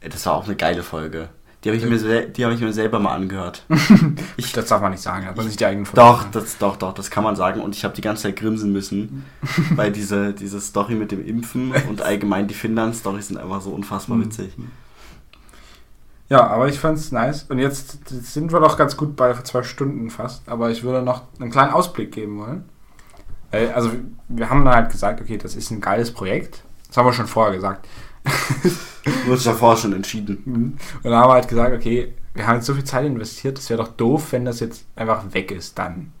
Das 0.00 0.26
war 0.26 0.34
auch 0.34 0.46
eine 0.46 0.56
geile 0.56 0.82
Folge. 0.82 1.28
Die 1.64 1.68
habe 1.68 1.76
ich, 1.76 1.84
mir 1.84 2.26
die 2.26 2.44
hab 2.44 2.52
ich 2.52 2.60
mir 2.60 2.72
selber 2.72 2.98
mal 2.98 3.14
angehört. 3.14 3.64
Ich, 4.36 4.52
das 4.52 4.66
darf 4.66 4.80
man 4.82 4.90
nicht 4.90 5.02
sagen, 5.02 5.28
aber 5.28 5.44
nicht 5.44 5.60
die 5.60 5.66
eigenen 5.66 5.86
Doch, 5.94 6.24
das, 6.32 6.58
doch, 6.58 6.76
doch, 6.76 6.92
das 6.92 7.10
kann 7.10 7.22
man 7.22 7.36
sagen. 7.36 7.60
Und 7.60 7.76
ich 7.76 7.84
habe 7.84 7.94
die 7.94 8.00
ganze 8.00 8.24
Zeit 8.24 8.36
grinsen 8.36 8.72
müssen, 8.72 9.24
weil 9.76 9.92
diese, 9.92 10.32
diese 10.32 10.60
Story 10.60 10.94
mit 10.96 11.12
dem 11.12 11.24
Impfen 11.24 11.72
und 11.88 12.02
allgemein 12.02 12.48
die 12.48 12.54
Finnland-Storys 12.54 13.28
sind 13.28 13.36
einfach 13.38 13.60
so 13.60 13.70
unfassbar 13.70 14.16
Mhm. 14.16 14.24
witzig. 14.24 14.52
Ja, 16.28 16.46
aber 16.48 16.68
ich 16.68 16.78
fand's 16.80 17.12
nice. 17.12 17.44
Und 17.48 17.58
jetzt 17.58 18.08
sind 18.08 18.52
wir 18.52 18.60
doch 18.60 18.76
ganz 18.78 18.96
gut 18.96 19.14
bei 19.16 19.32
zwei 19.42 19.62
Stunden 19.62 20.08
fast. 20.10 20.48
Aber 20.48 20.70
ich 20.70 20.82
würde 20.82 21.02
noch 21.02 21.24
einen 21.38 21.50
kleinen 21.50 21.72
Ausblick 21.72 22.10
geben 22.12 22.38
wollen. 22.38 22.64
Äh, 23.50 23.68
Also, 23.68 23.90
wir 24.28 24.48
haben 24.48 24.64
dann 24.64 24.74
halt 24.74 24.90
gesagt, 24.90 25.20
okay, 25.20 25.36
das 25.36 25.54
ist 25.54 25.70
ein 25.70 25.80
geiles 25.80 26.10
Projekt. 26.10 26.62
Das 26.88 26.96
haben 26.96 27.06
wir 27.06 27.12
schon 27.12 27.26
vorher 27.26 27.54
gesagt. 27.54 27.86
Du 29.04 29.32
hast 29.32 29.46
davor 29.46 29.76
schon 29.76 29.92
entschieden. 29.92 30.42
Und 30.46 31.04
dann 31.04 31.14
haben 31.14 31.28
wir 31.28 31.34
halt 31.34 31.48
gesagt, 31.48 31.74
okay, 31.74 32.14
wir 32.34 32.46
haben 32.46 32.56
jetzt 32.56 32.66
so 32.66 32.74
viel 32.74 32.84
Zeit 32.84 33.04
investiert, 33.04 33.58
es 33.58 33.68
wäre 33.68 33.82
doch 33.82 33.88
doof, 33.88 34.32
wenn 34.32 34.44
das 34.44 34.60
jetzt 34.60 34.86
einfach 34.96 35.22
weg 35.32 35.50
ist 35.50 35.78
dann. 35.78 36.12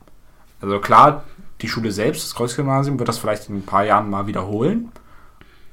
Also 0.60 0.78
klar, 0.80 1.24
die 1.60 1.68
Schule 1.68 1.92
selbst, 1.92 2.24
das 2.24 2.34
Kreuzgymnasium, 2.34 2.98
wird 2.98 3.08
das 3.08 3.18
vielleicht 3.18 3.48
in 3.48 3.56
ein 3.56 3.66
paar 3.66 3.84
Jahren 3.84 4.10
mal 4.10 4.26
wiederholen. 4.26 4.90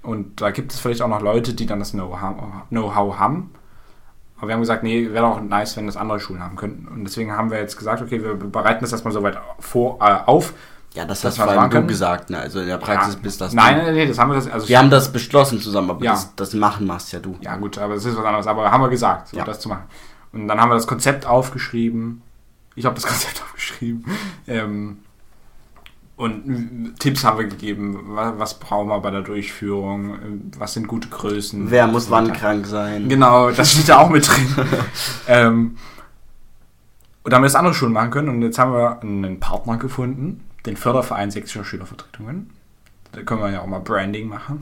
Und 0.01 0.41
da 0.41 0.51
gibt 0.51 0.71
es 0.71 0.79
vielleicht 0.79 1.01
auch 1.01 1.07
noch 1.07 1.21
Leute, 1.21 1.53
die 1.53 1.65
dann 1.65 1.79
das 1.79 1.91
Know-how 1.91 2.67
Know-how 2.69 3.19
haben. 3.19 3.51
Aber 4.37 4.47
wir 4.47 4.53
haben 4.53 4.61
gesagt, 4.61 4.83
nee, 4.83 5.11
wäre 5.11 5.25
auch 5.25 5.41
nice, 5.41 5.75
wenn 5.75 5.85
das 5.85 5.97
andere 5.97 6.19
Schulen 6.19 6.41
haben 6.41 6.55
könnten. 6.55 6.87
Und 6.87 7.03
deswegen 7.03 7.33
haben 7.33 7.51
wir 7.51 7.59
jetzt 7.59 7.77
gesagt, 7.77 8.01
okay, 8.01 8.23
wir 8.23 8.35
bereiten 8.35 8.81
das 8.81 8.93
erstmal 8.93 9.13
soweit 9.13 9.37
vor, 9.59 9.99
äh, 10.01 10.19
auf. 10.25 10.53
Ja, 10.95 11.05
das 11.05 11.23
hast 11.23 11.37
wir 11.37 11.45
vor 11.45 11.69
du 11.69 11.85
gesagt. 11.85 12.29
Ne? 12.31 12.39
Also 12.39 12.59
in 12.61 12.67
der 12.67 12.77
Praxis 12.77 13.13
Ja. 13.13 13.19
bist 13.21 13.39
das 13.41 13.53
Nein, 13.53 13.77
du. 13.77 13.83
nein, 13.85 13.95
nein, 13.95 14.07
das 14.07 14.17
haben 14.17 14.29
wir 14.31 14.35
das. 14.35 14.49
Also 14.49 14.67
Wir 14.67 14.79
haben 14.79 14.89
das 14.89 15.11
beschlossen 15.11 15.59
zusammen, 15.61 15.91
aber 15.91 16.03
Ja. 16.03 16.11
das, 16.13 16.35
das 16.35 16.53
machen 16.53 16.87
machst 16.87 17.13
ja 17.13 17.19
du. 17.19 17.37
Ja, 17.41 17.55
gut, 17.57 17.77
aber 17.77 17.93
das 17.93 18.05
ist 18.05 18.17
was 18.17 18.25
anderes. 18.25 18.47
Aber 18.47 18.71
haben 18.71 18.81
wir 18.81 18.89
gesagt, 18.89 19.27
so 19.29 19.37
Ja. 19.37 19.43
das 19.45 19.59
zu 19.59 19.69
machen. 19.69 19.83
Und 20.33 20.47
dann 20.47 20.59
haben 20.59 20.69
wir 20.69 20.75
das 20.75 20.87
Konzept 20.87 21.25
aufgeschrieben. 21.27 22.21
Ich 22.75 22.85
habe 22.85 22.95
das 22.95 23.03
Konzept 23.07 23.41
aufgeschrieben. 23.43 24.03
Ähm, 24.47 24.99
und 26.15 26.95
Tipps 26.99 27.23
haben 27.23 27.37
wir 27.37 27.45
gegeben. 27.47 27.97
Was, 28.09 28.33
was 28.37 28.59
brauchen 28.59 28.89
wir 28.89 28.99
bei 28.99 29.09
der 29.11 29.21
Durchführung? 29.21 30.51
Was 30.57 30.73
sind 30.73 30.87
gute 30.87 31.07
Größen? 31.07 31.71
Wer 31.71 31.87
muss 31.87 32.09
wann 32.09 32.33
krank 32.33 32.65
sein? 32.65 33.07
Genau, 33.07 33.51
das 33.51 33.71
steht 33.71 33.87
da 33.89 33.99
auch 33.99 34.09
mit 34.09 34.27
drin. 34.27 34.47
ähm, 35.27 35.77
und 37.23 37.31
da 37.31 37.35
haben 37.37 37.43
wir 37.43 37.47
das 37.47 37.55
andere 37.55 37.73
Schulen 37.73 37.93
machen 37.93 38.11
können. 38.11 38.27
Und 38.29 38.41
jetzt 38.41 38.59
haben 38.59 38.73
wir 38.73 39.01
einen 39.01 39.39
Partner 39.39 39.77
gefunden, 39.77 40.43
den 40.65 40.77
Förderverein 40.77 41.31
Sächsischer 41.31 41.63
Schülervertretungen. 41.63 42.49
Da 43.11 43.23
können 43.23 43.41
wir 43.41 43.51
ja 43.51 43.61
auch 43.61 43.67
mal 43.67 43.79
Branding 43.79 44.27
machen. 44.27 44.61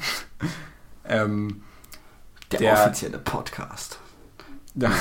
ähm, 1.05 1.63
Der, 2.51 2.59
Der- 2.59 2.73
offizielle 2.73 3.17
Podcast. 3.19 3.99
ja. 4.75 4.91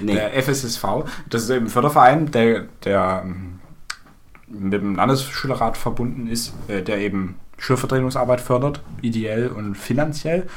Nee. 0.00 0.14
Der 0.14 0.34
FSSV, 0.42 0.84
das 1.28 1.44
ist 1.44 1.50
eben 1.50 1.66
ein 1.66 1.70
Förderverein, 1.70 2.30
der, 2.30 2.62
der 2.84 3.22
ähm, 3.24 3.60
mit 4.48 4.72
dem 4.72 4.96
Landesschülerrat 4.96 5.76
verbunden 5.76 6.26
ist, 6.28 6.52
äh, 6.68 6.82
der 6.82 6.98
eben 6.98 7.36
Schulvertretungsarbeit 7.58 8.40
fördert, 8.40 8.80
ideell 9.02 9.48
und 9.48 9.74
finanziell. 9.76 10.48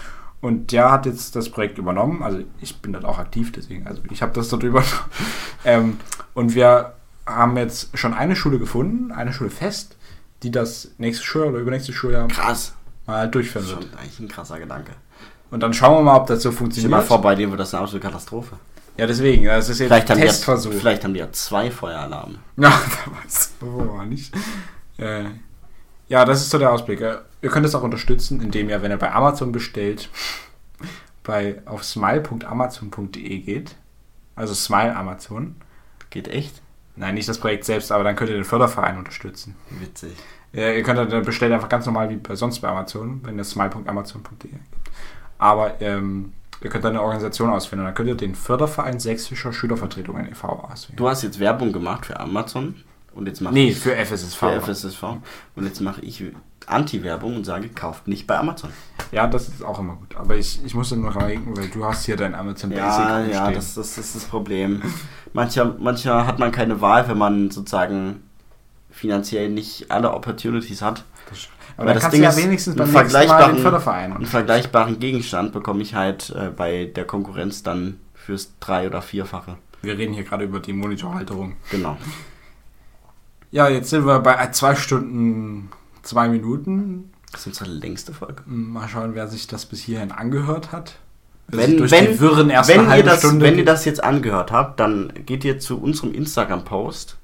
Und 0.41 0.71
der 0.71 0.89
hat 0.91 1.05
jetzt 1.05 1.35
das 1.35 1.49
Projekt 1.49 1.77
übernommen. 1.77 2.23
Also 2.23 2.39
ich 2.61 2.81
bin 2.81 2.93
dort 2.93 3.03
auch 3.05 3.19
aktiv, 3.19 3.51
deswegen, 3.51 3.87
also 3.87 4.01
ich 4.09 4.21
habe 4.21 4.31
das 4.33 4.47
dort 4.49 4.63
übernommen. 4.63 4.91
ähm, 5.65 5.97
und 6.33 6.55
wir 6.55 6.93
haben 7.29 7.57
jetzt 7.57 7.97
schon 7.97 8.13
eine 8.13 8.35
Schule 8.35 8.59
gefunden, 8.59 9.11
eine 9.11 9.33
Schule 9.33 9.49
fest, 9.49 9.95
die 10.43 10.51
das 10.51 10.91
nächste 10.97 11.23
Schuljahr 11.23 11.49
oder 11.51 11.59
übernächste 11.59 11.93
Schuljahr 11.93 12.27
Krass. 12.27 12.73
mal 13.05 13.29
durchführen 13.29 13.65
Schon 13.65 13.79
wird. 13.79 13.97
eigentlich 13.99 14.19
ein 14.19 14.27
krasser 14.27 14.59
Gedanke. 14.59 14.91
Und 15.51 15.61
dann 15.61 15.73
schauen 15.73 15.97
wir 15.97 16.03
mal, 16.03 16.17
ob 16.17 16.27
das 16.27 16.41
so 16.43 16.49
Stell 16.49 16.57
funktioniert. 16.59 16.91
mal 16.91 17.01
vor, 17.01 17.21
bei 17.21 17.35
dir 17.35 17.49
wird 17.49 17.59
das 17.59 17.73
eine 17.73 17.83
absolute 17.83 18.05
Katastrophe. 18.05 18.55
Ja, 18.97 19.07
deswegen, 19.07 19.45
das 19.45 19.69
ist 19.69 19.79
jetzt 19.79 19.87
Vielleicht 19.87 20.09
ein 20.11 20.15
haben, 20.17 20.21
die 20.21 20.27
Testversuch. 20.27 20.73
ja, 20.73 20.79
vielleicht 20.79 21.03
haben 21.03 21.13
die 21.13 21.19
ja 21.21 21.31
zwei 21.31 21.71
Feueralarme. 21.71 22.35
Ja, 22.57 22.69
da 23.05 23.11
weiß 23.23 23.53
oh, 23.61 24.01
nicht. 24.03 24.33
Äh, 24.97 25.25
ja, 26.09 26.25
das 26.25 26.41
ist 26.41 26.49
so 26.49 26.57
der 26.57 26.71
Ausblick. 26.71 27.01
Äh, 27.01 27.17
Ihr 27.41 27.49
könnt 27.49 27.65
es 27.65 27.73
auch 27.73 27.83
unterstützen, 27.83 28.41
indem 28.41 28.67
ihr, 28.69 28.81
wenn 28.81 28.91
ihr 28.91 28.97
bei 28.97 29.13
Amazon 29.13 29.51
bestellt, 29.53 30.09
bei 31.23 31.61
auf 31.65 31.83
smile.amazon.de 31.85 33.39
geht. 33.39 33.75
Also 34.35 34.53
Smile 34.53 34.95
Amazon. 34.95 35.55
Geht 36.09 36.27
echt? 36.27 36.61
Nein, 36.99 37.15
nicht 37.15 37.29
das 37.29 37.37
Projekt 37.37 37.63
selbst, 37.63 37.93
aber 37.93 38.03
dann 38.03 38.17
könnt 38.17 38.29
ihr 38.29 38.35
den 38.35 38.43
Förderverein 38.43 38.97
unterstützen. 38.97 39.55
Witzig. 39.69 40.11
Ja, 40.51 40.71
ihr 40.71 40.83
könnt 40.83 40.97
dann 40.97 41.23
bestellen 41.23 41.53
einfach 41.53 41.69
ganz 41.69 41.85
normal 41.85 42.09
wie 42.09 42.17
bei 42.17 42.35
sonst 42.35 42.59
bei 42.59 42.67
Amazon, 42.67 43.21
wenn 43.23 43.37
ihr 43.37 43.45
smile.amazon.de 43.45 44.51
gibt. 44.51 44.61
Aber 45.37 45.79
ähm, 45.79 46.33
ihr 46.61 46.69
könnt 46.69 46.83
dann 46.83 46.91
eine 46.91 47.01
Organisation 47.01 47.49
auswählen 47.51 47.79
und 47.79 47.85
dann 47.85 47.95
könnt 47.95 48.09
ihr 48.09 48.15
den 48.15 48.35
Förderverein 48.35 48.99
Sächsischer 48.99 49.53
Schülervertretungen 49.53 50.27
e.V. 50.29 50.47
auswählen. 50.49 50.97
Du 50.97 51.07
hast 51.07 51.23
jetzt 51.23 51.39
Werbung 51.39 51.71
gemacht 51.71 52.05
für 52.05 52.19
Amazon 52.19 52.75
und 53.13 53.27
jetzt 53.27 53.39
mache 53.39 53.53
nee, 53.53 53.69
ich 53.69 53.79
für 53.79 53.95
FSSV. 53.95 54.37
für 54.37 54.61
FSSV 54.61 55.03
und 55.55 55.65
jetzt 55.65 55.79
mache 55.79 56.01
ich 56.01 56.21
Anti-Werbung 56.69 57.35
und 57.37 57.45
sage, 57.45 57.69
kauft 57.69 58.07
nicht 58.07 58.27
bei 58.27 58.37
Amazon. 58.37 58.69
Ja, 59.11 59.27
das 59.27 59.47
ist 59.49 59.63
auch 59.63 59.79
immer 59.79 59.95
gut. 59.95 60.15
Aber 60.15 60.35
ich, 60.35 60.63
ich 60.63 60.75
musste 60.75 60.97
noch 60.97 61.15
denken, 61.17 61.57
weil 61.57 61.67
du 61.67 61.83
hast 61.85 62.05
hier 62.05 62.15
dein 62.15 62.35
Amazon 62.35 62.69
Basic 62.69 62.83
Ja, 62.85 63.19
ja, 63.25 63.51
das, 63.51 63.73
das 63.73 63.97
ist 63.97 64.15
das 64.15 64.25
Problem. 64.25 64.81
Mancher, 65.33 65.75
mancher 65.79 66.25
hat 66.27 66.39
man 66.39 66.51
keine 66.51 66.79
Wahl, 66.81 67.07
wenn 67.07 67.17
man 67.17 67.51
sozusagen 67.51 68.23
finanziell 68.91 69.49
nicht 69.49 69.91
alle 69.91 70.13
Opportunities 70.13 70.81
hat. 70.81 71.03
Aber 71.77 71.87
weil 71.87 71.93
das 71.93 72.03
kannst 72.03 72.15
Ding 72.15 72.23
ja 72.23 72.29
ist, 72.29 72.37
wenigstens 72.37 72.75
beim 72.75 72.87
den 72.91 72.95
vergleichbaren- 72.97 73.55
Förderverein. 73.57 74.13
Einen 74.13 74.25
vergleichbaren 74.25 74.99
Gegenstand 74.99 75.53
bekomme 75.53 75.81
ich 75.81 75.95
halt 75.95 76.29
äh, 76.31 76.49
bei 76.49 76.85
der 76.85 77.05
Konkurrenz 77.05 77.63
dann 77.63 77.99
fürs 78.13 78.51
drei- 78.59 78.87
oder 78.87 79.01
vierfache. 79.01 79.57
Wir 79.81 79.97
reden 79.97 80.13
hier 80.13 80.23
gerade 80.23 80.43
über 80.43 80.59
die 80.59 80.73
Monitorhalterung. 80.73 81.55
Genau. 81.71 81.97
Ja, 83.51 83.69
jetzt 83.69 83.89
sind 83.91 84.05
wir 84.05 84.19
bei 84.19 84.45
zwei 84.51 84.75
Stunden, 84.75 85.69
zwei 86.09 86.27
Minuten. 86.27 87.11
Das 87.31 87.41
ist 87.41 87.47
unsere 87.47 87.69
längste 87.69 88.13
Folge. 88.13 88.41
Mal 88.45 88.87
schauen, 88.87 89.13
wer 89.13 89.27
sich 89.27 89.47
das 89.47 89.65
bis 89.65 89.81
hierhin 89.81 90.11
angehört 90.11 90.71
hat. 90.71 90.95
Wenn, 91.47 91.79
wenn, 91.79 92.19
wenn, 92.19 92.49
ihr 92.49 93.03
das, 93.03 93.23
wenn 93.39 93.57
ihr 93.57 93.65
das 93.65 93.85
jetzt 93.85 94.03
angehört 94.03 94.51
habt, 94.51 94.79
dann 94.79 95.11
geht 95.25 95.43
ihr 95.43 95.59
zu 95.59 95.79
unserem 95.79 96.13
Instagram-Post, 96.13 97.17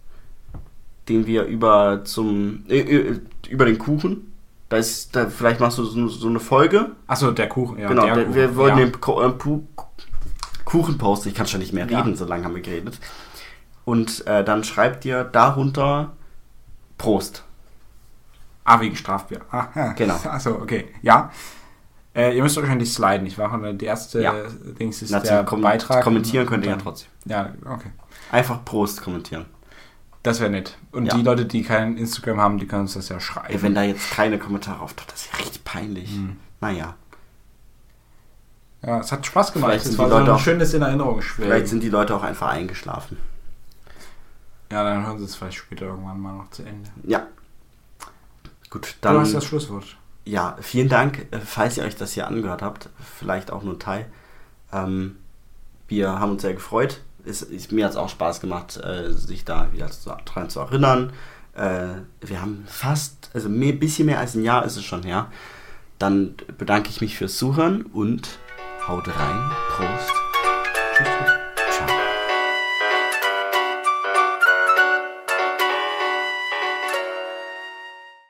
den 1.10 1.28
wir 1.28 1.44
über 1.44 2.04
zum 2.06 2.64
äh, 2.68 2.80
äh, 2.80 3.20
über 3.50 3.66
den 3.66 3.78
Kuchen. 3.78 4.34
Da 4.70 4.78
ist, 4.78 5.16
da, 5.16 5.28
vielleicht 5.28 5.60
machst 5.60 5.78
du 5.78 5.84
so, 5.84 6.08
so 6.08 6.28
eine 6.28 6.40
Folge. 6.40 6.92
Achso, 7.06 7.32
der 7.32 7.50
Kuchen. 7.50 7.78
Ja, 7.78 7.88
genau, 7.88 8.06
der 8.06 8.26
Kuchen. 8.26 8.36
wir 8.36 8.56
wollen 8.56 8.78
ja. 8.80 8.86
den 8.86 8.94
äh, 8.94 9.60
Kuchen 10.66 10.98
posten. 10.98 11.30
Ich 11.30 11.36
kann 11.36 11.46
schon 11.46 11.60
nicht 11.60 11.74
mehr 11.74 11.88
Ja. 11.88 12.00
reden, 12.00 12.16
so 12.16 12.26
lange 12.26 12.46
haben 12.46 12.56
wir 12.56 12.64
geredet. 12.64 13.00
Und 13.84 14.26
äh, 14.26 14.44
dann 14.44 14.64
schreibt 14.64 15.06
ihr 15.06 15.24
darunter 15.24 16.14
Prost. 16.98 17.45
Ah, 18.66 18.80
wegen 18.82 18.96
Strafbier. 18.96 19.42
Ah, 19.52 19.68
ja. 19.76 19.94
Genau. 19.96 20.16
Achso, 20.26 20.52
okay. 20.56 20.90
Ja. 21.02 21.32
Äh, 22.14 22.36
ihr 22.36 22.42
müsst 22.44 22.56
wahrscheinlich 22.58 22.92
sliden, 22.94 23.26
ich 23.28 23.38
war 23.38 23.54
und 23.54 23.78
die 23.78 23.86
erste 23.86 24.22
Ja. 24.22 24.34
Dings 24.80 25.02
ist 25.02 25.12
Na, 25.12 25.20
der 25.20 25.44
Kom 25.44 25.62
Beitrag. 25.62 26.04
Kommentieren 26.04 26.46
könnt 26.48 26.66
ihr 26.66 26.72
ja 26.72 26.78
trotzdem. 26.78 27.10
Ja, 27.26 27.54
okay. 27.66 27.92
Einfach 28.32 28.64
Prost 28.66 29.02
kommentieren. 29.02 29.46
Das 30.24 30.40
wäre 30.40 30.50
nett. 30.50 30.78
Und 30.92 31.06
Ja. 31.06 31.14
die 31.16 31.22
Leute, 31.22 31.46
die 31.46 31.62
kein 31.64 31.98
Instagram 31.98 32.40
haben, 32.40 32.58
die 32.58 32.66
können 32.68 32.84
uns 32.84 32.94
das 32.96 33.10
ja 33.10 33.20
schreiben. 33.20 33.54
Ey, 33.54 33.62
wenn 33.62 33.76
da 33.76 33.84
jetzt 33.84 34.10
keine 34.12 34.40
Kommentare 34.40 34.80
auftaucht, 34.80 35.12
das 35.12 35.22
ist 35.26 35.32
ja 35.34 35.38
richtig 35.40 35.64
peinlich. 35.64 36.10
Hm. 36.10 36.38
Naja. 36.62 36.96
Ja, 38.82 39.00
es 39.00 39.12
hat 39.12 39.26
Spaß 39.26 39.54
gemacht. 39.54 39.72
Vielleicht 39.72 39.86
Es 39.86 39.98
war 39.98 40.10
so 40.10 40.16
ein 40.16 40.30
auch- 40.30 40.40
schönes 40.40 40.74
in 40.74 40.82
Erinnerung 40.82 41.22
schwelgen. 41.22 41.52
Vielleicht 41.54 41.68
sind 41.68 41.84
die 41.84 41.90
Leute 41.90 42.16
auch 42.16 42.24
einfach 42.24 42.48
eingeschlafen. 42.50 43.18
Ja, 44.72 44.84
dann 44.84 45.06
hören 45.06 45.18
sie 45.20 45.26
es 45.26 45.36
vielleicht 45.36 45.58
später 45.58 45.86
irgendwann 45.86 46.20
mal 46.20 46.34
noch 46.34 46.50
zu 46.50 46.64
Ende. 46.64 46.90
Ja. 47.04 47.28
Gut, 48.76 48.96
du 49.02 49.10
hast 49.10 49.28
dann. 49.30 49.34
das 49.36 49.46
Schlusswort. 49.46 49.96
Ja, 50.26 50.58
vielen 50.60 50.90
Dank, 50.90 51.28
äh, 51.32 51.40
falls 51.40 51.78
ihr 51.78 51.84
euch 51.86 51.96
das 51.96 52.12
hier 52.12 52.28
angehört 52.28 52.62
habt. 52.62 52.90
Vielleicht 53.18 53.52
auch 53.52 53.64
nur 53.64 53.76
ein 53.76 53.80
Teil. 53.80 54.06
Ähm, 54.74 55.16
wir 55.88 56.20
haben 56.20 56.32
uns 56.32 56.42
sehr 56.42 56.54
gefreut. 56.54 57.00
Es, 57.26 57.42
es, 57.42 57.72
mir 57.72 57.86
hat 57.86 57.92
es 57.92 57.98
auch 57.98 58.10
Spaß 58.10 58.42
gemacht, 58.42 58.76
äh, 58.78 59.14
sich 59.14 59.46
da 59.46 59.72
wieder 59.72 59.90
zu- 59.90 60.16
dran 60.26 60.50
zu 60.50 60.60
erinnern. 60.60 61.14
Äh, 61.54 61.88
wir 62.22 62.42
haben 62.42 62.66
fast, 62.68 63.30
also 63.34 63.48
ein 63.50 63.80
bisschen 63.80 64.08
mehr 64.08 64.20
als 64.20 64.36
ein 64.36 64.44
Jahr 64.44 64.66
ist 64.66 64.76
es 64.76 64.84
schon 64.84 65.04
her. 65.04 65.32
Dann 66.00 66.36
bedanke 66.58 66.90
ich 66.90 67.00
mich 67.02 67.18
fürs 67.18 67.38
Zuhören 67.38 67.84
und 67.84 68.40
haut 68.88 69.08
rein. 69.08 69.52
Prost. 69.70 70.12
Tschüss. 70.98 71.25